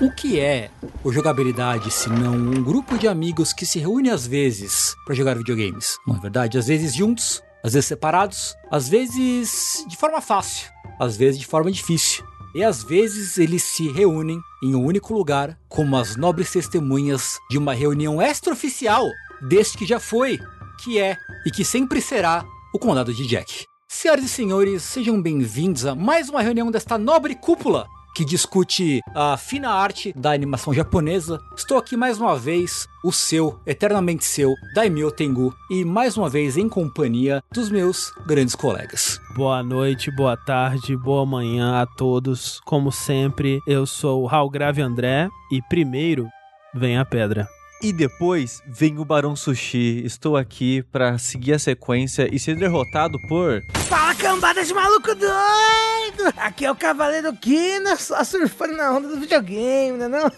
[0.00, 0.70] O que é
[1.02, 5.36] o jogabilidade se não um grupo de amigos que se reúne às vezes para jogar
[5.36, 5.98] videogames?
[6.06, 6.56] Não é verdade?
[6.56, 10.70] Às vezes juntos, às vezes separados, às vezes de forma fácil,
[11.00, 12.24] às vezes de forma difícil.
[12.54, 17.58] E às vezes eles se reúnem em um único lugar, como as nobres testemunhas de
[17.58, 19.04] uma reunião extraoficial
[19.48, 20.38] deste que já foi,
[20.80, 23.64] que é e que sempre será o Condado de Jack.
[23.88, 27.88] Senhoras e senhores, sejam bem-vindos a mais uma reunião desta nobre cúpula
[28.18, 31.40] que discute a fina arte da animação japonesa.
[31.56, 36.56] Estou aqui mais uma vez, o seu, eternamente seu, Daimyo Tengu, e mais uma vez
[36.56, 39.20] em companhia dos meus grandes colegas.
[39.36, 42.58] Boa noite, boa tarde, boa manhã a todos.
[42.64, 46.26] Como sempre, eu sou o Raul Grave André e primeiro
[46.74, 47.48] vem a pedra.
[47.80, 50.02] E depois vem o Barão Sushi.
[50.04, 53.62] Estou aqui pra seguir a sequência e ser derrotado por.
[53.88, 56.34] Fala cambada de maluco doido!
[56.36, 60.30] Aqui é o Cavaleiro Kina, só surfando na onda do videogame, né não?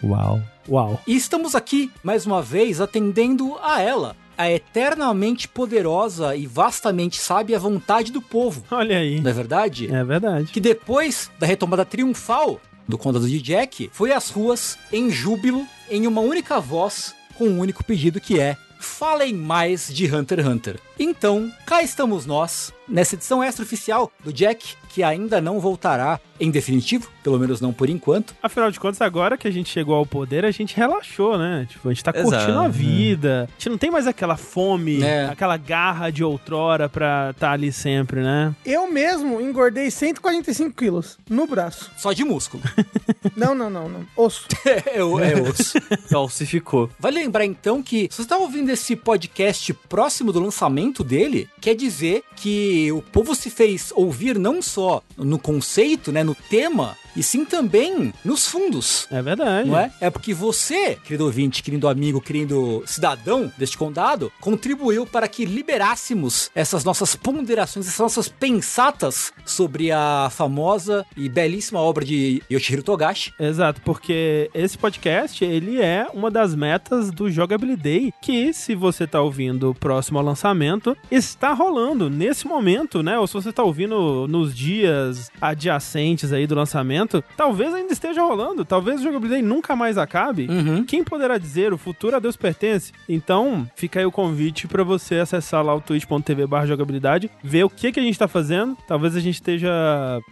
[0.02, 1.00] Uau, uau.
[1.06, 7.58] E estamos aqui mais uma vez atendendo a ela, a eternamente poderosa e vastamente sábia
[7.58, 8.64] vontade do povo.
[8.70, 9.20] Olha aí.
[9.20, 9.94] Não é verdade?
[9.94, 10.50] É verdade.
[10.50, 16.06] Que depois da retomada triunfal do Condado de Jack, foi às ruas em júbilo, em
[16.06, 20.80] uma única voz, com um único pedido que é: falem mais de Hunter x Hunter.
[20.98, 27.08] Então, cá estamos nós, nessa edição extraoficial do Jack, que ainda não voltará em definitivo,
[27.22, 28.32] pelo menos não por enquanto.
[28.40, 31.66] Afinal de contas, agora que a gente chegou ao poder, a gente relaxou, né?
[31.68, 32.68] Tipo, a gente tá Exato, curtindo a né?
[32.68, 33.48] vida.
[33.48, 35.26] A gente não tem mais aquela fome, É.
[35.26, 38.54] aquela garra de outrora pra estar ali sempre, né?
[38.64, 41.90] Eu mesmo engordei 145 quilos no braço.
[41.96, 42.62] Só de músculo.
[43.36, 44.06] Não, não, não, não.
[44.16, 44.46] Osso.
[44.64, 45.78] é, é osso.
[46.08, 46.88] Falsificou.
[47.00, 51.74] Vale lembrar então que se você está ouvindo esse podcast próximo do lançamento dele, quer
[51.74, 54.83] dizer que o povo se fez ouvir não só
[55.16, 59.06] no conceito, né, no tema, e sim também nos fundos.
[59.10, 59.68] É verdade.
[59.68, 59.92] Não é?
[60.00, 66.50] É porque você, querido ouvinte, querido amigo, querido cidadão deste condado, contribuiu para que liberássemos
[66.54, 73.32] essas nossas ponderações, essas nossas pensatas sobre a famosa e belíssima obra de Yoshihiro Togashi.
[73.38, 79.06] Exato, porque esse podcast, ele é uma das metas do Jogability Day, que se você
[79.06, 83.18] tá ouvindo próximo ao lançamento, está rolando nesse momento, né?
[83.18, 87.03] Ou se você tá ouvindo nos dias adjacentes aí do lançamento,
[87.36, 90.46] talvez ainda esteja rolando, talvez o Jogability Day nunca mais acabe.
[90.48, 90.84] Uhum.
[90.84, 92.92] Quem poderá dizer, o futuro a Deus pertence.
[93.08, 97.92] Então, fica aí o convite pra você acessar lá o twitch.tv jogabilidade, ver o que,
[97.92, 98.76] que a gente tá fazendo.
[98.86, 99.70] Talvez a gente esteja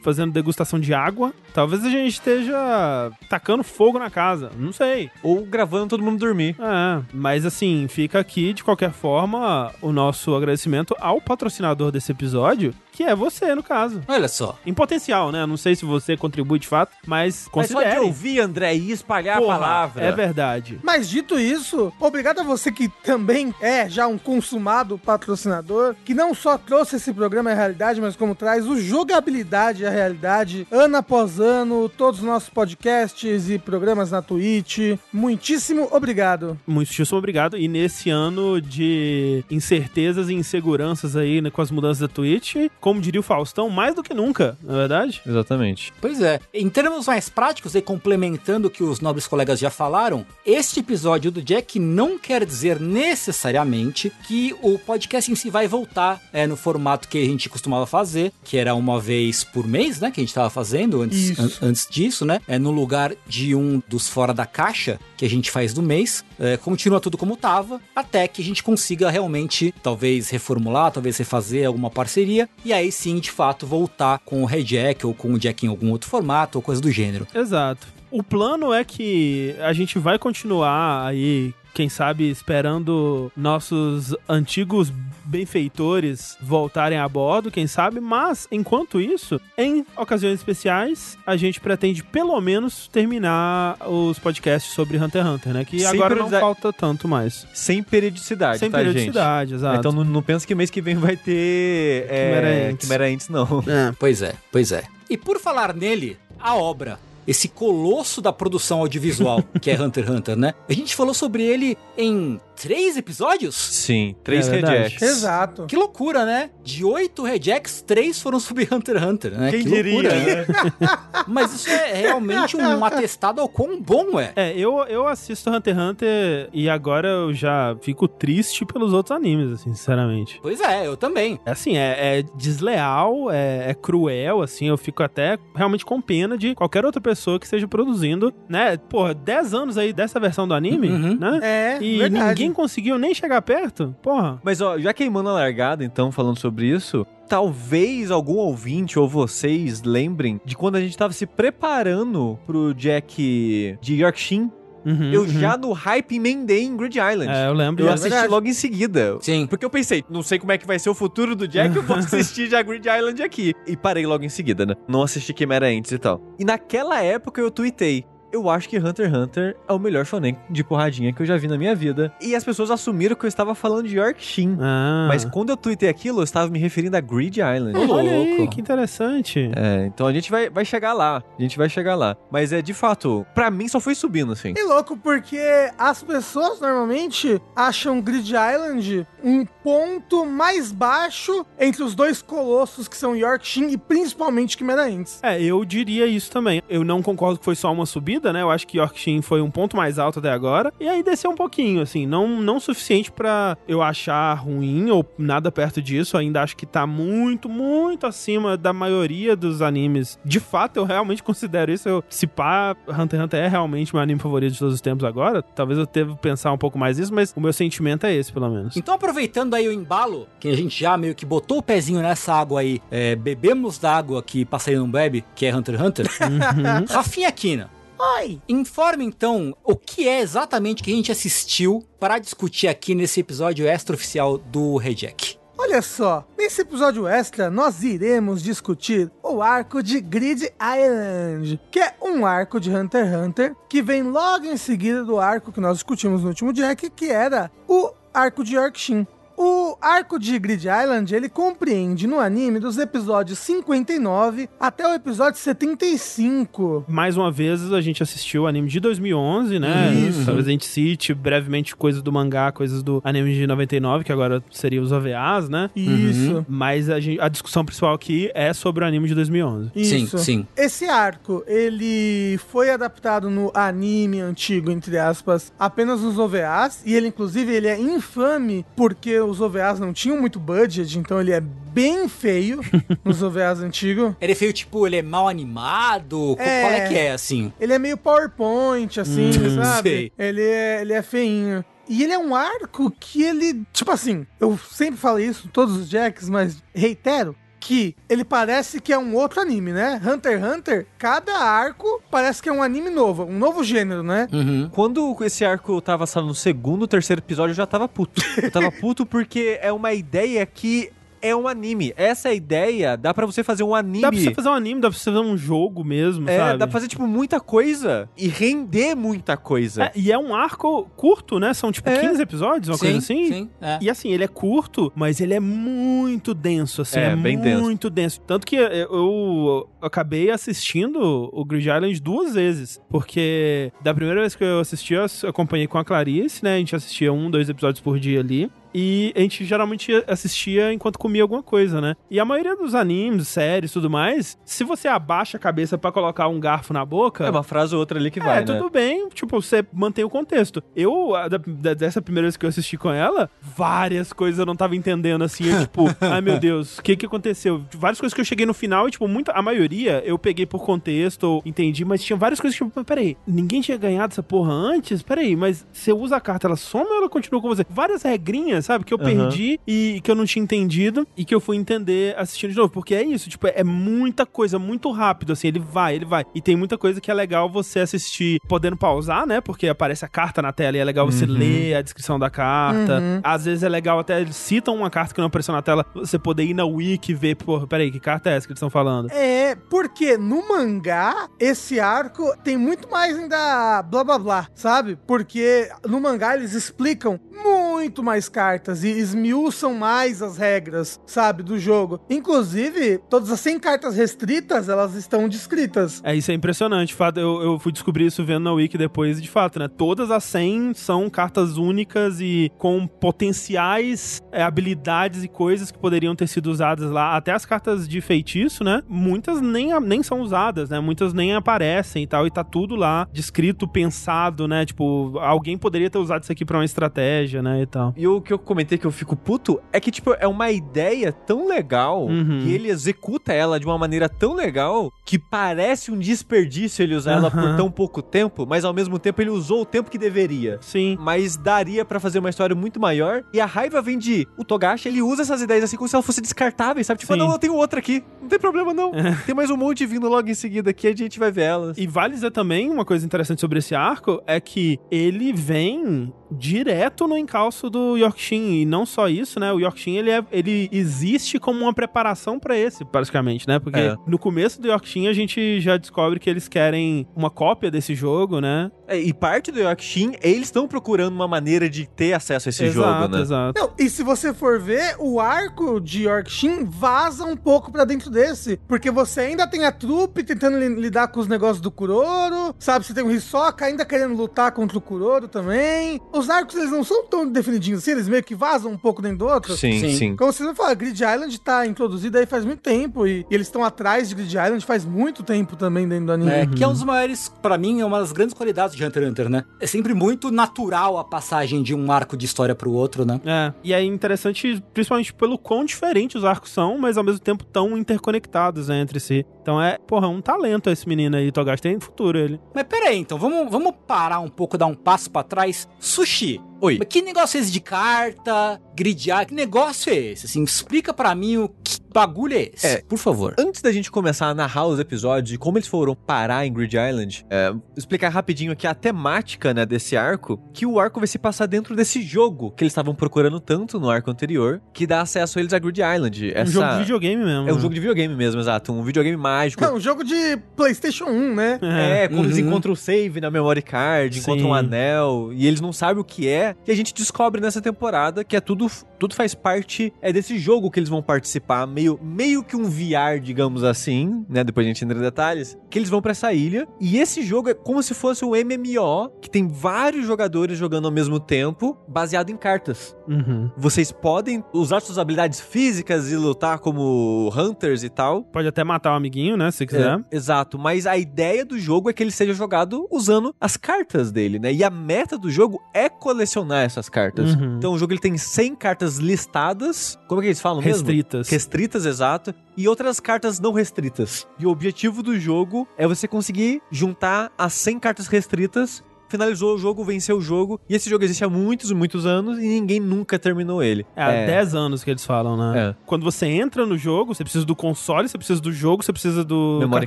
[0.03, 5.11] fazendo degustação de água, talvez a gente esteja tacando fogo na casa, não sei.
[5.23, 6.57] Ou gravando todo mundo dormir.
[6.59, 12.75] É, mas assim, fica aqui de qualquer forma o nosso agradecimento ao patrocinador desse episódio,
[12.93, 14.03] que é você, no caso.
[14.07, 14.59] Olha só.
[14.67, 15.45] Em potencial, né?
[15.47, 18.01] Não sei se você contribui de fato, mas Mas só de considere.
[18.01, 20.05] ouvir, André, e espalhar Porra, a palavra.
[20.05, 20.79] É verdade.
[20.83, 26.35] Mas dito isso, obrigado a você que também é já um consumado patrocinador, que não
[26.35, 31.39] só trouxe esse programa à realidade, mas como traz o jogabilidade à realidade, ano após
[31.41, 34.99] ano, todos os nossos podcasts e programas na Twitch.
[35.13, 36.59] Muitíssimo obrigado.
[36.67, 37.57] Muitíssimo obrigado.
[37.57, 42.57] E nesse ano de incertezas e inseguranças aí né, com as mudanças da Twitch,
[42.93, 45.23] como diria o Faustão, mais do que nunca, não é verdade?
[45.27, 45.93] Exatamente.
[46.01, 46.39] Pois é.
[46.53, 51.31] Em termos mais práticos, e complementando o que os nobres colegas já falaram, este episódio
[51.31, 56.57] do Jack não quer dizer necessariamente que o podcast em si vai voltar é, no
[56.57, 60.11] formato que a gente costumava fazer, que era uma vez por mês, né?
[60.11, 62.41] Que a gente estava fazendo antes, an- antes disso, né?
[62.47, 66.23] É, no lugar de um dos fora da caixa que a gente faz do mês.
[66.43, 71.69] É, continua tudo como tava, até que a gente consiga realmente, talvez reformular, talvez refazer
[71.69, 75.39] alguma parceria, e aí sim, de fato, voltar com o Red Jack ou com o
[75.39, 77.29] Jack em algum outro formato ou coisa do gênero.
[77.33, 77.87] Exato.
[78.11, 84.93] O plano é que a gente vai continuar aí, quem sabe, esperando nossos antigos
[85.33, 92.05] benfeitores voltarem a bordo, quem sabe, mas enquanto isso, em ocasiões especiais, a gente pretende
[92.05, 95.65] pelo menos terminar os podcasts sobre Hunter x Hunter, né?
[95.65, 97.47] Que Sem agora não falta tanto mais.
[97.55, 99.77] Sem periodicidade, Sem tá, periodicidade, exato.
[99.77, 99.81] gente?
[99.81, 102.03] Então não, não pensa que mês que vem vai ter...
[102.09, 102.85] Quimera É, Ants.
[102.85, 103.65] Quimera Ants, não.
[103.67, 103.93] É.
[103.99, 104.85] Pois é, pois é.
[105.09, 106.99] E por falar nele, a obra.
[107.27, 110.55] Esse colosso da produção audiovisual que é Hunter x Hunter, né?
[110.69, 113.55] A gente falou sobre ele em três episódios?
[113.55, 115.03] Sim, três É rejects.
[115.03, 115.67] Exato.
[115.67, 116.51] Que loucura, né?
[116.63, 119.51] De oito rejects, três foram sobre Hunter x Hunter, né?
[119.51, 120.47] Quem que diria, loucura, né?
[121.27, 124.33] Mas isso é realmente um atestado ao quão bom é.
[124.37, 129.17] É, eu, eu assisto Hunter x Hunter e agora eu já fico triste pelos outros
[129.17, 130.39] animes, assim, sinceramente.
[130.43, 131.39] Pois é, eu também.
[131.45, 136.37] É assim, é, é desleal, é, é cruel, assim, eu fico até realmente com pena
[136.37, 138.77] de qualquer outra pessoa pessoa que esteja produzindo, né?
[138.77, 141.17] Porra, 10 anos aí dessa versão do anime, Uhum.
[141.19, 141.41] né?
[141.43, 142.29] É, E verdade.
[142.29, 143.95] ninguém conseguiu nem chegar perto?
[144.03, 144.41] Porra.
[144.43, 149.83] Mas ó, já queimando a largada, então, falando sobre isso, talvez algum ouvinte ou vocês
[149.83, 154.51] lembrem de quando a gente tava se preparando pro Jack de Yorkshire.
[154.85, 155.29] Uhum, eu uhum.
[155.29, 157.31] já no hype emendei em Grid Island.
[157.31, 157.83] É, eu lembro.
[157.83, 157.95] Eu já.
[157.95, 158.31] assisti verdade.
[158.33, 159.19] logo em seguida.
[159.21, 159.47] Sim.
[159.47, 161.83] Porque eu pensei, não sei como é que vai ser o futuro do Jack, eu
[161.83, 163.55] vou assistir já Grid Island aqui.
[163.67, 164.75] E parei logo em seguida, né?
[164.89, 166.21] Não assisti Quimera antes e tal.
[166.39, 168.05] E naquela época eu tuitei.
[168.33, 171.37] Eu acho que Hunter x Hunter é o melhor shonen de porradinha que eu já
[171.37, 172.13] vi na minha vida.
[172.21, 174.57] E as pessoas assumiram que eu estava falando de Yorkshin.
[174.59, 175.07] Ah.
[175.07, 177.79] Mas quando eu tuitei aquilo, eu estava me referindo a Grid Island.
[177.91, 178.55] Olha aí, louco.
[178.55, 179.51] que interessante.
[179.55, 181.23] É, então a gente vai, vai chegar lá.
[181.39, 182.17] A gente vai chegar lá.
[182.31, 184.55] Mas é de fato, pra mim só foi subindo, assim.
[184.57, 185.39] É louco porque
[185.77, 192.97] as pessoas normalmente acham Grid Island um ponto mais baixo entre os dois colossos que
[192.97, 195.21] são Yorkshire e principalmente Quimera Ants.
[195.23, 196.63] É, eu diria isso também.
[196.69, 198.43] Eu não concordo que foi só uma subida, né?
[198.43, 200.71] Eu acho que Yorkshire foi um ponto mais alto até agora.
[200.79, 202.07] E aí desceu um pouquinho, assim.
[202.07, 206.19] Não, não suficiente pra eu achar ruim ou nada perto disso.
[206.19, 210.19] Ainda acho que tá muito, muito acima da maioria dos animes.
[210.23, 211.89] De fato, eu realmente considero isso.
[211.89, 215.05] Eu, se pá, Hunter x Hunter é realmente meu anime favorito de todos os tempos
[215.05, 215.43] agora.
[215.43, 218.51] Talvez eu que pensar um pouco mais nisso, mas o meu sentimento é esse, pelo
[218.51, 218.77] menos.
[218.77, 222.35] Então, aproveitando aí o embalo, que a gente já meio que botou o pezinho nessa
[222.35, 226.07] água aí, é, bebemos da água que passarinho não bebe, que é Hunter x Hunter,
[226.23, 226.85] Uhum.
[226.91, 227.71] Rafinha Aquina.
[228.05, 228.43] Oi!
[228.49, 233.65] Informe então o que é exatamente que a gente assistiu para discutir aqui nesse episódio
[233.65, 235.39] extra-oficial do Reject.
[235.57, 241.95] Olha só, nesse episódio extra nós iremos discutir o arco de Grid Island, que é
[242.03, 245.75] um arco de Hunter x Hunter que vem logo em seguida do arco que nós
[245.75, 249.07] discutimos no último Jack, que era o arco de Yorkshire.
[249.45, 255.41] O arco de Grid Island, ele compreende no anime dos episódios 59 até o episódio
[255.41, 256.85] 75.
[256.87, 259.93] Mais uma vez, a gente assistiu o anime de 2011, né?
[260.09, 260.25] Isso.
[260.25, 264.45] Talvez a gente cite brevemente coisas do mangá, coisas do anime de 99, que agora
[264.53, 265.71] seria os OVAs, né?
[265.75, 266.47] Isso.
[266.49, 269.73] Mas a, gente- a discussão principal aqui é sobre o anime de 2011.
[269.75, 270.19] Isso.
[270.19, 270.47] Sim, sim.
[270.57, 277.09] Esse arco, ele foi adaptado no anime antigo, entre aspas, apenas nos OVAs, e ele,
[277.09, 282.09] inclusive, ele é infame porque os OVAs não tinham muito budget, então ele é bem
[282.09, 282.61] feio
[283.05, 284.15] nos OVAs antigos.
[284.21, 286.37] Ele é feio, tipo, ele é mal animado?
[286.39, 286.61] É.
[286.63, 287.53] Qual é que é, assim?
[287.61, 289.89] Ele é meio PowerPoint, assim, Hum, sabe?
[289.91, 290.13] sei.
[290.19, 291.65] Ele é, ele é feinho.
[291.89, 295.89] E ele é um arco que ele, tipo assim, eu sempre falo isso todos os
[295.89, 300.03] Jacks, mas reitero que ele parece que é um outro anime, né?
[300.05, 304.27] Hunter x Hunter, cada arco parece que é um anime novo, um novo gênero, né?
[304.33, 304.69] Uhum.
[304.73, 308.21] Quando esse arco tava sabe, no segundo, terceiro episódio, eu já tava puto.
[308.43, 310.91] Eu tava puto porque é uma ideia que
[311.23, 311.95] é um anime.
[311.97, 314.03] Essa é a ideia, dá pra você fazer um anime.
[314.03, 316.59] Dá pra você fazer um anime, dá pra você fazer um jogo mesmo, é, sabe?
[316.59, 319.85] dá pra fazer, tipo, muita coisa e render muita coisa.
[319.85, 321.55] É, e é um arco curto, né?
[321.55, 322.01] São tipo É.
[322.01, 323.33] 15 episódios, uma coisa assim.
[323.33, 323.79] Sim, é.
[323.81, 326.99] E assim, ele é curto, mas ele é muito denso, assim.
[326.99, 327.63] É, É, bem denso.
[327.63, 328.21] muito denso.
[328.21, 332.81] Tanto que eu, acabei assistindo o Grid Island duas vezes.
[332.89, 336.55] Porque da primeira vez que eu assisti, eu acompanhei com a Clarice, né?
[336.55, 338.51] A gente assistia um, dois episódios por dia ali.
[338.75, 341.95] E a gente geralmente assistia enquanto comia alguma coisa, né?
[342.11, 346.29] E a maioria dos animes, séries tudo mais, se você abaixa a cabeça pra colocar
[346.29, 347.25] um garfo na boca.
[347.27, 348.45] É uma frase ou outra ali que É, vai, né?
[348.45, 350.63] tudo bem, tipo, você mantém o contexto.
[350.75, 354.75] Eu, da- dessa primeira vez que eu assisti com ela, várias coisas eu não tava
[354.77, 357.63] entendendo, assim, eu, tipo, ai meu Deus, o que que aconteceu?
[357.75, 360.65] Várias coisas que eu cheguei no final e, tipo, muita, a maioria eu peguei por
[360.65, 364.53] contexto, ou entendi, mas tinha várias coisas que, tipo, peraí, ninguém tinha ganhado essa porra
[364.53, 365.03] antes?
[365.03, 367.65] Peraí, mas você usa a carta, ela soma ou ela continua com você?
[367.69, 369.05] Várias regrinhas, sabe, que eu Aham.
[369.29, 372.71] perdi e que eu não tinha entendido e que eu fui entender assistindo de novo,
[372.73, 376.25] porque é isso, tipo, é muita coisa, muito rápido, assim, ele vai, ele vai.
[376.35, 379.41] E tem muita coisa que é legal você assistir podendo pausar, né?
[379.41, 381.33] Porque aparece a carta na tela e é legal você Uhum.
[381.33, 383.01] ler a descrição da carta.
[383.01, 383.21] Uhum.
[383.23, 386.19] Às vezes é legal até, eles citam uma carta que não apareceu na tela, você
[386.19, 388.71] poder ir na wiki e ver, porra, peraí, que carta é essa que eles estão
[388.71, 389.11] falando?
[389.11, 394.97] É, porque no mangá, esse arco tem muito mais ainda blá blá blá, sabe?
[395.07, 398.52] Porque no mangá eles explicam muito mais cartas
[398.85, 402.01] e esmiuçam mais as regras, sabe, do jogo.
[402.09, 406.01] Inclusive, todas as 100 cartas restritas, elas estão descritas.
[406.05, 406.89] É, isso é impressionante.
[406.89, 409.69] De fato, eu, eu fui descobrir isso vendo na Wiki depois, de fato, né?
[409.69, 416.15] Todas as 100 são cartas únicas e com potenciais é, habilidades e coisas que poderiam
[416.15, 417.17] ter sido usadas lá.
[417.17, 418.83] Até as cartas de feitiço, né?
[418.89, 420.81] Muitas nem, nem são usadas, né?
[420.81, 424.65] Muitas nem aparecem e tal, e tá tudo lá descrito, pensado, né?
[424.65, 427.63] Tipo, alguém poderia ter usado isso aqui pra uma estratégia, né?
[427.63, 427.95] E tal.
[427.97, 431.13] E o que eu comentei que eu fico puto é que, tipo, é uma ideia
[431.13, 432.41] tão legal Uhum.
[432.47, 437.13] e ele executa ela de uma maneira tão legal que parece um desperdício ele usar
[437.13, 440.59] ela por tão pouco tempo, mas ao mesmo tempo ele usou o tempo que deveria.
[440.61, 440.97] Sim.
[441.01, 443.23] Mas daria pra fazer uma história muito maior.
[443.33, 446.05] E a raiva vem de o Togashi, ele usa essas ideias assim como se elas
[446.07, 447.01] fossem descartáveis, sabe?
[447.01, 447.19] Tipo, Sim.
[447.19, 448.03] não, eu tenho outra aqui.
[448.21, 448.93] Não tem problema, não.
[449.27, 451.77] Tem mais um monte vindo logo em seguida aqui, a gente vai ver elas.
[451.79, 457.07] E vale dizer também uma coisa interessante sobre esse arco é que ele vem direto
[457.07, 459.53] no encalço do Yorkshin e não só isso, né?
[459.53, 463.59] O Yorkshin ele, é, ele existe como uma preparação pra esse, praticamente, né?
[463.59, 463.97] Porque É.
[464.07, 468.41] no começo do Yorkshin a gente já descobre que eles querem uma cópia desse jogo,
[468.41, 468.71] né?
[468.89, 472.65] É, e parte do Yorkshin, eles estão procurando uma maneira de ter acesso a esse
[472.65, 473.23] exato, jogo, né?
[473.23, 473.61] exato.
[473.61, 478.11] Não, e se você for ver, o arco de Yorkshin vaza um pouco pra dentro
[478.11, 478.59] desse.
[478.69, 482.85] Porque você ainda tem a trupe tentando li- lidar com os negócios do Kuroro, sabe?
[482.85, 486.01] Você tem o Hisoka ainda querendo lutar contra o Kuroro também.
[486.23, 489.19] Os arcos, eles não são tão definidinhos assim, eles meio que vazam um pouco dentro
[489.19, 489.57] do outro.
[489.57, 489.97] Sim, Sim.
[489.97, 490.17] sim.
[490.17, 493.49] Como vocês vão falar, Grid Island tá introduzido aí faz muito tempo e, e eles
[493.49, 496.31] estão atrás de Grid Island faz muito tempo também dentro do anime.
[496.31, 499.03] É, que é um dos maiores, pra mim, é uma das grandes qualidades de Hunter
[499.03, 499.45] x Hunter, né?
[499.61, 503.21] É sempre muito natural a passagem de um arco de história pro outro, né?
[503.25, 507.45] É, e é interessante, principalmente pelo quão diferentes os arcos são, mas ao mesmo tempo
[507.45, 509.27] tão interconectados né, entre si.
[509.43, 512.41] Então é, porra, um talento esse menino aí, Togashi, tem futuro ele.
[512.55, 515.69] Mas pera aí, então, vamos, vamos parar um pouco, dar um passo pra trás.
[515.81, 516.41] Sushi.
[516.61, 516.79] Oi.
[516.79, 519.27] Mas que negócio é esse de carta, gridiar?
[519.27, 520.27] Que negócio é esse?
[520.27, 521.49] Assim, explica pra mim o
[521.93, 522.83] bagulho é esse, É.
[522.83, 523.35] por favor.
[523.39, 526.75] Antes da gente começar a narrar os episódios e como eles foram parar em Grid
[526.77, 531.19] Island, é, explicar rapidinho aqui a temática né, desse arco, que o arco vai se
[531.19, 535.39] passar dentro desse jogo que eles estavam procurando tanto no arco anterior, que dá acesso
[535.39, 536.33] a eles a Grid Island.
[536.35, 536.51] Essa...
[536.51, 537.49] Um jogo de videogame mesmo.
[537.49, 537.61] É um né?
[537.61, 538.73] jogo de videogame mesmo, exato.
[538.73, 539.65] Um videogame mágico.
[539.65, 541.59] É um jogo de PlayStation 1, né?
[541.63, 542.47] É, quando eles Uhum.
[542.49, 544.59] encontram o save na memory card, encontram um Sim.
[544.59, 548.37] anel, e eles não sabem o que é, e a gente descobre nessa temporada que
[548.37, 548.67] é tudo,
[549.03, 553.19] tudo faz parte é desse jogo que eles vão participar, meio, meio que um VR,
[553.21, 554.45] digamos assim, né?
[554.45, 557.49] Depois a gente entra em detalhes, que eles vão pra essa ilha, e esse jogo
[557.49, 562.31] é como se fosse um MMO, que tem vários jogadores jogando ao mesmo tempo, baseado
[562.31, 562.97] em cartas.
[563.09, 563.51] Uhum.
[563.57, 568.93] Vocês podem usar suas habilidades físicas e lutar como hunters e tal, Pode até matar
[568.93, 569.99] o amiguinho, né, se quiser.
[569.99, 574.13] é, exato, mas a ideia do jogo é que ele seja jogado usando as cartas
[574.13, 574.53] dele, né?
[574.53, 577.35] E a meta do jogo é colecionar essas cartas.
[577.35, 577.57] Uhum.
[577.57, 580.87] Então o jogo ele tem 100 cartas listadas, como é que eles falam mesmo?
[580.87, 581.29] Restritas.
[581.29, 584.27] Restritas, exato, e outras cartas não restritas.
[584.39, 588.83] E o objetivo do jogo é você conseguir juntar as 100 cartas restritas.
[589.13, 590.59] Finalizou o jogo, venceu o jogo.
[590.67, 593.85] E esse jogo existe há muitos e muitos anos e ninguém nunca terminou ele.
[593.95, 595.69] É, há 10 anos que eles falam, né?
[595.69, 595.75] É.
[595.85, 599.23] Quando você entra no jogo, você precisa do console, você precisa do jogo, você precisa
[599.23, 599.87] do Memory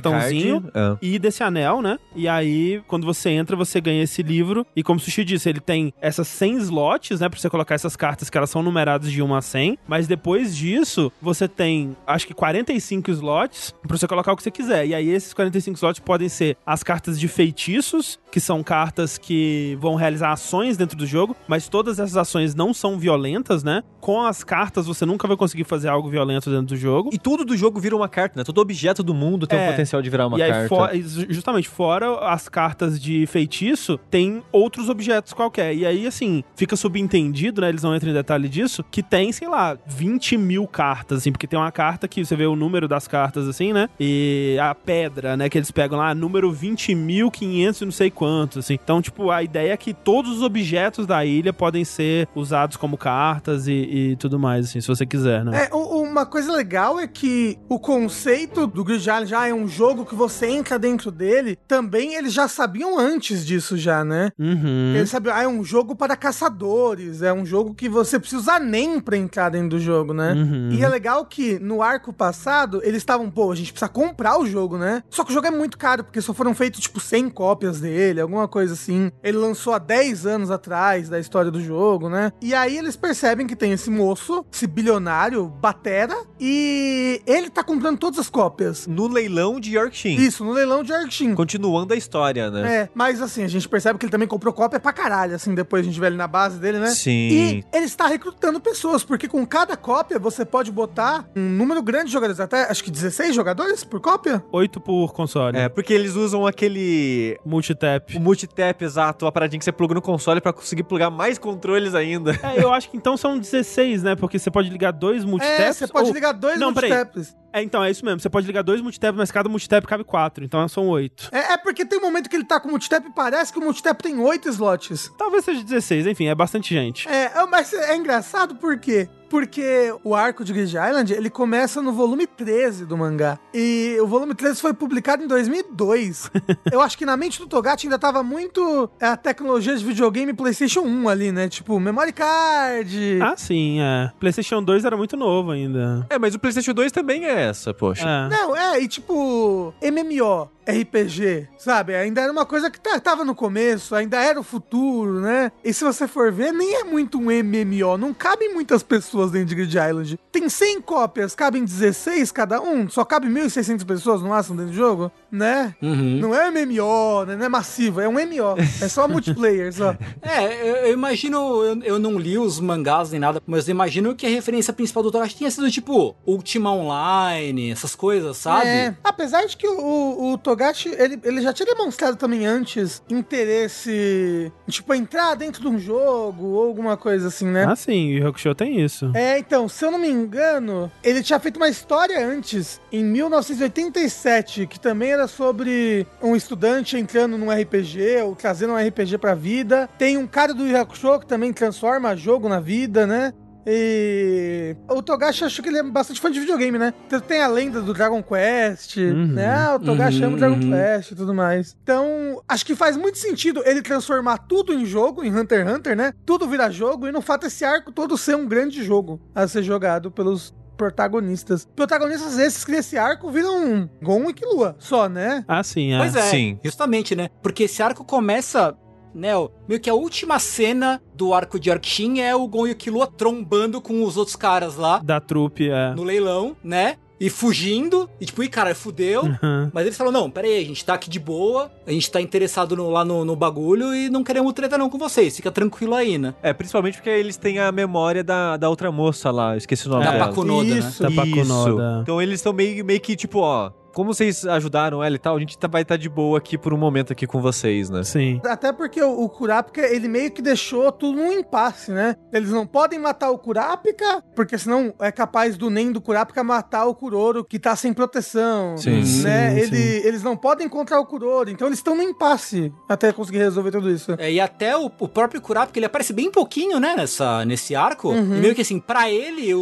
[0.00, 0.62] cartãozinho.
[0.62, 0.96] card.
[1.02, 1.06] É.
[1.06, 1.98] E desse anel, né?
[2.14, 4.64] E aí, quando você entra, você ganha esse livro.
[4.76, 7.28] E como o Sushi disse, ele tem essas 100 slots, né?
[7.28, 9.78] Pra você colocar essas cartas que elas são numeradas de 1 a 100.
[9.88, 14.52] Mas depois disso, você tem, acho que 45 slots pra você colocar o que você
[14.52, 14.86] quiser.
[14.86, 19.76] E aí, esses 45 slots podem ser as cartas de feitiços, que são cartas que
[19.80, 21.36] vão realizar ações dentro do jogo.
[21.48, 23.82] Mas todas essas ações não são violentas, né?
[24.00, 27.10] Com as cartas, você nunca vai conseguir fazer algo violento dentro do jogo.
[27.12, 28.44] E tudo do jogo vira uma carta, né?
[28.44, 29.68] Todo objeto do mundo tem É.
[29.68, 30.68] o potencial de virar uma e aí, carta.
[30.68, 30.88] fo-
[31.28, 35.74] justamente, fora as cartas de feitiço, tem outros objetos qualquer.
[35.74, 37.68] E aí, assim, fica subentendido, né?
[37.68, 41.46] Eles não entram em detalhe disso, que tem, sei lá, 20 mil cartas, assim, porque
[41.46, 43.88] tem uma carta que você vê o número das cartas, assim, né?
[43.98, 45.48] E a pedra, né?
[45.48, 48.74] Que eles pegam lá, número 20.500 e não sei quantos, assim.
[48.74, 52.96] Então, tipo, a ideia é que todos os objetos da ilha podem ser usados como
[52.96, 55.68] cartas e, e tudo mais, assim, se você quiser, né?
[55.70, 60.14] É, uma coisa legal é que o conceito do Grid já é um jogo que
[60.14, 64.30] você entra dentro dele, também eles já sabiam antes disso já, né?
[64.38, 64.94] Uhum.
[64.94, 68.60] Eles sabiam, ah, é um jogo para caçadores, é um jogo que você precisa usar
[68.60, 70.32] NEM pra entrar dentro do jogo, né?
[70.32, 70.70] Uhum.
[70.72, 74.46] E é legal que no arco passado, eles estavam, pô, a gente precisa comprar o
[74.46, 75.02] jogo, né?
[75.08, 78.20] Só que o jogo é muito caro, porque só foram feitos, tipo, 100 cópias dele,
[78.20, 78.95] alguma coisa assim.
[79.22, 82.32] Ele lançou há 10 anos atrás da história do jogo, né?
[82.40, 87.98] E aí eles percebem que tem esse moço, esse bilionário, Batera, e ele tá comprando
[87.98, 88.86] todas as cópias.
[88.86, 90.24] No leilão de Yorkshire.
[90.24, 91.34] Isso, no leilão de Arkshin.
[91.34, 92.76] Continuando a história, né?
[92.76, 95.82] É, mas assim, a gente percebe que ele também comprou cópia pra caralho, assim, depois
[95.82, 96.88] a gente vê ele na base dele, né?
[96.88, 97.28] Sim.
[97.30, 102.06] E ele está recrutando pessoas, porque com cada cópia você pode botar um número grande
[102.06, 104.42] de jogadores, até acho que 16 jogadores por cópia?
[104.52, 105.56] 8 por console.
[105.56, 107.38] É, porque eles usam aquele.
[107.44, 108.16] Multitap.
[108.16, 111.94] O multitap, exato, a paradinha que você pluga no console pra conseguir plugar mais controles
[111.94, 112.32] ainda.
[112.42, 114.14] É, eu acho que então são 16, né?
[114.16, 115.60] Porque você pode ligar dois multitaps.
[115.60, 116.90] É, você pode ou- ligar dois Não, peraí.
[116.90, 117.36] multitaps.
[117.52, 118.20] É, então, é isso mesmo.
[118.20, 120.44] Você pode ligar dois multitap, mas cada multitap cabe quatro.
[120.44, 121.28] Então são oito.
[121.32, 123.58] É, é porque tem um momento que ele tá com o multitap e parece que
[123.58, 125.10] o multitap tem oito slots.
[125.16, 127.08] Talvez seja 16, enfim, é bastante gente.
[127.08, 129.08] É, é, mas é engraçado por quê?
[129.28, 133.38] Porque o arco de Grid Island, ele começa no volume 13 do mangá.
[133.52, 136.30] E o volume 13 foi publicado em 2002.
[136.70, 140.80] Eu acho que na mente do Togashi ainda tava muito a tecnologia de videogame PlayStation
[140.80, 141.48] 1 ali, né?
[141.48, 143.20] Tipo, memory card.
[143.22, 144.10] Ah, sim, é.
[144.18, 146.06] PlayStation 2 era muito novo ainda.
[146.10, 148.08] É, mas o PlayStation 2 também é essa, poxa.
[148.08, 148.28] É.
[148.28, 151.94] Não, é, e tipo, MMO, RPG, sabe?
[151.94, 155.52] Ainda era uma coisa que tá- tava no começo, ainda era o futuro, né?
[155.64, 159.48] E se você for ver, nem é muito um MMO, não cabem muitas pessoas dentro
[159.48, 160.18] de Grid Island.
[160.32, 164.76] Tem 100 cópias, cabem 16 cada um, só cabe 1.600 pessoas no máximo dentro do
[164.76, 165.74] jogo, né?
[165.82, 166.18] Uhum.
[166.18, 167.36] Não é MMO, né?
[167.36, 168.56] Não é massivo, é um MMO.
[168.80, 169.96] É só multiplayer, só.
[170.22, 174.14] É, eu, eu imagino, eu, eu não li os mangás nem nada, mas eu imagino
[174.14, 178.66] que a referência principal do Togashi tinha sido tipo Ultima Online, essas coisas, sabe?
[178.66, 184.52] É, apesar de que o, o, Togashi, ele, ele já tinha demonstrado também antes interesse,
[184.66, 187.66] em, tipo, entrar dentro de um jogo ou alguma coisa assim, né?
[187.68, 189.10] Ah, sim, o Yu Hakusho tem isso.
[189.14, 194.66] É, então, se eu não me engano, ele tinha feito uma história antes, em 1987,
[194.66, 199.88] que também era sobre um estudante entrando num RPG ou trazendo um RPG pra vida.
[199.98, 203.32] Tem um cara do Yu Hakusho que também transforma jogo na vida, né?
[203.68, 206.94] E o Togashi acho que ele é bastante fã de videogame, né?
[207.06, 209.26] Então tem a lenda do Dragon Quest, Uhum.
[209.32, 209.48] né?
[209.48, 210.70] Ah, o Togashi Uhum, ama o Dragon uhum.
[210.70, 211.76] Quest e tudo mais.
[211.82, 215.96] Então, acho que faz muito sentido ele transformar tudo em jogo, em Hunter x Hunter,
[215.96, 216.12] né?
[216.24, 219.64] Tudo virar jogo e no fato esse arco todo ser um grande jogo a ser
[219.64, 221.66] jogado pelos protagonistas.
[221.74, 225.44] Protagonistas esses que nesse arco viram Gon e Killua, só, né?
[225.48, 225.98] Ah, sim, é.
[225.98, 226.58] Pois é, Sim.
[226.64, 227.28] justamente, né?
[227.42, 228.76] Porque esse arco começa,
[229.14, 229.30] né?
[229.68, 233.06] Meio que a última cena do arco de Arkshin é o Gon e o Killua
[233.06, 235.94] trombando com os outros caras lá Da trupe, é.
[235.94, 236.96] no leilão, né?
[237.18, 239.22] E fugindo, e tipo, ih, cara, fudeu.
[239.22, 239.70] Uhum.
[239.72, 242.20] Mas eles falam, não, pera aí, a gente tá aqui de boa, a gente tá
[242.20, 245.94] interessado no- lá no, no bagulho e não queremos treta não com vocês, fica tranquilo
[245.94, 246.34] aí, né?
[246.42, 250.04] É, principalmente porque eles têm a memória da, da outra moça lá, esqueci o nome
[250.04, 250.26] Da dela.
[250.28, 250.78] Pakunoda, né?
[250.78, 251.02] Isso.
[251.02, 251.82] Da Pakunoda.
[251.92, 252.00] Isso.
[252.02, 255.40] Então eles estão meio, meio que tipo, ó, como vocês ajudaram ela e tal, a
[255.40, 258.04] gente tá- vai estar de boa aqui por um momento aqui com vocês, né?
[258.04, 258.42] Sim.
[258.44, 262.14] Até porque o, o Kurapika, ele meio que deixou tudo num impasse, né?
[262.30, 266.84] Eles não podem matar o Kurapika, porque senão é capaz do Nen do Kurapika matar
[266.84, 268.76] o Kuroro, que tá sem proteção.
[268.76, 268.96] Sim.
[269.22, 269.50] Né?
[269.54, 270.06] Sim, Ele- sim.
[270.06, 273.90] Eles não podem encontrar o Kuroro, então eles estão no impasse até conseguir resolver tudo
[273.90, 274.12] isso.
[274.18, 278.10] É, e até o, o próprio Kurapika, ele aparece bem pouquinho, né, nessa, nesse arco.
[278.10, 278.36] Uhum.
[278.36, 279.60] E meio que assim, pra ele, o,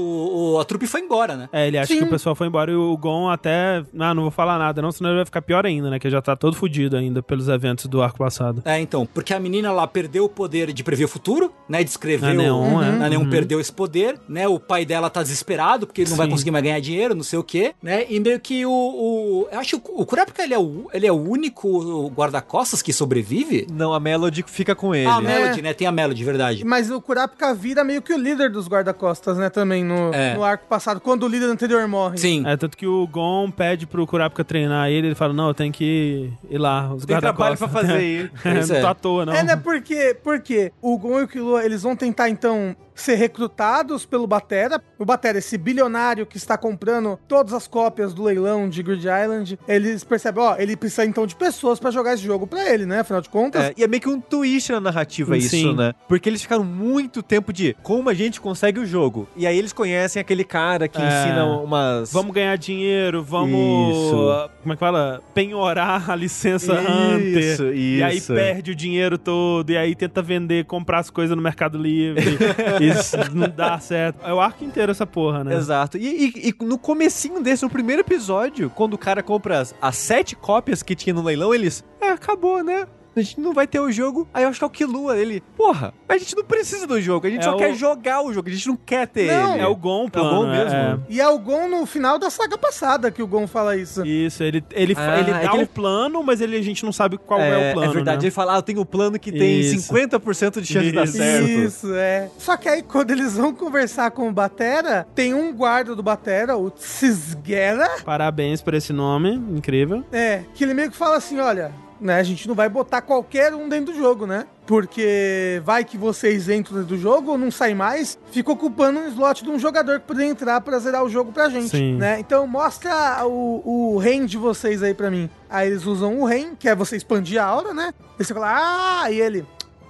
[0.57, 1.49] o- a trupe foi embora, né?
[1.53, 2.01] É, ele acha Sim.
[2.01, 3.85] que o pessoal foi embora e o Gon até.
[4.01, 5.99] Ah, não vou falar nada, não, senão ele vai ficar pior ainda, né?
[5.99, 8.63] Que já tá todo fudido ainda pelos eventos do arco passado.
[8.65, 11.91] É, então, porque a menina lá perdeu o poder de prever o futuro, né, de
[11.91, 12.35] escrever A o...
[12.35, 13.05] Neon, é.
[13.07, 13.31] A Neon Uhum.
[13.31, 14.47] perdeu esse poder, né?
[14.49, 16.33] O pai dela tá desesperado porque ele não vai Sim.
[16.33, 18.05] conseguir mais ganhar dinheiro, não sei o quê, né?
[18.09, 18.71] E meio que o.
[18.71, 22.93] o eu acho que o Kurapika ele é o, ele é o único guarda-costas que
[22.93, 23.67] sobrevive.
[23.73, 25.07] Não, a Melody fica com ele.
[25.07, 25.21] Ah, a?
[25.21, 25.73] Melody, né?
[25.75, 26.65] Tem a Melody, verdade.
[26.65, 29.49] Mas o Kurapika vira meio que o líder dos guarda-costas, né?
[29.51, 30.35] Também no, É.
[30.35, 32.19] no arco passado, quando o líder anterior morre.
[32.19, 32.43] Sim.
[32.47, 35.73] É, tanto que o Gon pede pro Kurapika treinar ele, ele fala, não, eu tenho
[35.73, 38.31] que ir lá, os Tem trabalho pra fazer aí.
[38.41, 38.81] Pois não é.
[38.81, 39.33] tô à toa, não.
[39.33, 39.57] É, né?
[39.57, 44.81] Porque, porque o Gon e o Killua, eles vão tentar, então, ser recrutados pelo Batera.
[44.99, 49.59] O Batera, esse bilionário que está comprando todas as cópias do leilão de Grid Island,
[49.67, 53.01] eles percebem, ó, ele precisa, então, de pessoas pra jogar esse jogo pra ele, né?
[53.01, 53.65] Afinal de contas.
[53.65, 55.75] É, e é meio que um twist na narrativa isso, Sim.
[55.75, 55.93] né?
[56.09, 59.29] Porque eles ficaram muito tempo de como a gente consegue o jogo.
[59.37, 61.05] E aí eles conhecem aquele cara que É.
[61.05, 62.13] ensina umas...
[62.13, 63.97] Vamos ganhar dinheiro, vamos.
[63.97, 64.51] Isso.
[64.63, 65.21] Como é que fala?
[65.35, 67.39] Penhorar a licença Isso, Hunter.
[67.53, 67.73] isso.
[67.73, 71.77] E aí perde o dinheiro todo, e aí tenta vender, comprar as coisas no Mercado
[71.79, 72.39] Livre.
[73.01, 74.25] Isso não dá certo.
[74.25, 75.55] É o arco inteiro essa porra, né?
[75.55, 75.97] Exato.
[75.99, 79.97] E, e- e no comecinho desse, no primeiro episódio, quando o cara compra as, as
[79.97, 81.85] sete cópias que tinha no leilão, eles...
[82.01, 82.87] É, acabou, né?
[83.17, 84.27] A gente não vai ter o jogo.
[84.35, 85.43] Aí eu acho que é o Killua, ele...
[85.57, 87.27] Porra, mas a gente não precisa do jogo.
[87.27, 88.49] A gente É só o- quer jogar o jogo.
[88.49, 89.63] A gente não quer ter Não, ele.
[89.63, 90.75] É o Gon, É o plano, Gon mesmo.
[90.75, 90.99] é.
[91.09, 94.05] E é o Gon no final da saga passada que o Gon fala isso.
[94.05, 96.93] Isso, ele, ele, Ah, ele é dá o ele- plano, mas ele, a gente não
[96.93, 97.91] sabe qual é, o plano.
[97.91, 98.19] É verdade.
[98.19, 98.25] né?
[98.25, 99.93] Ele fala, ah, eu tenho um plano que tem Isso.
[99.93, 101.17] 50% de chance de dar Isso.
[101.17, 101.49] certo.
[101.49, 102.29] Isso, é.
[102.39, 106.57] Só que aí, quando eles vão conversar com o Batera, tem um guarda do Batera,
[106.57, 110.05] o Cisguera, Parabéns por esse nome, incrível.
[110.13, 113.55] é, que ele meio que fala assim, olha, né, a gente não vai botar qualquer
[113.55, 114.47] um dentro do jogo, né?
[114.67, 119.09] Porque vai que vocês entram dentro do jogo ou não saem mais, fica ocupando um
[119.09, 121.97] slot de um jogador que poderia entrar pra zerar o jogo pra gente, Sim.
[121.97, 122.19] né?
[122.19, 125.29] Então mostra o, o reign de vocês aí pra mim.
[125.51, 127.93] Aí eles usam o reign, que é você expandir a aura, né?
[128.19, 129.47] Aí você fala, ah, e ele...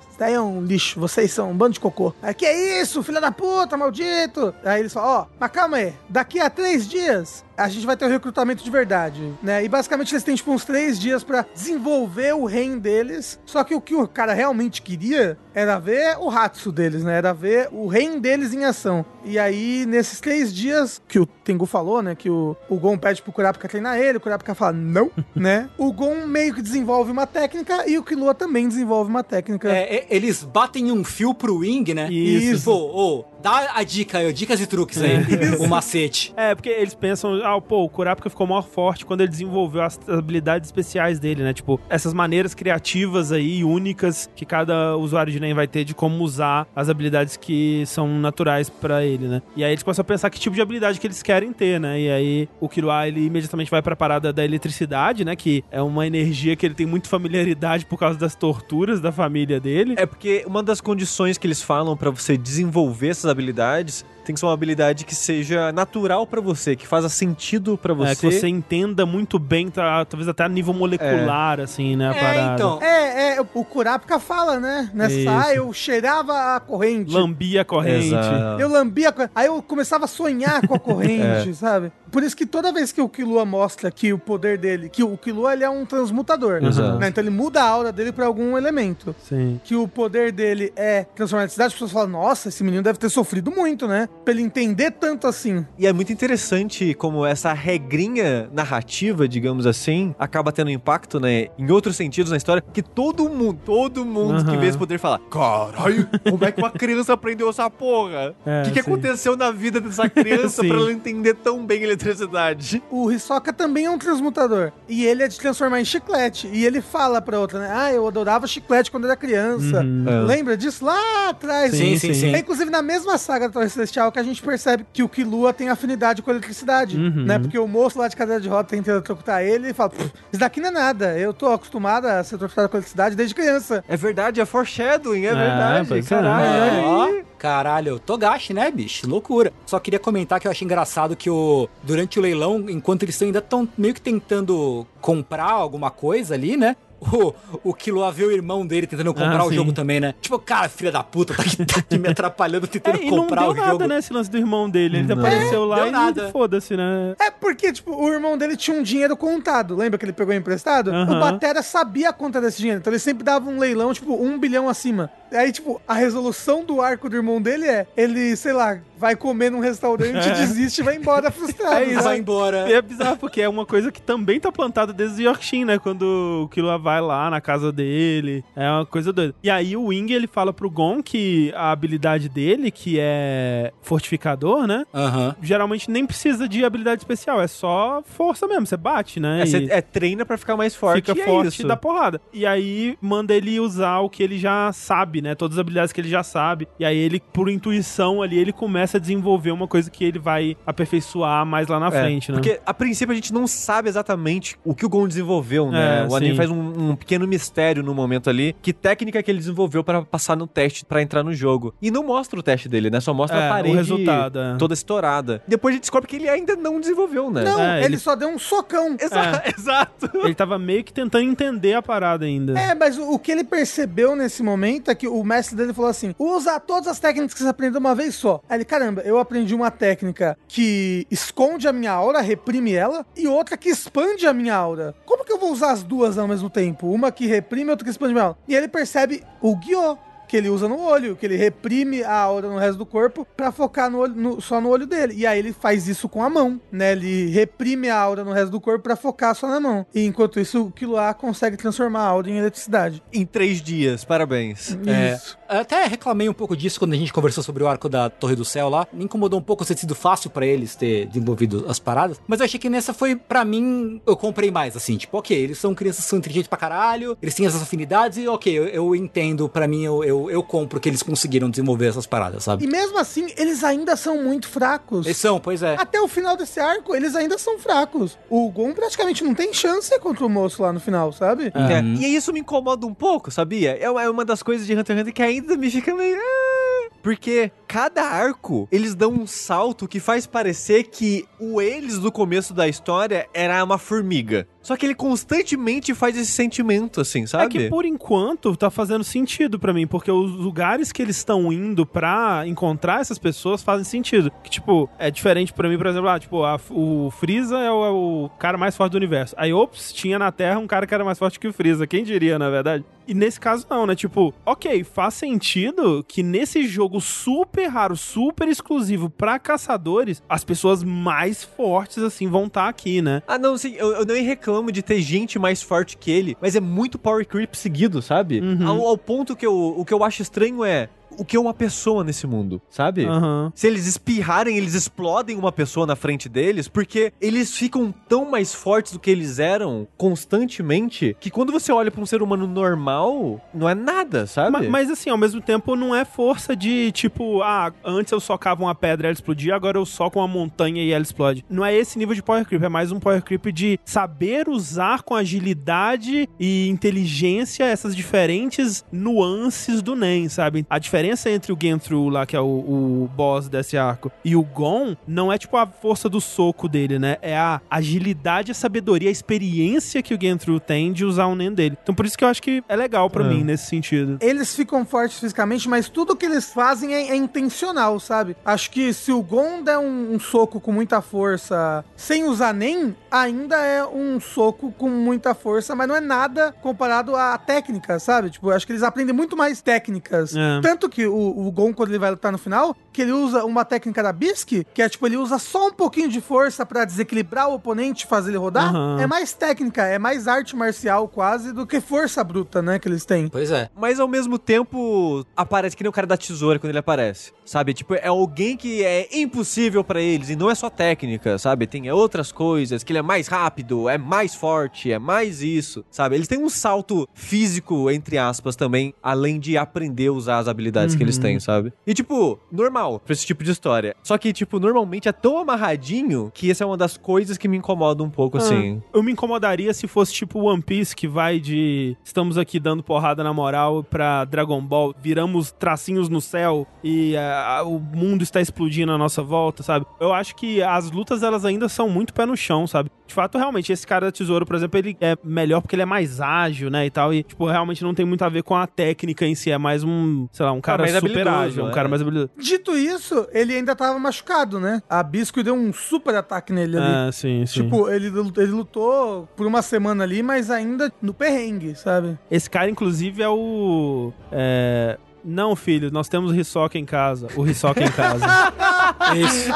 [0.08, 2.12] isso daí é um lixo, vocês são um bando de cocô.
[2.22, 4.54] Aí, que é isso, filha da puta, maldito?
[4.64, 8.04] Aí eles falam, ó, mas calma aí, daqui a três dias a gente vai ter
[8.04, 9.64] o recrutamento de verdade, né?
[9.64, 13.38] E basicamente eles têm tipo uns três dias pra desenvolver o reino deles.
[13.46, 17.16] Só que o que o cara realmente queria era ver o Hatsu deles, né?
[17.16, 19.04] Era ver o reino deles em ação.
[19.24, 22.14] E aí, nesses três dias, que o Tengu falou, né?
[22.14, 25.68] Que o, o Gon pede pro Kurapika treinar ele, o Kurapika fala não, né?
[25.78, 29.70] O Gon meio que desenvolve uma técnica e o Killua também desenvolve uma técnica.
[29.70, 32.10] É, é, eles batem um fio pro Wing, né?
[32.10, 32.64] Isso.
[32.64, 35.18] Pô, ô, dá a dica aí, dicas e truques aí,
[35.61, 36.33] o macete.
[36.35, 40.00] É, porque eles pensam, ah, pô, o Kurapika ficou maior forte quando ele desenvolveu as
[40.09, 41.52] habilidades especiais dele, né?
[41.52, 46.24] Tipo, essas maneiras criativas aí, únicas, que cada usuário de NEM vai ter de como
[46.24, 49.42] usar as habilidades que são naturais pra ele, né?
[49.54, 52.00] E aí eles começam a pensar que tipo de habilidade que eles querem ter, né?
[52.00, 55.37] E aí o Killua, ele imediatamente vai pra parada da eletricidade, né?
[55.37, 59.61] Que é uma energia que ele tem muita familiaridade por causa das torturas da família
[59.61, 59.96] dele.
[59.98, 64.40] É porque uma das condições que eles falam pra você desenvolver essas habilidades tem que
[64.40, 68.12] ser uma habilidade que seja natural pra você, que faça sentido pra você.
[68.12, 72.08] É, que você entenda muito bem, tá, talvez até a nível molecular, assim, né?
[72.08, 72.54] A É, parada.
[72.54, 72.82] então.
[72.82, 74.90] É, é, o Kurapika fala, né?
[74.94, 75.28] Nessa, Isso.
[75.28, 77.12] ah, eu cheirava a corrente.
[77.12, 78.06] Lambia a corrente.
[78.06, 78.60] Exato.
[78.62, 81.92] Eu lambia, a co- aí eu começava a sonhar com a corrente, sabe?
[82.14, 85.16] Por isso que toda vez que o Killua mostra que o poder dele, que o
[85.16, 86.96] Killua ele é um transmutador, Exato.
[87.00, 87.09] né?
[87.09, 89.12] Então ele muda a aura dele pra algum elemento.
[89.29, 89.61] Sim.
[89.64, 93.00] Que o poder dele é transformar a cidade, as pessoas falam, nossa, esse menino deve
[93.00, 94.09] ter sofrido muito, né?
[94.24, 95.66] Pra ele entender tanto assim.
[95.77, 101.68] E é muito interessante como essa regrinha narrativa, digamos assim, acaba tendo impacto, né, em
[101.72, 104.61] outros sentidos na história, que todo mundo, todo mundo que Aham.
[104.61, 108.31] vê esse poder fala: Caralho, como é que uma criança aprendeu essa porra?
[108.31, 108.88] O É, que, que sim.
[108.90, 112.82] aconteceu na vida dessa criança pra ela entender tão bem eletricidade?
[112.90, 114.72] O Hisoka também é um transmutador.
[114.88, 116.48] E ele é de transformar em chiclete.
[116.52, 117.68] E ele fala pra outra, né?
[117.72, 119.80] Ah, eu adorava chiclete quando era criança.
[119.80, 120.04] Uhum.
[120.06, 120.20] É.
[120.24, 121.72] Lembra disso lá atrás?
[121.72, 122.34] Sim, sim, sim.
[122.34, 125.52] É inclusive na mesma saga da Torre Celestial que a gente percebe que o Killua
[125.52, 127.24] tem afinidade com a eletricidade, Uhum.
[127.24, 127.38] né?
[127.38, 130.40] Porque o moço lá de cadeira de roda tenta eletrocutar ele e fala, "Pff, isso
[130.40, 133.84] daqui não é nada, eu tô acostumada a ser eletrocutado com eletricidade desde criança.
[133.88, 135.98] É verdade, é foreshadowing, é, É, verdade.
[135.98, 136.02] é.
[136.02, 137.24] Caralho, É, olha aí.
[137.44, 139.07] Caralho, Togashi, né, bicho?
[139.07, 139.52] Loucura.
[139.66, 143.40] Só queria comentar que eu achei engraçado que o durante o leilão, enquanto eles ainda
[143.40, 146.74] estão meio que tentando comprar alguma coisa ali, né?
[147.12, 149.54] O, o Killua vê o irmão dele tentando comprar Ah, o sim.
[149.56, 150.14] jogo também, né?
[150.20, 153.18] Tipo, cara, filha da puta, tá aqui, tá aqui me atrapalhando, tentando É, e não
[153.18, 153.86] comprar deu o nada, jogo.
[153.86, 154.98] né, esse lance do irmão dele.
[154.98, 155.18] Ele Não.
[155.18, 156.28] apareceu É, lá deu e nada.
[156.30, 157.14] foda-se, né?
[157.20, 159.76] É porque, tipo, o irmão dele tinha um dinheiro contado.
[159.76, 160.90] Lembra que ele pegou emprestado?
[160.90, 162.80] O Batera sabia a conta desse dinheiro.
[162.80, 165.10] Então ele sempre dava um leilão, tipo, um bilhão acima.
[165.32, 169.50] Aí, tipo, a resolução do arco do irmão dele é: ele, sei lá, vai comer
[169.50, 170.32] num restaurante, É.
[170.32, 171.74] desiste e vai embora frustrado.
[171.76, 172.02] É isso.
[172.02, 172.70] Vai embora.
[172.70, 175.78] E é bizarro, porque é uma coisa que também tá plantada desde o Yorkshin, né?
[175.78, 178.42] Quando o Killua vai lá na casa dele.
[178.56, 179.34] É uma coisa doida.
[179.42, 184.66] E aí o Wing, ele fala pro Gon que a habilidade dele, que é fortificador,
[184.66, 184.84] né?
[184.94, 185.34] Aham.
[185.42, 189.40] Geralmente nem precisa de habilidade especial, é só força mesmo, você bate, né?
[189.40, 190.96] É, E cê- é, treina pra ficar mais forte.
[190.96, 192.20] fica e é forte e dá porrada.
[192.32, 195.34] E aí manda ele usar o que ele já sabe, né?
[195.34, 196.66] Todas as habilidades que ele já sabe.
[196.78, 200.57] E aí ele, por intuição ali, ele começa a desenvolver uma coisa que ele vai
[200.66, 202.38] aperfeiçoar mais lá na É, frente, né?
[202.38, 206.04] Porque a princípio a gente não sabe exatamente o que o Gon desenvolveu, né?
[206.04, 206.37] É, o anime sim.
[206.37, 208.54] faz um, um pequeno mistério no momento ali.
[208.62, 211.74] Que técnica que ele desenvolveu pra passar no teste, pra entrar no jogo.
[211.80, 213.00] E não mostra o teste dele, né?
[213.00, 214.57] Só mostra É, a o parede resultado, é.
[214.57, 215.42] toda estourada.
[215.46, 217.44] Depois a gente descobre que ele ainda não desenvolveu, né?
[217.44, 217.87] Não, É, ele...
[217.87, 218.96] ele- só deu um socão.
[219.00, 220.11] Exa- Exato.
[220.24, 222.59] Ele tava meio que tentando entender a parada ainda.
[222.59, 225.90] É, mas o, o que ele percebeu nesse momento é que o mestre dele falou
[225.90, 228.40] assim: usa todas as técnicas que você aprendeu uma vez só.
[228.48, 233.28] Aí ele, caramba, eu aprendi uma técnica que esconde a minha aura, reprime ela, e
[233.28, 234.94] outra que expande a minha aura.
[235.06, 236.88] Como que eu vou usar as duas ao mesmo tempo?
[236.90, 238.38] Uma que reprime e outra que expande a minha aura.
[238.48, 239.96] E ele percebe o Guiô.
[240.26, 243.52] Que ele usa no olho, que ele reprime a aura no resto do corpo pra
[243.52, 245.12] focar no olho- no- só no olho dele.
[245.18, 246.92] E aí ele faz isso com a mão, né?
[246.92, 249.87] Ele reprime a aura no resto do corpo pra focar só na mão.
[249.94, 253.02] E enquanto isso, o Killua consegue transformar a aura em eletricidade.
[253.12, 254.76] Em três dias, parabéns.
[254.87, 255.12] É.
[255.14, 255.37] Isso.
[255.43, 258.34] Eu Até reclamei um pouco disso quando a gente conversou sobre o arco da Torre
[258.36, 258.86] do Céu lá.
[258.92, 262.20] Me incomodou um pouco ter sido fácil pra eles ter desenvolvido as paradas.
[262.26, 264.96] Mas eu achei que nessa foi, pra mim, eu comprei mais, assim.
[264.96, 268.28] Tipo, ok, eles são crianças que são inteligentes pra caralho, eles têm essas afinidades e
[268.28, 272.06] ok, eu, eu entendo, pra mim, eu, eu, eu compro que eles conseguiram desenvolver essas
[272.06, 272.64] paradas, sabe?
[272.64, 275.06] E mesmo assim, eles ainda são muito fracos.
[275.06, 275.74] Eles são, pois é.
[275.78, 278.16] Até o final desse arco, eles ainda são fracos.
[278.30, 281.52] O Gon praticamente não tem chance contra o moço lá no final, sabe?
[281.54, 281.94] É, Uhum.
[282.00, 283.76] E isso me incomoda um pouco, sabia?
[283.78, 286.16] É uma- é uma das coisas de Hunter x Hunter que ainda me fica meio.
[286.18, 292.11] "Ah", Porque cada arco, eles dão um salto que faz parecer que o eles do
[292.11, 294.48] começo da história era uma formiga.
[294.64, 297.44] Só que ele constantemente faz esse sentimento, assim, sabe?
[297.44, 301.53] É que por enquanto tá fazendo sentido pra mim, porque os lugares que eles estão
[301.53, 304.31] indo pra encontrar essas pessoas fazem sentido.
[304.42, 307.85] Que, tipo, é diferente pra mim, por exemplo, ah, tipo, a- o Freeza é o,
[307.85, 309.35] é o cara mais forte do universo.
[309.38, 311.87] Aí, ops, tinha na Terra um cara que era mais forte que o Freeza.
[311.87, 312.85] Quem diria, na verdade?
[313.07, 313.94] E nesse caso, não, né?
[313.94, 320.83] Tipo, ok, faz sentido que nesse jogo super raro, super exclusivo pra caçadores, as pessoas
[320.83, 323.22] mais fortes, assim, vão estar aqui, né?
[323.29, 326.56] Ah, não, sim, eu, eu nem reclamo de ter gente mais forte que ele, mas
[326.56, 328.40] é muito power creep seguido, sabe?
[328.40, 328.66] Uhum.
[328.66, 330.88] Ao, ao ponto que eu, o que eu acho estranho é
[331.18, 333.05] o que é uma pessoa nesse mundo, sabe?
[333.05, 333.53] Aham.
[333.55, 338.55] Se eles espirrarem, eles explodem uma pessoa na frente deles, porque eles ficam tão mais
[338.55, 343.40] fortes do que eles eram constantemente, que quando você olha pra um ser humano normal,
[343.53, 344.50] não é nada, sabe?
[344.50, 348.62] Ma- Mas, assim, ao mesmo tempo, não é força de tipo, ah, antes eu socava
[348.62, 351.44] uma pedra e ela explodia, agora eu soco uma montanha e ela explode.
[351.48, 355.03] Não é esse nível de power creep, é mais um power creep de saber usar
[355.03, 360.66] com agilidade e inteligência essas diferentes nuances do Nen, sabe?
[360.68, 364.42] A diferença entre o Genthru lá, que é o, o boss desse arco, e o
[364.42, 367.16] Gon, não é tipo a força do soco dele, né?
[367.22, 371.52] É a agilidade, a sabedoria, a experiência que o Genthru tem de usar o Nen
[371.52, 371.76] dele.
[371.82, 373.28] Então por isso que eu acho que é legal pra É.
[373.28, 374.18] mim nesse sentido.
[374.20, 378.36] Eles ficam fortes fisicamente, mas tudo que eles fazem é, é intencional, sabe?
[378.44, 382.94] Acho que se o Gon der um, um soco com muita força sem usar nem,
[383.10, 388.30] ainda é um soco com muita força, mas não é nada comparado à técnica, sabe?
[388.30, 390.34] Tipo, acho que eles aprendem muito mais técnicas.
[390.36, 390.60] É.
[390.60, 393.64] Tanto que o, o Gon, quando ele vai lutar no final, que ele usa uma
[393.64, 397.48] técnica da Bisque, que é tipo, ele usa só um pouquinho de força pra desequilibrar
[397.48, 398.68] o oponente e fazer ele rodar.
[398.68, 399.00] Aham.
[399.00, 403.04] É mais técnica, é mais arte marcial quase do que força bruta, né, que eles
[403.04, 403.28] têm.
[403.28, 403.70] Pois é.
[403.74, 407.33] Mas ao mesmo tempo, aparece que nem o cara da tesoura quando ele aparece.
[407.44, 407.74] Sabe?
[407.74, 410.30] Tipo, é alguém que é impossível pra eles.
[410.30, 411.66] E não é só técnica, sabe?
[411.66, 416.14] Tem outras coisas, que ele é mais rápido, é mais forte, é mais isso, sabe?
[416.14, 420.83] Eles têm um salto físico, entre aspas, também, além de aprender a usar as habilidades
[420.92, 421.72] que eles têm, sabe?
[421.86, 423.94] E, tipo, normal pra esse tipo de história.
[424.02, 427.56] Só que, tipo, normalmente é tão amarradinho que essa é uma das coisas que me
[427.56, 428.82] incomoda um pouco, assim.
[428.92, 433.22] Eu me incomodaria se fosse tipo One Piece, que vai de estamos aqui dando porrada
[433.22, 438.92] na moral pra Dragon Ball, viramos tracinhos no céu e ah, o mundo está explodindo
[438.92, 439.86] à nossa volta, sabe?
[440.00, 442.90] Eu acho que as lutas elas ainda são muito pé no chão, sabe?
[443.06, 445.86] De fato, realmente, esse cara da tesouro, por exemplo, ele é melhor porque ele é
[445.86, 448.66] mais ágil, né, e tal, e, tipo, realmente não tem muito a ver com a
[448.66, 451.68] técnica em si, é mais um, sei lá, um cara mais super habilidoso, ágil, um
[451.68, 451.72] é.
[451.72, 452.30] cara mais habilidoso.
[452.37, 454.82] Dito isso, ele ainda tava machucado, né?
[454.88, 457.08] A Bisco deu um super ataque nele ali.
[457.08, 457.62] É, sim, sim.
[457.62, 462.18] Tipo, ele, ele lutou por uma semana ali, mas ainda no perrengue, sabe?
[462.30, 464.12] Esse cara, inclusive, é o.
[464.30, 464.98] É...
[465.24, 467.28] Não, filho, nós temos o Hisoka em casa.
[467.34, 468.26] O Hisoka em casa.
[469.16, 469.50] Isso.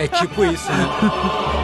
[0.00, 1.58] É tipo isso, né?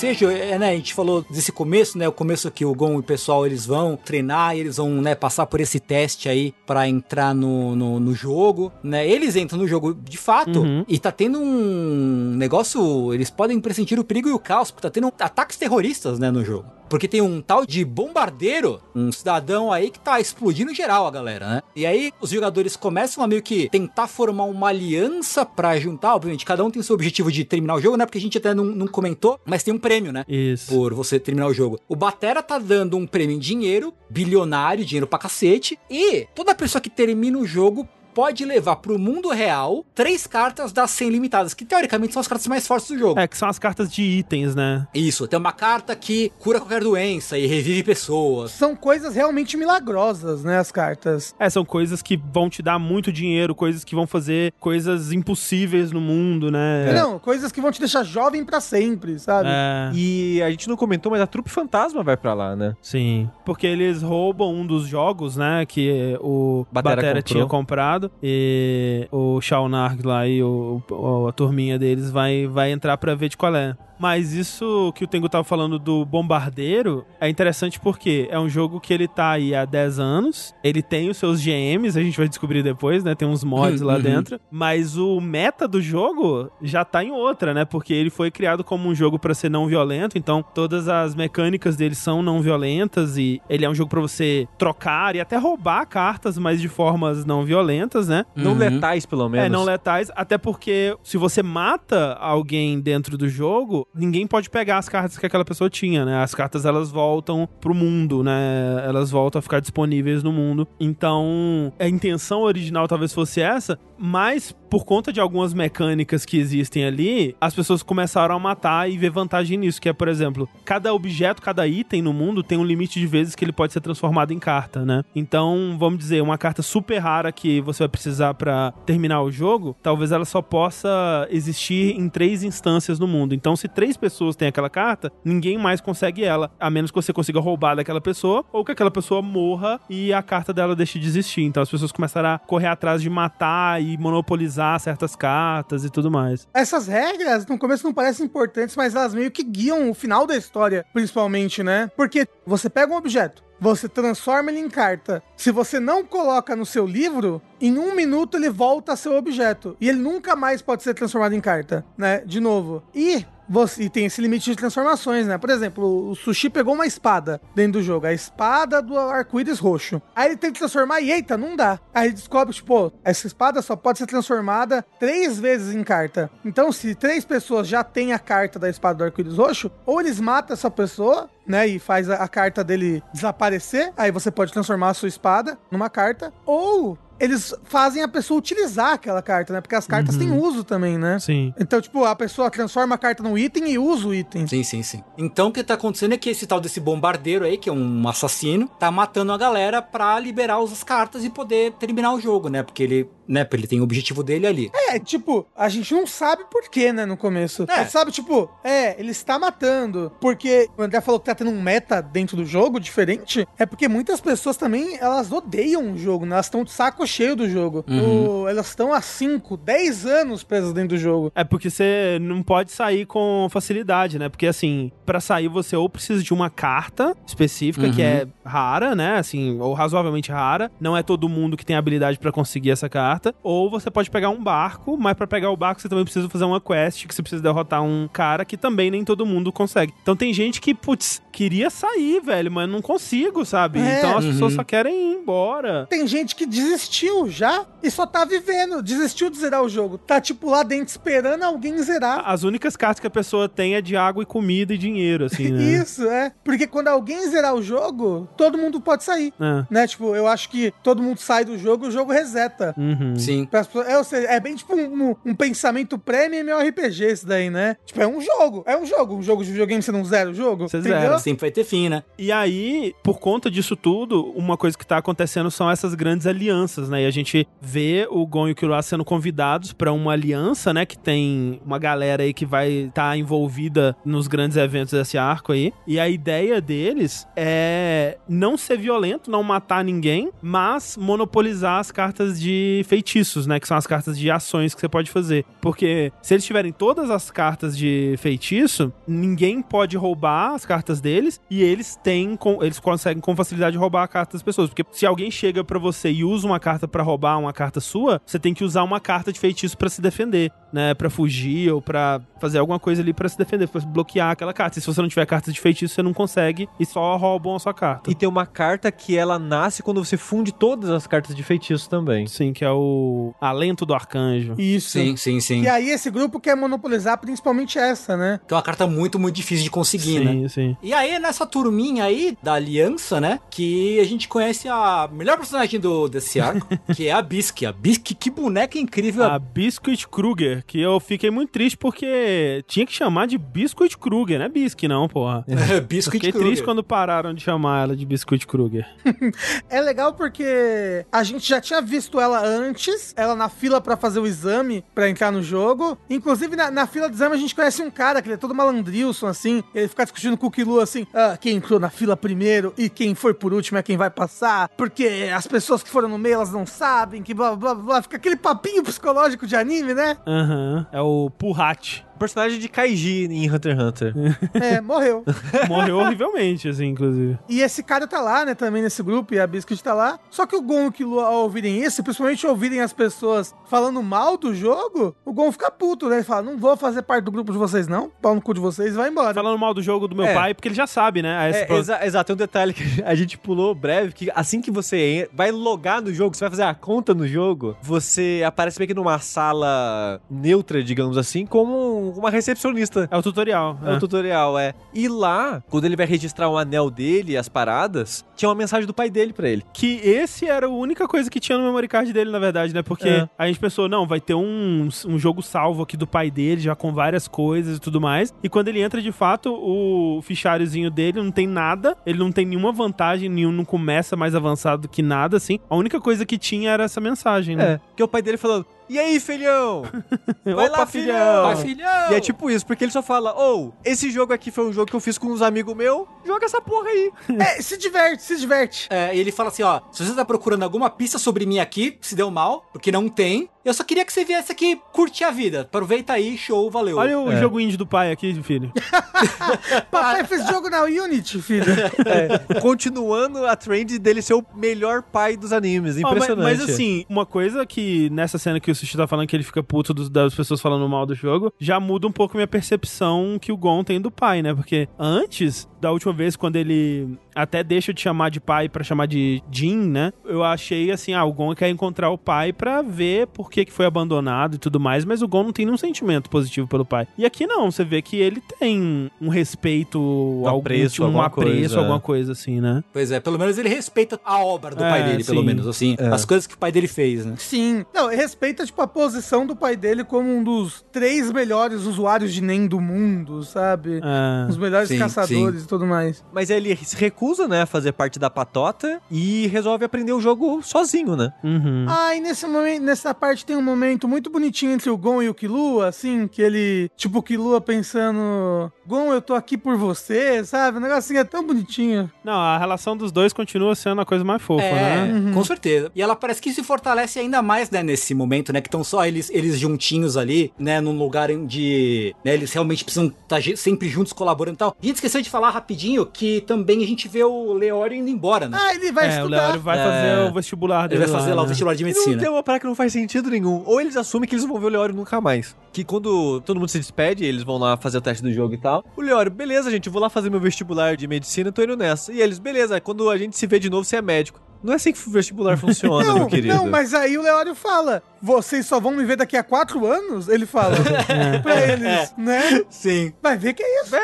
[0.00, 2.98] Ensejo, é, né, a gente falou desse começo, né, o começo que o Gon e
[3.00, 7.34] o pessoal eles vão treinar eles vão, né, passar por esse teste aí pra entrar
[7.34, 10.86] no, no, no jogo, né, eles entram no jogo de fato Uhum.
[10.88, 14.90] e tá tendo um negócio, eles podem pressentir o perigo e o caos, porque tá
[14.90, 16.79] tendo ataques terroristas, né, no jogo.
[16.90, 21.48] Porque tem um tal de bombardeiro, um cidadão aí que tá explodindo geral a galera,
[21.48, 21.62] né?
[21.76, 26.44] E aí os jogadores começam a meio que tentar formar uma aliança pra juntar, obviamente,
[26.44, 28.04] cada um tem seu objetivo de terminar o jogo, né?
[28.04, 30.24] Porque a gente até não, não comentou, mas tem um prêmio, né?
[30.28, 30.74] Isso.
[30.74, 31.78] Por você terminar o jogo.
[31.88, 36.82] O Batera tá dando um prêmio em dinheiro, bilionário, dinheiro pra cacete, e toda pessoa
[36.82, 41.64] que termina o jogo pode levar pro mundo real três cartas das 100 limitadas, que
[41.64, 43.18] teoricamente são as cartas mais fortes do jogo.
[43.20, 44.86] É, que são as cartas de itens, né?
[44.94, 48.50] Isso, tem uma carta que cura qualquer doença e revive pessoas.
[48.52, 50.58] São coisas realmente milagrosas, né?
[50.58, 51.34] As cartas.
[51.38, 55.92] É, são coisas que vão te dar muito dinheiro, coisas que vão fazer coisas impossíveis
[55.92, 56.92] no mundo, né?
[56.92, 59.48] Não, coisas que vão te deixar jovem pra sempre, sabe?
[59.50, 62.76] É, E a gente não comentou, mas a trupe fantasma vai pra lá, né?
[62.82, 63.28] sim.
[63.44, 65.66] Porque eles roubam um dos jogos, né?
[65.66, 67.22] Que o Batera Batera, comprou.
[67.36, 67.99] tinha comprado.
[68.08, 68.10] Passado.
[68.22, 73.28] E o Shaunarg lá e o, o- a turminha deles vai, vai entrar pra ver
[73.28, 73.76] de qual é.
[74.00, 78.80] Mas isso que o Tengu tava falando do Bombardeiro é interessante porque é um jogo
[78.80, 82.28] que ele tá aí há 10 anos, ele tem os seus GMs, a gente vai
[82.28, 83.14] descobrir depois, né?
[83.14, 84.00] Tem uns mods lá Uhum.
[84.02, 87.64] dentro, mas o meta do jogo já tá em outra, né?
[87.66, 91.76] Porque ele foi criado como um jogo pra ser não violento, então todas as mecânicas
[91.76, 95.84] dele são não violentas e ele é um jogo pra você trocar e até roubar
[95.86, 98.24] cartas, mas de formas não violentas, né?
[98.34, 98.58] Não Uhum.
[98.58, 99.46] letais, pelo menos.
[99.46, 104.78] É, não letais, até porque se você mata alguém dentro do jogo, ninguém pode pegar
[104.78, 106.22] as cartas que aquela pessoa tinha, né?
[106.22, 108.82] As cartas elas voltam pro mundo, né?
[108.86, 110.66] Elas voltam a ficar disponíveis no mundo.
[110.78, 116.84] Então, a intenção original talvez fosse essa, mas por conta de algumas mecânicas que existem
[116.84, 120.94] ali, as pessoas começaram a matar e ver vantagem nisso, que é, por exemplo, cada
[120.94, 124.32] objeto, cada item no mundo tem um limite de vezes que ele pode ser transformado
[124.32, 125.02] em carta, né?
[125.14, 129.76] Então, vamos dizer, uma carta super rara que você vai precisar pra terminar o jogo,
[129.82, 133.34] talvez ela só possa existir em três instâncias no mundo.
[133.34, 137.14] Então, se três pessoas têm aquela carta, ninguém mais consegue ela, a menos que você
[137.14, 141.08] consiga roubar daquela pessoa ou que aquela pessoa morra e a carta dela deixe de
[141.08, 141.40] existir.
[141.44, 146.10] Então, as pessoas começaram a correr atrás de matar e monopolizar certas cartas e tudo
[146.10, 146.46] mais.
[146.52, 150.36] Essas regras, no começo não parecem importantes, mas elas meio que guiam o final da
[150.36, 151.90] história, principalmente, né?
[151.96, 155.22] Porque você pega um objeto, você transforma ele em carta.
[155.36, 159.74] Se você não coloca no seu livro, em um minuto ele volta a ser objeto.
[159.80, 162.22] E ele nunca mais pode ser transformado em carta, né?
[162.26, 162.82] De novo.
[162.94, 165.36] E você e tem esse limite de transformações, né?
[165.36, 170.00] Por exemplo, o Sushi pegou uma espada dentro do jogo, a espada do arco-íris roxo.
[170.14, 171.80] Aí ele tem que transformar e eita, não dá.
[171.92, 176.30] Aí ele descobre, tipo, essa espada só pode ser transformada três vezes em carta.
[176.44, 180.20] Então, se três pessoas já têm a carta da espada do arco-íris roxo, ou eles
[180.20, 184.90] matam essa pessoa, né, e faz a, a carta dele desaparecer, aí você pode transformar
[184.90, 189.60] a sua espada numa carta, ou eles fazem a pessoa utilizar aquela carta, né?
[189.60, 191.18] Porque as cartas têm uso também, né?
[191.18, 191.52] Sim.
[191.60, 194.46] Então, tipo, a pessoa transforma a carta num item e usa o item.
[194.46, 195.04] Sim, sim, sim.
[195.18, 198.08] Então o que tá acontecendo é que esse tal desse bombardeiro aí, que é um
[198.08, 202.62] assassino, tá matando a galera pra liberar as cartas e poder terminar o jogo, né?
[202.62, 204.70] Porque ele, né, ele tem o objetivo dele ali.
[204.88, 207.66] É, tipo, a gente não sabe por quê, né, no começo.
[207.68, 207.84] É.
[207.84, 210.10] Sabe, tipo, é, ele está matando.
[210.20, 213.46] Porque o André falou que tá tendo um meta dentro do jogo diferente.
[213.58, 216.36] É porque muitas pessoas também, elas odeiam o jogo, né?
[216.36, 217.84] Elas estão de saco cheio do jogo.
[217.88, 218.42] Uhum.
[218.42, 221.30] O- elas estão há 5, 10 anos presas dentro do jogo.
[221.34, 224.28] É porque você não pode sair com facilidade, né?
[224.28, 228.06] Porque assim, pra sair você ou precisa de uma carta específica que Uhum.
[228.06, 229.16] é rara, né?
[229.18, 230.70] Assim, ou razoavelmente rara.
[230.80, 233.34] Não é todo mundo que tem habilidade pra conseguir essa carta.
[233.42, 236.44] Ou você pode pegar um barco, mas pra pegar o barco você também precisa fazer
[236.44, 239.92] uma quest que você precisa derrotar um cara que também nem todo mundo consegue.
[240.02, 243.78] Então tem gente que, putz, queria sair, velho, mas não consigo, sabe?
[243.80, 243.98] É.
[243.98, 244.56] Então as pessoas Uhum.
[244.58, 245.86] só querem ir embora.
[245.88, 248.82] Tem gente que desistiu já e só tá vivendo.
[248.82, 249.98] Desistiu de zerar o jogo.
[249.98, 252.22] Tá, tipo, lá dentro esperando alguém zerar.
[252.26, 255.50] As únicas cartas que a pessoa tem é de água e comida e dinheiro, assim,
[255.50, 255.62] né?
[255.80, 256.32] Isso, é.
[256.44, 259.32] Porque quando alguém zerar o jogo, todo mundo pode sair.
[259.40, 259.64] É.
[259.70, 259.86] Né?
[259.86, 262.74] Tipo, eu acho que todo mundo sai do jogo e o jogo reseta.
[262.76, 263.16] Uhum.
[263.16, 263.48] Sim.
[263.86, 267.76] É, ou seja, é bem tipo um, um pensamento pré-MMORPG isso daí, né?
[267.84, 268.62] Tipo, é um jogo.
[268.66, 269.16] É um jogo.
[269.16, 270.68] Um jogo de videogame você não zera o jogo.
[270.68, 271.00] Você entendeu?
[271.00, 272.02] zera, Sempre vai ter fim, né?
[272.18, 276.88] E aí, por conta disso tudo, uma coisa que tá acontecendo são essas grandes alianças,
[276.90, 277.02] né?
[277.02, 280.84] E a gente vê o Gon e o Killua sendo convidados pra uma aliança, né?
[280.84, 285.72] Que tem uma galera aí que vai estar envolvida nos grandes eventos desse arco aí.
[285.86, 292.40] E a ideia deles é não ser violento, não matar ninguém, mas monopolizar as cartas
[292.40, 293.60] de feitiços, né?
[293.60, 295.44] Que são as cartas de ações que você pode fazer.
[295.60, 301.40] Porque se eles tiverem todas as cartas de feitiço, ninguém pode roubar as cartas deles
[301.50, 305.30] e eles têm eles conseguem com facilidade roubar a carta das pessoas, porque se alguém
[305.30, 308.64] chega pra você e usa uma carta pra roubar uma carta sua, você tem que
[308.64, 312.78] usar uma carta de feitiço pra se defender, né, Pra fugir ou pra fazer alguma
[312.78, 314.78] coisa ali pra se defender, pra bloquear aquela carta.
[314.78, 317.58] E se você não tiver carta de feitiço, você não consegue e só roubam a
[317.58, 318.10] sua carta.
[318.10, 321.88] E tem uma carta que ela nasce quando você funde todas as cartas de feitiço
[321.88, 322.26] também.
[322.26, 324.54] Sim, que é o Alento do Arcanjo.
[324.58, 324.90] Isso.
[324.90, 325.62] Sim, sim, sim.
[325.62, 328.40] E aí esse grupo quer monopolizar principalmente essa, né?
[328.46, 330.32] Que é uma carta muito, muito difícil de conseguir, né?
[330.32, 330.76] Sim, sim.
[330.82, 333.40] E aí, nessa turminha aí da aliança, né?
[333.50, 336.59] Que a gente conhece a melhor personagem do, desse arco,
[336.94, 337.66] que é a Bisque.
[337.66, 339.24] A Bisque, que boneca incrível.
[339.24, 344.38] A Biscuit Kruger, que eu fiquei muito triste porque tinha que chamar de Biscuit Kruger,
[344.38, 345.44] não é Bisque não, porra.
[345.88, 346.48] Biscuit Fiquei Kruger.
[346.48, 348.86] triste quando pararam de chamar ela de Biscuit Kruger.
[349.68, 354.18] É legal porque a gente já tinha visto ela antes, ela na fila pra fazer
[354.20, 355.96] o exame pra entrar no jogo.
[356.08, 358.54] Inclusive, na, na fila do exame a gente conhece um cara que ele é todo
[358.54, 359.62] malandrilson, assim.
[359.74, 363.14] Ele fica discutindo com o Kilo assim: ah, quem entrou na fila primeiro e quem
[363.14, 364.68] foi por último é quem vai passar.
[364.76, 368.02] Porque as pessoas que foram no meio, elas elas não sabem, que blá blá blá.
[368.02, 370.16] Fica aquele papinho psicológico de anime, né?
[370.26, 370.86] Aham.
[370.92, 372.02] É o Purrat.
[372.20, 374.14] Personagem de Kaiji em Hunter x Hunter.
[374.54, 375.24] É, morreu.
[375.68, 377.38] Morreu horrivelmente, assim, inclusive.
[377.48, 380.18] E esse cara tá lá, né, também nesse grupo, e a Biscuit tá lá.
[380.30, 384.36] Só que o Gon e o ao ouvirem isso, principalmente ouvirem as pessoas falando mal
[384.36, 386.16] do jogo, o Gon fica puto, né?
[386.16, 388.10] Ele fala, não vou fazer parte do grupo de vocês, não.
[388.20, 389.32] Pau no cu de vocês e vai embora.
[389.34, 390.34] Falando mal do jogo do meu É.
[390.34, 391.46] pai, porque ele já sabe, né?
[391.46, 394.70] É, esse- exa- exato, tem um detalhe que a gente pulou breve, que assim que
[394.70, 398.88] você vai logar no jogo, você vai fazer a conta no jogo, você aparece meio
[398.88, 403.08] que numa sala neutra, digamos assim, como uma recepcionista.
[403.10, 403.78] É o tutorial.
[403.84, 404.74] É o tutorial, é.
[404.94, 408.86] E lá, quando ele vai registrar o anel dele e as paradas, tinha uma mensagem
[408.86, 409.64] do pai dele pra ele.
[409.72, 412.82] Que esse era a única coisa que tinha no memory card dele, na verdade, né?
[412.82, 413.28] Porque É.
[413.38, 416.74] a gente pensou, não, vai ter um, um jogo salvo aqui do pai dele, já
[416.74, 418.32] com várias coisas e tudo mais.
[418.42, 422.46] E quando ele entra, de fato, o fichariozinho dele não tem nada, ele não tem
[422.46, 425.58] nenhuma vantagem, nenhum não começa mais avançado que nada, assim.
[425.68, 427.72] A única coisa que tinha era essa mensagem, né?
[427.74, 427.80] É.
[427.96, 429.82] Que é o pai dele falando: E aí, filhão?
[430.44, 431.42] Vai Opa, lá, filhão!
[431.44, 432.10] Vai, filhão!
[432.10, 434.90] E é tipo isso, porque ele só fala: Ou, esse jogo aqui foi um jogo
[434.90, 437.12] que eu fiz com uns amigos meus, joga essa porra aí.
[437.38, 438.88] É, se diverte, se diverte.
[438.90, 441.98] É, e ele fala assim, ó, se você tá procurando alguma pista sobre mim aqui,
[442.00, 445.30] se deu mal, porque não tem, eu só queria que você viesse aqui curtir a
[445.30, 445.62] vida.
[445.62, 446.96] Aproveita aí, show, valeu.
[446.96, 447.40] Olha o É.
[447.40, 448.72] jogo indie do pai aqui, filho.
[449.90, 451.64] Papai fez jogo na Unity, filho.
[452.06, 455.96] É, continuando a trend dele ser o melhor pai dos animes.
[455.96, 456.42] Ó, mas- Impressionante.
[456.58, 459.62] mas, assim, uma coisa que nessa cena que o Sushi tá falando que ele fica
[459.62, 463.52] puto dos- das pessoas falando mal do jogo, já muda um pouco minha percepção que
[463.52, 464.54] o Gon tem do pai, né?
[464.54, 469.06] Porque antes, da última vez, quando ele até deixa de chamar de pai pra chamar
[469.06, 470.12] de Jin, né?
[470.24, 473.72] Eu achei assim, ah, o Gon quer encontrar o pai pra ver por que, que
[473.72, 477.06] foi abandonado e tudo mais, mas o Gon não tem nenhum sentimento positivo pelo pai.
[477.16, 479.98] E aqui não, você vê que ele tem um respeito,
[480.46, 482.82] algum, apreço, um alguma apreço, coisa, alguma coisa assim, né?
[482.92, 485.46] Pois é, pelo menos ele respeita a obra do É, pai dele, pelo sim.
[485.46, 485.96] menos, assim.
[485.98, 486.08] É.
[486.08, 487.34] As coisas que o pai dele fez, né?
[487.38, 487.84] Sim.
[487.94, 492.42] Não, respeita, tipo, a posição do pai dele como um dos três melhores usuários de
[492.42, 494.00] NEM do mundo, sabe?
[494.02, 494.50] É.
[494.50, 496.22] Os melhores Sim, caçadores e tudo mais.
[496.32, 500.60] Mas ele se recusa, né, a fazer parte da patota e resolve aprender o jogo
[500.62, 501.32] sozinho, né?
[501.42, 501.86] Uhum.
[501.88, 505.28] Ah, e nesse momento, nessa parte tem um momento muito bonitinho entre o Gon e
[505.28, 510.44] o Killua, assim, que ele, tipo, o Killua pensando, Gon, eu tô aqui por você,
[510.44, 510.78] sabe?
[510.78, 512.10] O negocinho é tão bonitinho.
[512.24, 515.32] Não, a relação dos dois continua sendo a coisa mais fofa, É, né?
[515.32, 515.90] com certeza.
[515.94, 519.06] E ela parece que se fortalece ainda mais, né, nesse momento, né, que estão só
[519.06, 524.12] eles, eles juntinhos ali, né, num lugar onde né, eles realmente precisam estar sempre juntos,
[524.12, 524.76] colaborando e tal.
[524.82, 528.48] A gente esqueceu de falar rapidinho que também a gente vê o Leório indo embora,
[528.48, 528.58] né?
[528.60, 529.36] Ah, ele vai é, o estudar.
[529.42, 529.84] Leório vai É.
[529.84, 531.06] fazer o vestibular Ele dele.
[531.06, 531.48] vai fazer lá o né?
[531.48, 532.18] vestibular de Não medicina.
[532.18, 533.62] tem uma parada que não faz sentido nenhum.
[533.66, 535.56] Ou eles assumem que eles vão ver o Leório nunca mais.
[535.72, 538.58] Que quando todo mundo se despede, eles vão lá fazer o teste do jogo e
[538.58, 538.84] tal.
[538.96, 542.12] O Leório, beleza, gente, eu vou lá fazer meu vestibular de medicina, tô indo nessa.
[542.12, 544.40] E eles, beleza, quando a gente se vê de novo, você é médico.
[544.62, 546.54] Não é assim que o vestibular funciona, Não, meu querido.
[546.54, 550.28] não, mas aí o Leório fala: vocês só vão me ver daqui a quatro anos?
[550.28, 550.76] Ele fala
[551.42, 552.62] pra eles, né?
[552.68, 553.12] Sim.
[553.22, 553.94] Vai ver que é isso.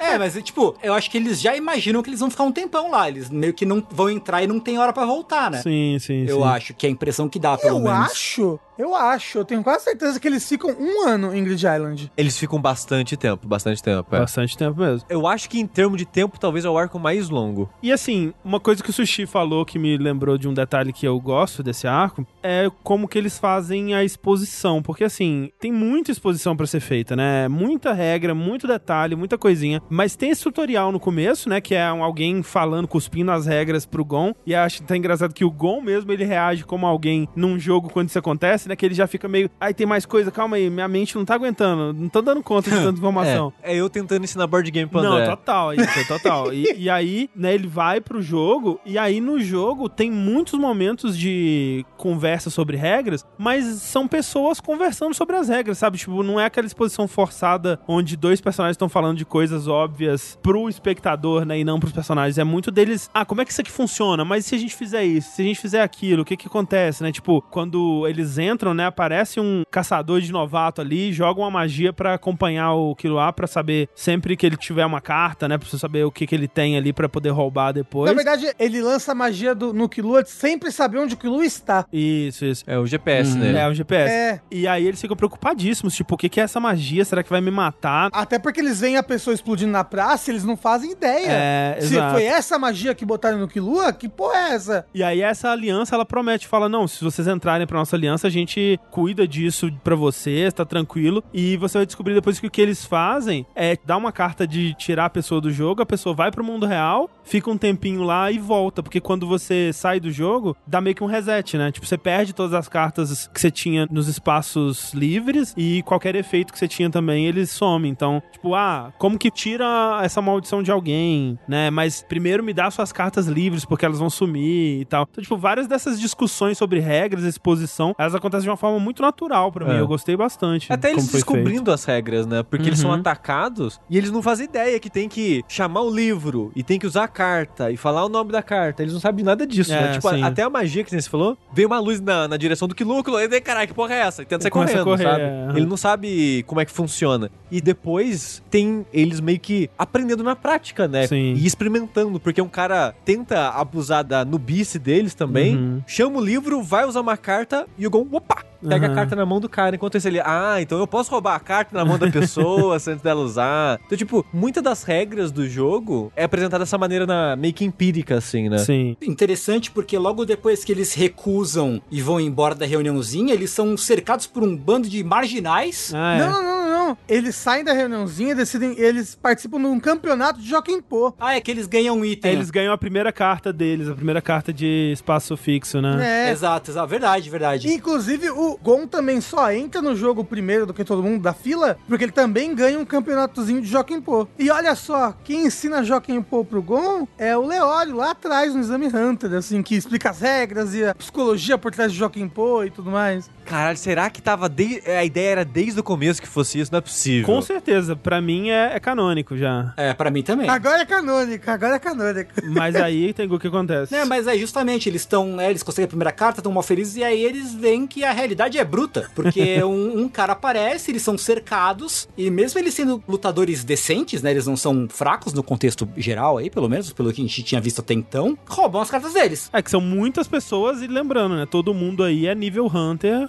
[0.00, 2.90] É, mas tipo, eu acho que eles já imaginam que eles vão ficar um tempão
[2.90, 3.08] lá.
[3.08, 5.60] Eles meio que não vão entrar e não tem hora pra voltar, né?
[5.62, 6.44] Sim, sim, Eu sim.
[6.44, 8.10] acho que é a impressão que dá, pelo Eu menos.
[8.12, 12.12] acho, eu acho, eu tenho quase certeza que eles ficam um ano em Grid Island.
[12.16, 14.14] Eles ficam bastante tempo, bastante tempo.
[14.14, 14.20] é.
[14.20, 15.06] Bastante tempo mesmo.
[15.08, 17.68] Eu acho que em termos de tempo, talvez é o arco mais longo.
[17.82, 21.06] E assim, uma coisa que o Sushi falou que me lembrou de um detalhe que
[21.06, 24.82] eu gosto desse arco é como que eles fazem a exposição.
[24.82, 27.48] Porque assim, tem muita exposição pra ser feita, né?
[27.48, 29.80] Muita regra, muito detalhe, muita coisinha.
[29.88, 31.60] Mas tem esse tutorial no começo, né?
[31.60, 34.34] Que é um- alguém falando, cuspindo as regras pro Gon.
[34.46, 38.08] E acho até engraçado que o Gon mesmo, ele reage como alguém num jogo quando
[38.08, 38.76] isso acontece, né?
[38.76, 41.34] Que ele já fica meio, ai, tem mais coisa, calma aí, minha mente não tá
[41.34, 43.52] aguentando, não tô dando conta de tanta informação.
[43.62, 45.26] É, é eu tentando ensinar board game pro Não, André.
[45.26, 46.52] total, isso, total.
[46.52, 51.16] E, e aí, né, ele vai pro jogo, e aí no jogo tem muitos momentos
[51.16, 55.98] de conversa sobre regras, mas são pessoas conversando sobre as regras, sabe?
[55.98, 60.68] Tipo, não é aquela exposição forçada onde dois personagens estão falando de coisas óbvias pro
[60.68, 62.38] espectador, né, e não pros personagens.
[62.38, 64.24] É muito deles, ah, como é que isso aqui funciona?
[64.24, 65.32] Mas se a gente fizer isso?
[65.32, 67.10] Se a gente fizer aquilo, o que que acontece, né?
[67.10, 72.14] Tipo, quando eles entram, né, aparece um caçador de novato ali, joga uma magia pra
[72.14, 76.04] acompanhar o Killua pra saber sempre que ele tiver uma carta, né, pra você saber
[76.04, 78.10] o que que ele tem ali pra poder roubar depois.
[78.10, 81.44] Na verdade, ele lança a magia do, no Killua de sempre saber onde o Killua
[81.44, 81.84] está.
[81.92, 82.64] Isso, isso.
[82.66, 83.34] É o GPS, Uhum.
[83.38, 83.62] né?
[83.62, 84.12] É, o GPS.
[84.12, 84.40] É.
[84.50, 87.04] E aí eles ficam preocupadíssimos, tipo, o que que é essa magia?
[87.04, 88.10] Será que vai me matar?
[88.12, 91.26] Até porque eles veem a pessoa explodindo na praça e eles não fazem ideia.
[91.28, 92.12] É, Se exato.
[92.12, 94.86] foi essa magia que botaram no Killua, que porra é essa?
[94.94, 98.30] E aí essa aliança, ela promete, fala, não, se vocês entrarem pra nossa aliança, a
[98.30, 101.24] gente gente cuida disso pra você, tá tranquilo.
[101.32, 104.74] E você vai descobrir depois que o que eles fazem é dar uma carta de
[104.74, 108.30] tirar a pessoa do jogo, a pessoa vai pro mundo real, fica um tempinho lá
[108.30, 108.82] e volta.
[108.82, 111.70] Porque quando você sai do jogo, dá meio que um reset, né?
[111.72, 113.01] Tipo, você perde todas as cartas
[113.32, 117.90] que você tinha nos espaços livres e qualquer efeito que você tinha também, eles somem.
[117.90, 121.70] Então, tipo, ah, como que tira essa maldição de alguém, né?
[121.70, 125.06] Mas primeiro me dá suas cartas livres, porque elas vão sumir e tal.
[125.10, 129.50] Então, tipo, várias dessas discussões sobre regras, exposição, elas acontecem de uma forma muito natural
[129.52, 129.74] pra mim.
[129.76, 129.80] É.
[129.80, 130.72] Eu gostei bastante.
[130.72, 131.70] Até eles descobrindo feito.
[131.72, 132.42] as regras, né?
[132.42, 132.96] Porque eles são Uhum.
[132.96, 136.86] atacados e eles não fazem ideia que tem que chamar o livro e tem que
[136.86, 138.82] usar a carta e falar o nome da carta.
[138.82, 139.92] Eles não sabem nada disso, É, né?
[139.92, 140.22] Tipo, sim.
[140.22, 143.28] até a magia que você falou, veio uma luz na, na direção do Quilúculo, e
[143.28, 144.22] daí, caralho, que porra é essa?
[144.22, 145.22] E tenta sair correndo, correr, sabe?
[145.22, 145.48] é.
[145.56, 147.30] Ele não sabe como é que funciona.
[147.50, 151.06] E depois tem eles meio que aprendendo na prática, né?
[151.06, 151.34] Sim.
[151.34, 155.82] E experimentando, porque um cara tenta abusar da nubice deles também, Uhum.
[155.86, 158.92] chama o livro, vai usar uma carta e o Gon, opa, pega Uhum.
[158.92, 159.76] a carta na mão do cara.
[159.76, 163.00] Enquanto isso ele, ah, então eu posso roubar a carta na mão da pessoa antes
[163.02, 163.80] dela usar.
[163.86, 168.16] Então, tipo, muitas das regras do jogo é apresentada dessa maneira na, meio que empírica,
[168.16, 168.58] assim, né?
[168.58, 168.96] Sim.
[169.02, 174.26] Interessante porque logo depois que eles recusam e vão embora da reuniãozinha, eles são cercados
[174.26, 175.92] por um bando de marginais.
[175.94, 176.18] Ah, é.
[176.18, 176.61] Não, não,
[177.08, 181.14] Eles saem da reuniãozinha, decidem, eles participam de um campeonato de Joaquim Pô.
[181.18, 182.32] Ah, é que eles ganham um item.
[182.32, 186.28] Eles ganham a primeira carta deles, a primeira carta de espaço fixo, né?
[186.28, 186.30] É.
[186.30, 186.88] Exato, exato.
[186.88, 187.72] Verdade, verdade.
[187.72, 191.78] Inclusive, o Gon também só entra no jogo primeiro do que todo mundo da fila,
[191.86, 194.26] porque ele também ganha um campeonatozinho de Joaquim Pô.
[194.38, 198.60] E olha só, quem ensina Joaquim Pô pro Gon é o Leório, lá atrás no
[198.60, 202.64] Exame Hunter, assim, que explica as regras e a psicologia por trás de Joaquim Pô
[202.64, 203.30] e tudo mais.
[203.44, 204.82] Caralho, será que tava de...
[204.86, 206.72] a ideia era desde o começo que fosse isso?
[206.72, 207.26] Não é possível.
[207.26, 209.72] Com certeza, pra mim é, é canônico já.
[209.76, 210.48] É, pra mim também.
[210.48, 212.32] Agora é canônica, agora é canônica.
[212.44, 213.94] Mas aí tem o que acontece.
[213.94, 216.96] É, mas é justamente, eles estão, né, eles conseguem a primeira carta, estão mal felizes,
[216.96, 219.10] e aí eles veem que a realidade é bruta.
[219.14, 224.30] Porque um, um cara aparece, eles são cercados, e mesmo eles sendo lutadores decentes, né,
[224.30, 227.60] eles não são fracos no contexto geral aí, pelo menos, pelo que a gente tinha
[227.60, 229.50] visto até então, roubam as cartas deles.
[229.52, 231.46] É que são muitas pessoas e lembrando, né?
[231.46, 233.28] Todo mundo aí é nível Hunter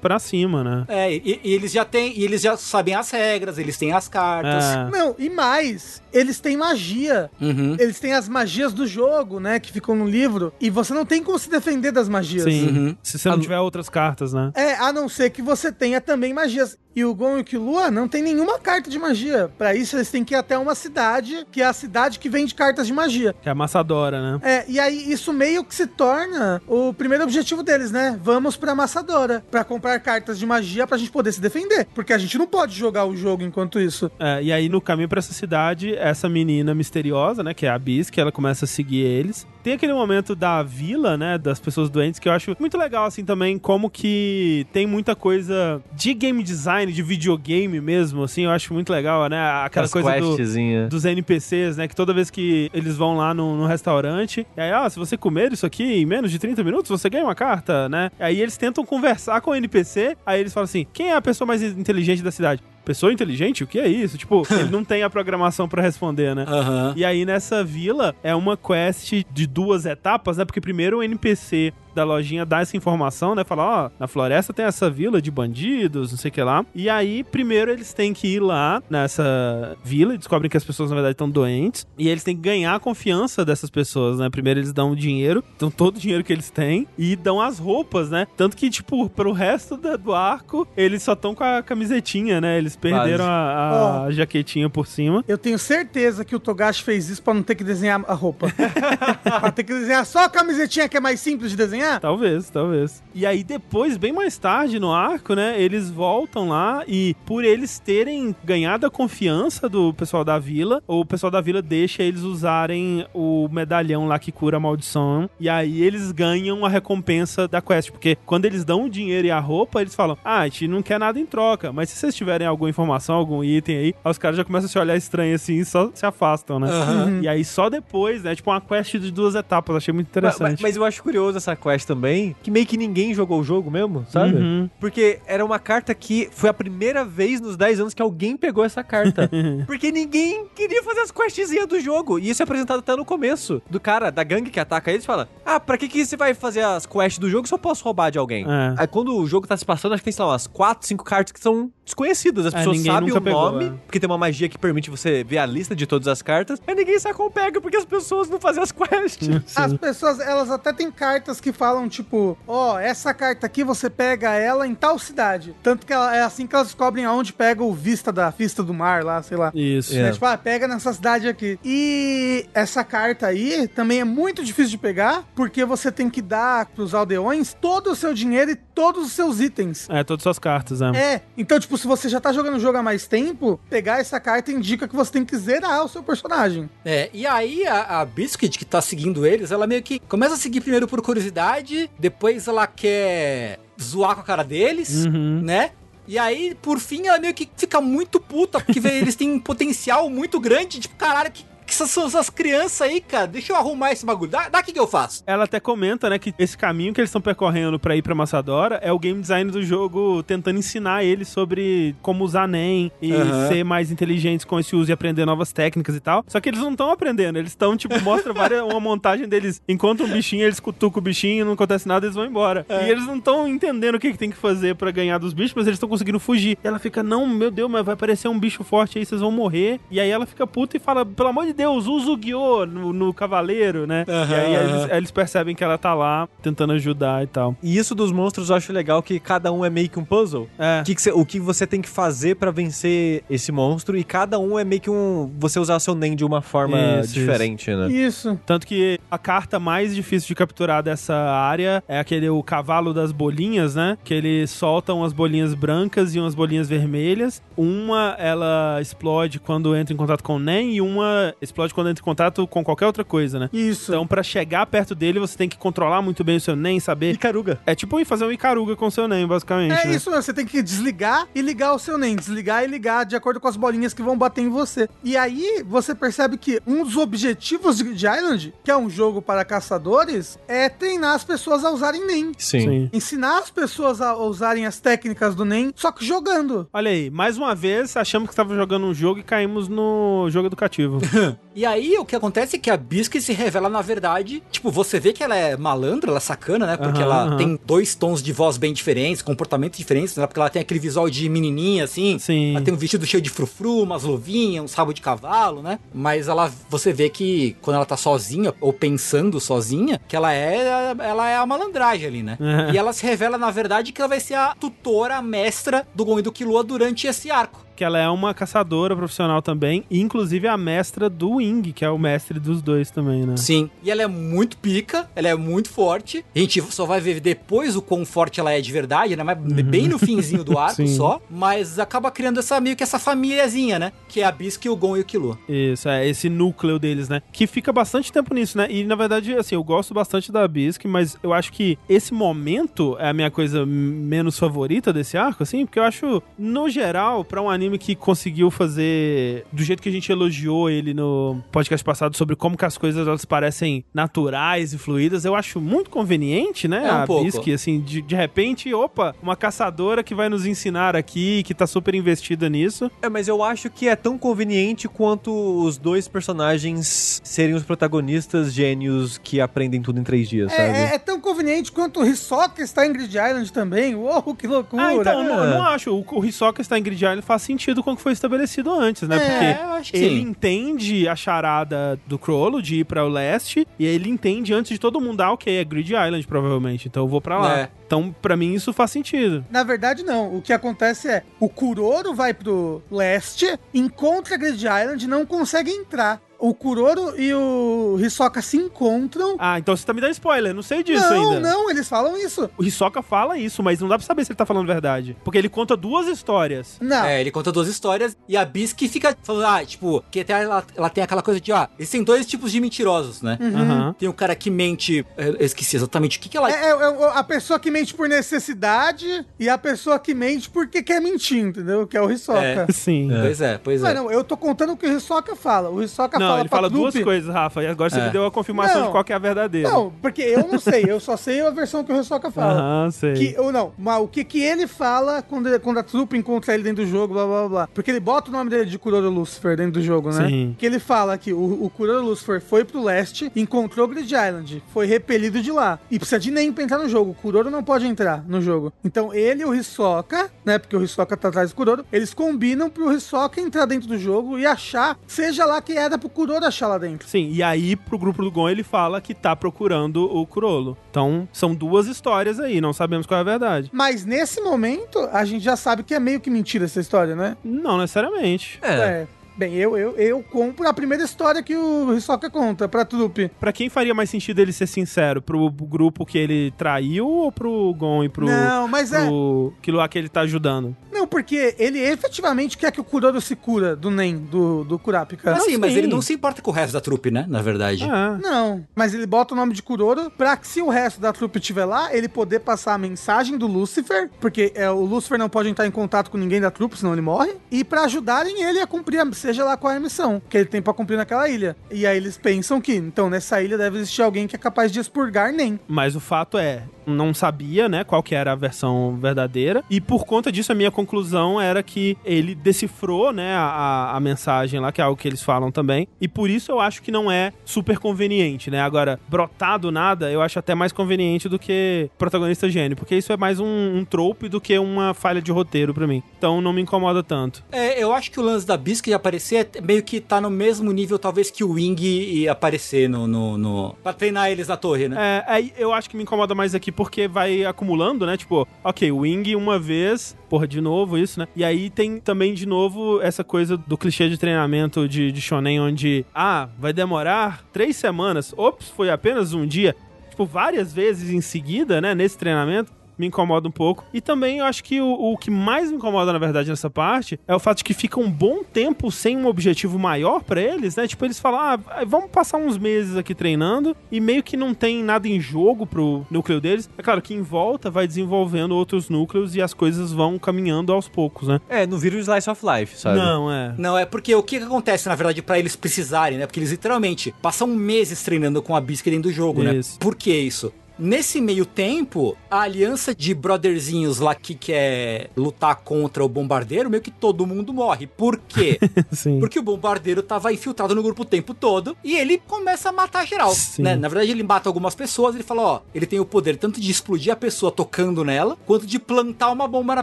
[0.00, 0.84] pra cima, né?
[0.88, 4.08] É, e, e eles já têm, e eles já sabem as regras, eles têm as
[4.08, 4.64] cartas.
[4.64, 4.90] É.
[4.90, 7.30] Não, e mais, eles têm magia.
[7.40, 7.76] Uhum.
[7.78, 11.22] Eles têm as magias do jogo, né, que ficam no livro, e você não tem
[11.22, 12.44] como se defender das magias.
[12.44, 12.68] Sim.
[12.68, 12.96] Uhum.
[13.02, 14.52] Se você não tiver outras cartas, né?
[14.54, 16.78] É, a não ser que você tenha também magias.
[16.94, 19.48] E o Gon e o Killua não tem nenhuma carta de magia.
[19.56, 22.52] Pra isso, eles têm que ir até uma cidade, que é a cidade que vende
[22.52, 23.32] cartas de magia.
[23.40, 24.40] Que é a Massadora, né?
[24.42, 28.18] É, e aí isso meio que se torna o primeiro objetivo deles, né?
[28.20, 31.86] Vamos pra Amassadora, pra comprar cartas de magia pra gente poder se defender.
[31.94, 34.10] Porque a gente não pode jogar o jogo enquanto isso.
[34.18, 37.78] É, e aí no caminho pra essa cidade, essa menina misteriosa, né, que é a
[37.78, 39.46] Bis, que ela começa a seguir eles.
[39.62, 43.24] Tem aquele momento da vila, né, das pessoas doentes, que eu acho muito legal, assim,
[43.24, 48.72] também, como que tem muita coisa de game design, de videogame mesmo, assim, eu acho
[48.72, 51.88] muito legal, né, aquela As coisa do, dos NPCs, né?
[51.88, 55.16] Que toda vez que eles vão lá no, no restaurante, e aí, ah, se você
[55.16, 58.10] comer isso aqui em menos de 30 minutos, você ganha uma carta, né?
[58.18, 61.46] Aí eles tentam conversar com o NPC, aí eles falam assim: quem é a pessoa
[61.46, 62.62] mais inteligente da cidade?
[62.90, 63.62] Pessoa inteligente?
[63.62, 64.18] O que é isso?
[64.18, 66.44] Tipo, ele não tem a programação pra responder, né?
[66.48, 66.92] Aham.
[66.96, 70.44] E aí nessa vila é uma quest de duas etapas, né?
[70.44, 73.44] Porque primeiro o NPC da lojinha dá essa informação, né?
[73.44, 76.64] Fala, ó, na floresta tem essa vila de bandidos, não sei o que lá.
[76.74, 80.90] E aí, primeiro eles têm que ir lá nessa vila e descobrem que as pessoas
[80.90, 81.86] na verdade estão doentes.
[81.98, 84.28] E eles têm que ganhar a confiança dessas pessoas, né?
[84.30, 87.58] Primeiro eles dão o dinheiro, dão todo o dinheiro que eles têm e dão as
[87.58, 88.26] roupas, né?
[88.36, 92.58] Tanto que, tipo, pro resto do arco, eles só estão com a camisetinha, né?
[92.58, 95.24] Eles perderam a, a jaquetinha por cima.
[95.26, 98.48] Eu tenho certeza que o Togashi fez isso pra não ter que desenhar a roupa.
[99.22, 101.89] pra ter que desenhar só a camisetinha que é mais simples de desenhar.
[101.98, 103.02] Talvez, talvez.
[103.14, 107.78] E aí depois, bem mais tarde no arco, né, eles voltam lá e por eles
[107.78, 113.06] terem ganhado a confiança do pessoal da vila, o pessoal da vila deixa eles usarem
[113.14, 117.90] o medalhão lá que cura a maldição e aí eles ganham a recompensa da quest,
[117.90, 120.82] porque quando eles dão o dinheiro e a roupa, eles falam: "Ah, a gente não
[120.82, 124.18] quer nada em troca, mas se vocês tiverem alguma informação, algum item aí", aí os
[124.18, 126.68] caras já começam a se olhar estranho assim e só se afastam, né?
[126.70, 127.20] Aham.
[127.22, 130.40] E aí só depois, né, tipo uma quest de duas etapas, achei muito Mas, interessante.
[130.52, 133.70] mas- mas eu acho curioso essa quest também, que meio que ninguém jogou o jogo
[133.70, 134.34] mesmo, sabe?
[134.36, 134.70] Uhum.
[134.78, 138.64] Porque era uma carta que foi a primeira vez nos 10 anos que alguém pegou
[138.64, 139.30] essa carta.
[139.66, 142.18] Porque ninguém queria fazer as questzinhas do jogo.
[142.18, 143.62] E isso é apresentado até no começo.
[143.70, 146.62] Do cara, da gangue que ataca eles, fala: Ah, pra que, que você vai fazer
[146.62, 148.44] as quests do jogo se eu posso roubar de alguém?
[148.44, 148.74] É.
[148.78, 151.04] Aí quando o jogo tá se passando, acho que tem, sei lá, umas 4, 5
[151.04, 152.46] cartas que são desconhecidas.
[152.46, 153.70] As É, pessoas ninguém sabem o pegou, nome, é.
[153.86, 156.60] porque tem uma magia que permite você ver a lista de todas as cartas.
[156.66, 159.28] Mas ninguém sabe como pega, porque as pessoas não fazem as quests.
[159.56, 164.30] As pessoas, elas até têm cartas que falam, tipo, ó, essa carta aqui você pega
[164.34, 165.54] ela em tal cidade.
[165.62, 168.72] Tanto que ela- é assim que elas descobrem aonde pega o vista da vista do
[168.72, 169.52] mar lá, sei lá.
[169.54, 169.94] Isso.
[169.94, 170.04] É.
[170.04, 170.12] Né?
[170.12, 171.58] Tipo, ah, pega nessa cidade aqui.
[171.62, 176.64] E essa carta aí também é muito difícil de pegar, porque você tem que dar
[176.66, 179.86] pros aldeões todo o seu dinheiro e todos os seus itens.
[179.90, 180.86] É, todas as suas cartas, é.
[180.96, 184.18] É, então, tipo, se você já tá jogando o jogo há mais tempo, pegar essa
[184.18, 186.70] carta indica que você tem que zerar o seu personagem.
[186.84, 190.38] É, e aí a, a Biscuit, que tá seguindo eles, ela meio que começa a
[190.38, 191.49] seguir primeiro por curiosidade,
[191.98, 195.40] depois ela quer zoar com a cara deles, Uhum.
[195.42, 195.72] né?
[196.06, 199.38] E aí, por fim, ela meio que fica muito puta, porque vê, eles têm um
[199.38, 200.80] potencial muito grande.
[200.80, 203.26] Tipo, caralho, que, que essas são essas crianças aí, cara?
[203.28, 204.30] Deixa eu arrumar esse bagulho.
[204.30, 205.22] Dá, o que, que eu faço?
[205.26, 208.80] Ela até comenta, né, que esse caminho que eles estão percorrendo pra ir pra Massadora
[208.82, 213.48] é o game design do jogo tentando ensinar eles sobre como usar NEM e Aham.
[213.48, 216.24] ser mais inteligentes com esse uso e aprender novas técnicas e tal.
[216.26, 220.02] Só que eles não estão aprendendo, eles estão, tipo, mostra várias, uma montagem deles, enquanto
[220.02, 222.66] um bichinho, eles cutucam o bichinho, não acontece nada, eles vão embora.
[222.68, 225.54] E eles não estão entendendo o que, que tem que fazer pra ganhar dos bichos,
[225.54, 226.58] mas eles estão conseguindo fugir.
[226.62, 229.30] E ela fica, não, meu Deus, mas vai aparecer um bicho forte aí, vocês vão
[229.30, 229.78] morrer.
[229.90, 232.90] E aí ela fica puta e fala, pelo amor de Deus, usa o Guiô no,
[232.90, 234.06] no cavaleiro, né?
[234.08, 237.54] Aham, e aí eles, eles percebem que ela tá lá tentando ajudar e tal.
[237.62, 240.48] E isso dos monstros eu acho legal que cada um é meio que um puzzle.
[240.58, 240.80] É.
[240.80, 244.02] O que, que você, o que você tem que fazer pra vencer esse monstro e
[244.02, 245.30] cada um é meio que um.
[245.38, 247.92] Você usar seu NEM de uma forma Isso, diferente, né?
[247.92, 248.40] Isso.
[248.46, 253.12] Tanto que a carta mais difícil de capturar dessa área é aquele o cavalo das
[253.12, 253.98] bolinhas, né?
[254.02, 257.42] Que ele solta umas bolinhas brancas e umas bolinhas vermelhas.
[257.54, 262.00] Uma ela explode quando entra em contato com o NEM e uma explode quando entra
[262.00, 263.50] em contato com qualquer outra coisa, né?
[263.52, 263.92] Isso.
[263.92, 267.12] Então, pra chegar perto dele, você tem que controlar muito bem o seu NEM, saber.
[267.12, 267.60] Icaruga.
[267.66, 269.72] É tipo ir fazer um Icaruga com o seu NEM, basicamente.
[269.72, 269.94] É né?
[269.94, 273.16] isso mesmo, você tem que desligar e ligar o seu NEM, desligar e ligar de
[273.16, 274.88] acordo com as bolinhas que vão bater em você.
[275.02, 279.20] E aí você percebe que um dos objetivos de Grid Island, que é um jogo
[279.20, 282.32] para caçadores, é treinar as pessoas a usarem NEM.
[282.38, 282.60] Sim.
[282.60, 282.90] Sim.
[282.92, 286.68] Ensinar as pessoas a usarem as técnicas do NEM, só que jogando.
[286.72, 290.46] Olha aí, mais uma vez achamos que estava jogando um jogo e caímos no jogo
[290.46, 290.98] educativo.
[291.54, 295.00] E aí, o que acontece é que a Biscuit se revela, na verdade, tipo, você
[295.00, 296.76] vê que ela é malandra, ela é sacana, né?
[296.76, 297.36] Porque Aham, ela aham.
[297.36, 300.26] tem dois tons de voz bem diferentes, comportamentos diferentes, né?
[300.26, 302.18] Porque ela tem aquele visual de menininha, assim.
[302.20, 302.54] Sim.
[302.54, 305.80] Ela tem um vestido cheio de frufru, umas luvinhas, uns rabos de cavalo, né?
[305.92, 310.94] Mas ela, você vê que quando ela tá sozinha, ou pensando sozinha, que ela é,
[311.00, 312.38] ela é a malandragem ali, né?
[312.40, 312.74] É.
[312.74, 316.04] E ela se revela, na verdade, que ela vai ser a tutora, a mestra do
[316.04, 317.69] Gon e do Killua durante esse arco.
[317.80, 321.88] Que ela é uma caçadora profissional também, e inclusive a mestra do Wing, que é
[321.88, 323.38] o mestre dos dois também, né?
[323.38, 323.70] Sim.
[323.82, 326.22] E ela é muito pica, ela é muito forte.
[326.36, 329.24] A gente só vai ver depois o quão forte ela é de verdade, né?
[329.24, 330.86] Mas bem no finzinho do arco Uhum.
[330.88, 331.22] Só.
[331.30, 333.92] Mas acaba criando essa meio que essa famíliazinha, né?
[334.08, 335.38] Que é a Bisque, o Gon e o Killua.
[335.48, 337.22] Isso, é esse núcleo deles, né?
[337.32, 338.66] Que fica bastante tempo nisso, né?
[338.70, 342.96] E na verdade, assim, eu gosto bastante da Bisque, mas eu acho que esse momento
[342.98, 347.40] é a minha coisa menos favorita desse arco, assim, porque eu acho, no geral, pra
[347.40, 352.16] um anime que conseguiu fazer do jeito que a gente elogiou ele no podcast passado
[352.16, 356.86] sobre como que as coisas elas parecem naturais e fluídas, eu acho muito conveniente, né?
[356.88, 357.24] É um a pouco.
[357.24, 361.66] Bisque, assim, de, de repente, opa, uma caçadora que vai nos ensinar aqui, que tá
[361.66, 362.90] super investida nisso.
[363.02, 365.30] É, mas eu acho que é tão conveniente quanto
[365.64, 370.62] os dois personagens serem os protagonistas gênios que aprendem tudo em três dias, sabe?
[370.62, 373.94] É, é- é tão conveniente quanto o Hisoka está em Grid Island também.
[373.94, 374.82] Uou, que loucura.
[374.86, 375.54] Ah, então, eu não, eu É.
[375.58, 375.90] não acho.
[375.94, 379.08] O, o Hisoka está em Grid Island faz sentido com o que foi estabelecido antes,
[379.08, 379.16] né?
[379.16, 380.28] É, Porque eu acho que ele sim.
[380.28, 384.78] entende a charada do Crollo de ir pra o leste, e ele entende antes de
[384.78, 387.58] todo mundo, ah, ok, é Grid Island, provavelmente, então eu vou pra lá.
[387.60, 387.68] É.
[387.86, 389.44] Então, pra mim, isso faz sentido.
[389.50, 390.36] Na verdade, não.
[390.36, 395.70] O que acontece é, o Kuroro vai pro leste, encontra Grid Island e não consegue
[395.70, 396.20] entrar.
[396.40, 399.36] O Kuroro e o Hisoka se encontram.
[399.38, 401.40] Ah, então você tá me dando spoiler, não sei disso não, ainda.
[401.50, 402.48] não, eles falam isso.
[402.56, 405.16] O Hisoka fala isso, mas não dá pra saber se ele tá falando verdade.
[405.22, 406.78] Porque ele conta duas histórias.
[406.80, 407.04] Não.
[407.04, 410.64] É, ele conta duas histórias e a Bisque fica falando, ah, tipo, que até ela,
[410.74, 413.38] ela tem aquela coisa de, ó, eles têm dois tipos de mentirosos, né?
[413.40, 413.94] Aham.
[413.98, 416.50] Tem o cara que mente, eu esqueci exatamente o que que ela...
[416.50, 420.82] É, é- é a pessoa que mente por necessidade e a pessoa que mente porque
[420.82, 421.86] quer mentir, entendeu?
[421.86, 422.66] Que é o Hisoka.
[422.72, 423.08] Sim.
[423.20, 423.94] Pois é, pois Mas é.
[423.94, 425.70] não, eu tô contando o que o Hisoka fala.
[425.70, 428.06] O Hisoka Não, fala ele fala duas coisas, Rafa, e agora você É.
[428.06, 428.86] me deu a confirmação Não.
[428.86, 429.68] de qual que é a verdadeira.
[429.70, 432.52] Não, porque eu não sei, eu só sei a versão que o Hisoka fala.
[432.60, 433.14] Aham, sei.
[433.14, 436.54] Que, ou não, mas o que que ele fala quando, ele- quando a trupe encontra
[436.54, 437.68] ele dentro do jogo, blá blá blá.
[437.74, 440.26] Porque ele bota o nome dele de Kuroro Lucifer dentro do jogo, né?
[440.28, 440.56] Sim.
[440.58, 444.86] Que ele fala que o, o Kuroro Lucifer foi pro leste, encontrou Grid Island, foi
[444.86, 445.78] repelido de lá.
[445.90, 447.10] E precisa de nem pra entrar no jogo.
[447.10, 448.72] O Kuroro não pode entrar no jogo.
[448.84, 450.58] Então ele e o Hisoka, né?
[450.58, 454.38] Porque o Hisoka tá atrás do Kuroro, eles combinam pro Hisoka entrar dentro do jogo
[454.38, 457.08] e achar, seja lá quem era pro Kuroro achar lá dentro.
[457.08, 460.76] Sim, e aí pro grupo do Gon ele fala que tá procurando o Kurolo.
[460.90, 463.70] Então, são duas histórias aí, não sabemos qual é a verdade.
[463.72, 467.38] Mas nesse momento, a gente já sabe que é meio que mentira essa história, né?
[467.42, 468.58] Não necessariamente.
[468.60, 469.06] É.
[469.40, 473.30] Bem, eu, eu, eu compro a primeira história que o Hisoka conta pra trupe.
[473.40, 475.22] Pra quem faria mais sentido ele ser sincero?
[475.22, 479.06] Pro grupo que ele traiu ou pro Gon e pro, Não, mas é.
[479.06, 480.76] pro Killua que ele tá ajudando?
[480.92, 485.32] Não, porque ele efetivamente quer que o Kuroro se cura do Nen, do, do Kurapika.
[485.32, 485.78] Assim, mas sim.
[485.78, 487.24] ele não se importa com o resto da trupe, né?
[487.26, 487.84] Na verdade.
[487.90, 491.14] Ah, Não, mas ele bota o nome de Kuroro pra que se o resto da
[491.14, 495.30] trupe estiver lá, ele poder passar a mensagem do Lucifer, porque é, o Lucifer não
[495.30, 498.60] pode entrar em contato com ninguém da trupe, senão ele morre, e pra ajudarem ele
[498.60, 501.28] a cumprir, a- seja lá qual é a missão que ele tem pra cumprir naquela
[501.28, 501.56] ilha.
[501.70, 504.80] E aí eles pensam que, então, nessa ilha deve existir alguém que é capaz de
[504.80, 505.58] expurgar Nen.
[505.68, 509.62] Mas o fato é, não sabia, né, qual que era a versão verdadeira.
[509.70, 514.58] E por conta disso, a minha conclusão era que ele decifrou, né, a, a- mensagem
[514.58, 515.86] lá, que é algo que eles falam também.
[516.00, 518.60] E por isso eu acho que não é super conveniente, né?
[518.60, 522.76] Agora, brotar do nada, eu acho até mais conveniente do que protagonista gênio.
[522.76, 526.02] Porque isso é mais um, um trope do que uma falha de roteiro pra mim.
[526.16, 527.44] Então não me incomoda tanto.
[527.52, 530.72] É, eu acho que o lance da Biscuit aparecer é meio que tá no mesmo
[530.72, 534.96] nível, talvez, que o Wing aparecer no, no, no- Pra treinar eles na torre, né?
[534.98, 538.16] É, aí eu acho que me incomoda mais aqui porque vai acumulando, né?
[538.16, 541.28] Tipo, ok, Wing uma vez, porra, de novo isso, né?
[541.36, 545.60] E aí tem também de novo essa coisa do clichê de treinamento de, de Shonen,
[545.60, 548.32] onde, ah, vai demorar três semanas.
[548.34, 549.76] Ops, foi apenas um dia.
[550.08, 551.94] Tipo, várias vezes em seguida, né?
[551.94, 552.72] Nesse treinamento.
[553.00, 553.86] Me incomoda um pouco.
[553.94, 557.18] E também eu acho que o, o que mais me incomoda, na verdade, nessa parte
[557.26, 560.76] é o fato de que fica um bom tempo sem um objetivo maior pra eles,
[560.76, 560.86] né?
[560.86, 564.84] Tipo, eles falam, ah, vamos passar uns meses aqui treinando e meio que não tem
[564.84, 566.68] nada em jogo pro núcleo deles.
[566.76, 570.86] É claro que em volta vai desenvolvendo outros núcleos e as coisas vão caminhando aos
[570.86, 571.40] poucos, né?
[571.48, 572.98] É, não vira um slice of life, sabe?
[572.98, 573.54] Não, é.
[573.56, 576.26] Não, é porque o que, acontece, na verdade, pra eles precisarem, né?
[576.26, 579.54] Porque eles literalmente passam meses treinando com a Biscuit dentro do jogo, né?
[579.54, 579.78] Isso.
[579.78, 580.52] Por que isso?
[580.80, 586.82] Nesse meio tempo, a aliança de brotherzinhos lá que quer lutar contra o bombardeiro, meio
[586.82, 587.86] que todo mundo morre.
[587.86, 588.58] Por quê?
[588.90, 589.20] Sim.
[589.20, 593.06] Porque o bombardeiro tava infiltrado no grupo o tempo todo e ele começa a matar
[593.06, 593.34] geral.
[593.34, 593.62] Sim.
[593.62, 593.76] Né?
[593.76, 595.14] Na verdade, ele mata algumas pessoas.
[595.14, 598.66] Ele fala: Ó, ele tem o poder tanto de explodir a pessoa tocando nela, quanto
[598.66, 599.82] de plantar uma bomba na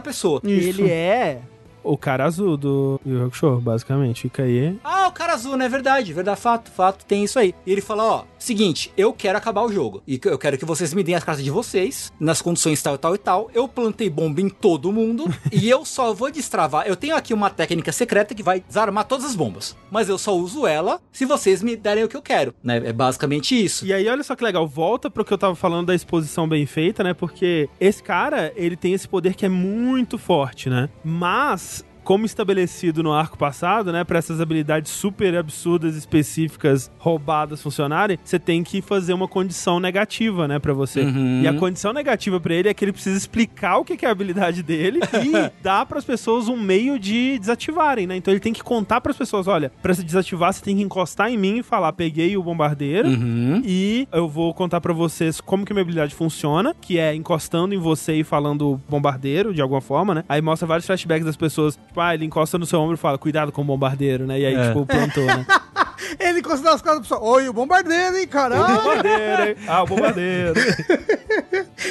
[0.00, 0.40] pessoa.
[0.44, 1.40] Ele é
[1.82, 4.22] o cara azul do Yu Hakusho, basicamente.
[4.22, 4.78] Fica aí.
[4.84, 6.12] Ah, o cara azul, não é verdade?
[6.12, 7.54] Verdade, fato, fato, tem isso aí.
[7.66, 10.02] E ele fala, ó, seguinte, eu quero acabar o jogo.
[10.06, 12.98] E eu quero que vocês me deem as cartas de vocês, nas condições tal e
[12.98, 13.50] tal e tal.
[13.54, 16.86] Eu plantei bomba em todo mundo e eu só vou destravar.
[16.86, 19.76] Eu tenho aqui uma técnica secreta que vai desarmar todas as bombas.
[19.90, 22.76] Mas eu só uso ela se vocês me derem o que eu quero, né?
[22.84, 23.86] É basicamente isso.
[23.86, 26.66] E aí, olha só que legal, volta pro que eu tava falando da exposição bem
[26.66, 27.14] feita, né?
[27.14, 30.88] Porque esse cara, ele tem esse poder que é muito forte, né?
[31.04, 31.77] Mas.
[32.08, 38.38] Como estabelecido no arco passado, né, para essas habilidades super absurdas, específicas, roubadas funcionarem, você
[38.38, 41.02] tem que fazer uma condição negativa, né, para você.
[41.02, 41.42] Uhum.
[41.42, 44.10] E a condição negativa pra ele é que ele precisa explicar o que é a
[44.10, 48.16] habilidade dele e dar pras pessoas um meio de desativarem, né?
[48.16, 51.30] Então ele tem que contar pras pessoas, olha, pra se desativar você tem que encostar
[51.30, 53.60] em mim e falar, peguei o bombardeiro, Uhum.
[53.62, 57.78] e eu vou contar pra vocês como que minha habilidade funciona, que é encostando em
[57.78, 60.24] você e falando bombardeiro, de alguma forma, né?
[60.26, 63.18] Aí mostra vários flashbacks das pessoas, tipo, ah, ele encosta no seu ombro e fala,
[63.18, 64.38] cuidado com o bombardeiro, né?
[64.40, 64.68] E aí, É.
[64.68, 65.46] tipo, plantou, né?
[66.18, 67.24] Ele encostou nas costas do pessoal.
[67.24, 68.76] Oi, o bombardeiro, hein, caralho.
[68.76, 69.56] bombardeiro, hein?
[69.66, 70.54] Ah, o bombardeiro.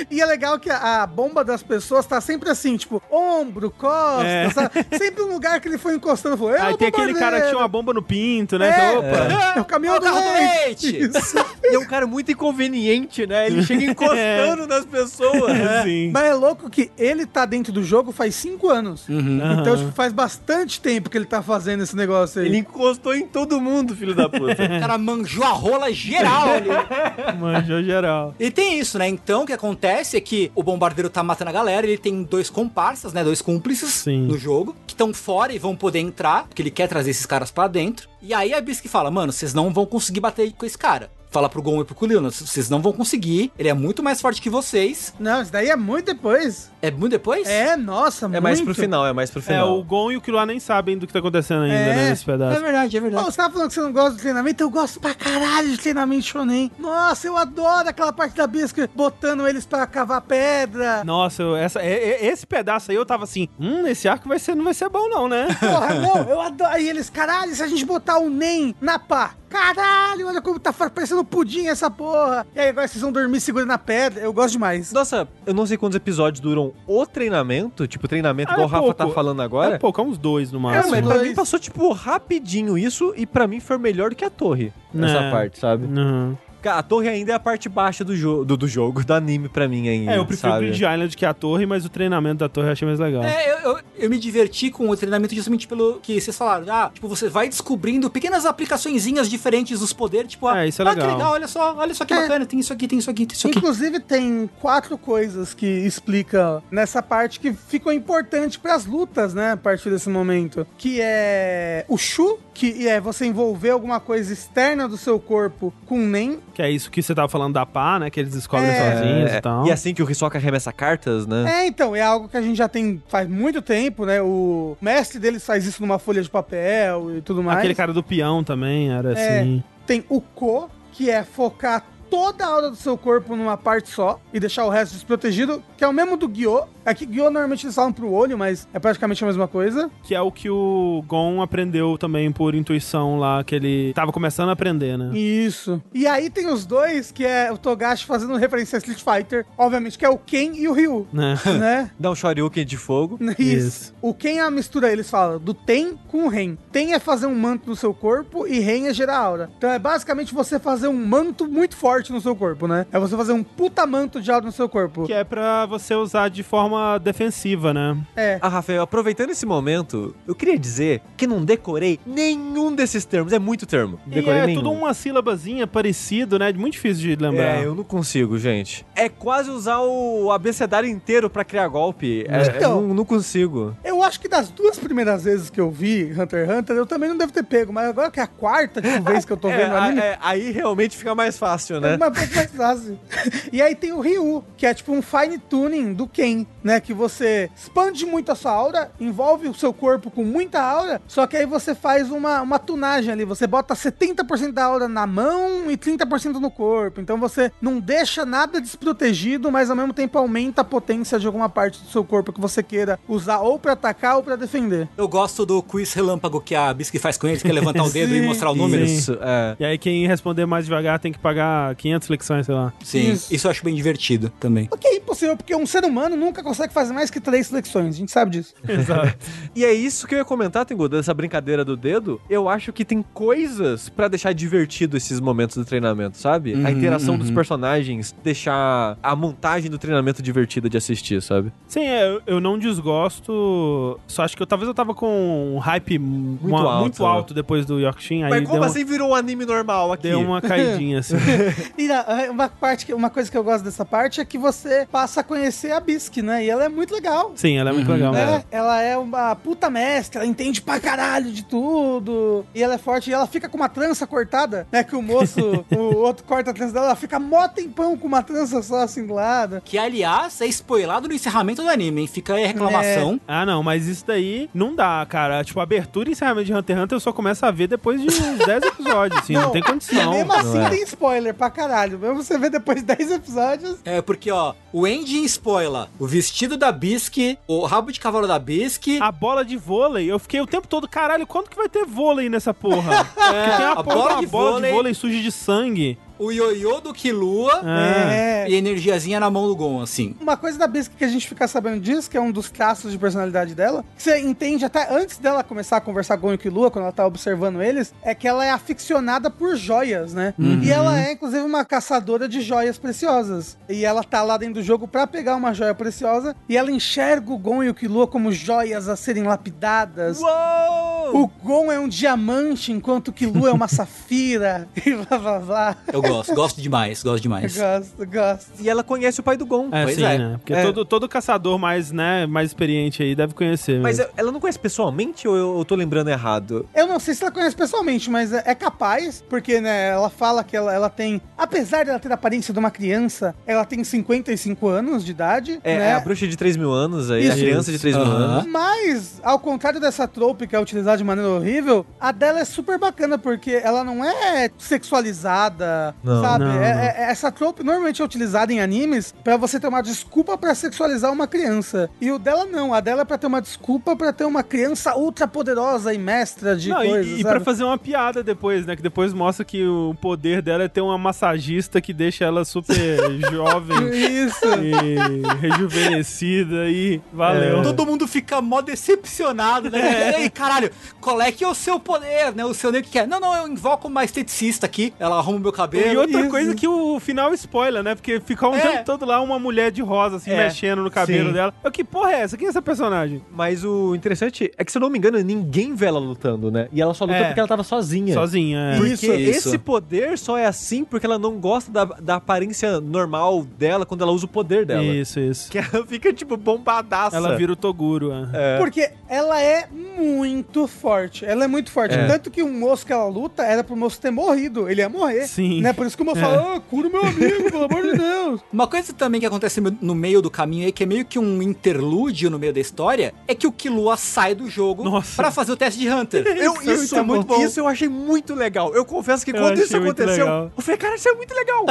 [0.10, 4.26] E é legal que a, a bomba das pessoas tá sempre assim, tipo, ombro, costas,
[4.26, 4.49] É.
[4.49, 4.72] sabe?
[4.97, 6.38] Sempre um lugar que ele foi encostando.
[6.38, 8.70] Foi, Aí tem aquele cara que tinha uma bomba no pinto, né?
[8.70, 9.55] Então, opa.
[9.58, 10.91] É o caminhão É o do carro do leite.
[10.91, 11.18] leite.
[11.18, 11.38] Isso.
[11.64, 13.47] E é um cara muito inconveniente, né?
[13.47, 15.53] Ele chega encostando nas pessoas.
[15.53, 15.84] né?
[15.84, 16.12] Sim.
[16.12, 19.08] Mas é louco que ele tá dentro do jogo faz cinco anos.
[19.08, 19.39] Uhum.
[19.62, 22.47] Então, tipo, faz bastante tempo que ele tá fazendo esse negócio aí.
[22.47, 24.55] Ele encostou em todo mundo, filho da puta.
[24.77, 26.69] O cara manjou a rola geral ali.
[27.39, 28.35] Manjou geral.
[28.39, 29.07] E tem isso, né?
[29.07, 32.49] Então, o que acontece é que o bombardeiro tá matando a galera, ele tem dois
[32.49, 33.23] comparsas, né?
[33.23, 34.27] Dois cúmplices Sim.
[34.27, 37.49] no jogo, que estão fora e vão poder entrar, porque ele quer trazer esses caras
[37.51, 38.07] pra dentro.
[38.21, 41.09] E aí a Bisque fala, mano, vocês não vão conseguir bater com esse cara.
[41.30, 44.41] Fala pro Gon e pro Kulilna, vocês não vão conseguir, ele é muito mais forte
[44.41, 45.13] que vocês.
[45.19, 46.71] Não, isso daí é muito depois.
[46.82, 47.45] É muito depois?
[47.47, 48.38] É, nossa, muito.
[48.38, 49.78] É mais pro final, é mais pro É, final.
[49.78, 51.95] o Gon e o Killua nem sabem do que tá acontecendo ainda, É.
[51.95, 52.61] né, nesse É pedaço.
[52.61, 53.25] verdade, é Ô, verdade.
[53.25, 54.63] você tava falando que você não gosta de treinamento?
[54.63, 56.71] Eu gosto pra caralho de treinamento shonen.
[56.80, 61.03] Nossa, eu adoro aquela parte da bisca botando eles pra cavar pedra.
[61.03, 64.39] Nossa, eu- essa, é- é- esse pedaço aí eu tava assim, hum, esse arco vai
[64.39, 65.47] ser, não vai ser bom não, né?
[65.59, 66.71] Porra, não, eu adoro.
[66.71, 70.71] Aí eles, caralho, se a gente botar o NEM na pá, caralho, olha como tá
[70.73, 72.45] parecendo pudim essa porra.
[72.55, 74.21] E aí agora vocês vão dormir segurando a pedra.
[74.23, 74.91] Eu gosto demais.
[74.91, 78.71] Nossa, eu não sei quantos episódios duram o treinamento, tipo treinamento Ah, igual é o
[78.71, 79.15] Rafa tá pouco.
[79.15, 79.79] falando É agora.
[79.79, 80.91] pouco, é uns dois no É, máximo.
[80.91, 84.29] mas pra mim passou, tipo, rapidinho isso, e pra mim foi melhor do que a
[84.29, 84.71] torre.
[84.93, 85.31] Nessa É.
[85.31, 85.85] parte, sabe?
[85.85, 86.35] Uhum.
[86.66, 89.68] A torre ainda é a parte baixa do, jo do, do jogo, do anime pra
[89.68, 90.12] mim ainda.
[90.14, 90.66] É, eu prefiro sabe?
[90.68, 93.24] Grid Island que a torre, mas o treinamento da torre eu achei mais legal.
[93.24, 96.66] É, eu, eu, eu me diverti com o treinamento justamente pelo que vocês falaram.
[96.70, 100.32] Ah, tipo, você vai descobrindo pequenas aplicaçõezinhas diferentes dos poderes.
[100.32, 101.08] Tipo, ah, É, isso é ah, legal.
[101.08, 102.22] que legal, olha só, olha só que É.
[102.22, 103.58] bacana, tem isso aqui, tem isso aqui, tem isso aqui.
[103.58, 109.51] Inclusive, tem quatro coisas que explica nessa parte que ficam importantes pras lutas, né?
[109.53, 110.66] A partir desse momento.
[110.78, 115.99] Que é o Shu, que é você envolver alguma coisa externa do seu corpo com
[115.99, 116.39] NEM.
[116.58, 118.10] Que é isso que você tava falando da pá, né?
[118.10, 118.91] Que eles descobrem É.
[118.95, 119.68] sozinhos É, e tal.
[119.68, 121.45] E assim que o Hisoka arremessa cartas, né?
[121.47, 124.24] É, então, é algo que a gente já tem faz muito tempo, né?
[124.24, 127.60] O mestre deles faz isso numa folha de papel e tudo mais.
[127.60, 129.39] Aquele cara do peão também era É.
[129.39, 129.64] assim.
[129.86, 134.20] Tem o Ko, que é focar toda a aura do seu corpo numa parte só
[134.34, 136.64] e deixar o resto desprotegido, que é o mesmo do Gyo.
[136.86, 139.91] Aqui, Gyo normalmente eles falam pro olho, mas é praticamente a mesma coisa.
[140.03, 144.49] Que é o que o Gon aprendeu também por intuição lá, que ele tava começando
[144.49, 145.18] a aprender, né?
[145.18, 145.82] Isso.
[145.93, 149.97] E aí tem os dois, que é o Togashi fazendo referência a Street Fighter, obviamente,
[149.97, 151.38] que é o Ken e o Ryu, Né?
[151.60, 151.91] né?
[151.99, 153.20] Dá um Shoryuken de fogo.
[153.38, 153.68] Isso.
[153.68, 153.93] Isso.
[154.01, 156.55] O Ken é a mistura, eles falam, do Ten com o Ren.
[156.72, 159.49] Ten é fazer um manto no seu corpo e Ren é gerar aura.
[159.58, 162.85] Então é basicamente você fazer um manto muito forte no seu corpo, né?
[162.91, 165.05] É você fazer um puta manto de aura no seu corpo.
[165.05, 167.97] Que é pra você usar de forma defensiva, né?
[168.15, 168.37] É.
[168.41, 173.33] Ah, Rafael, aproveitando esse momento, eu queria dizer que não decorei nenhum desses termos.
[173.33, 173.99] É muito termo.
[174.07, 174.61] E Decorei é nenhum.
[174.61, 176.51] tudo uma sílabazinha parecido, né?
[176.53, 177.59] Muito difícil de lembrar.
[177.61, 178.85] É, eu não consigo, gente.
[178.95, 182.25] É quase usar o abecedário inteiro pra criar golpe.
[182.27, 182.81] É, Então.
[182.81, 183.75] eu não, não consigo.
[183.83, 187.09] Eu acho que das duas primeiras vezes que eu vi Hunter x Hunter, eu também
[187.09, 189.47] não devo ter pego, mas agora que é a quarta tipo, vez que eu tô
[189.57, 191.95] É, vendo o anime, a- é, aí realmente fica mais fácil, É né?
[191.95, 192.99] uma pouco mais fácil.
[193.51, 196.79] e aí tem o Ryu, que é tipo um fine tuning do Ken, né?
[196.79, 201.25] Que você expande muito a sua aura, envolve o seu corpo com muita aura, só
[201.27, 203.25] que aí você faz uma, uma tunagem ali.
[203.25, 206.99] Você bota 70% da aura na mão e 30% no corpo.
[207.01, 211.49] Então você não deixa nada desprotegido, mas ao mesmo tempo aumenta a potência de alguma
[211.49, 214.88] parte do seu corpo que você queira usar ou pra atacar ou pra defender.
[214.97, 217.89] Eu gosto do quiz relâmpago que a Bisque faz com eles, que é levantar o
[217.89, 218.83] dedo e mostrar o número.
[218.83, 219.55] Isso, é.
[219.59, 222.73] E aí quem responder mais devagar tem que pagar 500 flexões, sei lá.
[222.84, 223.34] Sim, Isso.
[223.34, 223.47] isso.
[223.47, 224.67] eu acho bem divertido também.
[224.71, 227.95] O que é impossível, porque um ser humano nunca consegue fazer mais que três flexões,
[227.95, 228.53] a gente sabe disso.
[228.67, 229.15] Exato.
[229.55, 232.19] E é isso que eu ia comentar, Tengu, dessa brincadeira do dedo.
[232.30, 236.53] Eu acho que tem coisas pra deixar divertido esses momentos do treinamento, sabe?
[236.53, 237.36] a Uhum, interação dos uhum.
[237.36, 241.51] personagens, deixar a montagem do treinamento divertida de assistir, sabe?
[241.67, 243.99] Sim, é, eu, eu não desgosto.
[244.07, 247.65] Só acho que eu, talvez eu tava com um hype muito, alto, muito alto depois
[247.65, 248.23] do Yorkshin.
[248.23, 250.03] Aí Mas deu, como uma- assim virou um anime normal aqui?
[250.03, 251.15] deu uma caidinha assim.
[251.78, 255.22] E a- uma parte, uma coisa que eu gosto dessa parte é que você passa
[255.22, 256.43] a conhecer a Bisque, né?
[256.45, 257.32] E ela é muito legal.
[257.36, 257.95] Sim, ela é muito Uhum.
[257.95, 258.13] legal.
[258.13, 258.43] Né?
[258.51, 262.45] Ela é uma puta mestra, ela entende pra caralho de tudo.
[262.53, 263.09] E ela é forte.
[263.09, 264.84] E ela fica com uma trança cortada, né?
[264.84, 265.39] Que o moço,
[265.72, 269.05] o outro corta a trança dela, ela fica mó tempão com uma trança só assim
[269.05, 269.61] do lado.
[269.63, 272.07] Que, aliás, é spoilado no encerramento do anime, hein?
[272.07, 273.20] Fica aí a reclamação.
[273.28, 275.43] Ah, não, mas isso daí não dá, cara.
[275.43, 278.07] Tipo, abertura e encerramento de Hunter x Hunter eu só começo a ver depois de
[278.07, 280.11] uns 10 episódios, assim, não, tem E condição.
[280.11, 280.70] mesmo assim é.
[280.70, 281.97] tem spoiler pra caralho.
[281.97, 283.80] Mesmo você ver depois de 10 episódios.
[283.84, 288.38] É, porque, ó, o ending spoiler o vestido da Bisque, o rabo de cavalo da
[288.38, 291.86] Bisque, A bola de vôlei, eu fiquei o tempo todo, caralho, quando que vai ter
[291.86, 293.03] vôlei nessa porra?
[293.16, 295.97] Porque tem uma a porra, bola de bola vôlei- de vôlei suja de sangue.
[296.20, 298.45] O ioiô do Killua É.
[298.49, 300.15] e a energiazinha na mão do Gon, assim.
[300.20, 302.91] Uma coisa da Bisque que a gente fica sabendo disso, que é um dos traços
[302.91, 306.72] de personalidade dela, que você entende até antes dela começar a conversar com o Killua,
[306.72, 310.34] quando ela tá observando eles, é que ela é aficionada por joias, né?
[310.63, 313.57] E ela é, inclusive, uma caçadora de joias preciosas.
[313.70, 317.32] E ela tá lá dentro do jogo pra pegar uma joia preciosa, e ela enxerga
[317.32, 320.20] o Gon e o Killua como joias a serem lapidadas.
[320.20, 321.24] Uou!
[321.24, 325.76] O Gon é um diamante, enquanto o Killua é uma safira, e blá blá blá.
[325.91, 327.55] Eu gosto, gosto demais, gosto demais.
[327.58, 328.47] Gosto, gosto.
[328.60, 329.70] E ela conhece o pai do Gon.
[329.72, 330.18] É, Pois sim, é.
[330.18, 330.36] né?
[330.38, 330.64] Porque É.
[330.64, 333.80] todo, todo caçador mais, né, mais experiente aí deve conhecer.
[333.80, 334.12] Mas mesmo.
[334.18, 336.68] ela não conhece pessoalmente ou eu, eu tô lembrando errado?
[336.74, 340.41] Eu não sei se ela conhece pessoalmente, mas é é capaz, porque, né, ela fala
[340.43, 344.68] que ela, ela tem, apesar dela ter a aparência de uma criança, ela tem 55
[344.70, 345.88] anos de idade, É, né?
[345.89, 347.43] é a bruxa de 3 mil anos aí, a Isso.
[347.43, 348.16] criança de 3 mil Aham.
[348.16, 348.45] anos.
[348.47, 352.80] Mas, ao contrário dessa trope que é utilizada de maneira horrível, a dela é super
[352.80, 356.21] bacana, porque ela não é sexualizada, Não.
[356.21, 356.45] sabe?
[356.45, 356.81] Não, É- não.
[356.81, 361.11] é- essa trope normalmente é utilizada em animes pra você ter uma desculpa pra sexualizar
[361.11, 361.89] uma criança.
[361.99, 364.95] E o dela não, a dela é pra ter uma desculpa pra ter uma criança
[364.95, 367.45] ultra poderosa e mestra de Não, e- coisas, e, pra sabe?
[367.45, 368.75] fazer uma piada depois, né?
[368.75, 372.75] Que depois mostra que o poder dela é ter uma massagista que deixa ela super
[373.31, 374.45] jovem Isso.
[374.63, 377.61] e rejuvenescida e valeu.
[377.63, 380.21] Todo mundo fica mó decepcionado, né?
[380.21, 380.71] Ei, caralho,
[381.01, 382.45] qual é que é o seu poder, né?
[382.45, 383.07] O seu nego que quer.
[383.07, 385.86] Não, não, eu invoco uma esteticista aqui, ela arruma o meu cabelo.
[385.93, 386.29] E outra Isso.
[386.29, 387.95] coisa que o final spoiler, né?
[387.95, 388.59] Porque fica o É.
[388.59, 391.33] tempo todo lá uma mulher de rosa, assim, É, mexendo no cabelo sim.
[391.33, 391.53] dela.
[391.63, 392.38] Eu, que porra é essa?
[392.38, 393.21] Quem é essa personagem?
[393.31, 396.67] Mas o interessante é que, se eu não me engano, ninguém vê ela lutando, né?
[396.71, 397.23] E ela só luta É.
[397.25, 398.13] porque ela tava sozinha.
[398.13, 398.77] Sozinha, é.
[398.77, 399.49] Porque Isso, isso.
[399.49, 404.01] esse poder só é assim porque ela não gosta da, da aparência normal dela quando
[404.03, 404.83] ela usa o poder dela.
[404.83, 405.49] Isso, isso.
[405.51, 407.15] Que ela fica, tipo, bombadaça.
[407.15, 408.55] Ela vira o Toguro, é.
[408.55, 408.57] É.
[408.57, 409.67] Porque ela é
[409.97, 411.25] muito forte.
[411.25, 411.95] Ela é muito forte.
[411.95, 412.07] É.
[412.07, 414.69] Tanto que o moço que ela luta era pro moço ter morrido.
[414.69, 415.27] Ele ia morrer.
[415.27, 415.61] Sim.
[415.61, 415.73] Né?
[415.78, 418.41] Por isso que o moço fala, ah, cura o meu amigo, pelo amor de Deus.
[418.51, 421.41] Uma coisa também que acontece no meio do caminho aí, que é meio que um
[421.41, 425.15] interlúdio no meio da história, é que o Killua sai do jogo Nossa.
[425.15, 426.25] pra fazer o teste de Hunter.
[426.38, 427.45] Eu, Isso é isso, muito muito bom.
[427.45, 428.73] isso eu achei muito legal.
[428.73, 430.51] Eu confesso que Eu quando isso aconteceu, legal.
[430.55, 431.65] eu falei, cara, isso é muito legal.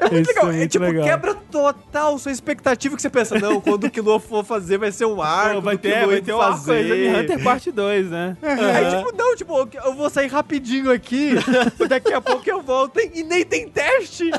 [0.00, 0.50] É muito Isso legal.
[0.50, 1.04] é É, muito tipo, legal.
[1.04, 5.06] quebra total sua expectativa que você pensa, não, quando o Killua for fazer, vai ser
[5.06, 5.60] um arco.
[5.60, 7.14] Vai ter, vai ter o arco fazer.
[7.16, 8.36] Hunter parte 2, né?
[8.42, 11.30] Aí, tipo, não, tipo, eu vou sair rapidinho aqui,
[11.88, 14.30] daqui a pouco eu volto e nem tem teste.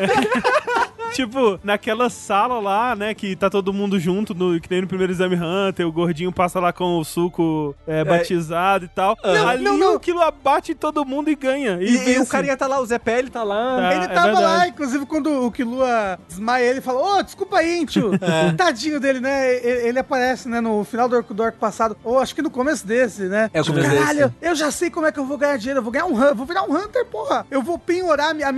[1.13, 5.13] tipo, naquela sala lá, né, que tá todo mundo junto, no, que nem no primeiro
[5.13, 9.15] Exame Hunter, o gordinho passa lá com o suco é, batizado e tal.
[9.23, 9.95] Não, Ali não, não.
[9.95, 11.77] o Kilo abate todo mundo e ganha.
[11.79, 13.77] E, E, e o carinha tá lá, o Zé Pele tá lá.
[13.77, 13.95] Tá.
[13.95, 14.69] ele é tava lá, verdade.
[14.71, 18.11] inclusive, quando o Killua desmaia, ele fala, ô, desculpa aí, tio.
[18.57, 19.55] Tadinho dele, né?
[19.57, 22.49] Ele, ele aparece, né, no final do arco, do arco passado, ou acho que no
[22.49, 23.51] começo desse, né?
[23.53, 24.33] É o começo Caralho, desse.
[24.41, 26.33] eu já sei como é que eu vou ganhar dinheiro, eu vou ganhar um Hunter,
[26.33, 27.45] vou virar um Hunter, porra.
[27.51, 28.51] Eu vou penhorar a minha, a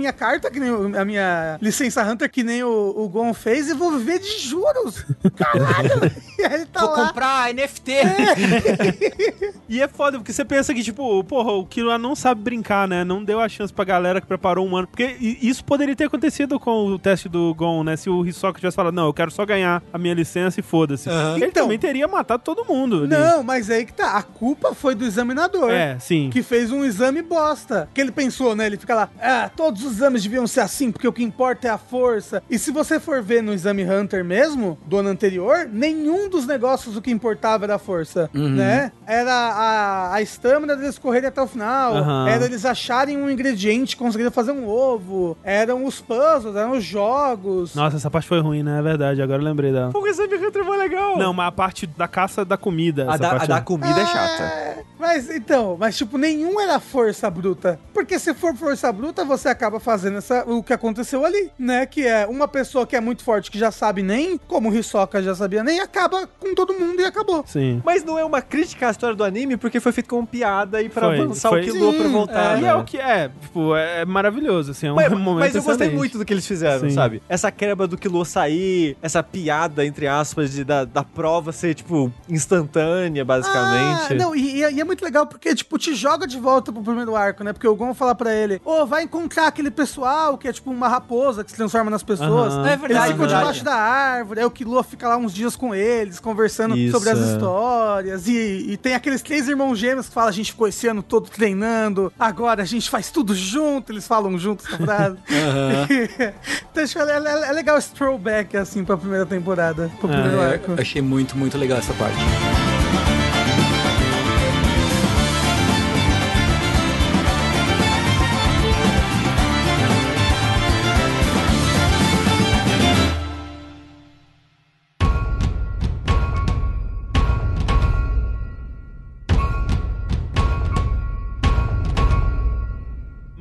[0.46, 3.74] carta, que nem o- a minha licença Hunter, que nem o, o Gon fez, e
[3.74, 5.04] vou viver de juros.
[5.36, 6.10] Caralho.
[6.38, 7.06] e aí ele tá Vou lá.
[7.08, 7.92] comprar NFT.
[9.68, 13.02] E é foda, porque você pensa que, tipo, porra, o Killua não sabe brincar, né?
[13.02, 14.86] Não deu a chance pra galera que preparou um ano.
[14.86, 17.96] Porque isso poderia ter acontecido com o teste do Gon, né?
[17.96, 21.08] Se o Hisoka tivesse falado, não, eu quero só ganhar a minha licença e foda-se.
[21.10, 21.34] Aham.
[21.36, 22.98] Ele Então- também teria matado todo mundo.
[22.98, 23.08] ali.
[23.08, 24.12] Não, mas aí que tá.
[24.16, 25.68] A culpa foi do examinador.
[25.70, 26.30] É, sim.
[26.30, 27.88] que fez um exame bosta.
[27.92, 28.66] Que ele pensou, né?
[28.66, 31.70] Ele fica lá, ah, todos os exames deviam ser assim, porque o que importa é
[31.70, 32.42] a força.
[32.50, 36.96] E se você for ver no exame Hunter mesmo, do ano anterior, nenhum dos negócios
[36.96, 38.92] o que importava era a força, né?
[39.06, 42.28] Era a, a estamina deles correrem até o final, Aham.
[42.28, 47.74] era eles acharem um ingrediente, conseguirem fazer um ovo, eram os puzzles, eram os jogos.
[47.74, 48.78] Nossa, essa parte foi ruim, né?
[48.78, 49.92] É verdade, agora eu lembrei dela.
[49.94, 51.16] O Exame Hunter foi legal.
[51.18, 53.04] Não, mas a parte da caça da comida.
[53.04, 54.42] a essa da, a parte da é- comida é chata.
[54.42, 57.78] É, mas então, mas tipo, nenhum era força bruta.
[57.94, 61.86] Porque se for força bruta, você acaba fazendo essa, o que aconteceu ali, né?
[61.86, 65.22] Que é uma pessoa que é muito forte, que já sabe nem, como o Hisoka
[65.22, 67.44] já sabia nem, acaba com todo mundo e acabou.
[67.46, 67.82] Sim.
[67.84, 70.88] Mas não é uma crítica à história do anime, porque foi feito como piada e
[70.88, 71.60] pra Foi, avançar foi.
[71.60, 72.58] o Killua pra Sim, voltar.
[72.58, 72.68] E né?
[72.68, 75.86] é o que é, tipo, é maravilhoso, assim, é um Mas, momento mas eu gostei
[75.86, 75.96] excelente.
[75.96, 76.94] muito do que eles fizeram, Sim.
[76.94, 77.22] sabe?
[77.28, 82.12] Essa quebra do Killua sair, essa piada, entre aspas, de, da, da prova ser, tipo,
[82.28, 84.12] instantânea, basicamente.
[84.12, 86.72] Ah, não, e, e é- e é muito legal porque, tipo, te joga de volta
[86.72, 87.52] pro primeiro arco, né?
[87.52, 90.05] Porque o Gon fala pra ele, ô, vai encontrar aquele pessoal
[90.38, 92.52] que é tipo uma raposa que se transforma nas pessoas.
[92.54, 92.66] Aham.
[92.68, 93.40] É verdade, Eles ficam verdade.
[93.40, 97.10] debaixo da árvore, aí o Killua fica lá uns dias com eles, conversando Isso, sobre
[97.10, 97.32] as é.
[97.32, 98.28] histórias.
[98.28, 101.28] E, e tem aqueles três irmãos gêmeos que falam, a gente ficou esse ano todo
[101.30, 105.16] treinando, agora a gente faz tudo junto, eles falam juntos essa frase.
[106.70, 110.12] então, acho que é, é- é legal esse throwback, assim, pra primeira temporada, pro É,
[110.12, 110.80] primeiro É, arco.
[110.80, 112.16] achei muito, muito legal essa parte.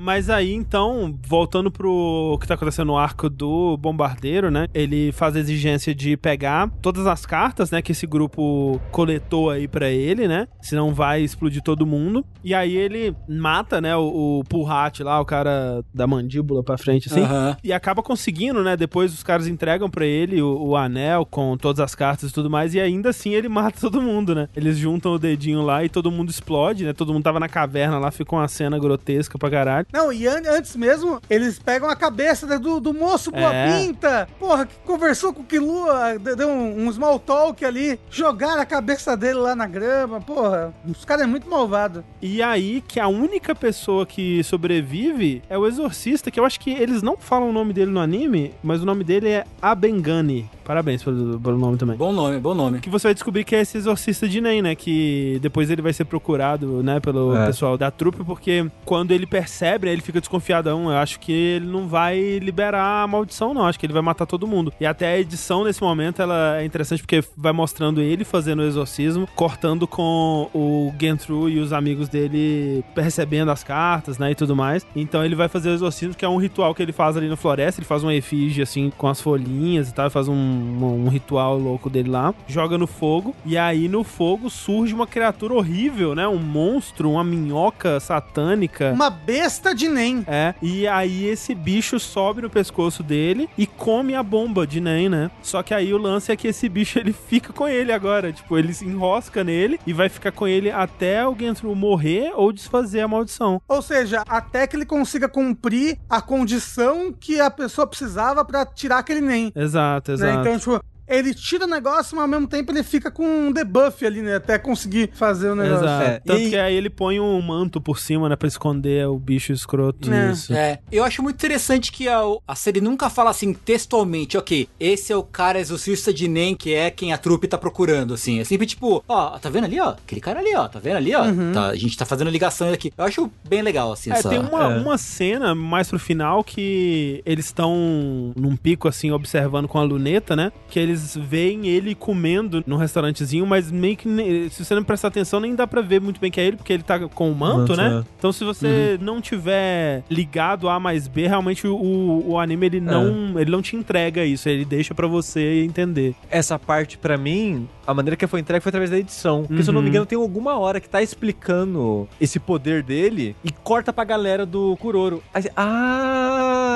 [0.05, 4.67] Mas aí, então, voltando pro que tá acontecendo no arco do bombardeiro, né?
[4.71, 7.81] Ele faz a exigência de pegar todas as cartas, né?
[7.81, 10.47] Que esse grupo coletou aí pra ele, né?
[10.61, 12.23] Senão vai explodir todo mundo.
[12.43, 13.95] E aí ele mata, né?
[13.97, 14.65] O, o
[14.99, 17.21] lá, o cara da mandíbula pra frente, assim.
[17.21, 17.57] Aham.
[17.63, 18.77] E acaba conseguindo, né?
[18.77, 22.47] Depois os caras entregam pra ele o, o anel com todas as cartas e tudo
[22.47, 22.75] mais.
[22.75, 24.47] E ainda assim ele mata todo mundo, né?
[24.55, 26.93] Eles juntam o dedinho lá e todo mundo explode, né?
[26.93, 29.87] Todo mundo tava na caverna lá, ficou uma cena grotesca pra caralho.
[29.95, 33.79] Não, e an- antes mesmo, eles pegam a cabeça do, do moço Boa É.
[33.79, 38.61] Pinta, porra, que conversou com o Killua, de- deu um, um small talk ali, jogaram
[38.61, 42.03] a cabeça dele lá na grama, porra, os caras é muito malvado.
[42.21, 46.71] E aí que a única pessoa que sobrevive é o Exorcista, que eu acho que
[46.71, 50.49] eles não falam o nome dele no anime, mas o nome dele é Abengani.
[50.65, 51.95] Parabéns pelo, pelo nome também.
[51.95, 52.79] Bom nome, bom nome.
[52.79, 54.73] Que você vai descobrir que é esse exorcista de Nen, né?
[54.75, 57.45] Que depois ele vai ser procurado, né, pelo É.
[57.45, 60.89] pessoal da trupe, porque quando ele percebe, né, ele fica desconfiadão.
[60.89, 63.65] Eu acho que ele não vai liberar a maldição, não.
[63.65, 64.73] Acho que ele vai matar todo mundo.
[64.79, 68.65] E até a edição nesse momento ela é interessante porque vai mostrando ele fazendo o
[68.65, 74.55] exorcismo, cortando com o Gentru e os amigos dele recebendo as cartas, né, e tudo
[74.55, 74.85] mais.
[74.95, 77.35] Então ele vai fazer o exorcismo, que é um ritual que ele faz ali na
[77.35, 77.79] floresta.
[77.79, 81.57] Ele faz uma efígie assim com as folhinhas e tal, faz um, um, um ritual
[81.57, 86.27] louco dele lá, joga no fogo e aí no fogo surge uma criatura horrível, né,
[86.27, 88.91] um monstro, uma minhoca satânica.
[88.91, 90.23] Uma besta de Nen.
[90.27, 95.09] É, e aí esse bicho sobe no pescoço dele e come a bomba de Nen,
[95.09, 95.31] né?
[95.41, 98.57] Só que aí o lance é que esse bicho ele fica com ele agora, tipo,
[98.57, 103.01] ele se enrosca nele e vai ficar com ele até o Gentru morrer ou desfazer
[103.01, 103.61] a maldição.
[103.67, 108.99] Ou seja, até que ele consiga cumprir a condição que a pessoa precisava pra tirar
[108.99, 109.51] aquele Nen.
[109.55, 110.15] Exato, né?
[110.15, 110.39] exato.
[110.39, 114.05] Então, tipo, ele tira o negócio, mas ao mesmo tempo ele fica com um debuff
[114.05, 114.35] ali, né?
[114.35, 115.85] Até conseguir fazer o negócio.
[115.85, 116.03] Exato.
[116.03, 119.17] É, Tanto e- que aí ele põe um manto por cima, né, pra esconder o
[119.19, 120.11] bicho escroto.
[120.13, 120.31] É.
[120.31, 120.53] Isso.
[120.53, 125.11] É, eu acho muito interessante que a, a série nunca fala assim textualmente, ok, esse
[125.11, 128.39] é o cara exorcista de Nen, que é quem a trupe tá procurando, assim.
[128.39, 129.89] É sempre tipo, ó, tá vendo ali, ó?
[129.89, 131.23] Aquele cara ali, ó, tá vendo ali, ó?
[131.53, 132.91] Tá, a gente tá fazendo ligações aqui.
[132.97, 134.29] Eu acho bem legal, assim, É, essa...
[134.29, 134.77] tem uma, é.
[134.77, 140.35] uma cena mais pro final que eles estão num pico, assim, observando com a luneta,
[140.35, 140.51] né?
[140.69, 145.39] Que eles veem ele comendo num restaurantezinho, mas meio que, se você não prestar atenção,
[145.39, 147.75] nem dá pra ver muito bem que é ele, porque ele tá com o manto,
[147.75, 148.01] né?
[148.01, 148.03] é.
[148.17, 153.39] Então, se você não tiver ligado A mais B, realmente o, o anime, ele não,
[153.39, 156.15] ele não te entrega isso, ele deixa pra você entender.
[156.29, 159.43] Essa parte, pra mim, a maneira que foi entregue foi através da edição.
[159.43, 159.89] Porque, se eu não me Uhum.
[159.91, 164.75] engano, tem alguma hora que tá explicando esse poder dele e corta pra galera do
[164.77, 165.21] Kuroro.
[165.33, 165.43] Aí,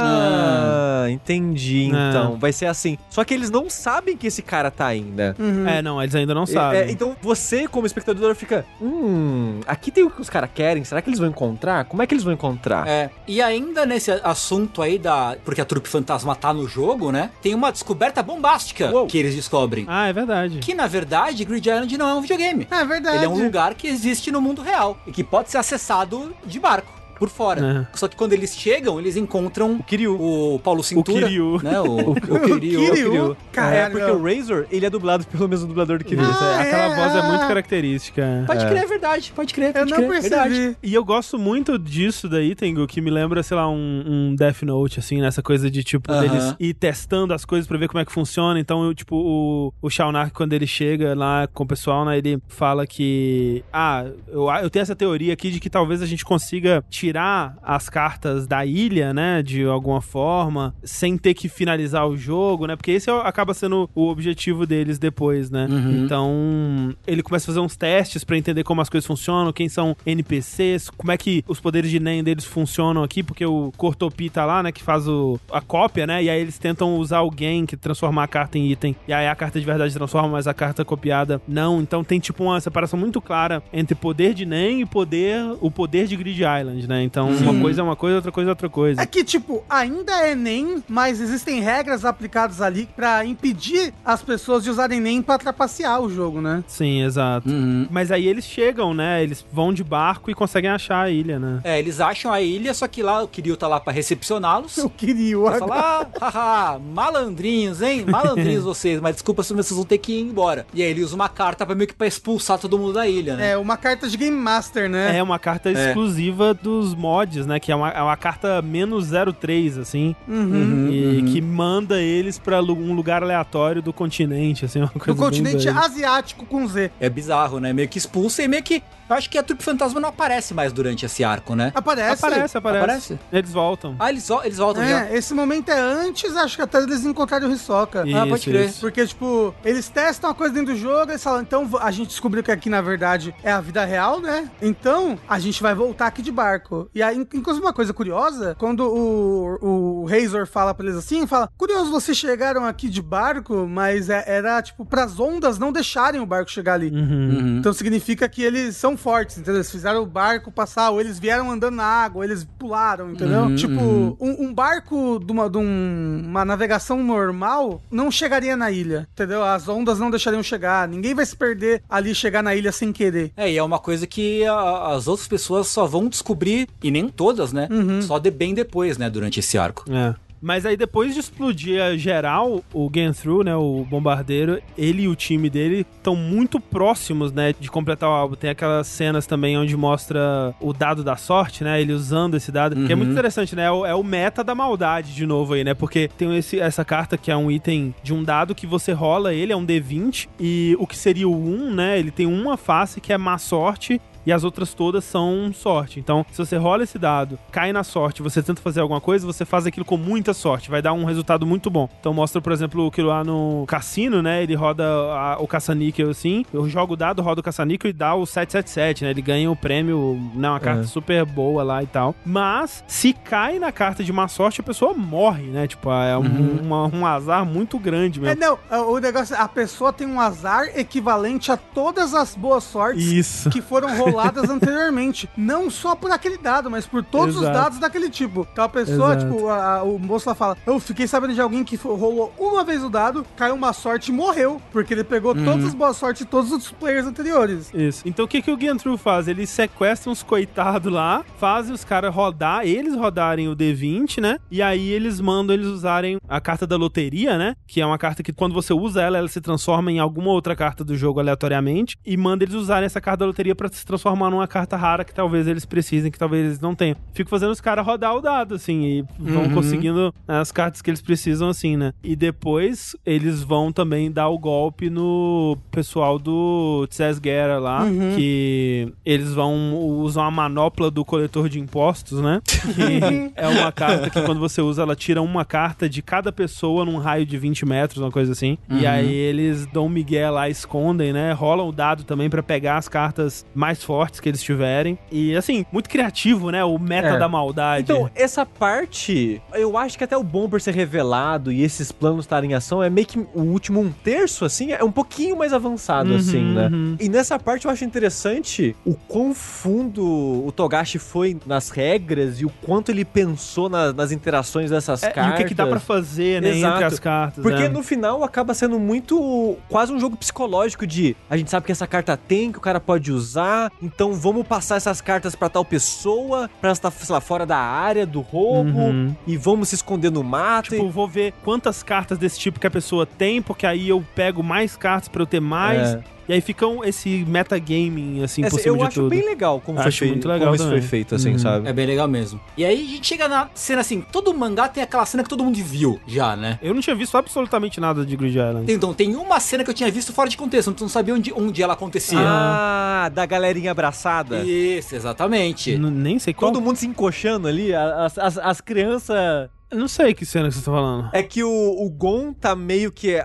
[0.10, 1.86] ah, entendi.
[1.94, 2.10] É.
[2.10, 2.98] Então, vai ser assim.
[3.10, 5.36] Só que eles não sabem que esse cara tá ainda.
[5.40, 5.68] Uhum.
[5.68, 6.80] É, não, eles ainda não É, sabem.
[6.82, 8.66] é, então você, como espectador, fica.
[8.82, 10.84] Hum, aqui tem o que os caras querem.
[10.84, 11.86] Será que eles vão encontrar?
[11.86, 12.88] Como é que eles vão encontrar?
[12.88, 15.38] É, e ainda nesse assunto aí da.
[15.44, 17.32] Porque a trupe fantasma tá no jogo, né?
[17.42, 19.08] Tem uma descoberta bombástica Uou.
[19.08, 19.86] que eles descobrem.
[19.88, 20.60] Ah, é verdade.
[20.60, 22.68] Que na verdade, Grid Island não é um videogame.
[22.70, 23.18] É verdade.
[23.18, 26.60] Ele é um lugar que existe no mundo real e que pode ser acessado de
[26.60, 26.99] barco.
[27.20, 27.88] Por fora.
[27.94, 30.16] Só que quando eles chegam, eles encontram O Kiryu.
[30.20, 31.28] o Paulo Cintura.
[31.28, 31.60] Kiryu.
[31.62, 31.80] Né?
[31.82, 32.60] O, o, Kiryu.
[32.60, 32.94] Kiryu.
[32.94, 33.38] Kiryu.
[33.52, 33.78] Caralho.
[33.78, 36.24] É, porque o Razor, ele é dublado pelo mesmo dublador do Kiryu.
[36.24, 38.44] É, Ah, aquela é, voz é muito característica.
[38.48, 39.34] Pode crer, é verdade.
[39.36, 40.10] Pode crer, Eu pode não crer.
[40.10, 40.30] percebi.
[40.50, 40.78] Verdade.
[40.82, 44.62] E eu gosto muito disso daí, Tengu, que me lembra, sei lá, um, um Death
[44.64, 46.22] Note, assim, nessa coisa de, tipo, Aham.
[46.22, 48.60] deles ir testando as coisas pra ver como é que funciona.
[48.60, 52.40] Então, eu, tipo, o, o Shaunark, quando ele chega lá com o pessoal, né, ele
[52.48, 56.84] fala que, ah, eu, eu tenho essa teoria aqui de que talvez a gente consiga
[56.90, 62.68] tirar as cartas da ilha, né, de alguma forma, sem ter que finalizar o jogo,
[62.68, 65.68] né, porque esse é acaba sendo o objetivo deles depois, né.
[65.70, 66.06] Uhum.
[66.06, 69.96] Então, ele começa a fazer uns testes pra entender como as coisas funcionam, quem são
[70.06, 74.46] NPCs, como é que os poderes de NEM deles funcionam aqui, porque o Cortopi tá
[74.46, 77.76] lá, né, que faz o, a cópia, né, e aí eles tentam usar alguém que
[77.78, 80.86] transformar a carta em item, e aí a carta de verdade transforma, mas a carta
[80.86, 81.82] copiada não.
[81.82, 86.08] Então tem tipo uma separação muito clara entre poder de NEM e poder, o poder
[86.08, 86.99] de Grid Island, né.
[87.02, 89.02] Então, uma coisa é uma coisa, outra coisa é outra coisa.
[89.02, 94.64] É que, tipo, ainda é NEM, mas existem regras aplicadas ali pra impedir as pessoas
[94.64, 96.64] de usarem NEM pra trapacear o jogo, né?
[96.68, 97.50] Sim, exato.
[97.50, 97.88] Uhum.
[97.90, 101.62] Mas aí eles chegam, né, eles vão de barco e conseguem achar a ilha, né.
[101.64, 104.78] É, eles acham a ilha, só que lá o Kiryu tá lá pra recepcioná-los.
[104.78, 108.06] Eu queria o Vai falar, ah, haha, malandrinhos, hein?
[108.08, 110.66] Malandrinhos vocês, mas desculpa se vocês vão ter que ir embora.
[110.74, 113.36] E aí ele usa uma carta pra meio que pra expulsar todo mundo da ilha,
[113.36, 113.52] né?
[113.52, 115.18] É, uma carta de Game Master, né?
[115.18, 117.60] É uma carta exclusiva dos mods, né?
[117.60, 119.10] Que é uma, é uma carta menos
[119.40, 120.16] 03, assim.
[120.28, 120.90] Uhum.
[120.92, 125.66] e que manda eles pra um lugar aleatório do continente, assim, uma coisa Do continente
[125.66, 125.80] doida.
[125.80, 126.92] asiático com Z.
[127.00, 127.74] É bizarro, né?
[127.74, 128.82] Meio que expulsa e meio que.
[129.10, 131.72] Eu acho que a trupe fantasma não aparece mais durante esse arco, né?
[131.74, 132.26] Aparece.
[132.26, 133.20] Aparece, aparece, Aparece?
[133.32, 133.96] Eles voltam.
[134.00, 135.06] Ah, eles, eles voltam já.
[135.08, 138.02] É, esse momento é antes, acho que até eles encontrarem o Hisoka.
[138.02, 138.70] Ah, pode Isso, crer.
[138.70, 138.80] isso.
[138.82, 142.44] Porque, tipo, eles testam uma coisa dentro do jogo, eles falam, então a gente descobriu
[142.44, 144.50] que aqui, na verdade, é a vida real, né?
[144.62, 146.90] Então, a gente vai voltar aqui de barco.
[146.94, 151.50] E aí, inclusive, uma coisa curiosa, quando o, o Razor fala pra eles assim, fala,
[151.58, 156.26] curioso, vocês chegaram aqui de barco, mas é- era, tipo, pras ondas não deixarem o
[156.26, 156.90] barco chegar ali.
[156.92, 157.00] Uhum.
[157.00, 157.58] Uhum.
[157.60, 159.56] Então significa que eles são fortes, entendeu?
[159.56, 163.42] Eles fizeram o barco passar, ou eles vieram andando na água, ou eles pularam, entendeu?
[163.44, 164.18] Uhum, tipo, uhum.
[164.20, 169.44] um, um barco de, uma, de um- uma navegação normal não chegaria na ilha, entendeu?
[169.44, 172.92] As ondas não deixariam chegar, ninguém vai se perder ali e chegar na ilha sem
[172.92, 173.32] querer.
[173.36, 177.08] É, e é uma coisa que a- as outras pessoas só vão descobrir, e nem
[177.08, 177.68] todas, né?
[178.02, 179.10] Só de bem depois, né?
[179.10, 179.86] Durante esse arco.
[179.92, 180.14] É.
[180.42, 185.16] Mas aí depois de explodir a geral, o Genthru, né, o bombardeiro, ele e o
[185.16, 188.36] time dele estão muito próximos, né, de completar o álbum.
[188.36, 192.76] Tem aquelas cenas também onde mostra o dado da sorte, né, ele usando esse dado,
[192.86, 195.64] que é muito interessante, né, é o, é o meta da maldade de novo aí,
[195.64, 198.94] né, porque tem esse, essa carta que é um item de um dado que você
[198.94, 202.56] rola, ele é um D20, e o que seria o 1, né, ele tem uma
[202.58, 206.00] face que é má sorte, e as outras todas são sorte.
[206.00, 209.46] Então, se você rola esse dado, cai na sorte, você tenta fazer alguma coisa, você
[209.46, 211.90] faz aquilo com muita sorte, vai dar um resultado muito bom.
[212.00, 214.44] Então, mostra, por exemplo, o que lá no cassino, né?
[214.44, 218.16] Ele roda a- o caça-níquel assim, eu jogo o dado, roda o caça-níquel e dá
[218.16, 219.12] o 777, né?
[219.12, 220.50] Ele ganha o prêmio, né?
[220.50, 220.86] Uma carta É.
[220.86, 222.14] super boa lá e tal.
[222.26, 225.68] Mas, se cai na carta de má sorte, a pessoa morre, né?
[225.68, 228.58] Tipo, é um, uma- um azar muito grande É, mesmo.
[228.72, 233.06] não, o negócio é, a pessoa tem um azar equivalente a todas as boas sortes
[233.06, 233.50] Isso.
[233.50, 235.30] que foram roladas anteriormente.
[235.38, 237.58] Não só por aquele dado, mas por todos os Exato.
[237.58, 238.48] dados daquele tipo.
[238.52, 239.26] Então a pessoa, Exato.
[239.34, 242.64] tipo, a- a- o moço lá fala: Eu fiquei sabendo de alguém que rolou uma
[242.64, 244.62] vez o dado, caiu uma sorte e morreu.
[244.72, 247.72] Porque ele pegou todas as boas sortes de todos os players anteriores.
[247.74, 248.04] Isso.
[248.06, 249.28] Então o que, que o Gantru faz?
[249.28, 254.40] Ele sequestra uns coitados lá, faz os caras rodar, eles rodarem o D20, né?
[254.52, 257.56] E aí eles mandam eles usarem a carta da loteria, né?
[257.68, 260.56] Que é uma carta que quando você usa ela, ela se transforma em alguma outra
[260.56, 261.98] carta do jogo aleatoriamente.
[262.06, 265.14] E manda eles usarem essa carta da loteria pra se transformar numa carta rara que
[265.14, 266.96] talvez eles precisem, que talvez eles não tenham.
[267.14, 269.54] Fico fazendo os caras rodar o dado, assim, e vão Uhum.
[269.54, 271.94] conseguindo as cartas que eles precisam, assim, né?
[272.04, 277.86] E depois eles vão também dar o golpe no pessoal do Tzes Guerra lá,
[278.16, 282.42] que eles vão usar a manopla do coletor de impostos, né?
[282.46, 286.86] Que é uma carta que quando você usa, ela tira uma carta de cada pessoa
[286.86, 288.58] num raio de 20 metros, uma coisa assim.
[288.70, 291.32] E aí eles dão um migué lá, escondem, né?
[291.34, 295.00] Rolam o dado também pra pegar as cartas mais fortes que eles tiverem.
[295.12, 296.64] E assim, muito criativo, né?
[296.64, 297.18] O meta É.
[297.18, 297.82] da maldade.
[297.92, 302.52] Então, essa parte, eu acho que até o Bomber ser revelado e esses planos estarem
[302.52, 306.12] em ação é meio que o último um terço, assim, é um pouquinho mais avançado,
[306.12, 306.68] Uhum, assim, né?
[306.72, 306.98] uhum.
[307.00, 310.04] E nessa parte eu acho interessante o quão fundo
[310.46, 315.10] o Togashi foi nas regras e o quanto ele pensou na- nas interações dessas É,
[315.10, 315.32] cartas.
[315.32, 316.50] e o que, que dá pra fazer, né?
[316.50, 316.74] Exato.
[316.76, 317.42] Entre as cartas.
[317.42, 317.70] Porque né?
[317.70, 321.88] no final acaba sendo muito quase um jogo psicológico de a gente sabe que essa
[321.88, 326.50] carta tem, que o cara pode usar, então vamos passar essas cartas pra tal pessoa,
[326.60, 329.16] pra ela estar, sei lá, fora da área do roubo, Uhum.
[329.26, 330.72] e vamos se esconder no mato.
[330.72, 334.44] Tipo, vou ver quantas cartas desse tipo que a pessoa tem, porque aí eu pego
[334.44, 335.94] mais cartas pra eu ter mais.
[335.96, 336.04] É.
[336.30, 339.10] E aí fica um- esse metagaming, assim, Essa- por cima eu de acho tudo.
[339.10, 341.40] bem legal como, foi Acho feito, muito legal como isso foi feito, assim, Uhum.
[341.40, 341.68] sabe?
[341.68, 342.40] É bem legal mesmo.
[342.56, 345.44] E aí a gente chega na cena assim, todo mangá tem aquela cena que todo
[345.44, 346.60] mundo viu já, né?
[346.62, 348.72] Eu não tinha visto absolutamente nada de Grid Island.
[348.72, 351.34] Então, tem uma cena que eu tinha visto fora de contexto, então não sabia onde,
[351.34, 352.20] onde ela acontecia.
[352.22, 354.44] Ah, da galerinha abraçada.
[354.44, 355.72] Isso, exatamente.
[355.72, 356.52] N- nem sei qual.
[356.52, 359.50] Todo mundo se encoxando ali, as, as, as crianças.
[359.72, 361.10] Eu Não sei que cena que você tá falando.
[361.12, 363.20] É que o, o Gon tá meio que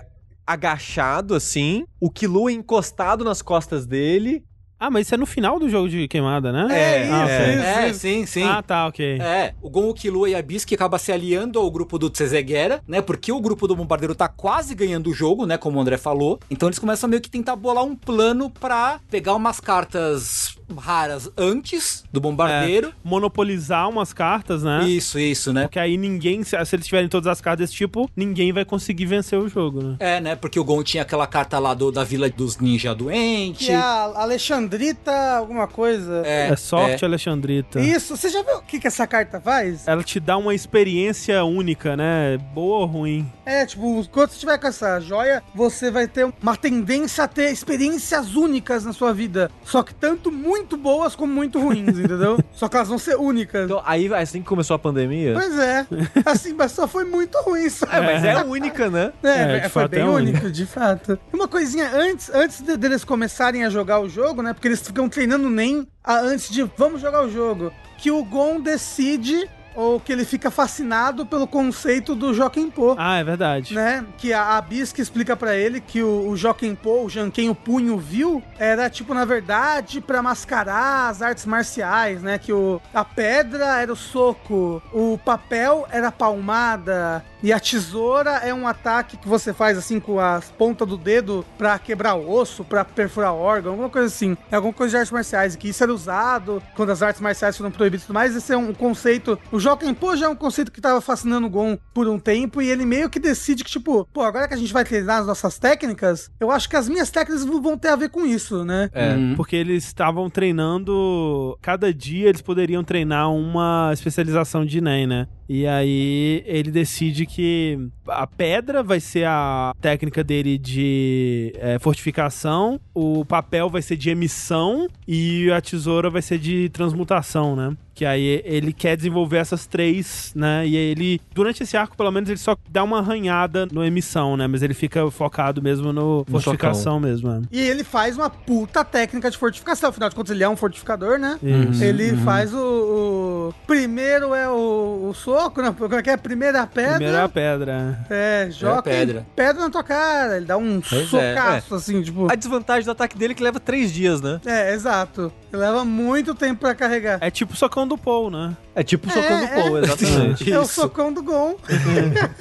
[0.46, 4.44] agachado, assim, o Killua encostado nas costas dele.
[4.78, 6.66] Ah, mas isso é no final do jogo de queimada, né?
[6.70, 7.56] É, ah, é.
[7.56, 7.64] ok.
[7.64, 8.42] É, sim, sim.
[8.42, 9.18] Ah, tá, ok.
[9.20, 12.82] É, o Gon, o Killua e a Bisque acaba se aliando ao grupo do Tsezeguera,
[12.86, 13.00] né?
[13.00, 15.56] Porque o grupo do Bombardeiro tá quase ganhando o jogo, né?
[15.56, 16.38] Como o André falou.
[16.50, 21.30] Então eles começam a meio que tentar bolar um plano pra pegar umas cartas raras
[21.36, 22.92] antes do Bombardeiro.
[23.02, 24.84] Monopolizar umas cartas, né?
[24.88, 25.62] Isso, isso, né?
[25.62, 29.06] Porque aí ninguém, se se eles tiverem todas as cartas desse tipo, ninguém vai conseguir
[29.06, 29.96] vencer o jogo, né?
[29.98, 30.36] É, né?
[30.36, 33.66] Porque o Gon tinha aquela carta lá do, da Vila dos Ninja Doente.
[33.66, 36.22] Que é a Alexandrita, alguma coisa.
[36.24, 37.06] É, É, sorte, é.
[37.06, 37.80] Alexandrita.
[37.80, 39.86] Isso, você já viu o que, que essa carta faz?
[39.86, 42.38] Ela te dá uma experiência única, né?
[42.52, 43.30] Boa ou ruim?
[43.44, 47.50] É, tipo, quando você tiver com essa joia, você vai ter uma tendência a ter
[47.50, 49.50] experiências únicas na sua vida.
[49.64, 52.38] Só que tanto muito boas como muito ruins, entendeu?
[52.52, 53.64] Só que elas vão ser únicas.
[53.64, 55.32] Então, aí, assim que começou a pandemia.
[55.34, 55.86] Pois é.
[56.24, 57.68] Assim, mas só foi muito ruim.
[57.68, 57.86] Só.
[57.86, 59.12] É, mas é única, né?
[59.22, 60.50] É, É, de foi fato, bem é único.
[60.50, 61.18] de fato.
[61.32, 64.52] Uma coisinha antes, antes de- deles começarem a jogar o jogo, né?
[64.52, 67.72] Porque eles ficam treinando nem a- antes de vamos jogar o jogo.
[67.98, 72.94] Que o Gon decide ou que ele fica fascinado pelo conceito do Jokenpô.
[72.98, 73.74] Ah, é verdade.
[73.74, 74.04] Né?
[74.18, 77.98] Que a, a Bisque explica pra ele que o, o Jokenpô, o Janken, o punho
[77.98, 82.38] viu, era tipo, na verdade, pra mascarar as artes marciais, né?
[82.38, 88.30] Que o, a pedra era o soco, o papel era a palmada, e a tesoura
[88.36, 92.30] é um ataque que você faz assim com a ponta do dedo pra quebrar o
[92.30, 94.34] osso, pra perfurar órgão, alguma coisa assim.
[94.50, 97.70] É alguma coisa de artes marciais, que isso era usado quando as artes marciais foram
[97.70, 98.34] proibidas e tudo mais.
[98.34, 99.38] Esse é um conceito.
[99.52, 102.68] O Jokenpô já é um conceito que tava fascinando o Gon por um tempo e
[102.68, 105.58] ele meio que decide que, tipo, pô, agora que a gente vai treinar as nossas
[105.58, 108.90] técnicas, eu acho que as minhas técnicas vão ter a ver com isso, né?
[108.92, 109.14] É.
[109.14, 109.34] Uhum.
[109.36, 111.58] Porque eles estavam treinando.
[111.62, 115.28] Cada dia eles poderiam treinar uma especialização de Nen, né?
[115.48, 122.80] E aí ele decide que a pedra vai ser a técnica dele de é, fortificação,
[122.94, 127.76] o papel vai ser de emissão e a tesoura vai ser de transmutação, né?
[127.94, 130.66] Que aí ele quer desenvolver essas três, né?
[130.66, 134.36] E aí ele, durante esse arco, pelo menos, ele só dá uma arranhada no emissão,
[134.36, 134.48] né?
[134.48, 137.42] Mas ele fica focado mesmo no fortificação mesmo, né?
[137.52, 139.90] E ele faz uma puta técnica de fortificação.
[139.90, 141.38] Afinal de contas, ele é um fortificador, né?
[141.40, 141.84] Isso.
[141.84, 145.74] Ele faz o, o- Primeiro é o, o soco, né?
[145.76, 146.16] Como é que é?
[146.16, 146.94] Primeira pedra.
[146.94, 148.06] Primeiro é a pedra.
[148.08, 149.26] É, joga pedra.
[149.34, 150.36] pedra na tua cara.
[150.36, 152.30] Ele dá um Pois socaço, assim, tipo.
[152.30, 154.40] A desvantagem do ataque dele é que leva três dias, né?
[154.46, 155.32] É, exato.
[155.52, 157.18] Ele leva muito tempo pra carregar.
[157.20, 158.56] É tipo o socão do Paul, né?
[158.76, 160.52] É tipo socando É, Paul, exatamente.
[160.52, 161.54] É o socão do Gon.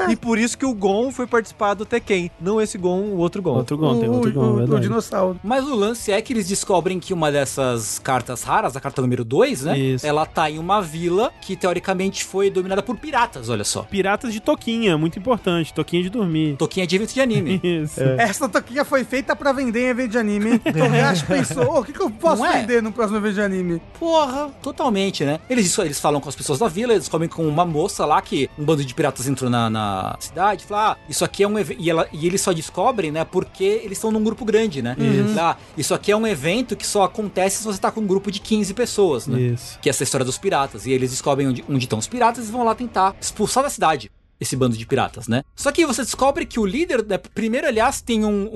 [0.09, 2.31] e por isso que o Gon foi participar do Tekken.
[2.41, 3.55] Não esse Gon, o outro Gon.
[3.57, 4.81] Outro Gon, tem o, outro o- Gon, o verdade.
[4.81, 5.39] dinossauro.
[5.43, 9.23] Mas o lance é que eles descobrem que uma dessas cartas raras, a carta número
[9.23, 9.77] 2, né?
[9.77, 10.05] Isso.
[10.07, 13.83] Ela tá em uma vila que teoricamente foi dominada por piratas, olha só.
[13.83, 15.73] Piratas de toquinha, muito importante.
[15.73, 16.55] Toquinha de dormir.
[16.57, 17.59] Toquinha de evento de anime.
[17.63, 18.01] Isso.
[18.17, 20.51] Essa toquinha foi feita pra vender em evento de anime.
[20.53, 20.59] hein?
[20.59, 22.61] Togashi pensou, "Ô, o que, que eu posso é?
[22.61, 23.81] vender no próximo evento de anime?
[23.99, 25.39] Porra, totalmente, né?
[25.49, 28.49] Eles, eles falam com as pessoas da vila, eles comem com uma moça lá que
[28.57, 31.79] um bando de piratas entrou na, na cidade, fala, ah, isso aqui é um evento.
[31.81, 33.23] E, ela- e eles só descobrem, né?
[33.25, 34.95] Porque eles estão num grupo grande, né?
[34.97, 35.39] Isso.
[35.39, 38.31] Ah, isso aqui é um evento que só acontece se você tá com um grupo
[38.31, 39.39] de 15 pessoas, né?
[39.39, 39.77] Isso.
[39.79, 40.85] Que é essa história dos piratas.
[40.85, 44.09] E eles descobrem onde, onde estão os piratas e vão lá tentar expulsar da cidade
[44.43, 45.43] esse bando de piratas, né?
[45.55, 48.49] Só que você descobre que o líder, né, primeiro, aliás, tem um,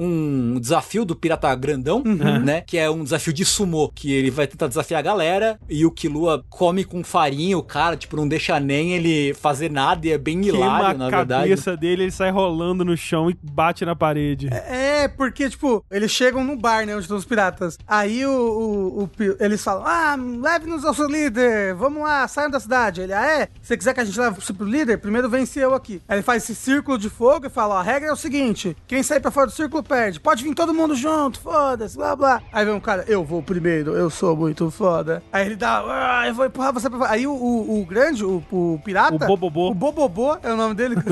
[0.55, 2.03] um desafio do pirata grandão,
[2.43, 2.61] né?
[2.61, 5.91] Que é um desafio de sumô, que ele vai tentar desafiar a galera e o
[5.91, 10.17] Killua come com farinha o cara, tipo, não deixa nem ele fazer nada e é
[10.17, 11.43] bem Queima hilário, a na verdade.
[11.49, 14.47] cabeça dele, ele sai rolando no chão e bate na parede.
[14.51, 17.77] É, porque, tipo, eles chegam no bar, né, onde estão os piratas.
[17.87, 19.09] Aí o, o- o
[19.39, 23.01] eles falam, ah, leve-nos ao seu líder, vamos lá, saiam da cidade.
[23.01, 23.45] Ele, ah, é?
[23.61, 26.01] Se você quiser que a gente leve você pro líder, primeiro vence eu aqui.
[26.07, 28.75] Aí ele faz esse círculo de fogo e fala, ó, a regra é o seguinte,
[28.87, 30.19] quem sair pra fora do círculo perde.
[30.19, 32.41] Pode vir todo mundo junto, foda-se, blá, blá.
[32.51, 35.23] Aí vem um cara, eu vou primeiro, eu sou muito foda.
[35.31, 37.11] Aí ele dá, ah, eu vou empurrar você pra fora.
[37.11, 39.15] Aí o, o- o grande, o, o pirata...
[39.15, 39.69] O Bobobô.
[39.69, 40.95] O Bobobô é o nome dele.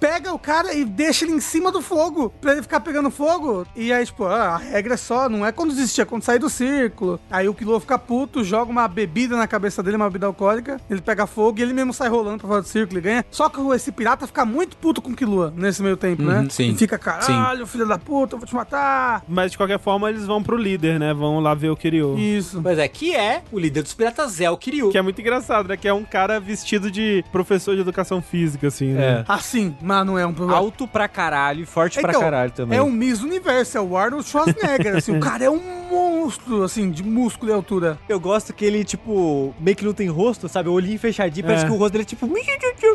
[0.00, 3.66] Pega o cara e deixa ele em cima do fogo, pra ele ficar pegando fogo.
[3.76, 6.38] E aí, tipo, ah, a regra é só, não é quando desistir, é quando sair
[6.38, 7.20] do círculo.
[7.30, 10.80] Aí o Kilo fica puto, joga uma bebida na cabeça dele, uma bebida alcoólica.
[10.88, 13.24] Ele pega fogo e ele mesmo sai rolando pra fora do círculo e ganha.
[13.30, 16.40] Só que esse pirata fica muito puto com o Killua nesse meio tempo, né?
[16.40, 16.70] Uhum, sim.
[16.70, 19.22] E fica, caralho, filho da puta, eu vou te matar.
[19.28, 21.12] Mas de qualquer forma, eles vão pro líder, né?
[21.14, 22.18] Vão lá ver o Kiryu.
[22.18, 22.60] Isso.
[22.62, 24.90] Mas é que é o líder dos piratas é o Kiryu.
[24.90, 25.76] Que é muito engraçado, né?
[25.76, 29.00] Que é um cara vestido de professor de educação física, assim, né?
[29.20, 29.24] É.
[29.28, 30.58] Assim, mas não é um problema.
[30.60, 32.78] Alto pra caralho e forte pra Então, caralho também.
[32.78, 35.60] É um Miss Universo, é o Arnold Schwarzenegger, assim, o cara é um
[35.90, 37.98] monstro, assim, de músculo e altura.
[38.08, 40.68] Eu gosto que ele, tipo, meio que não tem rosto, sabe?
[40.68, 41.68] O olhinho fechadinho, parece É.
[41.68, 42.30] que o rosto dele é tipo.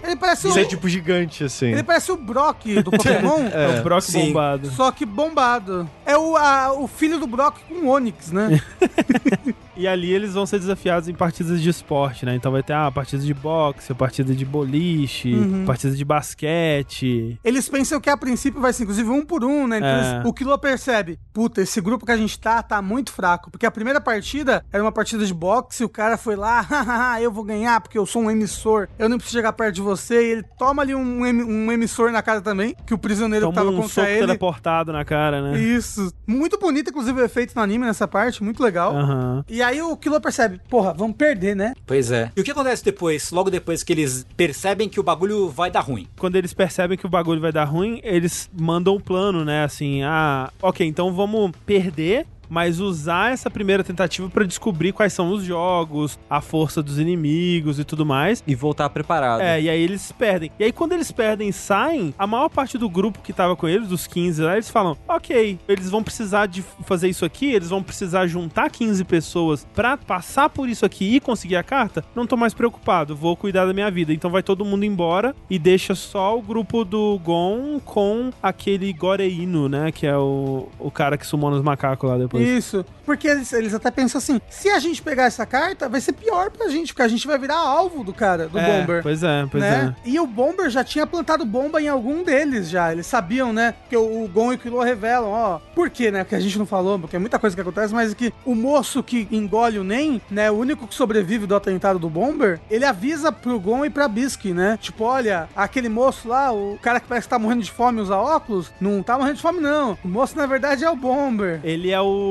[0.03, 1.67] Ele parece Isso é tipo gigante, assim.
[1.67, 4.27] ele parece o Brock do Pokémon, É, o Brock sim.
[4.27, 4.69] bombado.
[4.71, 5.89] só que bombado.
[6.05, 8.61] É o, a- o filho do Brock com o Onix, né?
[9.77, 12.35] E ali eles vão ser desafiados em partidas de esporte, né?
[12.35, 15.65] Então vai ter a partida de boxe, partida de boliche, Uhum.
[15.65, 17.39] partida de basquete.
[17.43, 19.77] Eles pensam que a princípio vai ser, inclusive, um por um, né?
[19.77, 20.15] Então É.
[20.17, 23.51] eles- o Kilo percebe, puta, esse grupo que a gente tá, tá muito fraco.
[23.51, 27.31] Porque a primeira partida era uma partida de boxe, o cara foi lá, hahaha, eu
[27.31, 30.15] vou ganhar porque eu sou um emissor, eu não preciso chegar perto de você.
[30.21, 33.65] E ele toma ali um, um emissor na cara também, que o prisioneiro que Toma
[33.65, 34.19] tava um contra soco ele...
[34.19, 35.59] teleportado na cara, né?
[35.59, 36.13] Isso.
[36.27, 38.95] Muito bonito, inclusive, o efeito no anime nessa parte, muito legal.
[38.95, 39.43] Aham.
[39.49, 41.73] E aí o Kilo percebe, porra, vamos perder, né?
[41.85, 42.31] Pois é.
[42.35, 43.31] E o que acontece depois?
[43.31, 46.07] Logo depois que eles percebem que o bagulho vai dar ruim.
[46.17, 49.63] Quando eles percebem que o bagulho vai dar ruim, eles mandam um plano, né?
[49.63, 55.31] Assim, ah, ok, então vamos perder mas usar essa primeira tentativa pra descobrir quais são
[55.31, 58.43] os jogos, a força dos inimigos e tudo mais.
[58.45, 59.41] E voltar preparado.
[59.41, 60.51] É, e aí eles perdem.
[60.59, 63.67] E aí quando eles perdem e saem, a maior parte do grupo que tava com
[63.67, 67.69] eles, dos 15 lá, eles falam: ok, eles vão precisar de fazer isso aqui, eles
[67.69, 72.03] vão precisar juntar 15 pessoas pra passar por isso aqui e conseguir a carta.
[72.15, 74.13] Não tô mais preocupado, vou cuidar da minha vida.
[74.13, 79.67] Então vai todo mundo embora e deixa só o grupo do Gon com aquele Goreino,
[79.69, 79.91] né?
[79.91, 82.34] Que é o, o cara que sumou nos macacos lá depois.
[82.41, 82.85] Isso.
[83.05, 86.49] Porque eles, eles até pensam assim: se a gente pegar essa carta, vai ser pior
[86.49, 89.03] pra gente, porque a gente vai virar alvo do cara, do É, Bomber.
[89.03, 89.95] Pois é, pois né?
[90.03, 90.09] é.
[90.09, 92.91] E o Bomber já tinha plantado bomba em algum deles já.
[92.91, 93.75] Eles sabiam, né?
[93.89, 95.59] Que o, o Gon e o Killua revelam, ó.
[95.75, 96.23] Por quê, né?
[96.23, 98.55] Porque a gente não falou, porque é muita coisa que acontece, mas é que o
[98.55, 100.49] moço que engole o Nen, né?
[100.49, 104.51] O único que sobrevive do atentado do Bomber, ele avisa pro Gon e pra Bisky,
[104.53, 104.77] né?
[104.81, 108.15] Tipo, olha, aquele moço lá, o cara que parece que tá morrendo de fome usa
[108.17, 109.97] óculos, não tá morrendo de fome, não.
[110.03, 111.59] O moço, na verdade, é o Bomber.
[111.63, 112.24] Ele é o.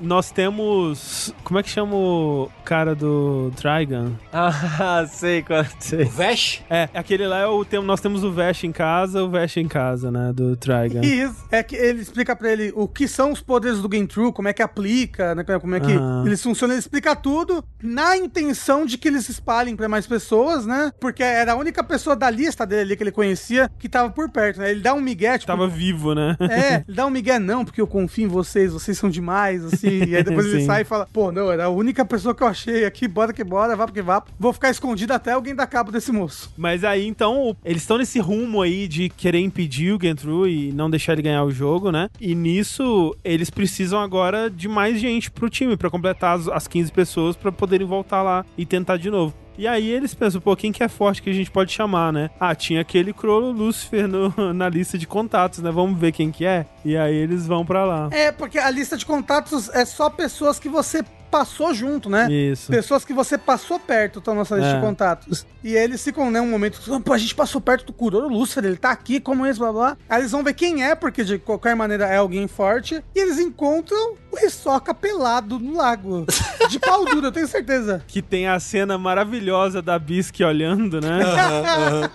[0.00, 1.34] Nós temos.
[1.44, 4.12] Como é que chama o cara do Trigun?
[4.32, 6.04] Ah, sei qual O sei.
[6.04, 7.64] Vesh, É, aquele lá é o.
[7.64, 10.32] tem- Nós temos o Vesh em casa, o Vesh em casa, né?
[10.32, 11.00] Do Trigun.
[11.04, 11.44] Isso.
[11.50, 14.48] É que ele explica pra ele o que são os poderes do Game True, como
[14.48, 16.24] é que aplica, né, como é que Aham.
[16.26, 16.74] eles funcionam.
[16.74, 20.90] Ele explica tudo na intenção de que eles espalhem pra mais pessoas, né?
[21.00, 24.30] Porque era a única pessoa da lista dele ali que ele conhecia que tava por
[24.30, 24.70] perto, né?
[24.70, 26.36] Ele dá um migué, tipo, Tava vivo, né?
[26.40, 29.31] É, ele dá um migué, não, porque eu confio em vocês, vocês são demais,
[29.64, 30.04] assim.
[30.04, 32.46] E aí depois ele sai e fala, pô, não, era a única pessoa que eu
[32.46, 34.22] achei aqui, bora que bora, vá porque vá.
[34.38, 36.52] Vou ficar escondido até alguém dar cabo desse moço.
[36.56, 40.90] Mas aí, então, eles estão nesse rumo aí de querer impedir o Gentru e não
[40.90, 42.08] deixar ele ganhar o jogo, né?
[42.20, 46.92] E nisso, eles precisam agora de mais gente pro time, pra completar as, as 15
[46.92, 49.34] pessoas pra poderem voltar lá e tentar de novo.
[49.58, 52.30] E aí eles pensam, pô, quem que é forte que a gente pode chamar, né?
[52.40, 55.70] Ah, tinha aquele Crollo Lucifer no- na lista de contatos, né?
[55.70, 56.66] Vamos ver quem que é.
[56.84, 58.08] E aí eles vão pra lá.
[58.12, 62.30] É, porque a lista de contatos é só pessoas que você passou junto, né?
[62.30, 62.70] Isso.
[62.70, 64.74] Pessoas que você passou perto estão na nossa lista É.
[64.74, 65.46] de contatos.
[65.64, 68.76] E eles ficam, né, um momento, pô, a gente passou perto do Kuroro Lúcifer, ele
[68.76, 69.96] tá aqui, como esse, blá blá.
[70.10, 73.02] Aí eles vão ver quem é, porque de qualquer maneira é alguém forte.
[73.14, 76.26] E eles encontram o Hisoka pelado no lago.
[76.68, 78.02] De pau duro, eu tenho certeza.
[78.06, 81.20] Que tem a cena maravilhosa da Bisque olhando, né?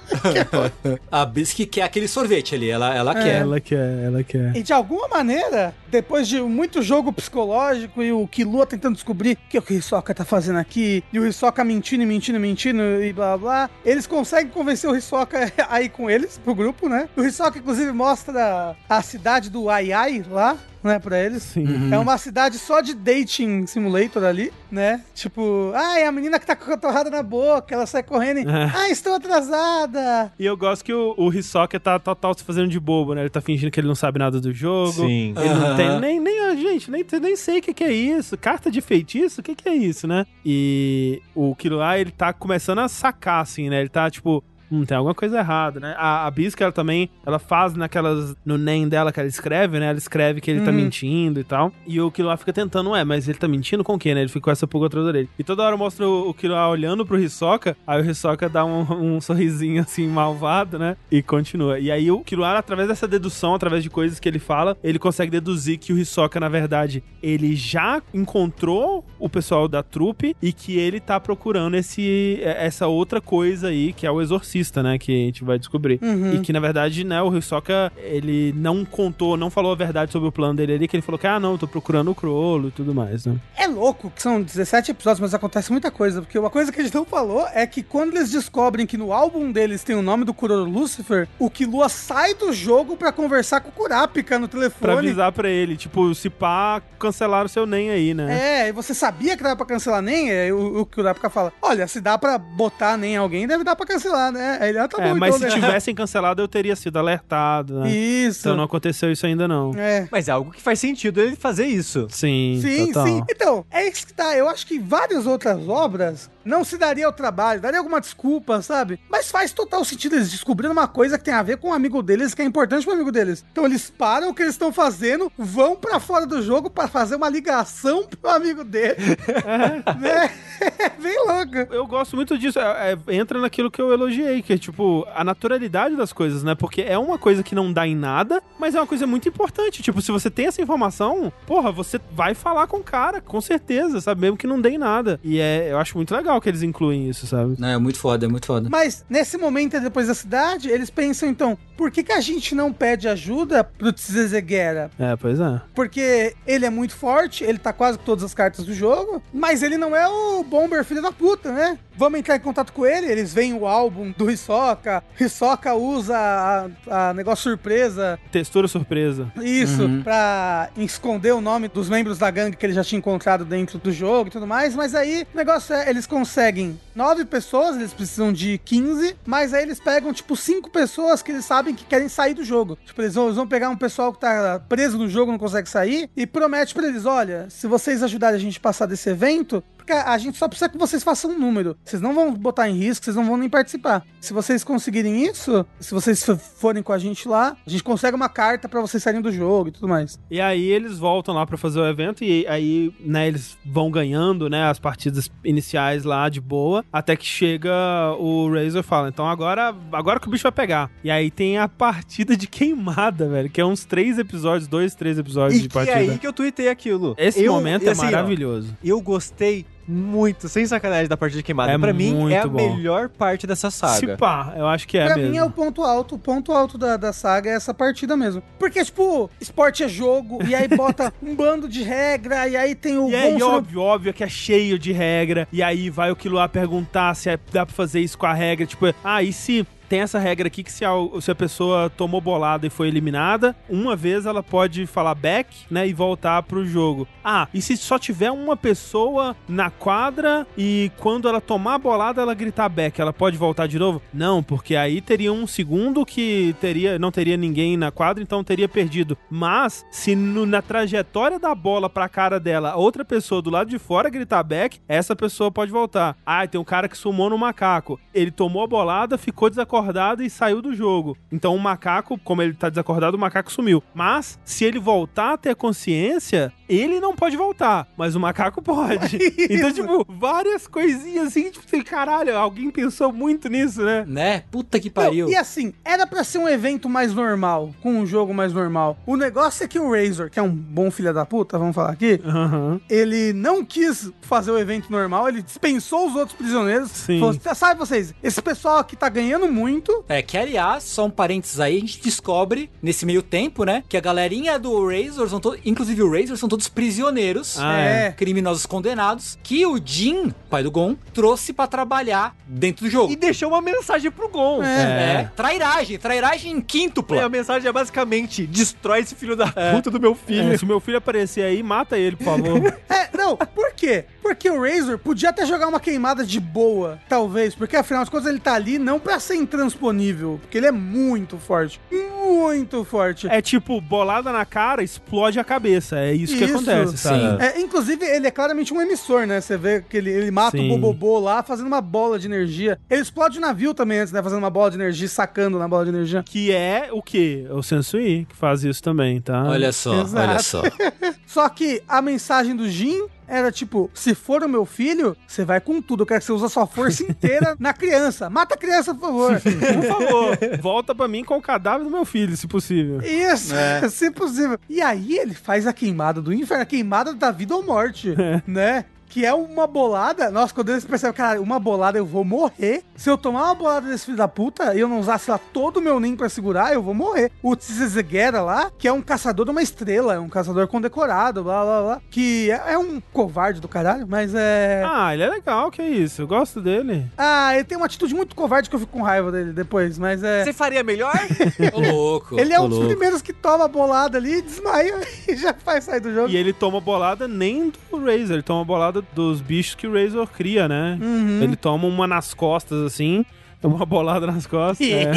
[1.11, 3.23] a Bisque quer aquele sorvete ali, ela, ela É.
[3.23, 3.41] quer.
[3.41, 4.55] ela quer, ela quer.
[4.55, 9.61] E de alguma maneira, depois de muito jogo psicológico e o Killua tentando descobrir o
[9.61, 13.69] que o Hisoka tá fazendo aqui, e o Hisoka mentindo, mentindo, mentindo e blá blá,
[13.85, 17.07] eles conseguem convencer o Hisoka a ir com eles, pro grupo, né?
[17.15, 20.57] O Hisoka, inclusive, mostra a cidade do Ai Ai lá,
[20.87, 21.43] né, pra eles.
[21.43, 21.93] Sim.
[21.93, 25.03] É uma cidade só de dating simulator ali, né?
[25.13, 28.43] Tipo, ai, a menina que tá com a torrada na boca, ela sai correndo e,
[28.43, 28.71] É.
[28.73, 30.31] ai, estou atrasada.
[30.39, 33.21] E eu gosto que o, o Hisoka tá total se fazendo de bobo, né?
[33.21, 34.91] Ele tá fingindo que ele não sabe nada do jogo.
[34.91, 35.33] Sim.
[35.37, 35.75] Ele não Aham.
[35.75, 38.37] tem nem, nem, ah, gente, nem, nem sei o que, que é isso.
[38.37, 39.41] Carta de feitiço?
[39.41, 40.25] O que, que é isso, né?
[40.45, 43.79] E o Killua, ele tá começando a sacar, assim, né?
[43.79, 45.95] Ele tá, tipo, hum, tem alguma coisa errada, né?
[45.97, 49.87] A, a Bisca, ela também, ela faz naquelas, no NEM dela que ela escreve, né?
[49.89, 50.77] Ela escreve que ele tá Uhum.
[50.77, 51.71] mentindo e tal.
[51.85, 54.21] E o Killua fica tentando, ué, mas ele tá mentindo com o quê, né?
[54.21, 55.29] Ele fica com essa pulga atrás da orelha.
[55.39, 58.81] E toda hora mostra o, o Killua olhando pro Hisoka, aí o Hisoka dá um,
[59.17, 60.95] um sorrisinho, assim, malvado, né?
[61.11, 61.79] E continua.
[61.79, 65.31] E aí o Killua, através dessa dedução, através de coisas que ele fala, ele consegue
[65.31, 70.77] deduzir que o Hisoka, na verdade, ele já encontrou o pessoal da trupe e que
[70.77, 74.21] ele tá procurando esse, essa outra coisa aí, que é o
[74.57, 74.97] exorcista, né?
[74.97, 75.99] Que a gente vai descobrir.
[76.01, 76.33] Uhum.
[76.35, 80.27] E que, na verdade, né, o Hisoka, ele não contou, não falou a verdade sobre
[80.29, 82.69] o plano dele ali, que ele falou que, ah, não, eu tô procurando o Crollo
[82.69, 83.35] e tudo mais, né?
[83.55, 86.21] É louco que são 17 episódios, mas acontece muita coisa.
[86.21, 89.11] Porque uma coisa que a gente não falou é que quando eles descobrem que no
[89.13, 93.61] álbum deles tem o nome do Kuroro Lucifer, o Killua sai do jogo pra conversar
[93.61, 94.93] com o Kurapika no Pra telefone.
[95.07, 98.63] avisar pra ele, tipo, se pá, cancelaram o seu NEM aí, né?
[98.65, 100.51] É, e você sabia que dava pra cancelar nem?
[100.51, 104.31] O, o Kurapika fala: Olha, se dá pra botar nem alguém, deve dar pra cancelar,
[104.31, 104.46] né?
[104.59, 105.61] Aí ele, ah, tá É, bom, mas então, se né?
[105.65, 107.89] tivessem cancelado, eu teria sido alertado, né?
[107.91, 108.39] Isso.
[108.41, 109.71] Então não aconteceu isso ainda não.
[109.75, 110.07] É.
[110.11, 112.07] Mas é algo que faz sentido ele fazer isso.
[112.09, 113.05] Sim, Sim, total.
[113.07, 113.23] sim.
[113.29, 114.35] Então, é isso que tá.
[114.35, 118.99] Eu acho que várias outras obras não se daria o trabalho, daria alguma desculpa, sabe?
[119.09, 122.01] Mas faz total sentido eles descobrindo uma coisa que tem a ver com um amigo
[122.01, 123.45] deles, que é importante pro amigo deles.
[123.51, 127.15] Então eles param o que eles estão fazendo, vão pra fora do jogo pra fazer
[127.15, 128.95] uma ligação pro amigo dele.
[129.99, 130.31] né?
[130.79, 131.73] É bem louco.
[131.73, 132.59] Eu gosto muito disso.
[132.59, 136.55] É, é, entra naquilo que eu elogiei, que é tipo a naturalidade das coisas, né?
[136.55, 139.83] Porque é uma coisa que não dá em nada, mas é uma coisa muito importante.
[139.83, 143.99] Tipo, se você tem essa informação, porra, você vai falar com o cara, com certeza,
[144.01, 144.21] sabe?
[144.21, 145.19] Mesmo que não dê em nada.
[145.23, 147.55] E é, eu acho muito legal que eles incluem isso, sabe?
[147.59, 148.69] Não, é muito foda, é muito foda.
[148.69, 152.73] Mas nesse momento, depois da cidade, eles pensam então: por que, que a gente não
[152.73, 154.89] pede ajuda pro Tsezeguera?
[154.99, 155.61] É, pois é.
[155.75, 159.61] Porque ele é muito forte, ele tá quase com todas as cartas do jogo, mas
[159.63, 161.77] ele não é o Bomber filho da puta, né?
[161.99, 167.09] Vamos entrar em contato com ele, eles veem o álbum do Hisoka, Hisoka usa a,
[167.09, 169.31] a negócio surpresa, Textura surpresa.
[169.41, 170.03] isso, Uhum.
[170.03, 173.91] pra esconder o nome dos membros da gangue que ele já tinha encontrado dentro do
[173.91, 178.31] jogo e tudo mais, mas aí o negócio é, eles conseguem nove pessoas, eles precisam
[178.31, 182.33] de 15, mas aí eles pegam, tipo, cinco pessoas que eles sabem que querem sair
[182.33, 182.77] do jogo.
[182.85, 185.69] Tipo, eles vão, eles vão pegar um pessoal que tá preso no jogo, não consegue
[185.69, 189.63] sair, e promete pra eles, olha, se vocês ajudarem a gente a passar desse evento,
[189.93, 191.75] a gente só precisa que vocês façam um número.
[191.83, 194.05] Vocês não vão botar em risco, vocês não vão nem participar.
[194.19, 196.25] Se vocês conseguirem isso, se vocês
[196.57, 199.69] forem com a gente lá, a gente consegue uma carta pra vocês saírem do jogo
[199.69, 200.19] e tudo mais.
[200.29, 204.49] E aí eles voltam lá pra fazer o evento e aí, né, eles vão ganhando,
[204.49, 207.71] né, as partidas iniciais lá de boa, até que chega
[208.19, 210.89] o Razor e fala, então agora, agora que o bicho vai pegar.
[211.03, 215.17] E aí tem a partida de queimada, velho, que é uns três episódios, dois, três
[215.17, 215.97] episódios E de é partida.
[215.99, 217.15] aí que eu tuitei aquilo.
[217.17, 218.75] Esse Eu- momento e é assim, ó, maravilhoso.
[218.83, 221.71] eu gostei muito, sem sacanagem, da partida de queimada.
[221.71, 222.75] É pra mim, é a bom.
[222.75, 224.17] melhor parte dessa Se saga.
[224.17, 225.31] pá, eu acho que é pra mesmo.
[225.31, 226.15] mim é o ponto alto.
[226.15, 228.43] O ponto alto da, da saga é essa partida mesmo.
[228.59, 232.97] Porque, tipo, esporte é jogo, e aí bota um bando de regra, e aí tem
[232.97, 235.47] o E é óbvio, óbvio que é cheio de regra.
[235.51, 238.33] E aí vai o Kilo A perguntar se é- dá pra fazer isso com a
[238.33, 238.65] regra.
[238.65, 240.91] Tipo, ah, e se tem essa regra aqui que se a,
[241.21, 245.87] se a pessoa tomou bolada e foi eliminada, uma vez ela pode falar back, né,
[245.87, 247.07] e voltar pro jogo.
[247.23, 252.21] Ah, e se só tiver uma pessoa na quadra e quando ela tomar a bolada
[252.21, 254.01] ela gritar back, ela pode voltar de novo?
[254.13, 258.67] Não, porque aí teria um segundo que teria não teria ninguém na quadra, então teria
[258.67, 259.17] perdido.
[259.29, 263.79] Mas se no- na trajetória da bola pra cara dela, outra pessoa do lado de
[263.79, 266.17] fora gritar back, essa pessoa pode voltar.
[266.25, 267.99] Ah, tem um cara que sumou no macaco.
[268.13, 269.76] Ele tomou a bolada, ficou desacordado
[270.23, 271.17] e saiu do jogo.
[271.31, 273.83] Então o macaco, como ele tá desacordado, o macaco sumiu.
[273.93, 279.17] Mas se ele voltar a ter consciência, ele não pode voltar, mas o macaco pode.
[279.49, 284.05] então, tipo, várias coisinhas assim, tipo, assim, caralho, alguém pensou muito nisso, né?
[284.07, 284.43] Né?
[284.51, 285.29] Puta que Não, pariu.
[285.29, 288.97] e assim, era pra ser um evento mais normal, com um jogo mais normal.
[289.05, 291.91] O negócio é que o Razor, que é um bom filho da puta, vamos falar
[291.91, 292.79] aqui, Aham.
[292.89, 296.91] ele não quis fazer o evento normal, ele dispensou os outros prisioneiros.
[296.91, 297.19] Sim.
[297.19, 300.03] Falou, sabe vocês, esse pessoal aqui tá ganhando muito.
[300.07, 303.83] É, que aliás, só um parênteses aí, a gente descobre nesse meio tempo, né?
[303.87, 305.59] Que a galerinha do Razor são todos.
[305.65, 307.59] Inclusive o Razor são todos prisioneiros.
[307.59, 308.11] Ah, é.
[308.13, 309.37] Criminosos condenados.
[309.43, 313.11] Que o Jin, pai do Gon, trouxe pra trabalhar dentro do jogo.
[313.11, 314.63] E deixou uma mensagem pro Gon.
[314.63, 314.77] É.
[315.21, 315.31] É.
[315.35, 317.27] Trairagem, trairagem em E a quíntupla.
[317.29, 320.53] mensagem é basicamente: destrói esse filho da puta do meu filho.
[320.53, 322.77] É, se meu filho aparecer aí, mata ele, por favor.
[322.89, 324.05] É, não, por quê?
[324.21, 328.27] Porque o Razor podia até jogar uma queimada de boa, talvez, porque afinal de contas
[328.27, 331.79] ele tá ali não pra ser intransponível, porque ele é muito forte.
[331.91, 333.27] Muito forte.
[333.29, 335.99] é tipo, bolada na cara, explode a cabeça.
[335.99, 337.19] É isso, que Isso, acontece, sabe?
[337.19, 337.37] sim.
[337.39, 339.39] É, inclusive, ele é claramente um emissor, né?
[339.41, 340.65] Você vê que ele, ele mata Sim.
[340.65, 342.79] o Bobobô lá, fazendo uma bola de energia.
[342.89, 344.21] Ele explode o navio também antes, né?
[344.21, 346.23] Fazendo uma bola de energia, sacando na bola de energia.
[346.23, 347.45] Que é o quê?
[347.51, 349.43] O Sensui que faz isso também, tá?
[349.43, 350.29] Olha só, Exato.
[350.29, 350.61] olha só.
[351.27, 355.59] Só que a mensagem do Jin era tipo: se for o meu filho, você vai
[355.59, 356.03] com tudo.
[356.03, 358.29] Eu quero que você use a sua força inteira na criança.
[358.29, 359.41] Mata a criança, por favor.
[359.47, 363.01] Por favor, volta pra mim com o cadáver do meu filho, se possível.
[363.01, 363.53] Isso,
[363.89, 364.57] se possível.
[364.69, 368.13] E aí ele faz a queimada do inferno, a queimada da vida ou morte,
[368.45, 368.85] né?
[369.17, 370.29] Que é uma bolada.
[370.29, 372.83] Nossa, quando eles percebem, cara, uma bolada eu vou morrer.
[372.95, 375.77] Se eu tomar uma bolada desse filho da puta e eu não usasse lá todo
[375.77, 377.31] o meu ninho pra segurar, eu vou morrer.
[377.41, 381.63] O Tsezegera lá, que é um caçador de uma estrela, é um caçador condecorado, blá
[381.63, 382.01] blá blá.
[382.11, 384.83] Que é, é um covarde do caralho, mas é.
[384.85, 386.21] Ah, ele é legal, que isso.
[386.21, 387.09] Eu gosto dele.
[387.17, 390.21] Ah, ele tem uma atitude muito covarde que eu fico com raiva dele depois, mas
[390.21, 390.43] é.
[390.43, 391.15] Você faria melhor?
[391.73, 392.39] Ô louco.
[392.39, 392.93] Ele é ô um dos louco.
[392.93, 394.93] primeiros que toma a bolada ali, desmaia
[395.27, 396.29] e já faz sair do jogo.
[396.29, 400.27] E ele toma bolada nem do Razor, ele toma bolada dos bichos que o Razor
[400.27, 400.97] cria, né?
[401.01, 401.41] Uhum.
[401.41, 403.25] Ele toma uma nas costas, assim,
[403.63, 404.87] uma bolada nas costas.
[404.87, 405.07] é.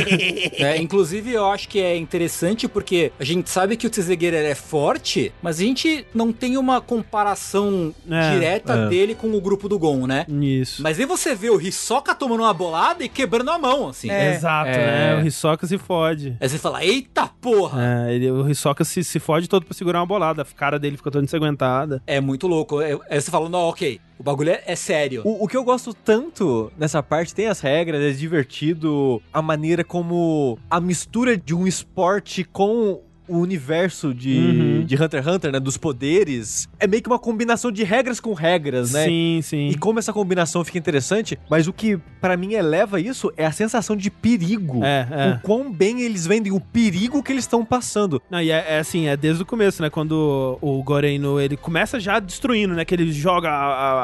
[0.70, 4.54] É, inclusive, eu acho que é interessante porque a gente sabe que o Tsezegueira é
[4.54, 8.88] forte, mas a gente não tem uma comparação É, direta é.
[8.88, 10.26] dele com o grupo do Gon, né?
[10.28, 10.82] Isso.
[10.82, 14.10] Mas aí você vê o Hisoka tomando uma bolada e quebrando a mão, assim.
[14.10, 14.34] É.
[14.34, 15.16] Exato, É.
[15.16, 15.22] né?
[15.22, 16.36] O Hisoka se fode.
[16.40, 18.06] Aí você fala, eita porra!
[18.08, 20.42] É, ele, o Hisoka se, se fode todo pra segurar uma bolada.
[20.42, 22.02] A cara dele fica toda ensanguentada.
[22.06, 22.80] É, muito louco.
[22.80, 25.22] É- Aí você fala, não, ok, o bagulho é, é sério.
[25.24, 29.82] O, o que eu gosto tanto nessa parte tem as regras, é divertido, a maneira
[29.82, 33.00] como a mistura de um esporte com
[33.30, 34.84] o universo de, Uhum.
[34.84, 35.60] de, Hunter x Hunter, né?
[35.60, 36.68] Dos poderes.
[36.78, 39.04] É meio que uma combinação de regras com regras, né?
[39.04, 39.68] Sim, sim.
[39.68, 43.52] E como essa combinação fica interessante, mas o que pra mim eleva isso é a
[43.52, 44.84] sensação de perigo.
[44.84, 45.34] É, é.
[45.36, 48.20] O quão bem eles vendem o perigo que eles estão passando.
[48.30, 49.90] Não, e é, é assim, é desde o começo, né?
[49.90, 52.84] Quando o Goreno, ele começa já destruindo, né?
[52.84, 53.54] Que ele joga a,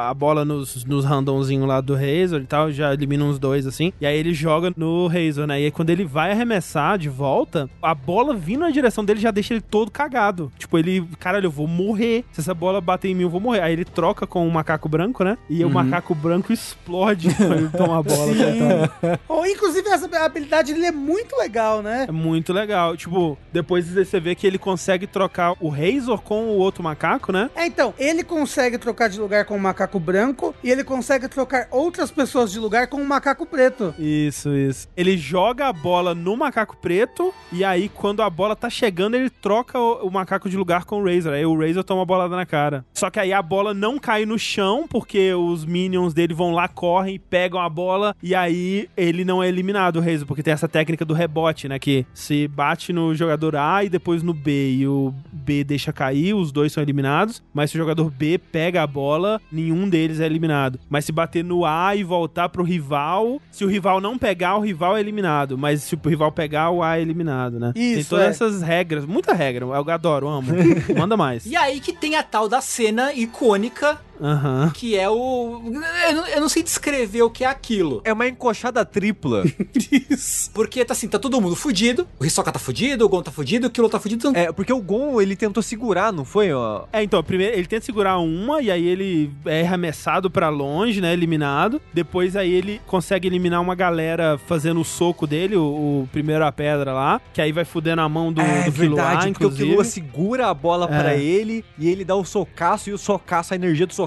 [0.06, 3.66] a- a bola nos, nos randomzinhos lá do Razor e tal, já elimina uns dois,
[3.66, 3.92] assim.
[4.00, 5.60] E aí ele joga no Razor, né?
[5.60, 9.30] E aí quando ele vai arremessar de volta, a bola vindo na direção dele já
[9.30, 10.52] deixa ele todo cagado.
[10.58, 12.24] Tipo, ele, caralho, eu vou morrer.
[12.32, 13.60] Se essa bola bater em mim, eu vou morrer.
[13.60, 15.36] Aí ele troca com o macaco branco, né?
[15.48, 18.26] E o macaco branco explode quando ele toma a bola.
[18.26, 19.20] coitado.
[19.28, 22.06] Ou, inclusive, essa habilidade dele é muito legal, né?
[22.08, 22.96] É muito legal.
[22.96, 27.50] Tipo, depois você vê que ele consegue trocar o Razor com o outro macaco, né?
[27.54, 31.68] É, então, ele consegue trocar de lugar com o macaco branco e ele consegue trocar
[31.70, 33.94] outras pessoas de lugar com o macaco preto.
[33.98, 34.88] Isso, isso.
[34.96, 39.30] Ele joga a bola no macaco preto e aí quando a bola tá chegando, ele
[39.30, 41.32] troca o, o macaco de lugar com o Razor.
[41.34, 42.84] Aí o Razor toma a bolada na cara.
[42.94, 46.66] Só que aí a bola não cai no chão porque os minions dele vão lá,
[46.66, 50.68] correm, pegam a bola e aí ele não é eliminado, o Razor, porque tem essa
[50.68, 51.78] técnica do rebote, né?
[51.78, 56.34] Que se bate no jogador A e depois no B e o B deixa cair,
[56.34, 57.42] os dois são eliminados.
[57.52, 60.78] Mas se o jogador B pega a bola, nenhum deles é eliminado.
[60.88, 64.60] Mas se bater no A e voltar pro rival, se o rival não pegar, o
[64.60, 65.58] rival é eliminado.
[65.58, 67.72] Mas se o rival pegar, o A é eliminado, né?
[67.74, 68.28] tem Isso, todas é.
[68.30, 69.64] essas regras, muita regra.
[69.64, 70.50] Eu adoro, amo.
[70.96, 71.44] Manda mais.
[71.46, 74.70] E aí que tem a tal da cena icônica, Aham.
[74.74, 75.62] que é o.
[76.08, 78.00] Eu não, eu não sei descrever o que é aquilo.
[78.04, 79.44] É uma encoxada tripla.
[80.10, 80.50] Isso.
[80.52, 82.06] Porque tá assim, tá todo mundo fudido.
[82.18, 84.32] O Hisoka tá fudido, o Gon tá fudido, o Kilo tá fudido.
[84.34, 86.52] é, porque o Gon, ele tentou segurar, não foi?
[86.52, 86.84] Ó?
[86.92, 91.12] É, então, primeiro ele tenta segurar uma e aí ele é arremessado pra longe, né?
[91.12, 91.80] Eliminado.
[91.92, 95.62] Depois aí ele consegue eliminar uma galera fazendo o soco dele, o,
[96.02, 98.96] o primeiro a pedra lá, que aí vai fudendo a mão do, é do Killua,
[98.96, 99.68] verdade, porque o inclusive.
[99.70, 100.98] Killua segura a bola É.
[101.00, 104.05] pra ele e ele dá o socaço e o socaço, a energia do socaço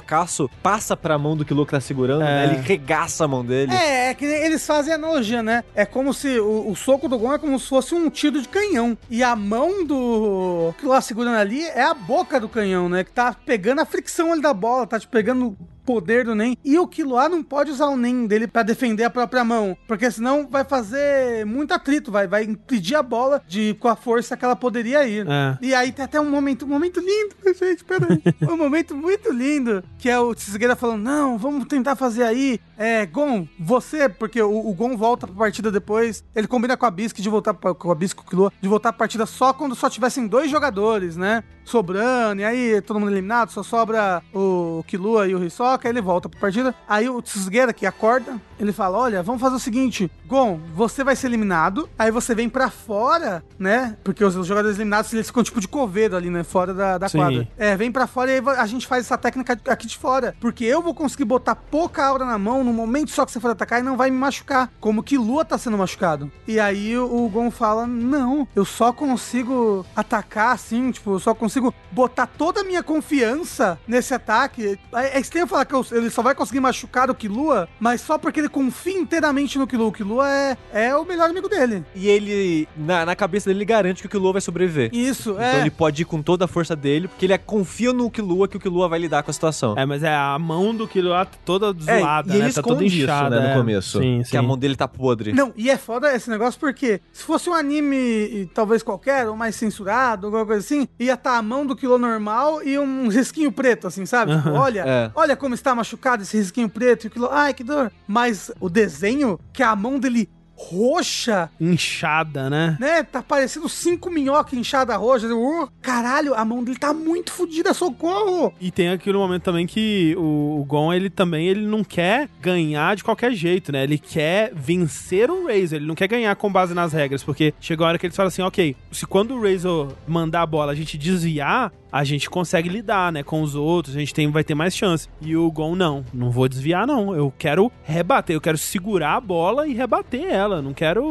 [0.62, 2.26] passa pra mão do Killua que tá segurando, É.
[2.26, 2.54] né?
[2.54, 3.74] Ele regaça a mão dele.
[3.74, 5.64] É, é que eles fazem analogia, né?
[5.76, 8.48] É como se o, o soco do Gon é como se fosse um tiro de
[8.48, 8.98] canhão.
[9.10, 13.04] E a mão do que lá segurando ali é a boca do canhão, né?
[13.04, 15.58] Que tá pegando a fricção ali da bola, tá te pegando
[15.90, 16.56] poder do Nen.
[16.64, 20.12] E o Killua não pode usar o Nen dele pra defender a própria mão, porque
[20.12, 24.46] senão vai fazer muito atrito, vai, vai impedir a bola de com a força que
[24.46, 25.26] ela poderia ir.
[25.28, 25.58] É.
[25.60, 28.22] E aí tem até um momento, um momento lindo, gente, peraí.
[28.48, 32.60] um momento muito lindo, que é o Tsugueira falando, não, vamos tentar fazer aí.
[32.78, 36.92] É, Gon, você, porque o, o Gon volta pra partida depois, ele combina com a
[36.92, 39.54] Bisque de voltar pra, com a Bisque com o Killua, de voltar pra partida só
[39.54, 41.44] quando só tivessem dois jogadores, né?
[41.66, 46.28] Sobrando, e aí todo mundo eliminado, só sobra o Killua e o Hisoka, ele volta
[46.28, 46.74] pra partida.
[46.88, 51.16] Aí o Tsugueira, que acorda, ele fala, olha, vamos fazer o seguinte, Gon, você vai
[51.16, 53.98] ser eliminado, aí você vem pra fora, né?
[54.04, 56.44] Porque os, jogadores eliminados, eles ficam tipo de coveiro ali, né?
[56.44, 57.48] Fora da, da quadra.
[57.58, 60.36] É, vem pra fora e aí a gente faz essa técnica aqui de fora.
[60.40, 63.52] Porque eu vou conseguir botar pouca aura na mão no momento só que você for
[63.52, 64.72] atacar e não vai me machucar.
[64.80, 66.32] Como que Lua tá sendo machucado.
[66.48, 71.34] E aí o, o Gon fala: Não, eu só consigo atacar assim, tipo, eu só
[71.34, 74.80] consigo botar toda a minha confiança nesse ataque.
[74.94, 78.50] É, é estranho falar ele só vai conseguir machucar o Killua, mas só porque ele
[78.50, 79.88] confia inteiramente no Killua.
[79.88, 81.84] O Killua é, é o melhor amigo dele.
[81.96, 84.90] E ele, na, na cabeça dele, ele garante que o Killua vai sobreviver.
[84.94, 85.62] Isso, Então é.
[85.62, 88.58] ele pode ir com toda a força dele, porque ele é- confia no Killua que
[88.58, 89.76] o Killua vai lidar com a situação.
[89.78, 92.52] É, mas é a mão do Killua tá toda É, zoada, e ele né?
[92.54, 93.40] Tá toda esconde isso, inchada.
[93.40, 93.56] né, no é.
[93.56, 94.00] começo.
[94.00, 94.48] Sim, Que a sim.
[94.48, 95.34] mão dele tá podre.
[95.34, 99.36] Não, e é foda esse negócio porque se fosse um anime e talvez qualquer, ou
[99.36, 103.52] mais censurado, alguma coisa assim, ia estar a mão do quilô normal e um risquinho
[103.52, 104.36] preto, assim, sabe?
[104.36, 105.12] Tipo, olha, É.
[105.16, 107.92] olha como está machucado esse risquinho preto e o quilô, ai que dor.
[108.08, 110.30] Mas o desenho, que a mão dele
[110.60, 112.76] roxa, Inchada, né?
[112.80, 113.02] né?
[113.02, 115.26] Tá parecendo cinco minhocas inchada roxa.
[115.34, 118.54] Uh, caralho, a mão dele tá muito fodida, socorro!
[118.60, 122.96] E tem aquele momento também que o, o Gon, ele também ele não quer ganhar
[122.96, 123.84] de qualquer jeito, né?
[123.84, 127.86] Ele quer vencer o Razor, ele não quer ganhar com base nas regras, porque chegou
[127.86, 130.76] a hora que eles falam assim, ok, se quando o Razor mandar a bola a
[130.76, 134.56] gente desviar, a gente consegue lidar, né, com os outros, a gente tem, vai ter
[134.56, 135.08] mais chance.
[135.22, 139.22] E o Gon, não, não vou desviar não, eu quero rebater, eu quero segurar a
[139.22, 141.04] bola e rebater ela, não quero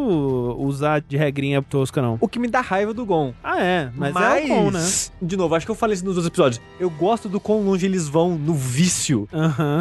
[0.58, 2.18] usar de regrinha tosca não.
[2.20, 3.32] O que me dá raiva do Gon.
[3.42, 4.80] Ah, é, mas, é o Gon, né?
[5.20, 6.60] De novo, acho que eu falei isso nos outros episódios.
[6.78, 9.28] Eu gosto do quão longe eles vão no vício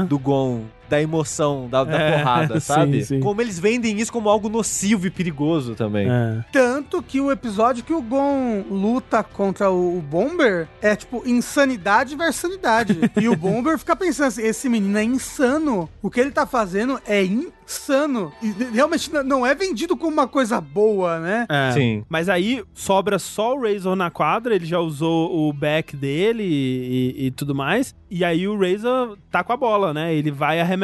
[0.07, 3.05] do Gon da emoção, da, da É, porrada, sim, sabe?
[3.05, 3.19] sim.
[3.19, 6.07] Como eles vendem isso como algo nocivo e perigoso também.
[6.09, 6.43] É.
[6.51, 12.15] Tanto que o episódio que o Gon luta contra o o Bomber é tipo insanidade
[12.15, 12.99] versus sanidade.
[13.19, 15.89] e o Bomber fica pensando assim: esse menino é insano.
[16.01, 18.31] O que ele tá fazendo é insano.
[18.41, 21.45] E realmente não é vendido como uma coisa boa, né?
[21.49, 21.71] É.
[21.73, 22.03] Sim.
[22.09, 27.15] Mas aí sobra só o Razor na quadra, ele já usou o back dele e,
[27.23, 27.95] e- e tudo mais.
[28.09, 30.13] E aí o Razor tá com a bola, né?
[30.15, 30.76] Ele vai arremessar.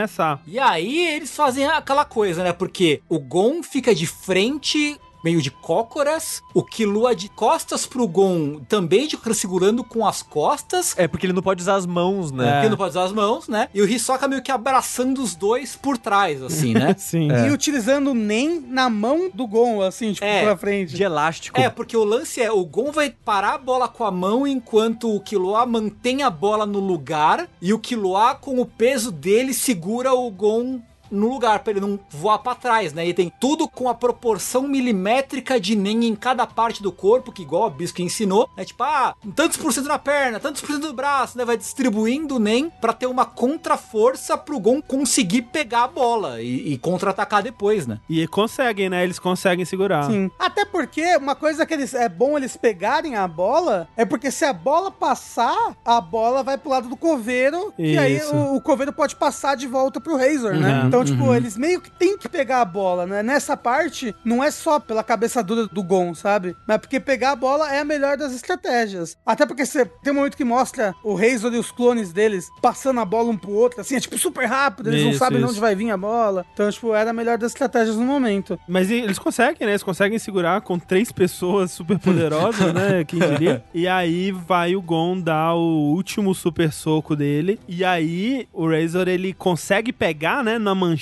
[0.47, 2.51] E aí eles fazem aquela coisa, né?
[2.51, 8.59] Porque o Gon fica de frente, meio de cócoras, o Killua de costas pro Gon
[8.67, 10.93] também de segurando com as costas.
[10.97, 12.47] É porque ele não pode usar as mãos, né?
[12.47, 12.53] É.
[12.53, 13.67] Porque não pode usar as mãos, né?
[13.73, 16.95] E o Hisoka meio que abraçando os dois por trás, assim, né?
[16.99, 17.31] Sim.
[17.31, 17.47] É.
[17.47, 20.93] E utilizando o NEM na mão do Gon, assim, tipo, É, pra frente.
[20.93, 21.59] De elástico.
[21.59, 25.13] É, porque o lance é, o Gon vai parar a bola com a mão enquanto
[25.13, 30.13] o Killua mantém a bola no lugar e o Killua com o peso dele segura
[30.13, 30.81] o Gon
[31.13, 33.07] no lugar pra ele não voar pra trás, né?
[33.07, 37.43] E tem tudo com a proporção milimétrica de Nen em cada parte do corpo, que
[37.43, 40.87] igual a Bisco ensinou, é tipo, ah, tantos por cento na perna, tantos por cento
[40.87, 41.45] no braço, né?
[41.45, 46.73] Vai distribuindo o Nen pra ter uma contraforça pro Gon conseguir pegar a bola e,
[46.73, 47.99] e contra-atacar depois, né?
[48.09, 49.03] E conseguem, né?
[49.03, 50.03] Eles conseguem segurar.
[50.05, 50.31] Sim.
[50.39, 54.45] Até porque uma coisa que eles, é bom eles pegarem a bola é porque se
[54.45, 58.35] a bola passar, a bola vai pro lado do coveiro e aí Isso.
[58.35, 60.81] o, o coveiro pode passar de volta pro Razor, né?
[60.83, 61.35] Uhum, Então, tipo, uhum.
[61.35, 63.21] eles meio que tem que pegar a bola, né?
[63.21, 66.55] Nessa parte, não é só pela cabeça dura do Gon, sabe?
[66.67, 69.17] Mas porque pegar a bola é a melhor das estratégias.
[69.25, 72.99] Até porque você tem um momento que mostra o Razor e os clones deles passando
[72.99, 75.43] a bola um pro outro, assim, é tipo super rápido, eles não Isso, sabem de
[75.43, 75.51] isso.
[75.51, 76.45] onde vai vir a bola.
[76.53, 78.59] Então, tipo, era a melhor das estratégias no momento.
[78.67, 79.73] Mas eles conseguem, né?
[79.73, 83.03] Eles conseguem segurar com três pessoas super poderosas, né?
[83.07, 83.63] Quem diria?
[83.73, 87.59] E aí vai o Gon dar o último super soco dele.
[87.67, 90.57] E aí o Razor ele consegue pegar, né?
[90.57, 90.92] Na manchete,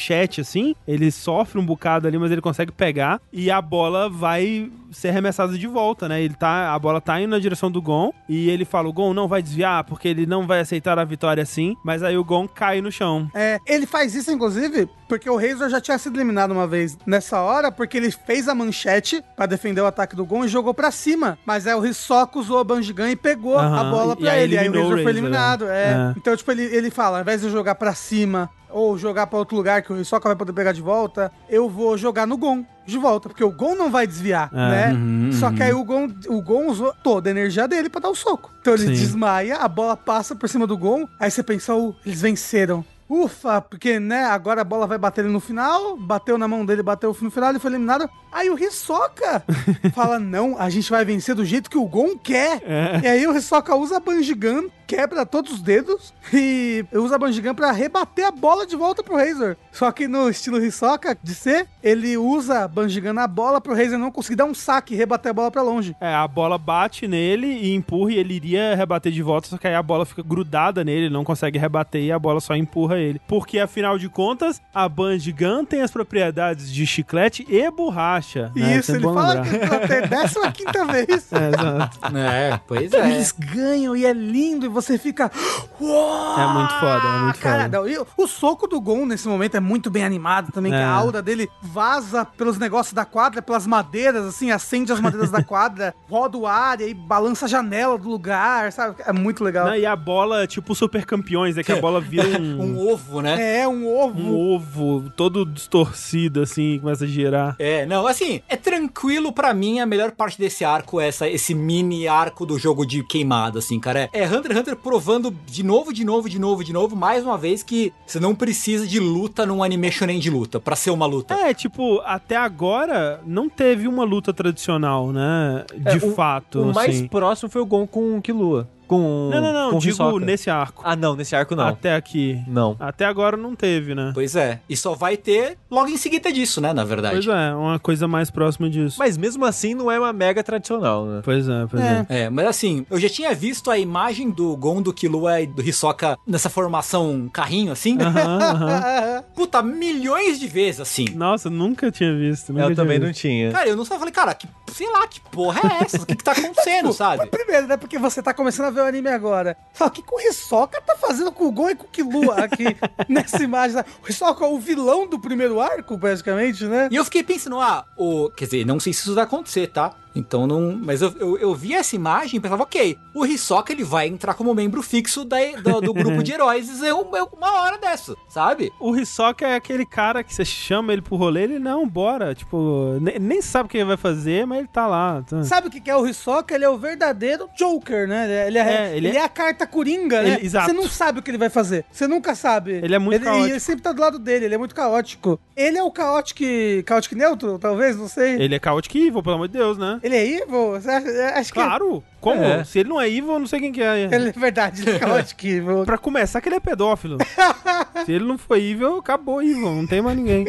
[0.41, 0.75] assim.
[0.87, 3.19] Ele sofre um bocado ali, mas ele consegue pegar.
[3.31, 6.21] E a bola vai ser arremessada de volta, né?
[6.21, 8.11] Ele tá, a bola tá indo na direção do Gon.
[8.27, 11.41] E ele fala: o Gon não vai desviar, porque ele não vai aceitar a vitória
[11.43, 11.75] assim.
[11.83, 13.29] Mas aí o Gon cai no chão.
[13.33, 17.41] É, ele faz isso, inclusive, porque o Razor já tinha sido eliminado uma vez nessa
[17.41, 20.91] hora, porque ele fez a manchete pra defender o ataque do Gon e jogou pra
[20.91, 21.37] cima.
[21.45, 24.57] Mas aí o Hisoka usou a Banjigan e pegou a bola e pra aí ele.
[24.57, 25.65] Aí o eliminou o Razor foi Razor, eliminado.
[25.69, 25.81] é.
[25.81, 25.91] É.
[25.91, 26.13] É.
[26.17, 29.55] Então, tipo, ele, ele fala: ao invés de jogar pra cima ou jogar pra outro
[29.55, 32.97] lugar que o Hisoka vai poder pegar de volta, eu vou jogar no Gon de
[32.97, 34.55] volta, porque o Gon não vai desviar, É.
[34.55, 34.93] né?
[34.93, 35.65] Uhum, Só que uhum.
[35.65, 38.51] aí o Gon, o Gon usou toda a energia dele pra dar o soco.
[38.59, 38.91] Então ele Sim.
[38.93, 42.83] desmaia, a bola passa por cima do Gon, aí você pensa, "Uh, eles venceram.
[43.11, 46.81] Ufa, porque, né, agora a bola vai bater ele no final, bateu na mão dele,
[46.81, 48.09] bateu no final, ele foi eliminado.
[48.31, 49.43] Aí o Hisoka
[49.93, 52.61] fala, não, a gente vai vencer do jeito que o Gon quer.
[52.65, 53.01] É.
[53.03, 57.53] E aí o Hisoka usa a Banjigan, quebra todos os dedos e usa a Banjigan
[57.53, 59.57] pra rebater a bola de volta pro Razor.
[59.73, 63.97] Só que no estilo Hisoka de ser, ele usa a Banjigan na bola pro Razor
[63.97, 65.93] não conseguir dar um saque e rebater a bola pra longe.
[65.99, 69.67] É, a bola bate nele e empurra e ele iria rebater de volta, só que
[69.67, 73.00] aí a bola fica grudada nele, ele não consegue rebater e a bola só empurra
[73.01, 73.21] ele.
[73.27, 78.51] Porque, afinal de contas, a Bandigan tem as propriedades de chiclete e borracha.
[78.55, 78.77] né?
[78.77, 81.31] Isso, é ele fala que ter- décima quinta vez.
[81.31, 81.99] É, exato.
[82.17, 83.09] É, pois é.
[83.11, 85.31] Eles ganham e é lindo e você fica.
[85.79, 87.77] É muito foda, é muito Cara, foda.
[87.79, 90.83] não, e o soco do Gon nesse momento é muito bem animado também, que É.
[90.83, 95.43] a aura dele vaza pelos negócios da quadra, pelas madeiras, assim, acende as madeiras da
[95.43, 98.95] quadra, roda o ar e aí balança a janela do lugar, sabe?
[99.05, 99.67] É muito legal.
[99.67, 103.21] Não, e a bola, tipo super campeões, é que a bola vira um, Um ovo,
[103.21, 103.59] né?
[103.61, 104.19] É, um ovo.
[104.21, 107.55] um ovo todo distorcido, assim, começa a girar.
[107.59, 111.53] É, não, assim, é tranquilo pra mim, a melhor parte desse arco é essa, esse
[111.53, 114.09] mini arco do jogo de queimada, assim, cara.
[114.13, 117.23] É, é Hunter x Hunter provando de novo, de novo, de novo, de novo, mais
[117.23, 120.91] uma vez que você não precisa de luta num anime shonen de luta, pra ser
[120.91, 121.33] uma luta.
[121.33, 125.65] É, tipo, até agora não teve uma luta tradicional, né?
[125.75, 127.07] De É, o- fato, O mais assim.
[127.07, 128.67] próximo foi o Gon com o Killua.
[128.91, 130.25] Com, Não, não, não, com digo Hisoka.
[130.25, 130.81] nesse arco.
[130.85, 131.65] Ah, não, nesse arco não.
[131.69, 132.43] Até aqui.
[132.45, 132.75] Não.
[132.77, 134.11] Até agora não teve, né?
[134.13, 134.59] Pois é.
[134.67, 137.15] E só vai ter logo em seguida disso, né, na verdade.
[137.15, 138.97] Pois é, uma coisa mais próxima disso.
[138.99, 141.21] Mas mesmo assim não é uma mega tradicional, né?
[141.23, 142.05] Pois é, pois é.
[142.09, 142.19] É.
[142.23, 145.61] É, mas assim, eu já tinha visto a imagem do Gon, do Killua e do
[145.61, 147.97] Hisoka nessa formação carrinho, assim.
[148.01, 149.23] Aham, aham.
[149.33, 151.05] Puta, milhões de vezes, assim.
[151.15, 152.51] Nossa, nunca tinha visto.
[152.51, 153.21] Nunca Eu tinha também não visto.
[153.21, 153.51] tinha.
[153.53, 155.97] Cara, eu não só falei, cara, que, sei lá, que porra é essa?
[156.01, 157.25] O que que tá acontecendo, sabe?
[157.27, 157.77] Primeiro, né?
[157.77, 159.57] Porque você tá começando a ver ver o anime agora.
[159.73, 162.35] Fala, o que, que o Hisoka tá fazendo com o Gon e com o Killua
[162.43, 162.65] aqui
[163.07, 163.81] nessa imagem?
[164.03, 166.89] O Hisoka é o vilão do primeiro arco, basicamente, né?
[166.91, 169.95] E eu fiquei pensando, ah, o, quer dizer, não sei se isso vai acontecer, tá?
[170.15, 170.77] Então não.
[170.81, 174.33] Mas eu, eu, eu vi essa imagem e pensava, ok, o Hisoka ele vai entrar
[174.33, 178.71] como membro fixo da, do, do grupo de heróis é uma, uma hora dessa, sabe?
[178.79, 182.33] O Hisoka é aquele cara que você chama ele pro rolê, ele não, bora.
[182.33, 185.21] Tipo, nem, nem sabe o que ele vai fazer, mas ele tá lá.
[185.21, 185.43] Tá.
[185.43, 186.53] Sabe o que é o Hisoka?
[186.55, 188.47] Ele é o verdadeiro Joker, né?
[188.47, 189.23] Ele é, É, ele ele é...
[189.23, 190.35] a carta coringa, né?
[190.35, 190.67] Ele- exato.
[190.67, 191.85] Você não sabe o que ele vai fazer.
[191.91, 192.73] Você nunca sabe.
[192.73, 193.47] Ele é muito ele, caótico.
[193.47, 195.39] E ele sempre tá do lado dele, ele é muito caótico.
[195.55, 196.41] Ele é o caótico.
[196.85, 198.41] Caótico neutro, talvez, não sei.
[198.41, 199.99] Ele, é Chaotic Evil, pelo amor de Deus, né?
[200.03, 200.75] É evil?
[200.75, 201.59] Acha- Acho que.
[201.59, 202.03] Claro!
[202.21, 202.41] Como?
[202.41, 202.63] É.
[202.63, 204.03] Se ele não é evil, eu não sei quem que é.
[204.03, 205.83] Ele é verdade, ele é caótico evil.
[205.83, 207.17] Pra começar, que ele é pedófilo.
[208.05, 210.45] Se ele não for evil, acabou evil, não tem mais ninguém.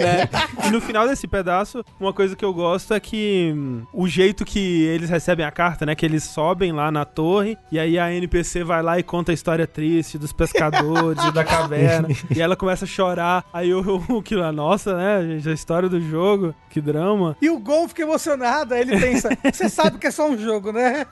[0.64, 4.44] E no final desse pedaço, uma coisa que eu gosto é que hum, o jeito
[4.44, 5.94] que eles recebem a carta, né?
[5.94, 9.34] Que eles sobem lá na torre e aí a NPC vai lá e conta a
[9.34, 12.08] história triste dos pescadores e da caverna.
[12.34, 13.44] e ela começa a chorar.
[13.52, 17.36] Aí o que lá, nossa, né, gente, a história do jogo, que drama.
[17.40, 20.72] E o Gon fica emocionado, aí ele pensa: Você sabe que é só um jogo,
[20.72, 21.06] né?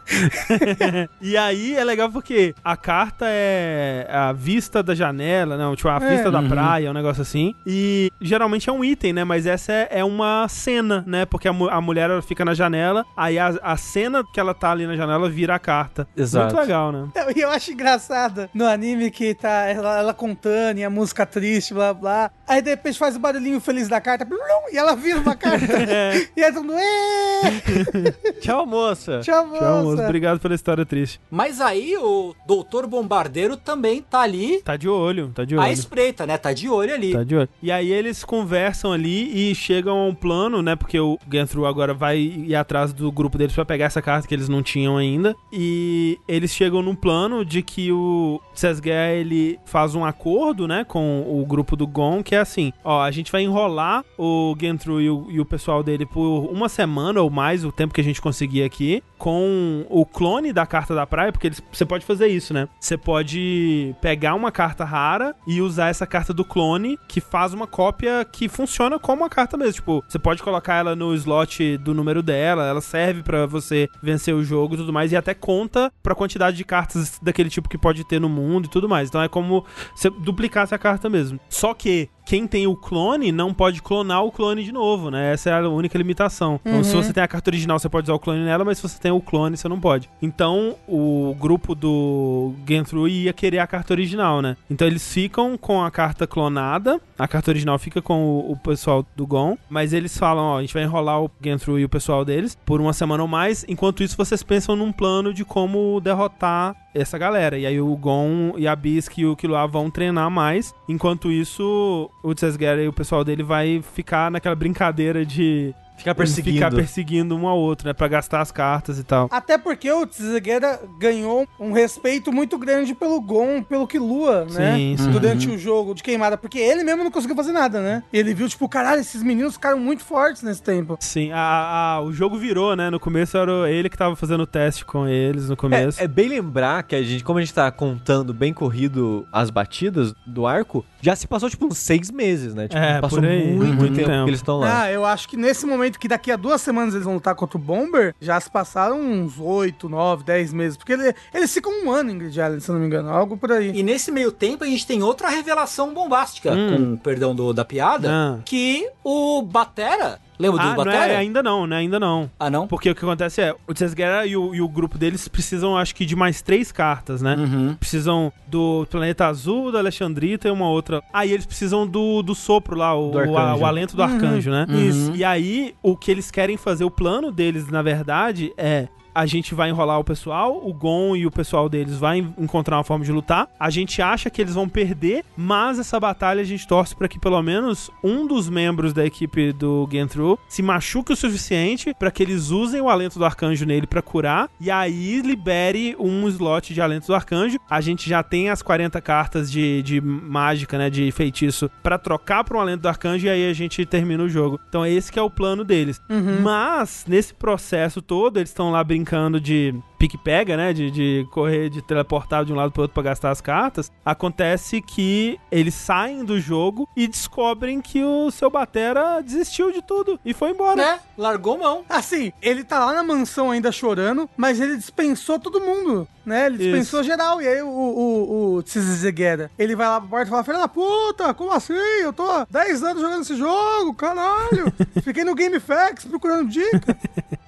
[1.21, 5.97] E aí é legal porque a carta é a vista da janela, não, tipo, a
[5.97, 6.11] É.
[6.11, 7.55] vista da praia, um negócio assim.
[7.67, 9.25] E geralmente é um item, né?
[9.25, 11.25] Mas essa é, é uma cena, né?
[11.27, 14.71] Porque a, a mulher ela fica na janela, aí a, a cena que ela tá
[14.71, 16.07] ali na janela vira a carta.
[16.17, 16.55] Exato.
[16.55, 17.09] Muito legal, né?
[17.17, 21.25] Eu- E eu acho engraçado no anime que tá ela, ela contando e a música
[21.25, 22.31] triste, blá blá.
[22.51, 24.37] Aí de repente faz o barulhinho feliz da carta, blum,
[24.73, 25.67] e ela vira uma carta.
[26.37, 29.21] e aí todo mundo, "Ê, Tchau, moça.
[29.23, 29.59] tchau, moça.
[29.61, 30.03] Tchau, moço.
[30.03, 31.21] Obrigado pela história triste.
[31.31, 35.73] Mas aí o Doutor Bombardeiro também tá ali Tá de olho, tá de à olho.
[35.73, 36.37] espreita, né?
[36.37, 37.13] Tá de olho ali.
[37.13, 37.49] Tá de olho.
[37.63, 40.75] E aí eles conversam ali e chegam a um plano, né?
[40.75, 44.35] Porque o Gantru agora vai ir atrás do grupo deles pra pegar essa carta que
[44.35, 45.35] eles não tinham ainda.
[45.53, 50.85] E eles chegam num plano de que o Sesgea, ele faz um acordo, né?
[50.87, 55.01] Com o grupo do Gon, que é assim, ó, a gente vai enrolar o Gantru
[55.01, 58.05] e o, e o pessoal dele por uma semana ou mais, o tempo que a
[58.05, 62.55] gente conseguir aqui, com o clone da carta da praia, porque você pode fazer isso,
[62.55, 62.69] né?
[62.81, 67.67] Você pode pegar uma carta rara e usar essa carta do clone, que faz uma
[67.67, 69.75] cópia que funciona como uma carta mesmo.
[69.75, 74.35] Tipo, você pode colocar ela no slot do número dela, ela serve pra você vencer
[74.35, 77.77] o jogo e tudo mais, e até conta pra quantidade de cartas daquele tipo que
[77.79, 79.09] pode ter no mundo e tudo mais.
[79.09, 79.65] Então é como
[79.95, 81.39] você duplicar essa carta mesmo.
[81.49, 85.33] Só que quem tem o clone não pode clonar o clone de novo, né?
[85.33, 86.61] Essa é a única limitação.
[86.65, 88.85] Então, se você tem a carta original, você pode usar o clone nela, mas se
[88.85, 90.09] você tem o clone, você não pode.
[90.23, 94.57] Então, o grupo do Gentru ia querer a carta original, né?
[94.71, 99.05] Então, eles ficam com a carta clonada, a carta original fica com o, o pessoal
[99.17, 102.25] do Gon, mas eles falam, ó, a gente vai enrolar o Gentru e o pessoal
[102.25, 103.65] deles por uma semana ou mais.
[103.67, 107.59] Enquanto isso, vocês pensam num plano de como derrotar essa galera.
[107.59, 110.75] E aí o Gon e a Bisque e o Killua vão treinar mais.
[110.89, 116.57] Enquanto isso, o Tsesgera e o pessoal dele vai ficar naquela brincadeira de Ficar perseguindo.
[116.57, 117.93] ficar perseguindo um ao outro, né?
[117.93, 119.29] Pra gastar as cartas e tal.
[119.31, 124.77] Até porque o Tsuzugueira ganhou um respeito muito grande pelo Gon, pelo Killua, né?
[124.77, 125.11] Sim, sim.
[125.11, 128.03] Durante o jogo de queimada, porque ele mesmo não conseguiu fazer nada, né?
[128.13, 130.97] Ele viu, tipo, caralho, esses meninos ficaram muito fortes nesse tempo.
[131.01, 132.91] Sim, a, a- o jogo virou, né?
[132.91, 136.01] No começo era ele que tava fazendo o teste com eles no começo.
[136.01, 139.51] É, é bem lembrar que a gente, como a gente tá contando bem corrido as
[139.51, 142.69] batidas do arco, já se passou tipo uns seis meses, né?
[142.69, 144.25] Tipo, É, passou por aí, muito, muito tempo, tempo.
[144.25, 144.83] que eles estão lá.
[144.83, 147.57] Ah, eu acho que nesse momento que daqui a duas semanas eles vão lutar contra
[147.59, 150.77] o Bomber, já se passaram uns 8, 9, 10 meses.
[150.77, 153.11] Porque ele- eles ficam um ano em Grid Island, se eu não me engano.
[153.11, 153.71] Algo por aí.
[153.75, 156.77] E nesse meio tempo a gente tem outra revelação bombástica, Hum.
[156.93, 158.39] com perdão do- da piada, Ah.
[158.45, 161.13] que o Batera, lembra Ah, do não Batera?
[161.13, 161.77] é, ainda não, né?
[161.77, 162.31] Ainda não.
[162.39, 162.67] Ah, não?
[162.67, 165.95] Porque o que acontece é, o Tsesgera e o, e o grupo deles precisam, acho
[165.95, 167.37] que, de mais três cartas, né?
[167.37, 167.75] Uhum.
[167.79, 171.03] Precisam do Planeta Azul, da Alexandrita e uma outra.
[171.13, 173.63] Aí eles precisam do, do sopro lá, o, Do o, arcanjo.
[173.63, 174.67] o alento do arcanjo, né?
[174.69, 174.89] Uhum.
[174.89, 175.13] Isso.
[175.15, 178.89] E aí, o que eles querem fazer, o plano deles, na verdade, é.
[179.15, 182.77] A gente vai enrolar o pessoal, o Gon e o pessoal deles vai en- encontrar
[182.77, 183.49] uma forma de lutar.
[183.59, 187.19] A gente acha que eles vão perder, mas essa batalha a gente torce para que
[187.19, 192.23] pelo menos um dos membros da equipe do Gentru se machuque o suficiente para que
[192.23, 196.81] eles usem o alento do arcanjo nele para curar e aí libere um slot de
[196.81, 197.59] alento do arcanjo.
[197.69, 202.45] A gente já tem as 40 cartas de, de mágica, né, de feitiço para trocar
[202.45, 204.61] para um alento do arcanjo e aí a gente termina o jogo.
[204.69, 206.01] Então esse que é o plano deles.
[206.43, 210.73] Mas nesse processo todo eles estão lá brincando brincando de pique-pega, né?
[210.73, 213.93] De, de correr, de teleportar de um lado pro outro pra gastar as cartas.
[214.03, 220.19] Acontece que eles saem do jogo e descobrem que o seu Batera desistiu de tudo
[220.25, 220.77] e foi embora.
[220.77, 221.01] Né?
[221.19, 221.85] Largou mão.
[221.87, 226.47] Assim, ele tá lá na mansão ainda chorando, mas ele dispensou todo mundo, né?
[226.47, 227.43] Ele dispensou geral.
[227.43, 230.69] E aí o, o, o Tsizegera, ele vai lá pra porta e fala, filha da
[230.69, 231.75] puta, como assim?
[231.75, 234.73] Eu tô há 10 anos jogando esse jogo, caralho.
[235.05, 236.97] Fiquei no GameFAQs procurando dica.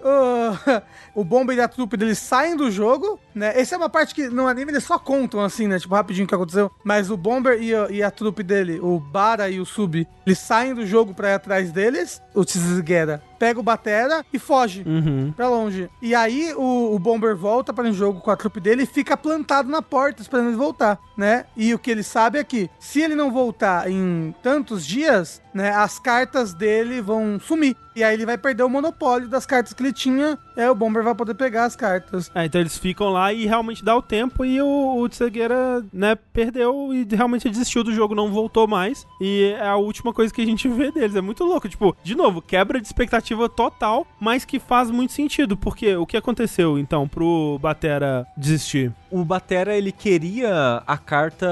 [0.02, 0.82] Uh,
[1.14, 3.52] o Bomber e a trupe deles saem do jogo, né?
[3.54, 5.78] Essa é uma parte que no anime eles só contam, assim, né?
[5.78, 6.70] Tipo, rapidinho o que aconteceu.
[6.82, 10.38] Mas o Bomber e a, e a trupe dele, o Bara e o Sub, eles
[10.38, 12.20] saem do jogo pra ir atrás deles.
[12.34, 15.32] O Tsizugera pega o Batera e foge Uhum.
[15.36, 15.90] pra longe.
[16.00, 19.16] E aí o, o Bomber volta para o jogo com a trupe dele e fica
[19.16, 21.44] plantado na porta esperando ele voltar, né?
[21.56, 25.70] E o que ele sabe é que se ele não voltar em tantos dias, né,
[25.70, 27.76] as cartas dele vão sumir.
[27.94, 31.02] E aí ele vai perder o monopólio das cartas que ele tinha, aí o Bomber
[31.04, 32.30] vai poder pegar as cartas.
[32.34, 34.66] É, então eles ficam lá e realmente dá o tempo e o,
[35.04, 35.08] o
[35.92, 39.06] né, perdeu e realmente desistiu do jogo, não voltou mais.
[39.20, 41.14] E é a última coisa que a gente vê deles.
[41.16, 41.68] É muito louco.
[41.68, 45.56] Tipo, de novo, quebra de expectativa total, mas que faz muito sentido.
[45.56, 48.92] Porque o que aconteceu, então, pro Batera desistir?
[49.10, 51.46] O Batera, ele queria a carta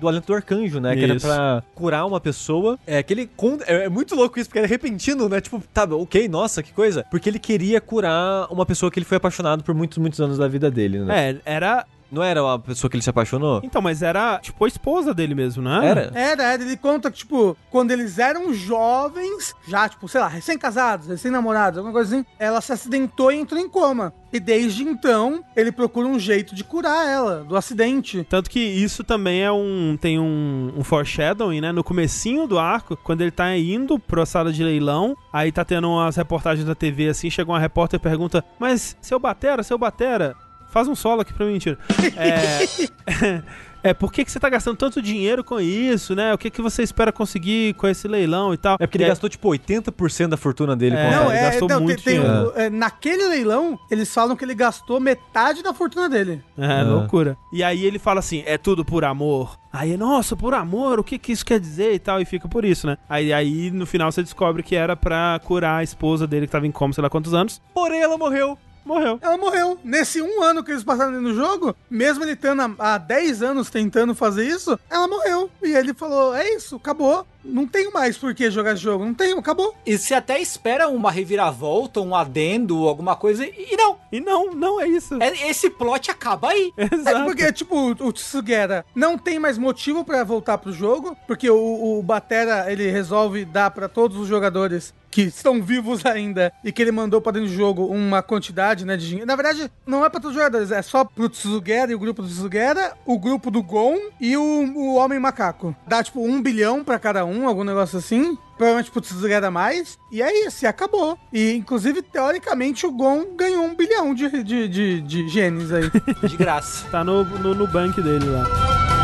[0.00, 0.94] do Alento do Arcanjo, né?
[0.94, 1.26] Que era Isso.
[1.26, 2.78] pra curar uma pessoa.
[2.86, 3.30] É que ele...
[3.66, 5.40] É, é muito louco isso, porque é repentino, né?
[5.40, 7.04] Tipo, tá, ok, nossa, que coisa.
[7.10, 10.48] Porque ele queria curar uma pessoa que ele foi apaixonado por muitos, muitos anos da
[10.48, 11.30] vida dele, né?
[11.30, 11.86] É, era.
[12.16, 13.60] Não era uma pessoa que ele se apaixonou?
[13.62, 15.86] Então, mas era, tipo, a esposa dele mesmo, né?
[15.86, 16.12] Era?
[16.14, 21.08] Era, era, ele conta que, tipo, quando eles eram jovens, já, tipo, sei lá, recém-casados,
[21.08, 24.14] recém-namorados, alguma coisa assim, ela se acidentou e entrou em coma.
[24.32, 28.26] E desde então, ele procura um jeito de curar ela do acidente.
[28.28, 29.96] Tanto que isso também é um.
[29.98, 31.72] Tem um, um foreshadowing, né?
[31.72, 35.88] No comecinho do arco, quando ele tá indo pra sala de leilão, aí tá tendo
[35.88, 40.34] umas reportagens da TV assim, chega uma repórter e pergunta: Mas seu Batera, seu Batera,
[40.76, 41.78] faz um solo aqui pra mim, mentira.
[42.16, 43.42] É.
[43.82, 46.34] É, por que, que você tá gastando tanto dinheiro com isso, né?
[46.34, 48.76] O que, que você espera conseguir com esse leilão e tal?
[48.80, 51.04] É porque ele é, gastou, tipo, 80% da fortuna dele É.
[51.04, 52.48] com Não, ele é, gastou não, muito tem, tem dinheiro.
[52.52, 56.42] o- é, naquele leilão, eles falam que ele gastou metade da fortuna dele.
[56.58, 57.36] É, loucura.
[57.52, 59.56] E aí ele fala assim: é tudo por amor.
[59.72, 62.20] Aí, nossa, por amor, o que que isso quer dizer e tal?
[62.20, 62.98] E fica por isso, né?
[63.08, 66.66] Aí, aí no final você descobre que era pra curar a esposa dele que tava
[66.66, 67.62] em coma, sei lá quantos anos.
[67.72, 68.58] Porém, ela morreu.
[68.86, 69.18] Morreu.
[69.20, 69.78] Ela morreu.
[69.82, 73.68] Nesse um ano que eles passaram no jogo, mesmo ele estando há há 10 anos
[73.68, 75.50] tentando fazer isso, ela morreu.
[75.62, 77.26] E ele falou: é isso, acabou.
[77.44, 79.04] Não tenho mais por que jogar esse jogo.
[79.04, 79.72] Não tenho, acabou.
[79.86, 83.96] E você até espera uma reviravolta, um adendo, alguma coisa, e não.
[84.10, 85.14] E não, não é isso.
[85.22, 86.72] É- Esse plot acaba aí.
[86.76, 87.24] É Exato.
[87.24, 92.02] porque, tipo, o Tsugera não tem mais motivo pra voltar pro jogo, porque o, o
[92.02, 96.92] Batera, ele resolve dar pra todos os jogadores que estão vivos ainda e que ele
[96.92, 99.26] mandou pra dentro do jogo uma quantidade, né, de dinheiro.
[99.26, 102.20] Na verdade, não é pra todos os jogadores, é só pro Tsugera e o grupo
[102.20, 105.74] do Tsugera, o grupo do Gon e o, o Homem Macaco.
[105.86, 108.36] Dá, tipo, um bilhão pra cada um, algum negócio assim.
[108.58, 109.98] Provavelmente pro Tsugera mais.
[110.12, 111.18] E é isso, e acabou.
[111.32, 115.90] E, inclusive, teoricamente, o Gon ganhou um bilhão de, de, de, de genes aí.
[116.28, 116.86] De graça.
[116.90, 118.95] Tá no, no, no bank dele lá.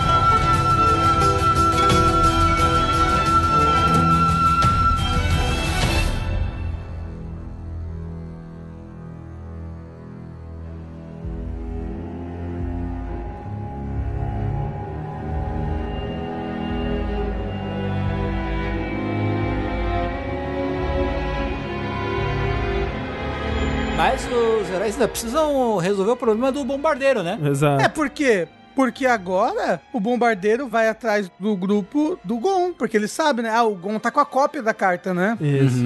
[24.03, 27.39] Mas os heróis ainda precisam resolver o problema do bombardeiro, né?
[27.45, 27.85] Exato.
[27.85, 33.43] É porque porque agora o bombardeiro vai atrás do grupo do Gon, porque ele sabe,
[33.43, 33.51] né?
[33.55, 35.37] Ah, o Gon tá com a cópia da carta, né?
[35.41, 35.77] Isso.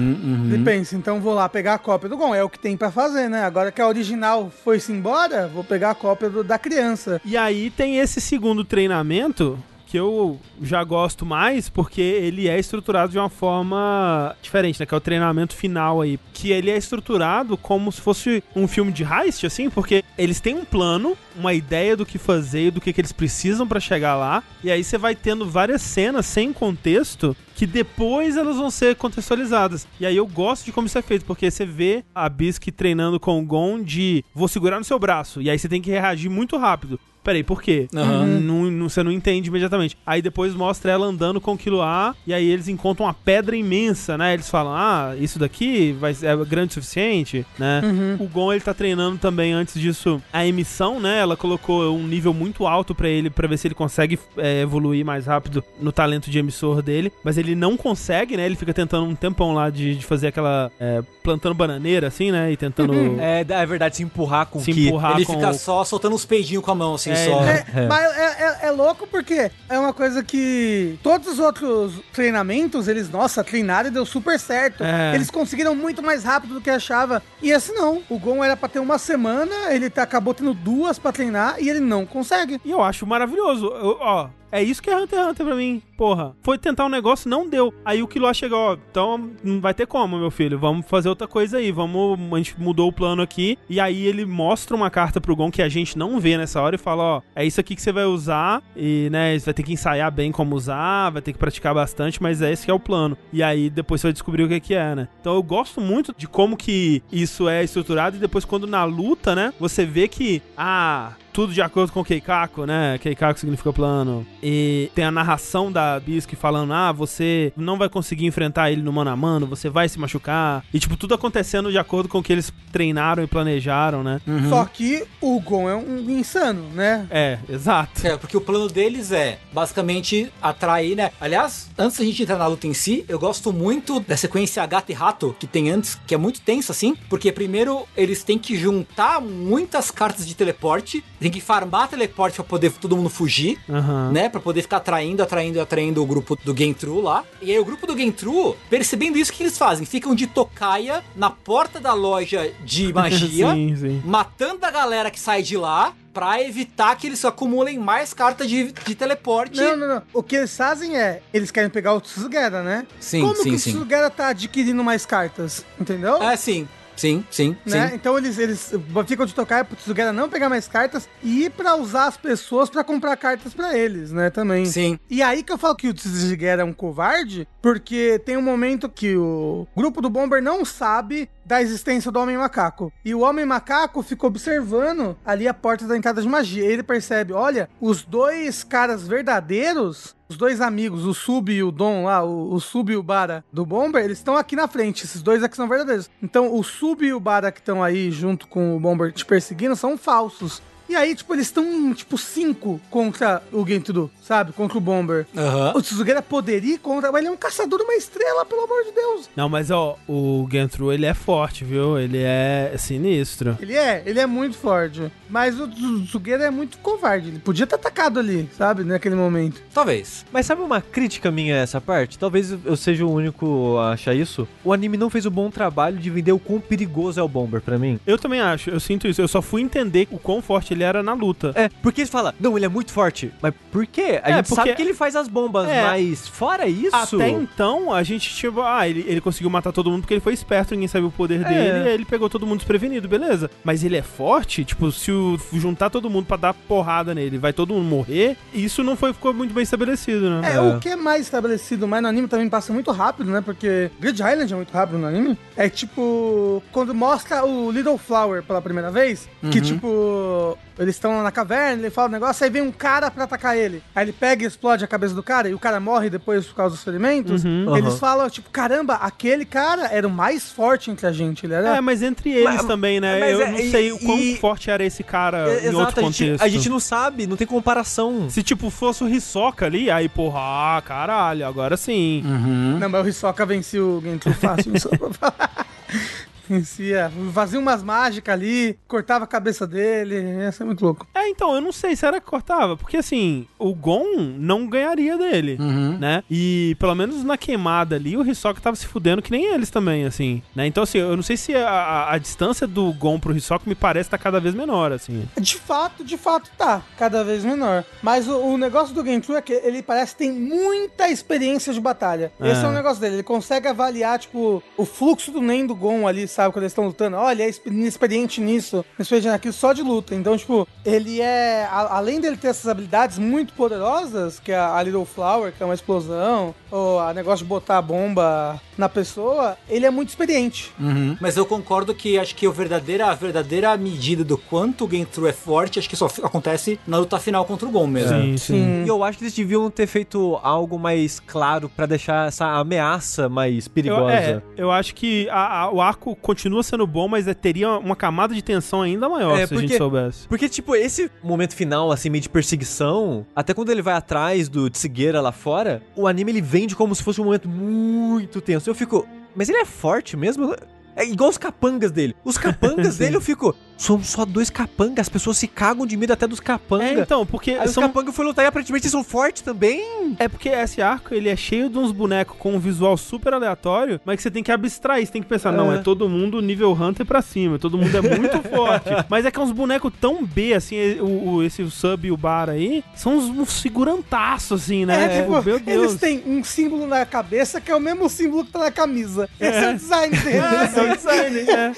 [0.51, 2.89] Ele pensa, então vou lá pegar a cópia do Gon, é o que tem pra
[2.89, 3.43] fazer, né?
[3.43, 7.21] Agora que a original foi-se embora, vou pegar a cópia do- da criança.
[7.23, 13.11] E aí tem esse segundo treinamento que eu já gosto mais porque ele é estruturado
[13.11, 14.85] de uma forma diferente, né?
[14.85, 16.19] Que é o treinamento final aí.
[16.33, 20.55] Que ele é estruturado como se fosse um filme de heist, assim, porque eles têm
[20.55, 24.15] um plano, uma ideia do que fazer e do que, que eles precisam pra chegar
[24.15, 24.43] lá.
[24.63, 29.87] E aí você vai tendo várias cenas sem contexto que depois elas vão ser contextualizadas.
[29.99, 33.19] E aí eu gosto de como isso é feito, porque você vê a Bisque treinando
[33.19, 36.29] com o Gon de vou segurar no seu braço, e aí você tem que reagir
[36.29, 36.99] muito rápido.
[37.27, 37.87] Peraí, por quê?
[37.93, 38.25] Aham.
[38.39, 39.97] Não- não- você não entende imediatamente.
[40.05, 44.17] Aí depois mostra ela andando com o Killua, e aí eles encontram uma pedra imensa,
[44.17, 44.33] né?
[44.33, 47.81] Eles falam, ah, isso daqui vai, é grande o suficiente, né?
[47.83, 48.25] Uhum.
[48.25, 51.19] O Gon, ele tá treinando também, antes disso, a emissão, né?
[51.19, 55.03] Ela colocou um nível muito alto pra ele, pra ver se ele consegue é, evoluir
[55.05, 57.11] mais rápido no talento de emissor dele.
[57.25, 58.45] Mas ele não consegue, né?
[58.45, 60.71] Ele fica tentando um tempão lá de, de fazer aquela...
[60.79, 62.53] é, plantando bananeira, assim, né?
[62.53, 62.93] E tentando...
[63.19, 65.17] É, é verdade, se empurrar com Se empurrar.
[65.17, 67.41] Ele com fica só soltando uns peidinhos com a mão, assim, É, só.
[67.43, 67.87] ele- É, É.
[67.87, 68.25] Mas é,
[68.63, 73.87] é- é louco porque é uma coisa que todos os outros treinamentos, eles, nossa, treinaram
[73.89, 74.83] e deu super certo.
[74.83, 75.15] É.
[75.15, 77.21] Eles conseguiram muito mais rápido do que achava.
[77.41, 78.01] E esse não.
[78.09, 81.69] O Gon era pra ter uma semana, ele tá, acabou tendo duas pra treinar e
[81.69, 82.59] ele não consegue.
[82.65, 83.67] E eu acho maravilhoso.
[83.67, 85.81] Eu- ó, é isso que é Hunter x Hunter pra mim.
[85.97, 87.73] Porra, foi tentar um negócio, não deu.
[87.83, 90.59] Aí o Killua chegou, ó, então não vai ter como, meu filho.
[90.59, 91.71] Vamos fazer outra coisa aí.
[91.71, 93.57] Vamos, a gente mudou o plano aqui.
[93.69, 96.75] E aí ele mostra uma carta pro Gon que a gente não vê nessa hora
[96.75, 98.61] e fala, ó, é isso aqui que você vai usar.
[98.75, 102.21] E, né, você vai ter que ensaiar bem como usar, vai ter que praticar bastante,
[102.21, 103.17] mas é esse que é o plano.
[103.33, 105.07] E aí depois você vai descobrir o que que é, né?
[105.19, 109.35] Então eu gosto muito de como que isso é estruturado e depois quando na luta,
[109.35, 112.97] né, você vê que, ah, tudo de acordo com o Keikaku, né?
[112.97, 114.25] Keikaku significa plano.
[114.41, 118.91] E tem a narração da Bisque falando: ah, você não vai conseguir enfrentar ele no
[118.91, 120.65] mano a mano, você vai se machucar.
[120.73, 124.19] E, tipo, tudo acontecendo de acordo com o que eles treinaram e planejaram, né?
[124.25, 124.49] Uhum.
[124.49, 127.05] Só que o Gon é um insano, né?
[127.11, 128.07] É, exato.
[128.07, 131.11] É, porque o plano deles é basicamente atrair, né?
[131.21, 134.91] Aliás, antes da gente entrar na luta em si, eu gosto muito da sequência gato
[134.91, 138.57] e rato que tem antes, que é muito tensa, assim, porque primeiro eles têm que
[138.57, 143.59] juntar muitas cartas de teleporte, tem que farmar teleporte pra poder todo mundo fugir.
[143.69, 144.11] Aham.
[144.11, 147.23] Né, pra poder ficar atraindo, atraindo, atraindo o grupo do Gentru lá.
[147.41, 149.85] E aí o grupo do Gentru, percebendo isso, o que eles fazem?
[149.85, 154.01] Ficam de tocaia na porta da loja de magia, sim, sim.
[154.05, 158.71] matando a galera que sai de lá pra evitar que eles acumulem mais cartas de,
[158.71, 159.57] de teleporte.
[159.61, 160.01] Não, não, não.
[160.11, 162.87] O que eles fazem é, eles querem pegar o Tsugera, né?
[162.99, 163.69] Sim, Como sim, que sim.
[163.69, 165.63] o Tsugera tá adquirindo mais cartas?
[165.79, 166.21] Entendeu?
[166.23, 166.67] É, sim.
[166.97, 167.89] Sim, sim, né?
[167.89, 167.95] sim.
[167.95, 168.73] Então eles, eles
[169.07, 172.83] ficam de tocar pro Tsugera não pegar mais cartas e pra usar as pessoas pra
[172.83, 174.29] comprar cartas pra eles, né?
[174.29, 174.65] Também.
[174.65, 174.99] Sim.
[175.09, 178.89] E aí que eu falo que o Tsugera é um covarde, porque tem um momento
[178.89, 182.91] que o grupo do Bomber não sabe da existência do Homem Macaco.
[183.05, 186.65] E o Homem Macaco fica observando ali a porta da entrada de magia.
[186.65, 191.71] E ele percebe, olha, os dois caras verdadeiros, os dois amigos, o Sub e o
[191.71, 195.05] Dom lá, o, o Sub e o Bara do Bomber, eles estão aqui na frente.
[195.05, 196.09] Esses dois aqui são verdadeiros.
[196.21, 199.75] Então o Sub e o Bara que estão aí junto com o Bomber te perseguindo
[199.75, 200.61] são falsos.
[200.89, 204.53] E aí, tipo, eles estão em, tipo, cinco contra o Gentru, sabe?
[204.53, 205.25] Contra o Bomber.
[205.35, 205.73] Aham.
[205.75, 208.91] O Tsuzugera poderia ir contra, mas ele é um caçador, uma estrela, pelo amor de
[208.91, 209.29] Deus.
[209.35, 211.99] Não, mas ó, o Gentru, ele é forte, viu?
[211.99, 213.57] Ele é sinistro.
[213.61, 215.11] Ele é, ele é muito forte.
[215.29, 217.29] Mas o Tsuzugera é muito covarde.
[217.29, 218.83] Ele podia ter atacado ali, sabe?
[218.83, 219.61] Naquele momento.
[219.73, 220.25] Talvez.
[220.31, 222.17] Mas sabe uma crítica minha a essa parte?
[222.17, 224.47] Talvez eu seja o único a achar isso.
[224.63, 227.61] O anime não fez o bom trabalho de vender o quão perigoso é o Bomber
[227.61, 227.99] pra mim.
[228.07, 229.21] Eu também acho, eu sinto isso.
[229.21, 231.51] Eu só fui entender o quão forte ele era na luta.
[231.55, 233.31] É, porque eles falam, não, ele é muito forte.
[233.41, 234.19] Mas por quê?
[234.23, 235.83] A É, gente porque- sabe que ele faz as bombas, É.
[235.83, 236.95] mas fora isso.
[236.95, 240.33] Até então, a gente, tipo, ah, ele, ele conseguiu matar todo mundo porque ele foi
[240.33, 241.43] esperto, ninguém sabia o poder É.
[241.43, 243.49] dele, e aí ele pegou todo mundo desprevenido, beleza.
[243.63, 247.53] Mas ele é forte, tipo, se o, juntar todo mundo pra dar porrada nele, vai
[247.53, 250.51] todo mundo morrer, isso não foi, ficou muito bem estabelecido, né?
[250.51, 250.61] É, É.
[250.61, 253.41] o que é mais estabelecido, mas no anime também passa muito rápido, né?
[253.41, 255.37] Porque Grid Island é muito rápido no anime.
[255.55, 261.23] É tipo, quando mostra o Little Flower pela primeira vez, que tipo, eles estão lá
[261.23, 263.81] na caverna, ele fala um negócio, aí vem um cara pra atacar ele.
[263.95, 266.55] Aí ele pega e explode a cabeça do cara, e o cara morre depois por
[266.55, 267.43] causa dos ferimentos.
[267.43, 267.75] Uhum.
[267.75, 267.97] Eles Aham.
[267.97, 271.77] falam, tipo, caramba, aquele cara era o mais forte entre a gente, ele era...
[271.77, 273.33] É, mas entre eles Mas- também, né?
[273.33, 275.79] Eu é- não sei e- o quão e- forte era esse cara É, em outro
[275.79, 276.43] exato, a gente, contexto.
[276.43, 278.29] a gente não sabe, não tem comparação.
[278.29, 280.39] Se, tipo, fosse o Hisoka ali, aí, porra,
[280.77, 282.21] ah, caralho, agora sim.
[282.25, 282.77] Uhum.
[282.79, 285.67] Não, mas o Hisoka vencia o Gentru fácil, só pra falar.
[286.49, 287.11] Vencia.
[287.33, 290.15] Fazia umas mágicas ali, cortava a cabeça dele.
[290.43, 291.05] Ia ser muito louco.
[291.13, 292.75] É, então, eu não sei, será que cortava?
[292.77, 294.05] Porque, assim, o Gon
[294.37, 295.97] não ganharia dele, Uhum.
[295.97, 296.23] né?
[296.29, 300.05] E, pelo menos na queimada ali, o Hisoka tava se fudendo que nem eles também,
[300.05, 300.65] assim, né?
[300.67, 303.75] Então, assim, eu não sei se a, a- a distância do Gon pro Hisoka me
[303.75, 305.27] parece estar cada vez menor, assim.
[305.39, 306.81] De fato, de fato tá.
[306.97, 307.83] Cada vez menor.
[308.01, 311.79] Mas o, o negócio do Gentru é que ele parece que tem muita experiência de
[311.81, 312.31] batalha.
[312.39, 312.67] Esse é É.
[312.67, 313.15] o negócio dele.
[313.15, 316.85] Ele consegue avaliar, tipo, o fluxo do Nen do Gon ali, sabe quando eles estão
[316.85, 320.13] lutando, olha, ele é inexperiente nisso, inexperiente naquilo, só de luta.
[320.15, 324.81] Então, tipo, ele é, a, além dele ter essas habilidades muito poderosas, que é a
[324.83, 329.57] Little Flower, que é uma explosão, ou a negócio de botar a bomba na pessoa,
[329.67, 330.71] ele é muito experiente.
[330.79, 331.17] Uhum.
[331.19, 335.05] Mas eu concordo que acho que a verdadeira, a verdadeira medida do quanto o Game
[335.05, 338.15] Through é forte, acho que só acontece na luta final contra o Gon mesmo.
[338.21, 338.83] Sim, sim.
[338.85, 343.27] E eu acho que eles deviam ter feito algo mais claro pra deixar essa ameaça
[343.27, 344.13] mais Eu, perigosa.
[344.13, 347.95] é, eu acho que a- a- o arco continua sendo bom, mas é- teria uma
[347.95, 350.27] camada de tensão ainda maior É, se a gente porque- soubesse.
[350.27, 354.69] Porque, tipo, esse momento final, assim, meio de perseguição, até quando ele vai atrás do
[354.69, 358.69] Tsugueira lá fora, o anime ele vende como se fosse um momento muito tenso.
[358.69, 360.53] Eu fico, mas ele é forte mesmo?
[360.95, 362.15] É igual os capangas dele.
[362.25, 366.11] Os capangas dele eu fico, são só dois capangas, as pessoas se cagam de medo
[366.13, 366.97] até dos É, capangas.
[366.99, 370.15] então, porque Aí os são capangas foram lutar e aparentemente eles são fortes também.
[370.19, 373.99] É porque esse arco, ele é cheio de uns bonecos com um visual super aleatório,
[374.03, 375.75] mas que você tem que abstrair, você tem que pensar, não, É.
[375.75, 378.89] é todo mundo nível Hunter pra cima, todo mundo é muito forte.
[379.09, 382.17] Mas é que é uns bonecos tão B, assim, o, o- esse sub e o
[382.17, 385.05] bar aí, são uns, uns figurantaços, assim, né?
[385.17, 385.89] É, tipo, meu Deus.
[385.89, 389.29] eles têm um símbolo na cabeça que é o mesmo símbolo que tá na camisa.
[389.39, 389.71] Esse é, É.
[389.71, 390.77] o design deles.
[390.77, 391.71] É, o design, é,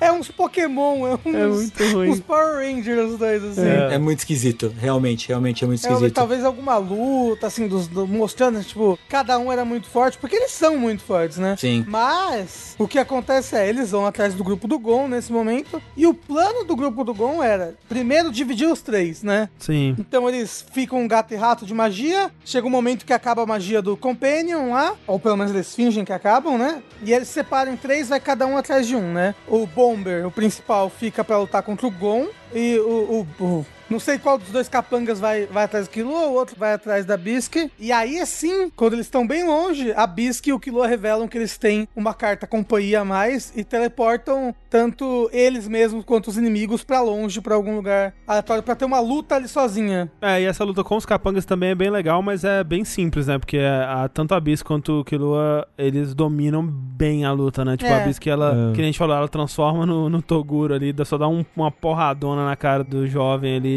[0.06, 2.10] É uns Pokémon, é é muito ruim.
[2.10, 3.66] uns Power Rangers, os dois, assim.
[3.66, 3.94] É.
[3.94, 6.14] É muito esquisito, realmente, realmente é muito É, esquisito.
[6.14, 10.50] talvez alguma luta, assim, dos, do- mostrando, tipo, cada um era muito forte, porque eles
[10.52, 11.56] são muito fortes, né?
[11.58, 11.84] Sim.
[11.88, 16.06] Mas o que acontece é, eles vão atrás do grupo do Gon nesse momento, e
[16.06, 19.48] o plano do grupo do Gon era, primeiro, dividir os três, né?
[19.58, 19.94] Sim.
[19.98, 23.46] Então eles ficam um gato e rato de magia, chega um momento que acaba a
[23.46, 26.82] magia do Companion lá, ou pelo menos eles fingem que acabam, né?
[27.02, 29.34] E eles se separam em três, vai cada um atrás de um, né?
[29.46, 33.26] O Bomber, o principal, fica pra lutar contra o Gon, e o...
[33.40, 36.56] o- o- não sei qual dos dois capangas vai, vai atrás do Killua, o outro
[36.58, 37.70] vai atrás da Bisque.
[37.78, 41.38] E aí, assim, quando eles estão bem longe, a Bisque e o Killua revelam que
[41.38, 46.82] eles têm uma carta companhia a mais e teleportam tanto eles mesmos quanto os inimigos
[46.84, 50.10] pra longe, pra algum lugar aleatório, pra ter uma luta ali sozinha.
[50.20, 53.26] É, e essa luta com os capangas também é bem legal, mas é bem simples,
[53.26, 53.38] né?
[53.38, 57.76] Porque a, tanto a Bis quanto o Killua, eles dominam bem a luta, né?
[57.76, 58.02] Tipo, É.
[58.02, 58.74] a Bis que ela, É.
[58.74, 61.70] que a gente falou, ela transforma no, no Toguro ali, dá- só dá um- uma
[61.70, 63.75] porradona na cara do jovem ali,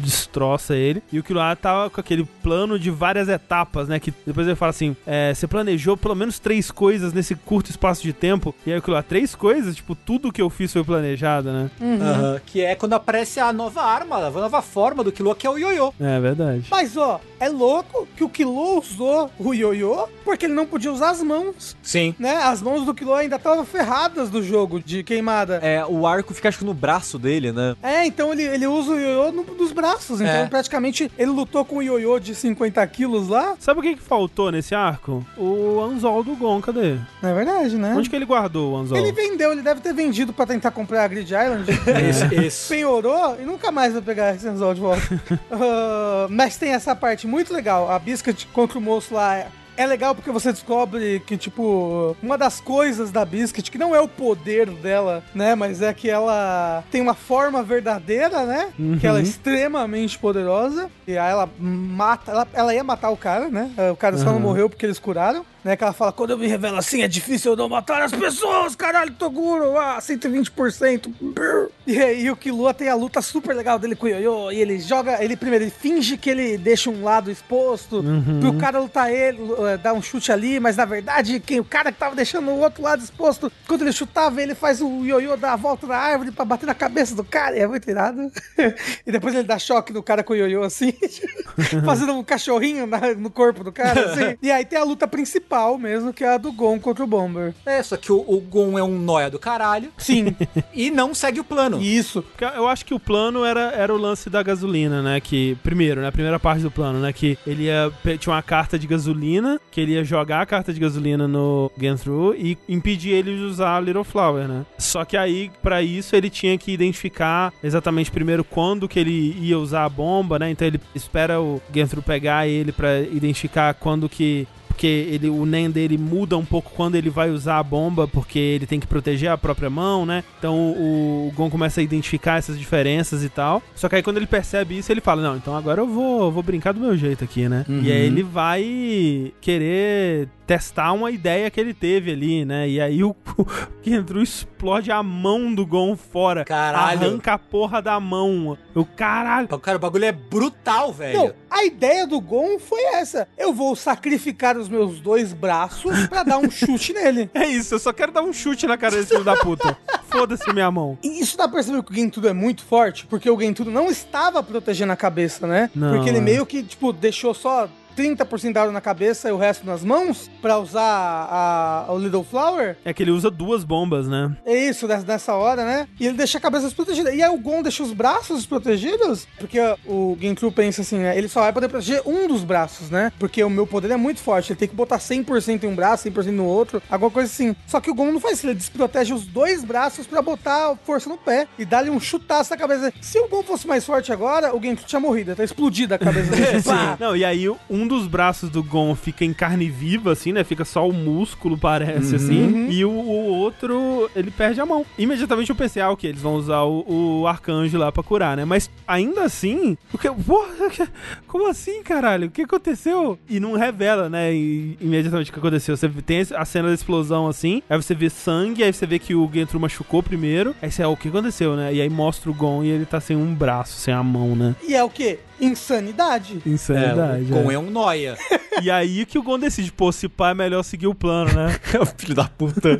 [0.00, 1.02] destroça ele.
[1.12, 4.00] E o Killua tava com aquele plano de várias etapas, né?
[4.00, 8.02] Que depois ele fala assim, é, você planejou pelo menos três coisas nesse curto espaço
[8.02, 8.54] de tempo.
[8.66, 9.76] E aí o Killua, três coisas?
[9.76, 11.70] Tipo, tudo que eu fiz foi planejado, né?
[11.80, 15.50] Aham, Que é quando aparece a nova arma, a nova forma do Killua, que é
[15.50, 15.92] o Yoyo.
[16.00, 16.64] É verdade.
[16.70, 21.10] Mas, ó, é louco que o Killua usou o Yoyo porque ele não podia usar
[21.10, 22.14] as mãos, Sim.
[22.18, 22.36] né?
[22.36, 25.58] As mãos do Killua ainda estavam ferradas do jogo de queimada.
[25.62, 27.74] É, o arco fica acho que no braço dele, né?
[27.82, 30.20] É, então ele, ele usa o ioiô no, nos braços.
[30.20, 30.46] Então, É.
[30.46, 33.54] praticamente, ele lutou com o ioiô de 50 quilos lá.
[33.58, 35.24] Sabe o que, que faltou nesse arco?
[35.36, 36.96] O anzol do Gon, cadê?
[37.20, 37.94] Não é verdade, né?
[37.96, 38.96] Onde que ele guardou o anzol?
[38.96, 41.66] Ele vendeu, ele deve ter vendido pra tentar comprar a Grid Island.
[42.08, 42.68] Isso, isso.
[42.68, 45.02] Penhorou e nunca mais vai pegar esse anzol de volta.
[45.50, 47.90] Ah, mas tem essa parte muito legal.
[47.90, 52.36] A Biscuit contra o moço lá é- É legal porque você descobre que, tipo, uma
[52.36, 55.54] das coisas da Biscuit, que não é o poder dela, né?
[55.54, 58.70] Mas é que ela tem uma forma verdadeira, né?
[59.00, 60.90] Que ela é extremamente poderosa.
[61.06, 62.30] E aí ela mata.
[62.30, 63.70] Ela, ela ia matar o cara, né?
[63.90, 65.42] O cara só não morreu porque eles curaram.
[65.64, 68.10] Né, que ela fala, quando eu me revelo assim, é difícil eu não matar as
[68.10, 71.08] pessoas, caralho, Toguro, ah, 120%.
[71.20, 71.68] brrr.
[71.86, 74.80] E aí o Killua tem a luta super legal dele com o Yoyo, e ele
[74.80, 78.02] joga, ele primeiro, ele finge que ele deixa um lado exposto,
[78.40, 81.92] pro cara lutar ele, eh, dar um chute ali, mas na verdade, quem o cara
[81.92, 85.52] que tava deixando o outro lado exposto, quando ele chutava, ele faz o Yoyo dar
[85.52, 88.30] a volta na árvore pra bater na cabeça do cara, e é muito irado.
[89.06, 90.92] e depois ele dá choque no cara com o Yoyo assim,
[91.84, 94.36] fazendo um cachorrinho na- no corpo do cara, assim.
[94.42, 97.54] E aí tem a luta principal mesmo, que é a do Gon contra o Bomber.
[97.66, 100.34] É, só que o, o Gon é um nóia do caralho Sim,
[100.72, 101.80] e não segue o plano.
[101.80, 102.24] isso.
[102.54, 105.20] Eu acho que o plano era, era o lance da gasolina, né?
[105.20, 106.08] Que, primeiro, né?
[106.08, 107.12] A primeira parte do plano, né?
[107.12, 107.92] Que ele ia.
[108.18, 112.34] Tinha uma carta de gasolina, que ele ia jogar a carta de gasolina no Genthru
[112.34, 114.64] e impedir ele de usar a Little Flower, né?
[114.78, 119.58] Só que aí, pra isso, ele tinha que identificar exatamente primeiro quando que ele ia
[119.58, 120.50] usar a bomba, né?
[120.50, 125.70] Então ele espera o Genthru pegar ele pra identificar quando que porque ele, o NEM
[125.70, 129.30] dele muda um pouco quando ele vai usar a bomba, porque ele tem que proteger
[129.30, 130.24] a própria mão, né?
[130.38, 133.62] Então o, o Gon começa a identificar essas diferenças e tal.
[133.74, 136.42] Só que aí quando ele percebe isso, ele fala: Não, então agora eu vou, vou
[136.42, 137.66] brincar do meu jeito aqui, né?
[137.68, 137.82] Uhum.
[137.82, 142.68] E aí ele vai querer testar uma ideia que ele teve ali, né?
[142.68, 143.14] E aí o,
[143.84, 146.44] Gendru explode a mão do Gon fora.
[146.44, 147.06] Caralho.
[147.06, 148.56] Arranca a porra da mão.
[148.74, 149.48] O caralho.
[149.58, 151.18] Cara, o bagulho é brutal, velho.
[151.18, 153.28] Não, a ideia do Gon foi essa.
[153.36, 157.30] Eu vou sacrificar os meus dois braços pra dar um chute nele.
[157.34, 159.76] É isso, eu só quero dar um chute na cara desse filho da puta.
[160.08, 160.98] Foda-se minha mão.
[161.02, 163.90] E isso dá pra perceber que o Gentudo é muito forte, porque o Gentudo não
[163.90, 165.70] estava protegendo a cabeça, né?
[165.74, 166.22] Não, porque ele é.
[166.22, 170.30] meio que, tipo, deixou só 30% da água na cabeça e o resto nas mãos
[170.40, 172.76] pra usar a, a- o Little Flower.
[172.84, 174.34] É que ele usa duas bombas, né?
[174.44, 175.88] É isso, nessa, hora, né?
[175.98, 177.14] E ele deixa a cabeça desprotegida.
[177.14, 181.16] E aí o Gon deixa os braços desprotegidos, porque o Genku pensa assim, né?
[181.16, 183.12] Ele só vai poder proteger um dos braços, né?
[183.18, 184.52] Porque o meu poder é muito forte.
[184.52, 187.54] Ele tem que botar 100% em um braço, 100% no outro, alguma coisa assim.
[187.66, 188.46] Só que o Gon não faz isso.
[188.46, 192.56] Ele desprotege os dois braços pra botar força no pé e dar-lhe um chutaço na
[192.56, 192.92] cabeça.
[193.00, 195.34] Se o Gon fosse mais forte agora, o Genku tinha morrido.
[195.34, 196.62] Tá explodida a cabeça dele.
[196.98, 200.44] Não, e aí um dos braços do Gon fica em carne viva, assim, né?
[200.44, 202.68] Fica só o músculo, parece, assim.
[202.70, 204.84] E o, o outro, ele perde a mão.
[204.98, 208.44] Imediatamente eu pensei, ah, ok, eles vão usar o, o arcanjo lá pra curar, né?
[208.44, 210.88] Mas ainda assim, o que, porra, que-
[211.26, 212.28] como assim, caralho?
[212.28, 213.18] O que aconteceu?
[213.28, 214.32] E não revela, né?
[214.34, 215.76] e- imediatamente o que aconteceu.
[215.76, 219.14] Você tem a cena da explosão assim, aí você vê sangue, aí você vê que
[219.14, 220.54] o Gentru machucou primeiro.
[220.62, 221.72] Aí você, ah, o que aconteceu, né?
[221.74, 224.54] E aí mostra o Gon e ele tá sem um braço, sem a mão, né?
[224.66, 225.18] E é o quê?
[225.42, 226.40] Insanidade.
[226.46, 227.24] É, Insanidade.
[227.24, 228.16] o Gon é um noia.
[228.62, 231.58] E aí que o Gon decide, pô, se pá é melhor seguir o plano, né?
[231.74, 232.78] É o filho da puta.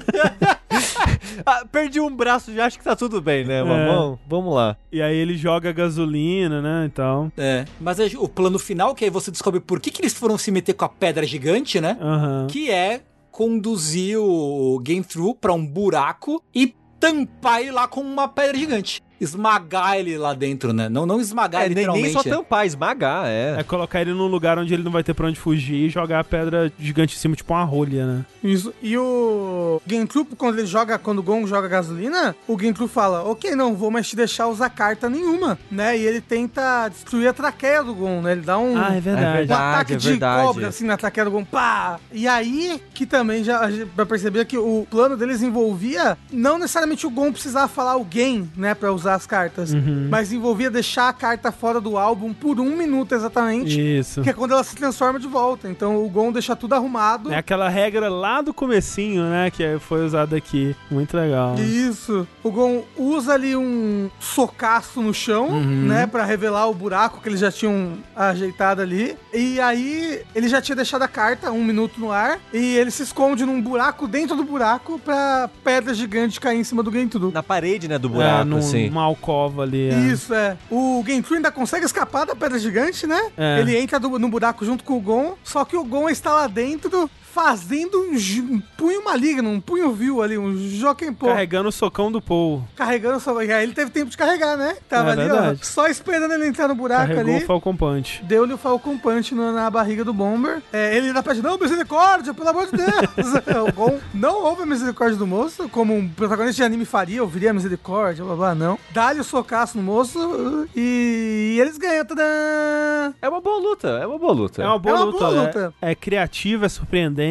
[1.46, 4.18] ah, perdi um braço, já acho que tá tudo bem, né, É.
[4.28, 4.76] Vamos lá.
[4.92, 7.32] E aí ele joga gasolina, né, e tal.
[7.38, 7.64] É.
[7.80, 10.50] Mas aí o plano final, que aí você descobre por que, que eles foram se
[10.50, 11.96] meter com a pedra gigante, né?
[12.00, 12.46] Aham.
[12.48, 18.28] Que é conduzir o Game Through pra um buraco e tampar ele lá com uma
[18.28, 19.02] pedra gigante.
[19.22, 20.88] Esmagar ele lá dentro, né?
[20.88, 22.04] Não, não esmagar É, nem, literalmente.
[22.04, 23.56] nem só tampar, esmagar, é.
[23.58, 26.20] É colocar ele num lugar onde ele não vai ter pra onde fugir e jogar
[26.20, 28.24] a pedra gigante em cima, tipo uma rolha, né?
[28.42, 28.74] Isso.
[28.82, 33.54] E o Gentru, quando ele joga, quando o Gon joga gasolina, o Gentru fala, ok,
[33.54, 35.96] não vou mais te deixar usar carta nenhuma, né?
[35.96, 38.32] E ele tenta destruir a traqueia do Gon, né?
[38.32, 38.76] Ele dá um...
[38.76, 39.52] Ah, é verdade.
[39.52, 42.00] um ataque é de cobra, assim, na traqueia do Gon, pá!
[42.12, 46.58] E aí, que também já, a gente vai perceber que o plano deles envolvia, não
[46.58, 50.08] necessariamente o Gon precisar falar alguém, né, pra usar as cartas, Uhum.
[50.10, 54.22] mas envolvia deixar a carta fora do álbum por um minuto exatamente, Isso.
[54.22, 55.68] que é quando ela se transforma de volta.
[55.68, 57.32] Então o Gon deixa tudo arrumado.
[57.32, 60.74] É aquela regra lá do comecinho, né, que foi usada aqui.
[60.90, 61.54] Muito legal.
[61.58, 62.26] Isso.
[62.42, 65.86] O Gon usa ali um socaço no chão, Uhum.
[65.86, 66.06] né?
[66.06, 69.16] Pra revelar o buraco que eles já tinham ajeitado ali.
[69.32, 72.38] E aí ele já tinha deixado a carta, um minuto no ar.
[72.52, 76.82] E ele se esconde num buraco dentro do buraco pra pedra gigante cair em cima
[76.82, 77.30] do Gentru.
[77.32, 78.90] Na parede, né, do É, buraco, num- assim.
[79.02, 79.90] Numa alcova ali.
[79.90, 79.94] é.
[79.98, 80.56] Isso, é.
[80.70, 83.20] O Gentru ainda consegue escapar da pedra gigante, né?
[83.36, 83.60] É.
[83.60, 86.46] Ele entra do- no buraco junto com o Gon, só que o Gon está lá
[86.46, 91.26] dentro fazendo um, punho maligno, um punho vil ali, um Jokenpô.
[91.28, 92.62] Carregando o socão do Paul.
[92.76, 93.42] carregando só.
[93.42, 94.76] E aí ele teve tempo de carregar, né?
[94.88, 95.60] Tava É ali, verdade.
[95.62, 97.42] ó, só esperando ele entrar no buraco Carregou ali.
[97.44, 98.22] o Falcon Punch.
[98.24, 100.60] Deu-lhe o Falcon Punch no- na barriga do Bomber.
[100.72, 102.92] É, ele ainda pede, não, misericórdia, pelo amor de Deus.
[103.68, 107.50] o Gon não houve a misericórdia do moço, como um protagonista de anime faria, ouviria
[107.50, 108.78] a misericórdia, blá blá, não.
[108.92, 112.04] Dá-lhe o socaço no moço uh, e, eles ganham.
[112.04, 113.12] Tadã!
[113.22, 114.62] É uma boa luta, é uma boa luta.
[114.62, 115.18] É uma boa É uma luta.
[115.18, 115.74] boa é- luta.
[115.80, 117.21] É, criativa, é surpreendente,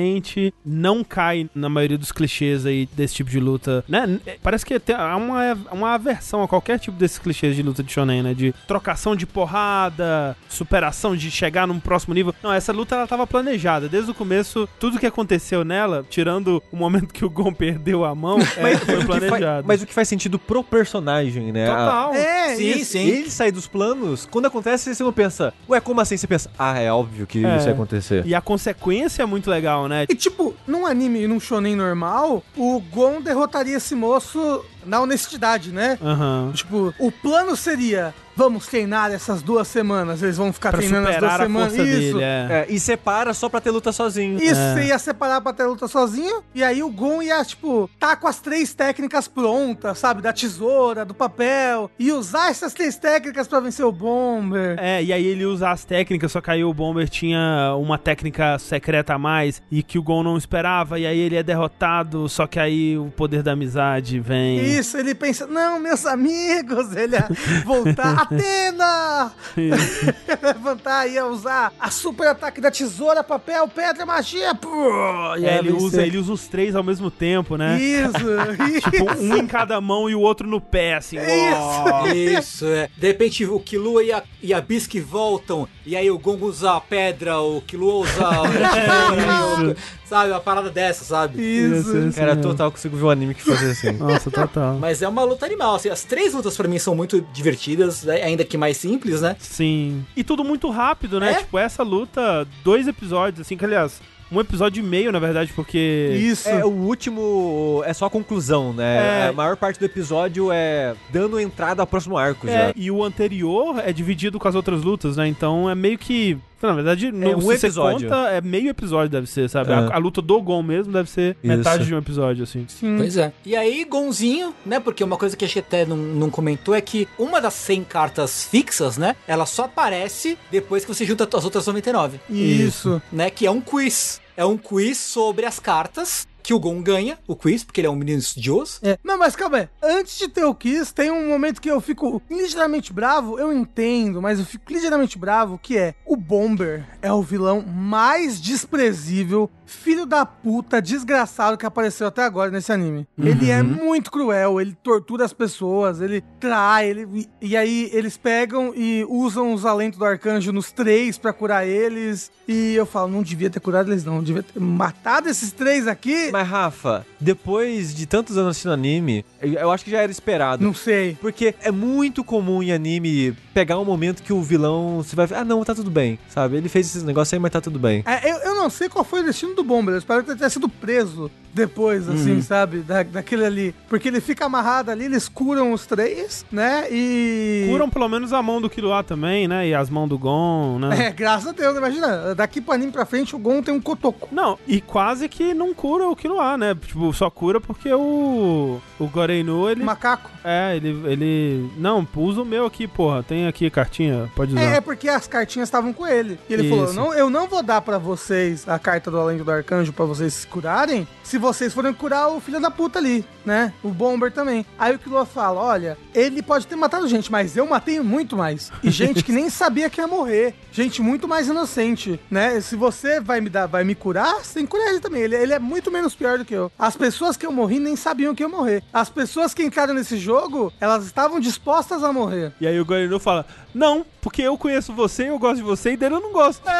[0.65, 4.19] não cai na maioria dos clichês aí desse tipo de luta, né?
[4.41, 7.91] Parece que tem há uma, uma aversão a qualquer tipo desses clichês de luta de
[7.91, 8.33] shonen, né?
[8.33, 12.33] De trocação de porrada, superação de chegar num próximo nível.
[12.43, 13.87] Não, essa luta ela tava planejada.
[13.89, 18.13] Desde o começo, tudo que aconteceu nela, tirando o momento que o Gon perdeu a
[18.15, 19.67] mão, é, foi faz- planejado.
[19.67, 21.67] mas o que faz sentido pro personagem, né?
[21.67, 22.13] Total.
[22.13, 22.91] É, Sim, isso.
[22.93, 23.07] sim.
[23.07, 26.17] Ele sair dos planos, quando acontece, você não pensa, ué, como assim?
[26.17, 27.57] Você pensa, ah, é óbvio que É.
[27.57, 28.25] isso ia acontecer.
[28.25, 30.05] E a consequência é muito legal, né?
[30.09, 35.97] E tipo, num anime num shonen normal, o Gon derrotaria esse moço na honestidade, né?
[36.01, 36.51] Aham.
[36.53, 40.21] Tipo, o plano seria: vamos treinar essas duas semanas.
[40.23, 41.75] Eles vão ficar Pra treinando as duas semanas.
[41.75, 41.99] força Isso.
[42.17, 42.47] dele, é.
[42.49, 44.37] É, e separa só pra ter luta sozinho.
[44.41, 44.73] Isso, É.
[44.73, 46.41] você ia separar pra ter luta sozinho.
[46.55, 50.21] E aí o Gon ia, tipo, tá com as três técnicas prontas, sabe?
[50.21, 51.89] Da tesoura, do papel.
[51.99, 54.75] E usar essas três técnicas pra vencer o Bomber.
[54.79, 58.57] É, e aí ele usa as técnicas, só que aí o Bomber tinha uma técnica
[58.59, 62.47] secreta a mais e que o Gon não esperava, e aí ele é derrotado, só
[62.47, 64.59] que aí o poder da amizade vem.
[64.79, 67.27] Isso, ele pensa, não, meus amigos, ele ia
[67.65, 68.21] voltar.
[68.21, 69.31] Atena!
[70.41, 74.53] Levantar, ia usar a super ataque da tesoura, papel, pedra, magia.
[74.55, 75.85] Pô, e É, ele, vencer.
[75.85, 77.79] usa, ele usa os três ao mesmo tempo, né?
[77.79, 78.11] Isso,
[78.91, 79.21] Tipo, isso.
[79.23, 81.17] um em cada mão e o outro no pé, assim.
[81.17, 82.07] uó.
[82.07, 82.89] Isso, é.
[82.97, 86.73] De repente o Killua e a, e a Bisque voltam, e aí o Gon usa
[86.77, 89.75] a pedra, o Killua usa a
[90.11, 90.31] sabe?
[90.31, 91.41] Uma parada dessa, sabe?
[91.41, 91.97] Isso.
[91.97, 92.51] Isso, Cara, mesmo.
[92.51, 93.91] total consigo ver um anime que fazia assim.
[93.97, 94.77] Nossa, total.
[94.77, 98.21] Mas é uma luta animal, assim, as três lutas pra mim são muito divertidas, né?
[98.21, 99.37] ainda que mais simples, né?
[99.39, 100.05] Sim.
[100.15, 101.31] E tudo muito rápido, né?
[101.31, 101.35] É?
[101.35, 106.11] Tipo, essa luta, dois episódios, assim, que aliás, um episódio e meio, na verdade, porque.
[106.19, 106.47] Isso.
[106.49, 109.25] É, o último é só a conclusão, né?
[109.25, 109.27] É.
[109.29, 112.73] A maior parte do episódio é dando entrada ao próximo arco É, já.
[112.75, 115.27] e o anterior é dividido com as outras lutas, né?
[115.27, 116.37] Então é meio que.
[116.61, 118.09] Na verdade, no, um se você episódio.
[118.09, 119.71] conta, é meio episódio, deve ser, sabe?
[119.71, 119.75] É.
[119.75, 121.57] A, a luta do Gon mesmo deve ser Isso.
[121.57, 122.65] metade de um episódio, assim.
[122.67, 122.95] Sim.
[122.97, 123.33] Pois é.
[123.45, 124.79] E aí, Gonzinho, né?
[124.79, 127.83] Porque uma coisa que a gente até não, não comentou é que uma das 100
[127.85, 129.15] cartas fixas, né?
[129.27, 133.01] Ela só aparece depois que você junta as outras 99, Isso.
[133.11, 133.29] né?
[133.29, 134.19] Que é um quiz.
[134.37, 137.89] É um quiz sobre as cartas que o Gon ganha, o quiz, porque ele é
[137.89, 138.79] um menino estudioso.
[138.83, 138.97] É.
[139.03, 139.69] Não, mas calma aí.
[139.81, 143.39] Antes de ter o Kiss, tem um momento que eu fico ligeiramente bravo.
[143.39, 148.39] Eu entendo, mas eu fico ligeiramente bravo, que é o Bomber é o vilão mais
[148.39, 153.07] desprezível, filho da puta, desgraçado que apareceu até agora nesse anime.
[153.17, 157.27] Ele é muito cruel, ele tortura as pessoas, ele trai, ele...
[157.41, 162.31] E, aí eles pegam e usam os alentos do arcanjo nos três pra curar eles.
[162.47, 166.29] E eu falo, não devia ter curado eles não, devia ter matado esses três aqui.
[166.31, 170.63] Mas, Rafa, depois de tantos anos assistindo anime, eu, acho que já era esperado.
[170.63, 171.17] Não sei.
[171.21, 175.43] Porque é muito comum em anime pegar um momento que o vilão você vai ah
[175.43, 176.57] não, tá tudo bem, sabe?
[176.57, 178.03] Ele fez esses negócios aí, mas tá tudo bem.
[178.05, 179.93] É, eu, eu não sei qual foi o destino do Bomber.
[179.93, 182.79] Eu espero que ele tenha sido preso depois, assim, sabe?
[182.79, 183.75] Da, daquele ali.
[183.89, 186.87] Porque ele fica amarrado ali, eles curam os três, né?
[186.89, 187.67] E.
[187.69, 189.67] Curam pelo menos a mão do Killua também, né?
[189.67, 191.07] E as mãos do Gon, né?
[191.07, 192.33] É, graças a Deus, imagina.
[192.35, 194.29] Daqui pro anime pra frente, o Gon tem um cotoco.
[194.31, 196.75] Não, e quase que não cura o Killua, né?
[196.75, 198.79] Tipo, só cura porque o.
[198.99, 199.83] O Goreinu, ele.
[199.83, 200.29] Macaco.
[200.43, 201.71] É, ele, ele.
[201.77, 203.23] Não, usa o meu aqui, porra.
[203.23, 204.61] Tem aqui cartinha, pode usar.
[204.61, 206.39] É, é porque as cartinhas estavam com ele.
[206.49, 206.75] E ele Isso.
[206.75, 210.05] falou: não, eu não vou dar pra vocês a carta do Além do Arcanjo pra
[210.05, 213.73] vocês se curarem se vocês forem curar o filho da puta ali, né?
[213.81, 214.65] O Bomber também.
[214.77, 218.69] Aí o Killua fala: olha, ele pode ter matado gente, mas eu matei muito mais.
[218.83, 220.53] E gente que nem sabia que ia morrer.
[220.73, 222.59] Gente muito mais inocente, né?
[222.59, 225.21] Se você vai me dar, vai me curar, você tem que curar ele também.
[225.21, 226.69] Ele, ele é muito menos pior do que eu.
[226.77, 228.83] As pessoas que eu morri nem sabiam que eu ia morrer.
[228.91, 232.51] As pessoas que entraram nesse jogo, elas estavam dispostas a morrer.
[232.59, 235.97] E aí o Goreinu fala: Não, porque eu conheço você, eu gosto de você e
[235.97, 236.61] dele eu não gosto.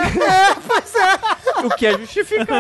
[1.64, 1.96] O que é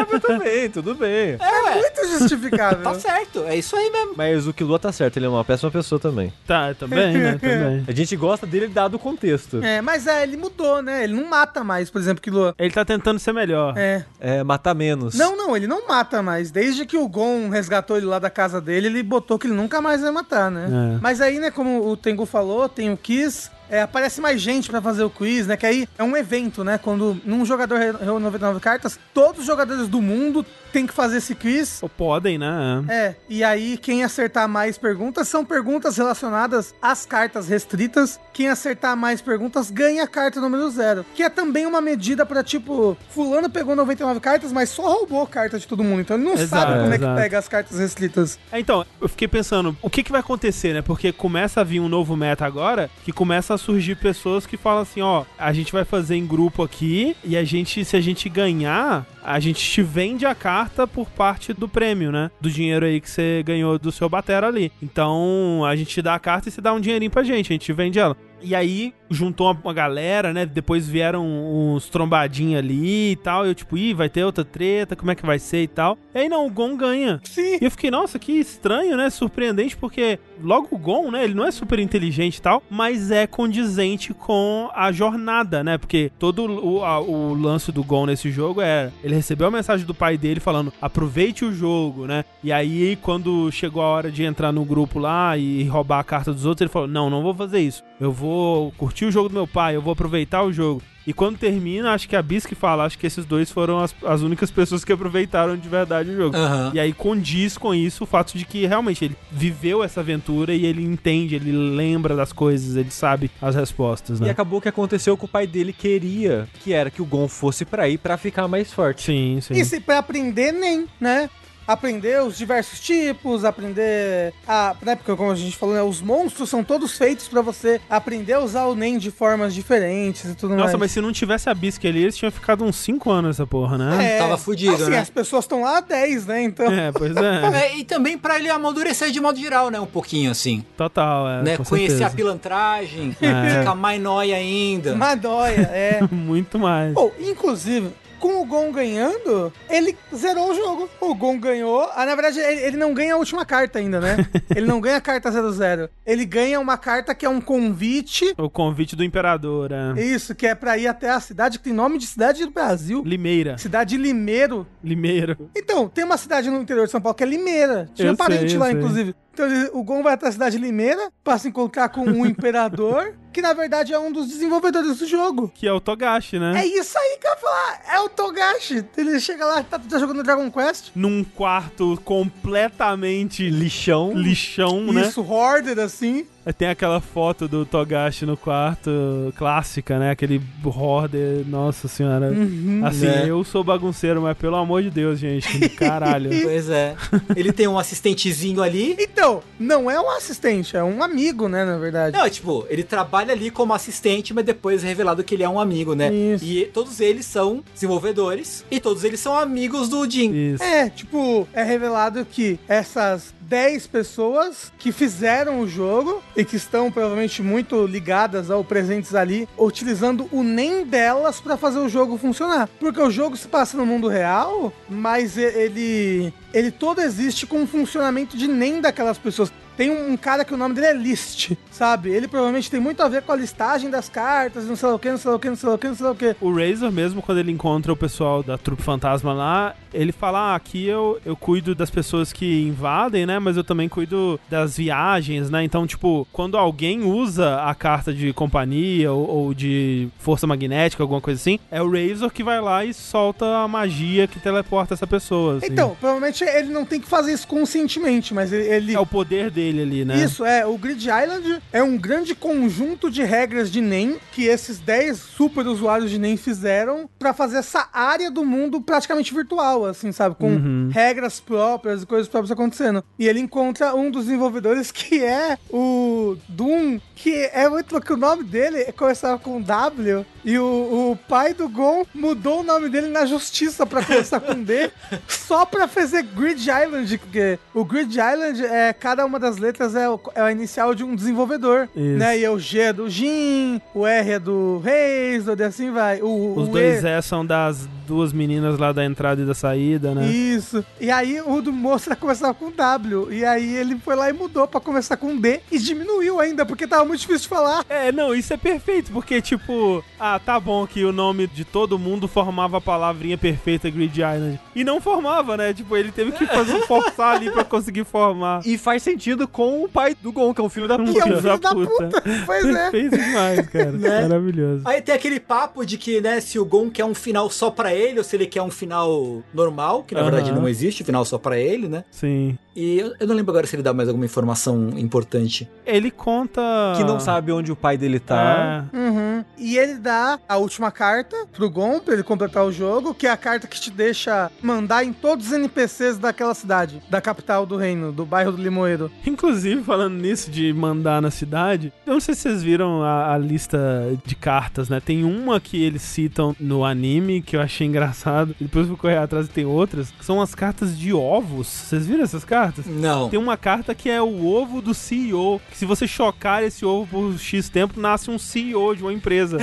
[0.02, 1.38] justificável também, tudo bem.
[1.40, 2.84] É muito justificável.
[2.84, 4.14] Tá certo, é isso aí mesmo.
[4.16, 6.34] Mas o Killua tá certo, ele é uma péssima pessoa também.
[6.46, 7.32] Tá, também, né?
[7.42, 7.86] Também.
[7.88, 9.64] A gente gosta dele dado o contexto.
[9.64, 11.04] É, mas é, ele mudou, né?
[11.04, 12.54] Ele não mata mais, por exemplo, que Lua.
[12.58, 13.74] Ele tá tentando ser melhor.
[13.78, 14.06] É.
[14.20, 15.16] É, matar menos.
[15.16, 16.52] Não, não, ele não mata mais.
[16.52, 19.82] Desde que o Gon resgatou ele lá da casa dele, ele botou que ele nunca
[19.82, 20.68] mais vai matar, né?
[20.96, 21.00] É.
[21.02, 23.50] Mas aí, né, como o Tengu falou, tem o Kiss.
[23.72, 25.56] É, aparece mais gente pra fazer o quiz, né?
[25.56, 26.78] Que aí é um evento, né?
[26.78, 31.34] Quando num jogador reúne 99 cartas, todos os jogadores do mundo têm que fazer esse
[31.34, 31.82] quiz.
[31.82, 32.84] Ou podem, né?
[32.90, 38.20] É, e aí quem acertar mais perguntas são perguntas relacionadas às cartas restritas.
[38.34, 41.06] Quem acertar mais perguntas ganha a carta número zero.
[41.16, 45.58] Que é também uma medida pra tipo, fulano pegou 99 cartas, mas só roubou carta
[45.58, 46.02] de todo mundo.
[46.02, 47.22] Então ele não Exato, sabe como é que exato.
[47.22, 48.40] pega as cartas restritas.
[48.52, 50.82] É, Então, eu fiquei pensando, o que que vai acontecer, né?
[50.82, 54.82] Porque começa a vir um novo meta agora, que começa a surgir pessoas que falam
[54.82, 58.28] assim, ó, a gente vai fazer em grupo aqui e a gente, se a gente
[58.28, 62.32] ganhar, a gente te vende a carta por parte do prêmio, né?
[62.42, 64.72] Do dinheiro aí que você ganhou do seu batera ali.
[64.82, 67.54] Então, a gente te dá a carta e você dá um dinheirinho pra gente, a
[67.54, 68.18] gente vende ela.
[68.42, 70.46] E aí, juntou uma, uma galera, né?
[70.46, 73.46] Depois vieram uns trombadinhos ali e tal.
[73.46, 75.98] E eu, tipo, ih, vai ter outra treta, como é que vai ser e tal.
[76.14, 77.20] E aí, não, o Gon ganha.
[77.24, 77.58] Sim.
[77.62, 79.10] E eu fiquei, nossa, que estranho, né?
[79.10, 81.24] Surpreendente, porque logo o Gon, né?
[81.24, 85.78] Ele não é super inteligente e tal, mas é condizente com a jornada, né?
[85.78, 88.92] Porque todo o, a- o lance do Gon nesse jogo é.
[89.04, 92.24] Ele recebeu a mensagem do pai dele falando: aproveite o jogo, né?
[92.44, 96.32] E aí, quando chegou a hora de entrar no grupo lá e roubar a carta
[96.34, 97.84] dos outros, ele falou: não, não vou fazer isso.
[98.00, 98.31] Eu vou
[98.78, 100.82] curtir o jogo do meu pai, eu vou aproveitar o jogo.
[101.06, 103.96] E quando termina, acho que a Bis que fala, acho que esses dois foram as,
[104.06, 106.38] as únicas pessoas que aproveitaram de verdade o jogo.
[106.38, 106.72] Aham.
[106.76, 110.64] E aí condiz com isso o fato de que realmente ele viveu essa aventura e
[110.64, 114.30] ele entende, ele lembra das coisas, ele sabe as respostas, E né?
[114.30, 117.84] acabou que aconteceu que o pai dele queria, que era que o Gon fosse pra
[117.84, 119.02] aí pra ficar mais forte.
[119.02, 119.56] Sim, sim.
[119.56, 121.32] E se pra aprender, nem, né?
[121.68, 124.76] Aprender os diversos tipos, aprender a.
[124.82, 125.82] Na época, como a gente falou, né?
[125.82, 130.26] Os monstros são todos feitos pra você aprender a usar o NEM de formas diferentes
[130.32, 130.80] e tudo Nossa, mais.
[130.80, 133.78] mas se não tivesse a Bisque ali, eles tinham ficado uns 5 anos essa porra,
[133.78, 134.16] né?
[134.16, 135.00] É, Tava fudido, assim, né?
[135.00, 136.44] as pessoas estão lá há 10, né?
[136.44, 136.72] Então.
[136.72, 137.42] É, pois é.
[137.62, 139.80] É, e também pra ele amadurecer de modo geral, né?
[139.80, 140.66] Um pouquinho assim.
[140.76, 141.44] Total, é.
[141.44, 141.58] né?
[141.58, 142.08] com Conhecer certeza.
[142.08, 143.60] a pilantragem, É.
[143.60, 144.96] ficar mais nóia ainda.
[144.96, 146.00] Madóia, é.
[146.12, 146.94] Muito mais.
[146.94, 147.90] Bom, inclusive,
[148.22, 150.90] com o Gon ganhando, ele zerou o jogo.
[151.02, 151.90] O Gon ganhou.
[151.96, 154.18] Ah, na verdade, ele, ele não ganha a última carta ainda, né?
[154.56, 155.90] ele não ganha a carta 00.
[156.06, 158.34] Ele ganha uma carta que é um convite.
[158.38, 160.00] O convite do imperador, é.
[160.02, 163.02] Isso, que é pra ir até a cidade que tem nome de cidade do Brasil.
[163.04, 163.58] Limeira.
[163.58, 164.68] Cidade de Limeiro.
[164.84, 165.50] Limeiro.
[165.58, 167.90] Então, tem uma cidade no interior de São Paulo que é Limeira.
[167.96, 168.76] Tinha Eu parente sei, lá, sei.
[168.76, 169.16] inclusive.
[169.34, 173.16] Então o Gon vai até a cidade de Limeira pra se encontrar com um imperador,
[173.32, 175.52] que na verdade é um dos desenvolvedores do jogo.
[175.54, 176.62] Que é o Togashi, né?
[176.62, 177.82] É isso aí que eu ia falar.
[177.94, 178.86] É o Togashi.
[178.98, 180.92] Ele chega lá, tá, tá jogando Dragon Quest.
[180.96, 184.12] Num quarto completamente Lixão.
[184.14, 185.02] lixão, né?
[185.02, 186.28] Isso, Hoarder, assim.
[186.58, 188.90] Tem aquela foto do Togashi no quarto,
[189.38, 190.12] clássica, né?
[190.12, 192.32] Aquele hoarder, nossa senhora.
[192.32, 192.82] Uhum.
[192.84, 193.26] Assim, Né?
[193.28, 196.30] eu sou bagunceiro, mas pelo amor de Deus, gente, caralho.
[196.42, 196.96] Pois é.
[197.36, 198.96] Ele tem um assistentezinho ali.
[199.00, 202.18] Então, não é um assistente, é um amigo, né, na verdade.
[202.18, 205.60] Não, tipo, ele trabalha ali como assistente, mas depois é revelado que ele é um
[205.60, 206.12] amigo, né?
[206.12, 206.44] Isso.
[206.44, 210.32] E todos eles são desenvolvedores e todos eles são amigos do Jin.
[210.54, 210.64] Isso.
[210.64, 216.90] É, tipo, é revelado que essas 10 pessoas que fizeram o jogo e que estão
[216.90, 222.70] provavelmente muito ligadas ao presentes ali, utilizando o NEM delas pra fazer o jogo funcionar.
[222.80, 227.68] Porque o jogo se passa no mundo real, mas ele ele todo existe com um
[227.68, 229.52] funcionamento de NEM daquelas pessoas.
[229.82, 232.12] Tem um, cara que o nome dele é List, sabe?
[232.12, 235.10] Ele provavelmente tem muito a ver com a listagem das cartas, não sei o que,
[235.10, 236.36] não sei o que, não sei o que, não sei o que.
[236.40, 240.56] O Razor mesmo, quando ele encontra o pessoal da Trupe Fantasma lá, ele fala, ah,
[240.56, 243.40] aqui eu, eu cuido das pessoas que invadem, né?
[243.40, 245.64] Mas eu também cuido das viagens, né?
[245.64, 251.20] Então, tipo, quando alguém usa a carta de companhia ou, ou de força magnética, alguma
[251.22, 255.08] coisa assim, é o Razor que vai lá e solta a magia que teleporta essa
[255.08, 255.58] pessoa.
[255.58, 255.66] assim.
[255.72, 259.50] Então, provavelmente ele não tem que fazer isso conscientemente, mas ele- ele É o poder
[259.50, 260.16] dele ali, né?
[260.24, 260.66] Isso, é.
[260.66, 265.68] O Grid Island é um grande conjunto de regras de NEM que esses 10 super
[265.68, 270.36] usuários de NEM fizeram pra fazer essa área do mundo praticamente virtual, assim, sabe?
[270.36, 270.90] Com Uhum.
[270.92, 273.04] regras próprias e coisas próprias acontecendo.
[273.20, 278.14] E ele encontra um dos desenvolvedores que é o Doom, que é muito louco.
[278.14, 282.90] O nome dele começava com W e o, o pai do Gon mudou o nome
[282.90, 284.90] dele na justiça pra começar com D
[285.28, 290.10] só pra fazer Grid Island, porque o Grid Island é cada uma das letras é,
[290.10, 292.18] o- é a inicial de um desenvolvedor, Isso.
[292.18, 292.38] né?
[292.40, 296.22] E é o G é do Jin, o R é do Razor, e assim vai.
[296.22, 299.54] O, Os o dois E- é são das duas meninas lá da entrada e da
[299.54, 300.28] saída, né?
[300.28, 300.84] Isso.
[301.00, 303.32] E aí o do moço começava com W.
[303.32, 306.86] E aí ele foi lá e mudou pra começar com D e diminuiu ainda, porque
[306.88, 307.86] tava muito difícil de falar.
[307.90, 310.04] É, não, isso é perfeito, porque, tipo,
[310.36, 314.60] ah, tá bom que o nome de todo mundo formava a palavrinha perfeita Grid Island.
[314.76, 315.74] E não formava, né?
[315.74, 318.62] Tipo, ele teve que fazer forçar ali pra conseguir formar.
[318.66, 321.20] E faz sentido com o pai do Gon, que é um filho da Um Que
[321.20, 321.42] é um puta.
[321.42, 322.24] filho da puta.
[322.46, 322.90] Pois é.
[322.92, 323.92] Perfeito demais, cara.
[324.02, 324.22] Né?
[324.22, 324.82] Maravilhoso.
[324.86, 327.94] Aí tem aquele papo de que, né, se o Gon quer um final só pra
[327.94, 330.32] ele ou se ele quer um final normal, que na Aham.
[330.32, 332.04] verdade não existe, final só pra ele, né?
[332.10, 332.58] Sim.
[332.76, 335.70] E eu, eu não lembro agora se ele dá mais alguma informação importante.
[335.86, 336.62] Ele conta.
[336.96, 338.86] Que não sabe onde o pai dele tá.
[338.94, 338.98] É.
[338.98, 339.46] Uhum.
[339.58, 343.30] E ele dá a última carta pro Gon pra ele completar o jogo, que é
[343.30, 347.76] a carta que te deixa mandar em todos os NPCs daquela cidade, da capital do
[347.76, 349.12] reino, do bairro do Limoeiro.
[349.26, 353.38] Inclusive, falando nisso de mandar na cidade, eu não sei se vocês viram a, a
[353.38, 353.80] lista
[354.26, 355.00] de cartas, né?
[355.00, 358.56] Tem uma que eles citam no anime que eu achei engraçado.
[358.60, 361.68] E depois eu fui correr atrás e tem outras, são as cartas de ovos.
[361.68, 362.61] Vocês viram essas cartas?
[362.86, 363.30] Não.
[363.30, 365.62] Tem uma carta que é o ovo do CEO.
[365.70, 369.58] Que se você chocar esse ovo por X tempo, nasce um CEO de uma empresa.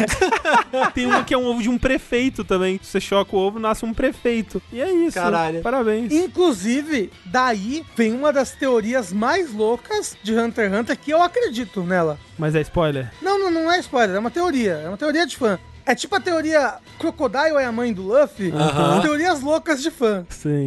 [0.95, 2.81] Tem uma que é um ovo de um prefeito também.
[2.83, 4.61] Se você choca o ovo, nasce um prefeito.
[4.73, 5.15] E é isso.
[5.15, 5.63] Caralho.
[5.63, 6.13] Parabéns.
[6.13, 11.83] Inclusive, daí vem uma das teorias mais loucas de Hunter x Hunter que eu acredito
[11.83, 12.19] nela.
[12.39, 13.13] Mas é spoiler?
[13.21, 14.75] Não, não, não é spoiler, é uma teoria.
[14.85, 15.59] É uma teoria de fã.
[15.89, 18.53] É tipo a teoria Crocodile é a mãe do Luffy.
[19.01, 20.27] Teorias loucas de fã.
[20.29, 20.67] Sim.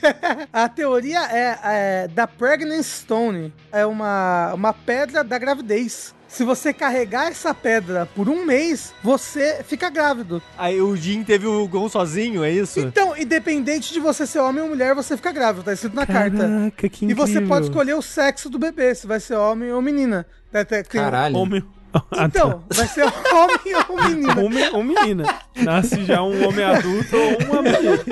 [0.50, 3.52] a teoria é, é da Pregnancy Stone.
[3.70, 6.14] É uma, uma pedra da gravidez.
[6.26, 10.42] Se você carregar essa pedra por um mês, você fica grávido.
[10.56, 12.80] Aí o Jin teve o Gon sozinho, é isso?
[12.80, 15.62] Então, independente de você ser homem ou mulher, você fica grávido.
[15.64, 16.38] Tá escrito na carta.
[16.38, 17.48] Caraca, que E você incrível.
[17.48, 20.24] pode escolher o sexo do bebê, se vai ser homem ou menina.
[20.50, 21.36] Tem- tem- Caralho.
[21.36, 21.62] Homem.
[21.92, 22.24] Tá.
[22.24, 24.40] Então, vai ser homem ou menina.
[24.40, 25.38] Homem ou menina.
[25.56, 28.02] Nasce já um homem adulto ou uma menina.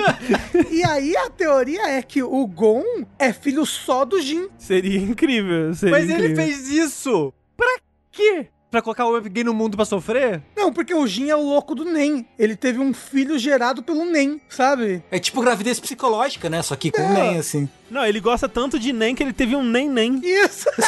[0.69, 2.83] E aí a teoria é que o Gon
[3.17, 4.47] é filho só do Jin.
[4.57, 5.73] Seria incrível.
[5.73, 6.35] Seria Mas ele incrível.
[6.45, 7.67] fez isso pra
[8.11, 8.47] quê?
[8.69, 10.41] Pra colocar o alguém no mundo pra sofrer?
[10.55, 12.25] Não, porque o Jin é o louco do Nen.
[12.39, 15.03] Ele teve um filho gerado pelo Nen, sabe?
[15.11, 16.61] É tipo gravidez psicológica, né?
[16.61, 17.09] Só que com É.
[17.13, 17.67] nem, assim.
[17.89, 20.21] Não, ele gosta tanto de nem que ele teve um nem nem.
[20.23, 20.69] Isso.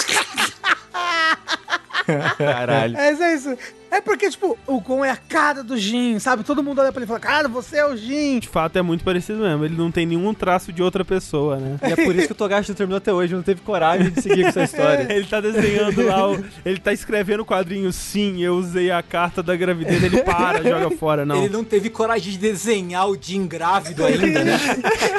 [2.37, 2.97] Caralho.
[2.97, 3.57] Isso, é isso.
[3.95, 6.43] É porque, tipo, o Gon é a cara do Jin, sabe?
[6.43, 8.39] Todo mundo olha pra ele e fala, cara, você é o Jin.
[8.39, 9.63] De fato, é muito parecido mesmo.
[9.65, 11.77] Ele não tem nenhum traço de outra pessoa, né?
[11.87, 14.21] E é por isso que o Togashi não terminou até hoje, não teve coragem de
[14.21, 15.05] seguir com essa história.
[15.13, 19.43] Ele tá desenhando lá, o- ele tá escrevendo o quadrinho, sim, eu usei a carta
[19.43, 21.37] da gravidez, ele para, joga fora, não.
[21.43, 24.57] Ele não teve coragem de desenhar o Jin grávido ainda, né?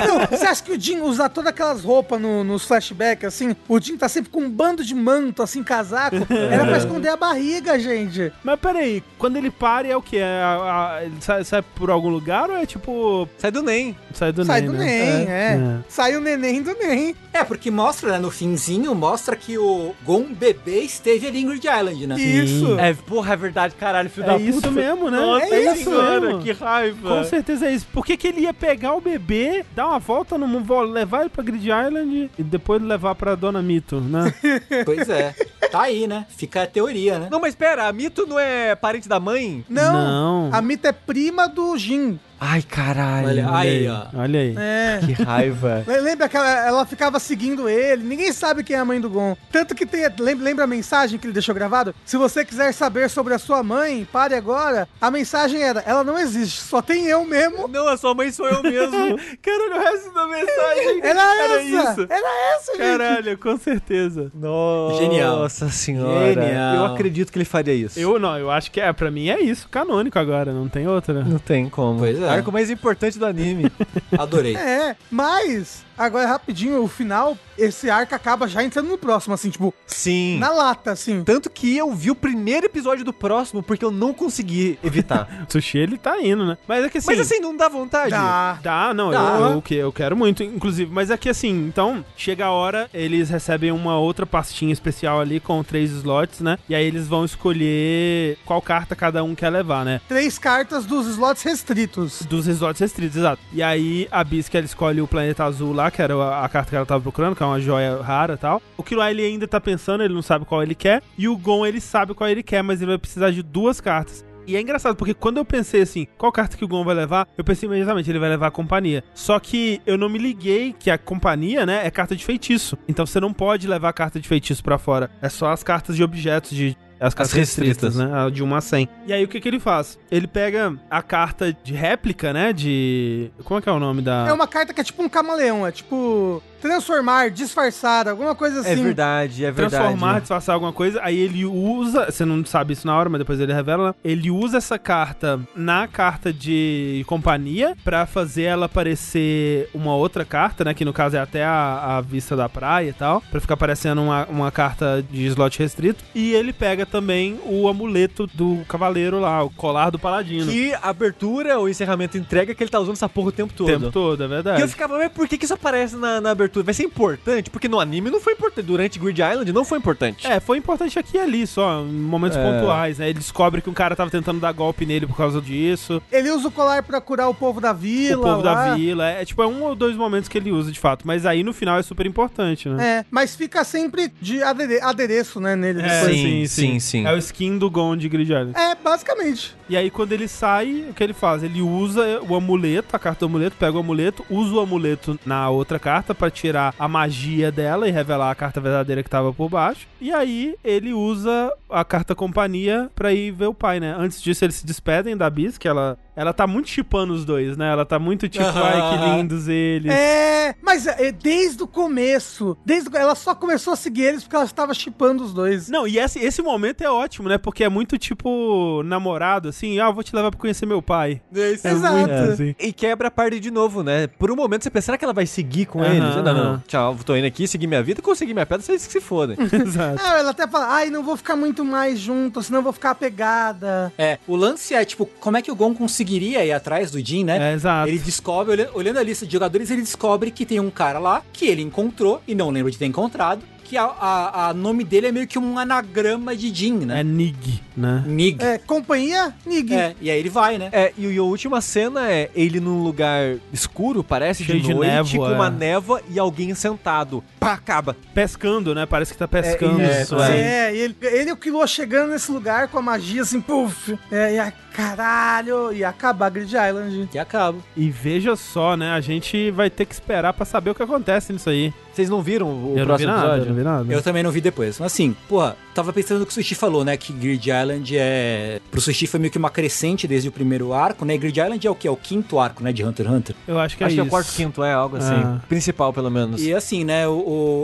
[0.06, 3.54] Não, você acha que o Jin usa todas aquelas roupas no- nos flashbacks, assim?
[3.68, 6.16] O Jin tá sempre com um bando de manto, assim, casaco.
[6.50, 8.32] Era pra esconder a barriga, gente.
[8.42, 10.16] Mas peraí, quando ele para é o quê?
[10.16, 13.28] É a- a- ele sai, sai por algum lugar ou é tipo.
[13.36, 13.94] Sai do NEM.
[14.12, 14.84] Sai do Sai NEM, do né?
[14.86, 15.54] NEM, é.
[15.54, 15.78] É.
[15.88, 17.14] Sai o neném do NEM.
[17.32, 21.66] É, porque mostra, né, no finzinho, mostra que o Gon bebê esteve ali em Grid
[21.66, 22.14] Island, né?
[22.18, 22.78] Isso.
[22.78, 24.70] É, porra, é verdade, caralho, filho É da isso puta.
[24.70, 25.18] mesmo, né?
[25.18, 26.42] Nossa é isso senhora, mesmo.
[26.42, 27.08] que raiva.
[27.16, 27.86] Com certeza é isso.
[27.92, 31.28] Por que, que ele ia pegar o bebê, dar uma volta no mundo, levar ele
[31.30, 34.32] pra Grid Island e depois levar pra Dona Mito, né?
[34.84, 35.34] Pois é.
[35.70, 36.24] Tá aí, né?
[36.36, 37.28] Fica a teoria, né?
[37.30, 39.64] Não, mas pera, a Mito não é parente da mãe?
[39.68, 40.50] Não, Não.
[40.52, 42.18] a Mita é prima do Jin.
[42.46, 43.26] Ai, caralho.
[43.28, 44.02] Olha, aí, ó.
[44.20, 44.54] Olha aí.
[44.58, 45.00] É.
[45.04, 45.82] Que raiva.
[45.88, 48.02] Le- Lembra que ela, ela ficava seguindo ele?
[48.04, 49.34] Ninguém sabe quem é a mãe do Gon.
[49.50, 50.02] Tanto que tem.
[50.18, 51.94] Lembra, a mensagem que ele deixou gravado?
[52.04, 54.86] Se você quiser saber sobre a sua mãe, pare agora.
[55.00, 57.66] A mensagem era: ela não existe, só tem eu mesmo.
[57.66, 59.18] não, a sua mãe sou eu mesmo.
[59.40, 61.00] Caralho, o resto da mensagem.
[61.02, 61.90] Era, Era essa!
[61.92, 62.06] isso.
[62.10, 62.78] Era essa, gente!
[62.98, 64.30] Caralho, com certeza.
[64.34, 65.48] Nossa Genial.
[65.48, 66.34] senhora.
[66.34, 66.76] Genial.
[66.76, 67.98] Eu acredito que ele faria isso.
[67.98, 71.24] Eu não, eu acho que é, pra mim é isso, canônico agora, não tem outra.
[71.24, 72.00] Não tem como.
[72.00, 72.33] Pois é.
[72.34, 73.70] Arco mais importante do anime.
[74.18, 74.56] Adorei.
[74.56, 75.84] É, mas.
[75.96, 80.38] Agora, rapidinho, o final, esse arco acaba já entrando no próximo, assim, tipo, Sim.
[80.38, 81.22] na lata, assim.
[81.24, 85.46] Tanto que eu vi o primeiro episódio do próximo porque eu não consegui evitar.
[85.48, 86.56] O sushi ele tá indo, né?
[86.66, 87.06] Mas é que assim.
[87.08, 88.10] Mas assim, não dá vontade?
[88.10, 88.58] Dá.
[88.62, 89.18] Dá, não, Dá.
[89.40, 90.90] Eu, eu, que- eu quero muito, inclusive.
[90.92, 95.40] Mas é que assim, então, chega a hora, eles recebem uma outra pastinha especial ali
[95.40, 96.58] com três slots, né?
[96.68, 100.00] E aí eles vão escolher qual carta cada um quer levar, né?
[100.08, 102.22] Três cartas dos slots restritos.
[102.22, 103.40] Dos slots restritos, exato.
[103.52, 106.76] E aí a Bisque ela escolhe o planeta azul lá, que era a, carta que
[106.76, 108.62] ela tava procurando, que é uma joia rara e tal.
[108.76, 111.02] O Killua ele ainda tá pensando, ele não sabe qual ele quer.
[111.16, 114.24] E o Gon ele sabe qual ele quer, mas ele vai precisar de duas cartas.
[114.46, 117.26] E é engraçado, porque quando eu pensei assim, qual carta que o Gon vai levar,
[117.36, 119.02] eu pensei imediatamente, ele vai levar a companhia.
[119.14, 122.76] Só que eu não me liguei que a companhia, né, é carta de feitiço.
[122.86, 125.10] Então você não pode levar a carta de feitiço pra fora.
[125.22, 126.76] É só as cartas de objetos, de.
[127.00, 127.96] As cartas restritas, restritas.
[127.96, 128.30] né?
[128.30, 128.88] De 1 a 100.
[129.06, 129.98] E aí o que que ele faz?
[130.10, 132.52] Ele pega a carta de réplica, né?
[132.52, 133.30] De.
[133.44, 134.26] Como é que é o nome da.
[134.28, 138.70] É uma carta que é tipo um camaleão, é tipo transformar, disfarçar, alguma coisa assim.
[138.70, 139.82] É verdade, é verdade.
[139.82, 143.38] transformar, disfarçar alguma coisa, aí ele usa, você não sabe isso na hora, mas depois
[143.38, 143.94] ele revela, né?
[144.02, 150.64] ele usa essa carta na carta de companhia pra fazer ela parecer uma outra carta,
[150.64, 153.58] né, que no caso é até a, a vista da praia e tal, pra ficar
[153.58, 159.20] parecendo uma, uma carta de slot restrito, e ele pega também o amuleto do cavaleiro
[159.20, 160.50] lá, o colar do paladino.
[160.50, 163.66] Que abertura ou encerramento entrega que ele tá usando essa porra o tempo o todo.
[163.66, 164.62] tempo todo, é E verdade.
[164.62, 166.53] eu ficava, mas por que, que isso aparece na, na abertura?
[166.62, 167.50] Vai ser importante?
[167.50, 168.64] Porque no anime não foi importante.
[168.66, 170.26] Durante Grid Island não foi importante.
[170.26, 172.42] É, foi importante aqui e ali só, em momentos É.
[172.42, 173.08] pontuais, né?
[173.10, 176.00] Ele descobre que um cara tava tentando dar golpe nele por causa disso.
[176.12, 178.20] Ele usa o colar pra curar o povo da vila.
[178.20, 178.74] o povo da lá.
[178.74, 179.08] vila.
[179.08, 181.06] É tipo, é um ou dois momentos que ele usa de fato.
[181.06, 182.98] Mas aí no final é super importante, né?
[183.00, 185.80] É, mas fica sempre de adere- adereço, né, nele.
[185.82, 186.16] É, depois.
[186.16, 187.06] sim, sim, sim.
[187.06, 188.52] É o skin do Gon de Grid Island.
[188.56, 189.54] É, basicamente.
[189.68, 191.42] E aí quando ele sai, o que ele faz?
[191.42, 195.48] Ele usa o amuleto, a carta do amuleto, pega o amuleto, usa o amuleto na
[195.48, 196.43] outra carta pra tirar
[196.78, 199.86] a magia dela e revelar a carta verdadeira que tava por baixo.
[200.00, 203.94] E aí ele usa a carta companhia pra ir ver o pai, né?
[203.98, 207.56] Antes disso eles se despedem da Bis, que ela ela tá muito chipando os dois,
[207.56, 207.70] né?
[207.70, 209.92] Ela tá muito tipo, ai que lindos eles.
[209.92, 214.44] É, mas é, desde o começo, desde ela só começou a seguir eles porque ela
[214.44, 215.68] estava chipando os dois.
[215.68, 217.38] Não, e esse, esse momento é ótimo, né?
[217.38, 221.20] Porque é muito tipo namorado, assim, ah, vou te levar pra conhecer meu pai.
[221.34, 221.66] É isso.
[221.66, 221.96] É Exato.
[221.96, 222.54] muito assim.
[222.58, 224.06] E quebra a parte de novo, né?
[224.06, 226.16] Por um momento você pensa, será que ela vai seguir com Aham, eles?
[226.16, 226.58] Não, não, não.
[226.66, 229.36] Tchau, tô indo aqui, seguir minha vida, consegui minha pedra, vocês que se fodem.
[229.52, 230.00] Exato.
[230.02, 232.90] Ah, ela até fala, ai, não vou ficar muito mais junto, senão eu vou ficar
[232.90, 233.92] apegada.
[233.98, 235.74] É, o lance é, tipo, como é que o Gon
[236.04, 237.52] conseguiria ir atrás do Jin, né?
[237.52, 237.88] É, exato.
[237.88, 241.22] Ele descobre, olha- olhando a lista de jogadores, ele descobre que tem um cara lá
[241.32, 243.42] que ele encontrou e não lembra de ter encontrado.
[243.64, 247.02] Que a, a, a nome dele é meio que um anagrama de Jin, É né?
[247.02, 248.04] Nig, né?
[248.06, 248.42] Nig.
[248.42, 249.74] É, companhia, Nig.
[249.74, 250.68] É, e aí ele vai, né?
[250.70, 254.74] É, e, e a última cena é ele num lugar escuro, parece, Cheio de de
[254.74, 255.50] noite, névoa, com uma é.
[255.50, 257.24] névoa e alguém sentado.
[257.40, 257.96] Pá, acaba.
[258.12, 258.86] Pescando, né?
[258.86, 259.80] Parece que tá pescando.
[259.80, 260.40] É, isso, é.
[260.40, 263.98] É, e ele, ele e o Killua chegando nesse lugar com a magia assim, puf.
[264.10, 267.08] É, e a caralho, e acabar Grid Island.
[267.10, 267.58] Que acaba.
[267.76, 268.90] E veja só, né?
[268.90, 271.72] A gente vai ter que esperar pra saber o que acontece nisso aí.
[271.94, 273.42] Vocês não viram o eu não vi próximo nada, episódio?
[273.44, 273.92] eu não vi nada.
[273.92, 274.78] Eu também não vi depois.
[274.80, 276.96] Mas assim, porra, tava pensando no que o Sushi falou, né?
[276.96, 278.60] Que Grid Island é.
[278.70, 281.16] Pro Sushi foi meio que uma crescente desde o primeiro arco, né?
[281.16, 281.86] Grid Island é o que?
[281.86, 282.72] É o quinto arco, né?
[282.72, 283.36] De Hunter x Hunter.
[283.46, 284.08] Eu acho que é Acho que é isso.
[284.08, 285.12] o quarto, quinto, é algo assim.
[285.14, 285.40] Ah.
[285.48, 286.42] Principal, pelo menos.
[286.42, 287.12] E assim, né, o,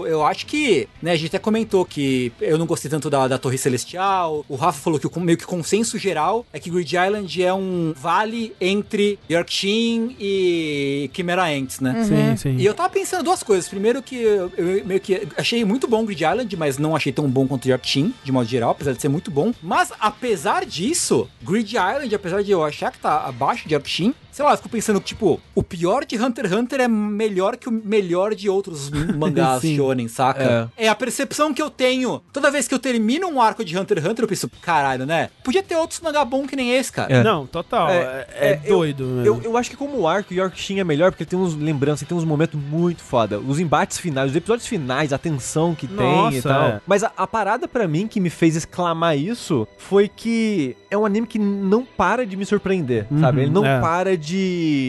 [0.02, 3.26] o- eu acho que, né, a gente até comentou que eu não gostei tanto da,
[3.28, 6.70] da Torre Celestial, o Rafa falou que o, meio que o consenso geral é que
[6.70, 12.04] Grid Island é um vale entre Yorkshire e Chimera Ants, né?
[12.04, 12.56] Sim, sim.
[12.56, 13.68] E eu tava pensando duas coisas.
[13.68, 17.28] Primeiro que eu, eu meio que achei muito bom Grid Island, mas não achei tão
[17.28, 17.66] bom quanto
[18.00, 19.52] Yorkshire, de modo geral, apesar de ser muito bom.
[19.62, 24.44] Mas apesar disso, Grid Island, apesar de eu achar que tá abaixo de Yorkshire, sei
[24.44, 27.68] lá, eu fico pensando que, tipo, o pior de Hunter x Hunter é melhor que
[27.68, 30.70] o melhor de outros mangás shonen, saca?
[30.76, 30.88] É.
[30.88, 32.20] a percepção que eu tenho.
[32.32, 35.30] Toda vez que eu termino um arco de Hunter x Hunter, eu penso, caralho, né?
[35.44, 37.12] Podia ter outros mangá bom que nem esse, cara.
[37.12, 37.22] É.
[37.22, 37.88] Não, total.
[37.88, 39.04] É, É, é é, eu- doido.
[39.04, 39.26] mesmo.
[39.26, 42.24] Eu, eu acho que como arco, Yorkshire é melhor porque tem uns lembranças, tem uns
[42.24, 43.38] momentos muito foda.
[43.38, 46.68] Os embates finais, os episódios finais, a tensão que tem e Nossa, tal.
[46.68, 46.80] é.
[46.86, 51.04] Mas a, a parada pra mim que me fez exclamar isso foi que é um
[51.06, 53.42] anime que não para de me surpreender, Uhum, sabe?
[53.42, 53.80] Ele não é.
[53.80, 54.19] para de...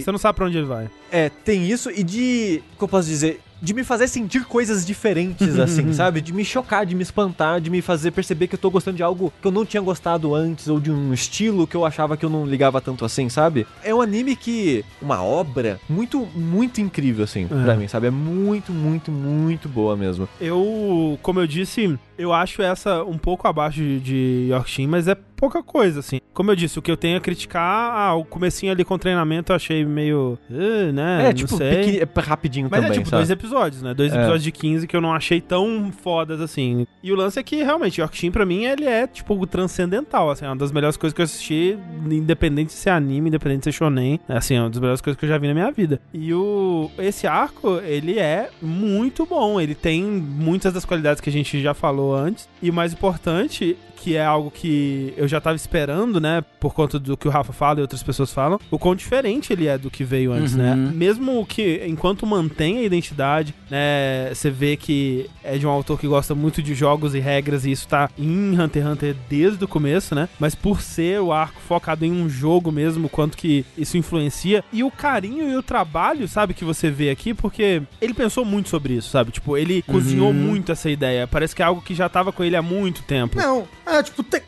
[0.03, 0.89] Você não sabe pra onde ele vai.
[1.11, 2.63] É, tem isso e de.
[2.77, 3.39] Como eu posso dizer?
[3.61, 6.19] De me fazer sentir coisas diferentes, assim, sabe?
[6.19, 9.03] De me chocar, de me espantar, de me fazer perceber que eu tô gostando de
[9.03, 12.25] algo que eu não tinha gostado antes, ou de um estilo que eu achava que
[12.25, 13.67] eu não ligava tanto assim, sabe?
[13.83, 14.83] É um anime que.
[14.99, 17.63] Uma obra muito, muito incrível, assim, É.
[17.63, 18.07] pra mim, sabe?
[18.07, 20.27] É muito, muito, muito boa mesmo.
[20.39, 25.13] Eu, como eu disse, eu acho essa um pouco abaixo de, de Yorkshire, mas é
[25.13, 26.19] pouca coisa, assim.
[26.33, 28.97] Como eu disse, o que eu tenho a criticar, ah, o comecinho ali com o
[28.97, 33.09] treinamento eu achei meio, "Ah, né, É, não tipo, é rapidinho Mas também, é tipo
[33.09, 33.19] sabe?
[33.21, 33.93] dois episódios, né?
[33.93, 34.15] Dois É.
[34.17, 36.85] episódios de 15 que eu não achei tão fodas assim.
[37.03, 40.45] E o lance é que, realmente, Yorkshire pra mim, ele é, tipo, transcendental, assim.
[40.45, 41.77] É uma das melhores coisas que eu assisti,
[42.09, 44.19] independente de ser anime, independente de ser shonen.
[44.27, 45.99] É, Assim, é uma das melhores coisas que eu já vi na minha vida.
[46.13, 46.89] E o...
[46.97, 49.59] Esse arco, ele é muito bom.
[49.61, 52.47] Ele tem muitas das qualidades que a gente já falou antes.
[52.61, 56.43] E o mais importante que é algo que eu já tava esperando, né?
[56.59, 59.67] Por conta do que o Rafa fala e outras pessoas falam, o quão diferente ele
[59.67, 60.59] é do que veio antes, Uhum.
[60.75, 60.90] né?
[60.91, 64.31] Mesmo que, enquanto mantém a identidade, né?
[64.33, 67.71] Você vê que é de um autor que gosta muito de jogos e regras, e
[67.71, 70.29] isso tá em Hunter x Hunter desde o começo, né?
[70.39, 74.63] Mas por ser o arco focado em um jogo mesmo, o quanto que isso influencia,
[74.71, 78.69] e o carinho e o trabalho, sabe, que você vê aqui, porque ele pensou muito
[78.69, 79.31] sobre isso, sabe?
[79.31, 81.27] Tipo, ele cozinhou muito essa ideia.
[81.27, 83.37] Parece que é algo que já tava com ele há muito tempo.
[83.37, 84.41] Não, é tipo, tem,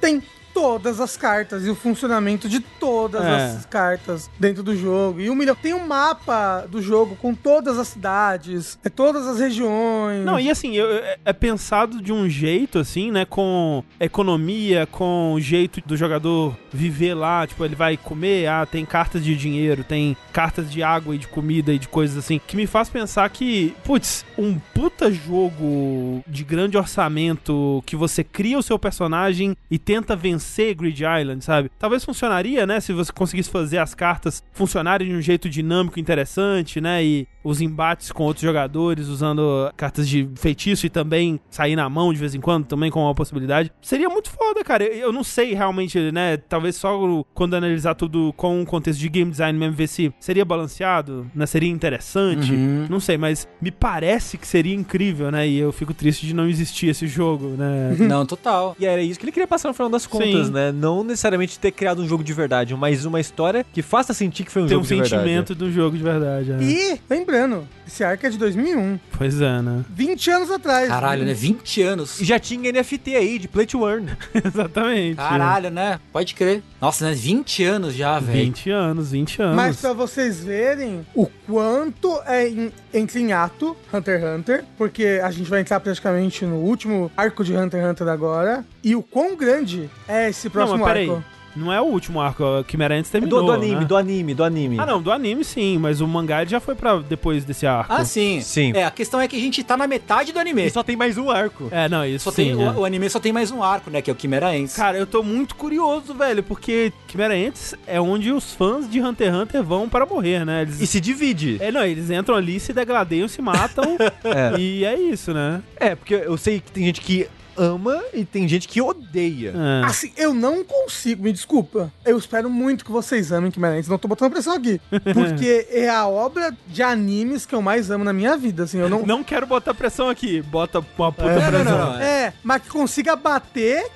[0.00, 0.22] tem
[0.54, 3.44] todas as cartas e o funcionamento de todas É.
[3.46, 5.20] as cartas dentro do jogo.
[5.20, 5.54] E um milhão.
[5.54, 10.24] Tem um mapa do jogo com todas as cidades, é todas as regiões.
[10.24, 13.24] Não, e assim, é- é pensado de um jeito, assim, né?
[13.24, 17.46] Com economia, com o jeito do jogador viver lá.
[17.46, 21.28] Tipo, ele vai comer, ah, tem cartas de dinheiro, tem cartas de água e de
[21.28, 22.40] comida e de coisas assim.
[22.46, 28.58] Que me faz pensar que, putz, um puta jogo de grande orçamento que você cria
[28.58, 30.41] o seu personagem e tenta vencer
[30.74, 31.70] Grid Island, sabe?
[31.78, 32.80] Talvez funcionaria, né?
[32.80, 37.04] Se você conseguisse fazer as cartas funcionarem de um jeito dinâmico, interessante, né?
[37.04, 42.12] E os embates com outros jogadores usando cartas de feitiço e também sair na mão
[42.12, 43.72] de vez em quando, também com uma possibilidade.
[43.80, 44.84] Seria muito foda, cara.
[44.84, 46.38] Eu eu não sei realmente, né?
[46.38, 46.98] Talvez só
[47.34, 51.44] quando analisar tudo com o contexto de game design mesmo, ver se seria balanceado, né?
[51.44, 52.52] Seria interessante.
[52.52, 52.86] Uhum.
[52.88, 55.46] Não sei, mas me parece que seria incrível, né?
[55.46, 57.94] E eu fico triste de não existir esse jogo, né?
[57.98, 58.74] Não, total.
[58.80, 60.50] E era isso que ele queria passar no final das contas, Sim.
[60.50, 60.72] né?
[60.72, 64.50] Não necessariamente ter criado um jogo de verdade, mas uma história que faça sentir que
[64.52, 65.22] foi um Tem um jogo de verdade.
[65.22, 66.52] sentimento do jogo de verdade.
[66.52, 66.62] é.
[66.62, 68.98] E, lembrando, esse arco é de 2001.
[69.16, 69.84] Pois é, né?
[69.90, 70.88] 20 anos atrás.
[70.88, 71.34] Caralho, né?
[71.34, 72.20] 20 anos.
[72.20, 74.08] E já tinha NFT aí, de Play to Earn.
[74.44, 75.16] Exatamente.
[75.16, 76.00] Caralho, né?
[76.12, 76.62] Pode crer.
[76.80, 77.14] Nossa, né?
[77.14, 78.38] 20 anos já, velho.
[78.44, 79.56] 20 anos, 20 anos.
[79.56, 85.20] Mas pra vocês verem o quanto é em, entra em ato Hunter x Hunter, porque
[85.22, 89.02] a gente vai entrar praticamente no último arco de Hunter x Hunter agora, e o
[89.02, 91.10] quão grande é esse próximo não, mas peraí.
[91.10, 91.24] arco.
[91.54, 93.84] Não é o último arco, o Chimera antes Do, terminou, do anime, né?
[93.84, 94.78] do anime, do anime.
[94.80, 97.92] Ah, não, do anime sim, mas o mangá ele já foi pra depois desse arco.
[97.92, 98.40] Ah, sim.
[98.40, 98.72] Sim.
[98.74, 100.64] É, a questão é que a gente tá na metade do anime.
[100.64, 101.68] E só tem mais um arco.
[101.70, 102.54] É, não, isso Só sim.
[102.56, 102.70] tem, é.
[102.70, 104.00] o, o anime só tem mais um arco, né?
[104.00, 104.74] Que é o Chimera Ants.
[104.74, 109.28] Cara, eu tô muito curioso, velho, porque Chimera Ants é onde os fãs de Hunter
[109.28, 110.62] x Hunter vão para morrer, né?
[110.62, 110.80] Eles...
[110.80, 111.58] E se divide.
[111.60, 114.58] É, não, eles entram ali, se degladeiam, se matam, É.
[114.58, 115.62] e é isso, né?
[115.76, 119.54] É, porque eu sei que tem gente que ama e tem gente que odeia.
[119.54, 119.86] É.
[119.86, 121.92] Assim, eu não consigo, me desculpa.
[122.04, 124.80] Eu espero muito que vocês amem Ants, não tô botando pressão aqui.
[125.12, 128.88] Porque é a obra de animes que eu mais amo na minha vida, assim, eu
[128.88, 129.06] não...
[129.06, 131.78] Não quero botar pressão aqui, bota uma puta Não, não, pressão.
[131.78, 132.00] não, não.
[132.00, 133.90] É, mas que consiga bater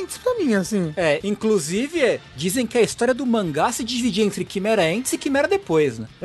[0.00, 0.92] Ants pra mim, assim.
[0.96, 5.48] É, inclusive, é, dizem que a história do mangá se dividia entre Ants e Chimera
[5.48, 6.08] depois, né?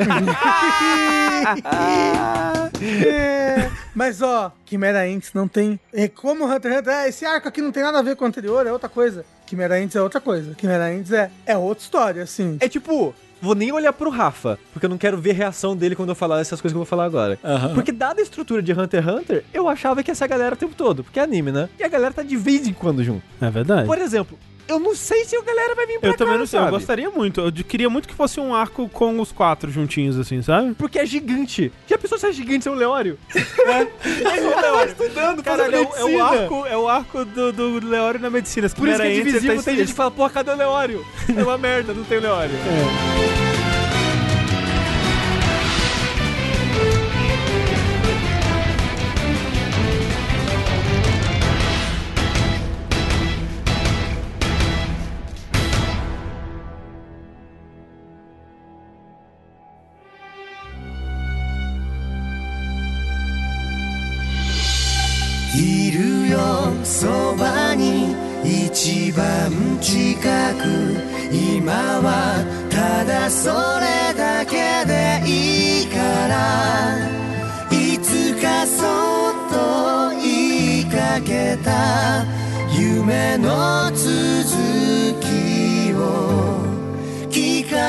[3.06, 5.80] é, Mas ó, Quimera Ants não tem.
[5.92, 8.24] É como Hunter x Hunter, ah, esse arco aqui não tem nada a ver com
[8.24, 9.26] o anterior, é outra coisa.
[9.48, 10.54] Quimera Ants é outra coisa.
[10.54, 12.56] Quimera Ants é, é outra história, assim.
[12.60, 15.96] É tipo, vou nem olhar pro Rafa, porque eu não quero ver a reação dele
[15.96, 17.40] quando eu falar essas coisas que eu vou falar agora.
[17.44, 17.74] Aham.
[17.74, 20.76] Porque dada a estrutura de Hunter x Hunter, eu achava que essa galera o tempo
[20.76, 21.68] todo, porque é anime, né?
[21.80, 23.24] E a galera tá de vez em quando junto.
[23.42, 23.88] É verdade.
[23.88, 24.38] Por exemplo,
[24.70, 26.64] eu não sei se a galera vai vir pra Eu cá, também não sei, eu
[26.64, 26.76] sabe?
[26.78, 27.42] gostaria muito.
[27.42, 30.74] Eu queria muito que fosse um arco com os quatro juntinhos, assim, sabe?
[30.76, 31.72] Porque é gigante.
[31.88, 33.18] Já pensou se é gigante ser um Leório?
[33.36, 33.88] É.
[34.40, 38.20] Ele tá estudando, Caralho, é, o- é o arco, é o arco do, do Leório
[38.20, 38.70] na medicina.
[38.70, 41.06] Por isso que é Ants, divisível, tá- tem gente que fala, porra, cadê o Leório?
[41.36, 42.52] É uma merda, não tem o Leório.
[43.46, 43.49] 「い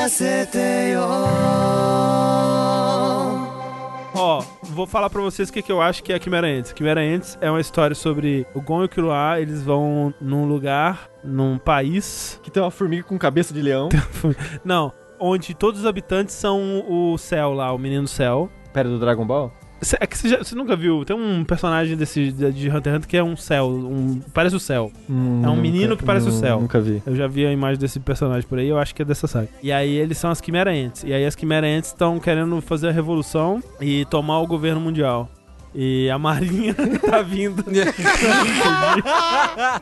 [0.00, 1.02] かせてよ」
[4.18, 6.72] Ó, vou falar pra vocês o que, que eu acho que é Quimera Ants.
[6.72, 11.10] Quimera Ants é uma história sobre o Gon e o Killua, eles vão num lugar,
[11.22, 12.40] num país...
[12.42, 13.90] Que tem uma formiga com cabeça de leão.
[14.64, 14.90] Não,
[15.20, 18.50] onde todos os habitantes são o céu lá, o menino céu.
[18.72, 19.52] Pera, do Dragon Ball?
[19.81, 23.07] Cê- É que você, nunca viu, tem um personagem desse de de Hunter x Hunter
[23.07, 24.91] que é um céu, um, parece o céu.
[25.43, 26.61] É um menino que parece o céu.
[26.61, 27.01] Nunca vi.
[27.05, 29.47] Eu já vi a imagem desse personagem por aí, eu acho que é dessa saga.
[29.63, 31.03] E aí eles são as Quimera Ants.
[31.03, 35.29] E aí as Quimera Ants estão querendo fazer a revolução e tomar o governo mundial.
[35.73, 36.75] E a Marinha
[37.09, 37.63] tá vindo.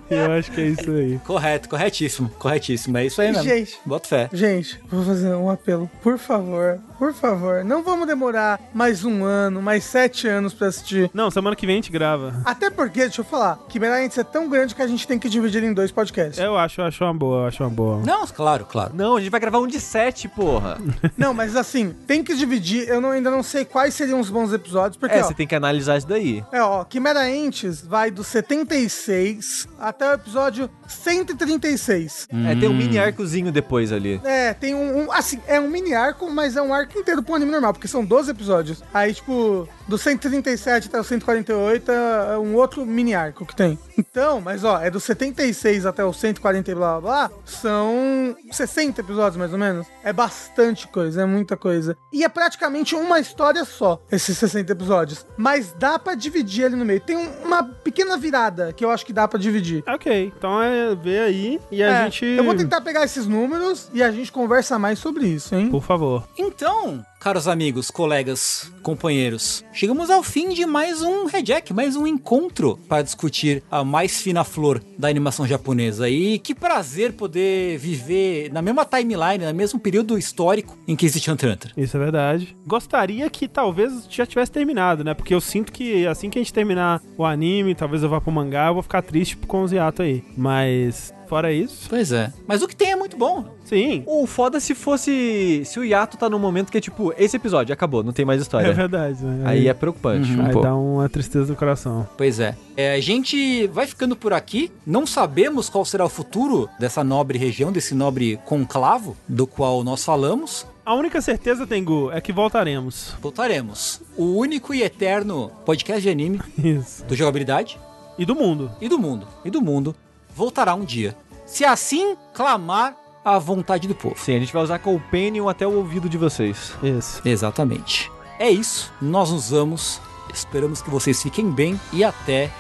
[0.10, 1.20] eu acho que é isso aí.
[1.26, 2.98] Correto, corretíssimo, corretíssimo.
[2.98, 3.44] É isso aí mesmo.
[3.44, 4.30] Gente, Bota fé.
[4.32, 5.90] Gente, vou fazer um apelo.
[6.04, 11.10] Por favor, por favor, não vamos demorar mais um ano, mais sete anos pra assistir.
[11.14, 12.34] Não, semana que vem a gente grava.
[12.46, 15.28] Até porque, deixa eu falar, Quimera Ants é tão grande que a gente tem que
[15.30, 16.38] dividir em dois podcasts.
[16.38, 18.02] Eu acho, eu acho uma boa, eu acho uma boa.
[18.06, 18.92] Não, claro, claro.
[18.94, 20.78] Não, a gente vai gravar um de sete, porra.
[21.18, 22.88] Não, mas assim, tem que dividir.
[22.88, 25.28] Eu não- ainda não sei quais seriam os bons episódios, porque, É, ó.
[25.28, 26.44] você tem que analisar isso daí.
[26.52, 32.28] É, ó, Quimera Ants vai do 76 até o episódio 136.
[32.48, 34.20] É, tem um mini arcozinho depois ali.
[34.24, 37.36] É, tem um, um- Assim, é um mini arco, mas é um arco inteiro pro
[37.36, 38.84] anime normal, porque são 12 episódios.
[38.94, 43.78] Aí, tipo, do 137 até o 148 é um outro mini arco que tem.
[43.98, 49.02] Então, mas ó, é do 76 até o 140 e blá blá blá, são 60
[49.02, 49.88] episódios mais ou menos.
[50.04, 51.96] É bastante coisa, é muita coisa.
[52.14, 55.26] E é praticamente uma história só, esses 60 episódios.
[55.38, 57.00] Mas dá pra dividir ali no meio.
[57.00, 59.84] Tem um- uma pequena virada que eu acho que dá pra dividir.
[59.88, 62.26] Ok, então é ver aí e a É, gente.
[62.26, 65.70] Eu vou tentar pegar esses números e a gente conversa mais sobre isso, hein?
[65.70, 66.24] Por favor.
[66.38, 72.80] Então, caros amigos, colegas, companheiros, chegamos ao fim de mais um Reject, mais um encontro
[72.88, 76.10] para discutir a mais fina flor da animação japonesa.
[76.10, 81.30] E que prazer poder viver na mesma timeline, no mesmo período histórico em que existe
[81.30, 81.74] Hunter x Hunter.
[81.76, 82.56] Isso é verdade.
[82.66, 85.14] Gostaria que talvez já tivesse terminado, né?
[85.14, 88.32] Porque eu sinto que assim que a gente terminar o anime, talvez eu vá pro
[88.32, 90.24] mangá, eu vou ficar triste com os hiatos aí.
[90.38, 92.34] Mas, fora isso, Pois é.
[92.48, 93.46] Mas o que tem é muito bom.
[93.64, 94.04] sim.
[94.08, 95.62] O foda se fosse.
[95.64, 98.40] Se o Yato tá num momento que é tipo, esse episódio acabou, não tem mais
[98.40, 98.74] É história.
[98.74, 99.44] verdade, né?
[99.46, 100.32] Aí é preocupante.
[100.32, 100.68] um Aí pouco.
[100.68, 102.08] dá uma tristeza no coração.
[102.18, 102.58] Pois é.
[102.76, 104.72] É, A gente vai ficando por aqui.
[104.86, 110.04] Não sabemos qual será o futuro dessa nobre região, desse nobre conclavo do qual nós
[110.04, 110.66] falamos.
[110.86, 113.14] A única certeza, Tengu, é que voltaremos.
[113.22, 114.02] Voltaremos.
[114.18, 117.06] O único e eterno podcast de anime Isso.
[117.06, 117.80] do jogabilidade
[118.18, 118.72] E do mundo.
[118.82, 119.28] e do mundo.
[119.46, 119.96] E do mundo
[120.39, 121.17] voltará um dia.
[121.47, 124.17] Se assim clamar a vontade do povo.
[124.19, 126.75] Sim, a gente vai usar Companion até o ouvido de vocês.
[126.83, 127.23] Isso.
[127.25, 128.11] Exatamente.
[128.39, 128.93] É isso.
[129.01, 130.01] Nós nos vamos.
[130.33, 132.51] Esperamos que vocês fiquem bem e até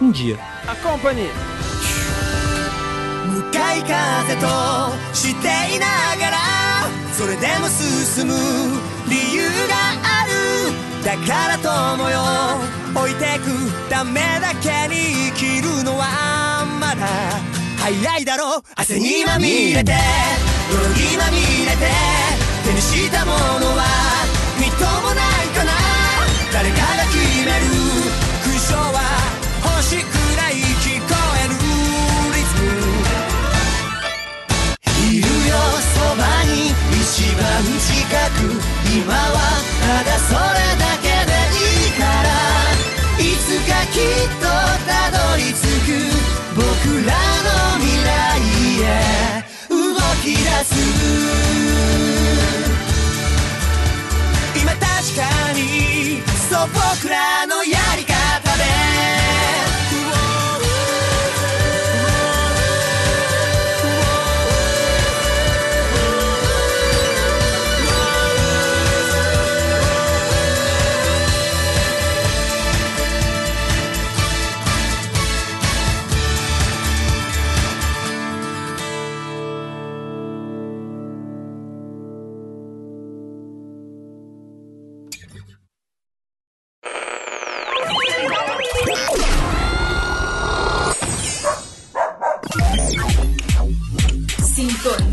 [0.00, 0.38] um dia.
[0.66, 1.28] Acompanhe!
[3.32, 4.46] 向かい風と
[5.14, 5.86] していな
[6.18, 6.38] がら
[7.14, 8.34] それでも進む
[9.08, 10.32] 理由がある
[11.02, 12.20] だから友よ
[12.94, 16.45] 置いてくためだけに生きるのはまだ
[16.97, 19.93] 早いだろ汗にまみれて
[20.71, 21.87] 泥にまみれて
[22.65, 23.37] 手にしたもの
[23.77, 23.85] は
[24.59, 25.71] みっともないかな。
[26.51, 27.65] 誰かが決める。
[28.43, 28.99] 勲章は
[29.61, 31.53] 星くらい聞こえる。
[32.33, 32.65] リズム。
[35.13, 35.53] いるよ
[35.93, 36.99] そばに一
[37.37, 37.45] 番
[37.79, 37.87] 近
[38.35, 38.49] く。
[38.91, 39.37] 今は
[39.79, 40.35] ただそれ
[40.81, 42.27] だけでいいから。
[43.19, 44.01] いつかきっ
[44.41, 44.43] と
[44.85, 45.66] たどり着く。
[50.63, 50.75] す
[54.59, 54.81] 今確
[55.15, 56.69] かにそう
[56.99, 58.06] 僕らのやり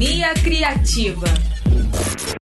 [0.04, 1.26] Criativa.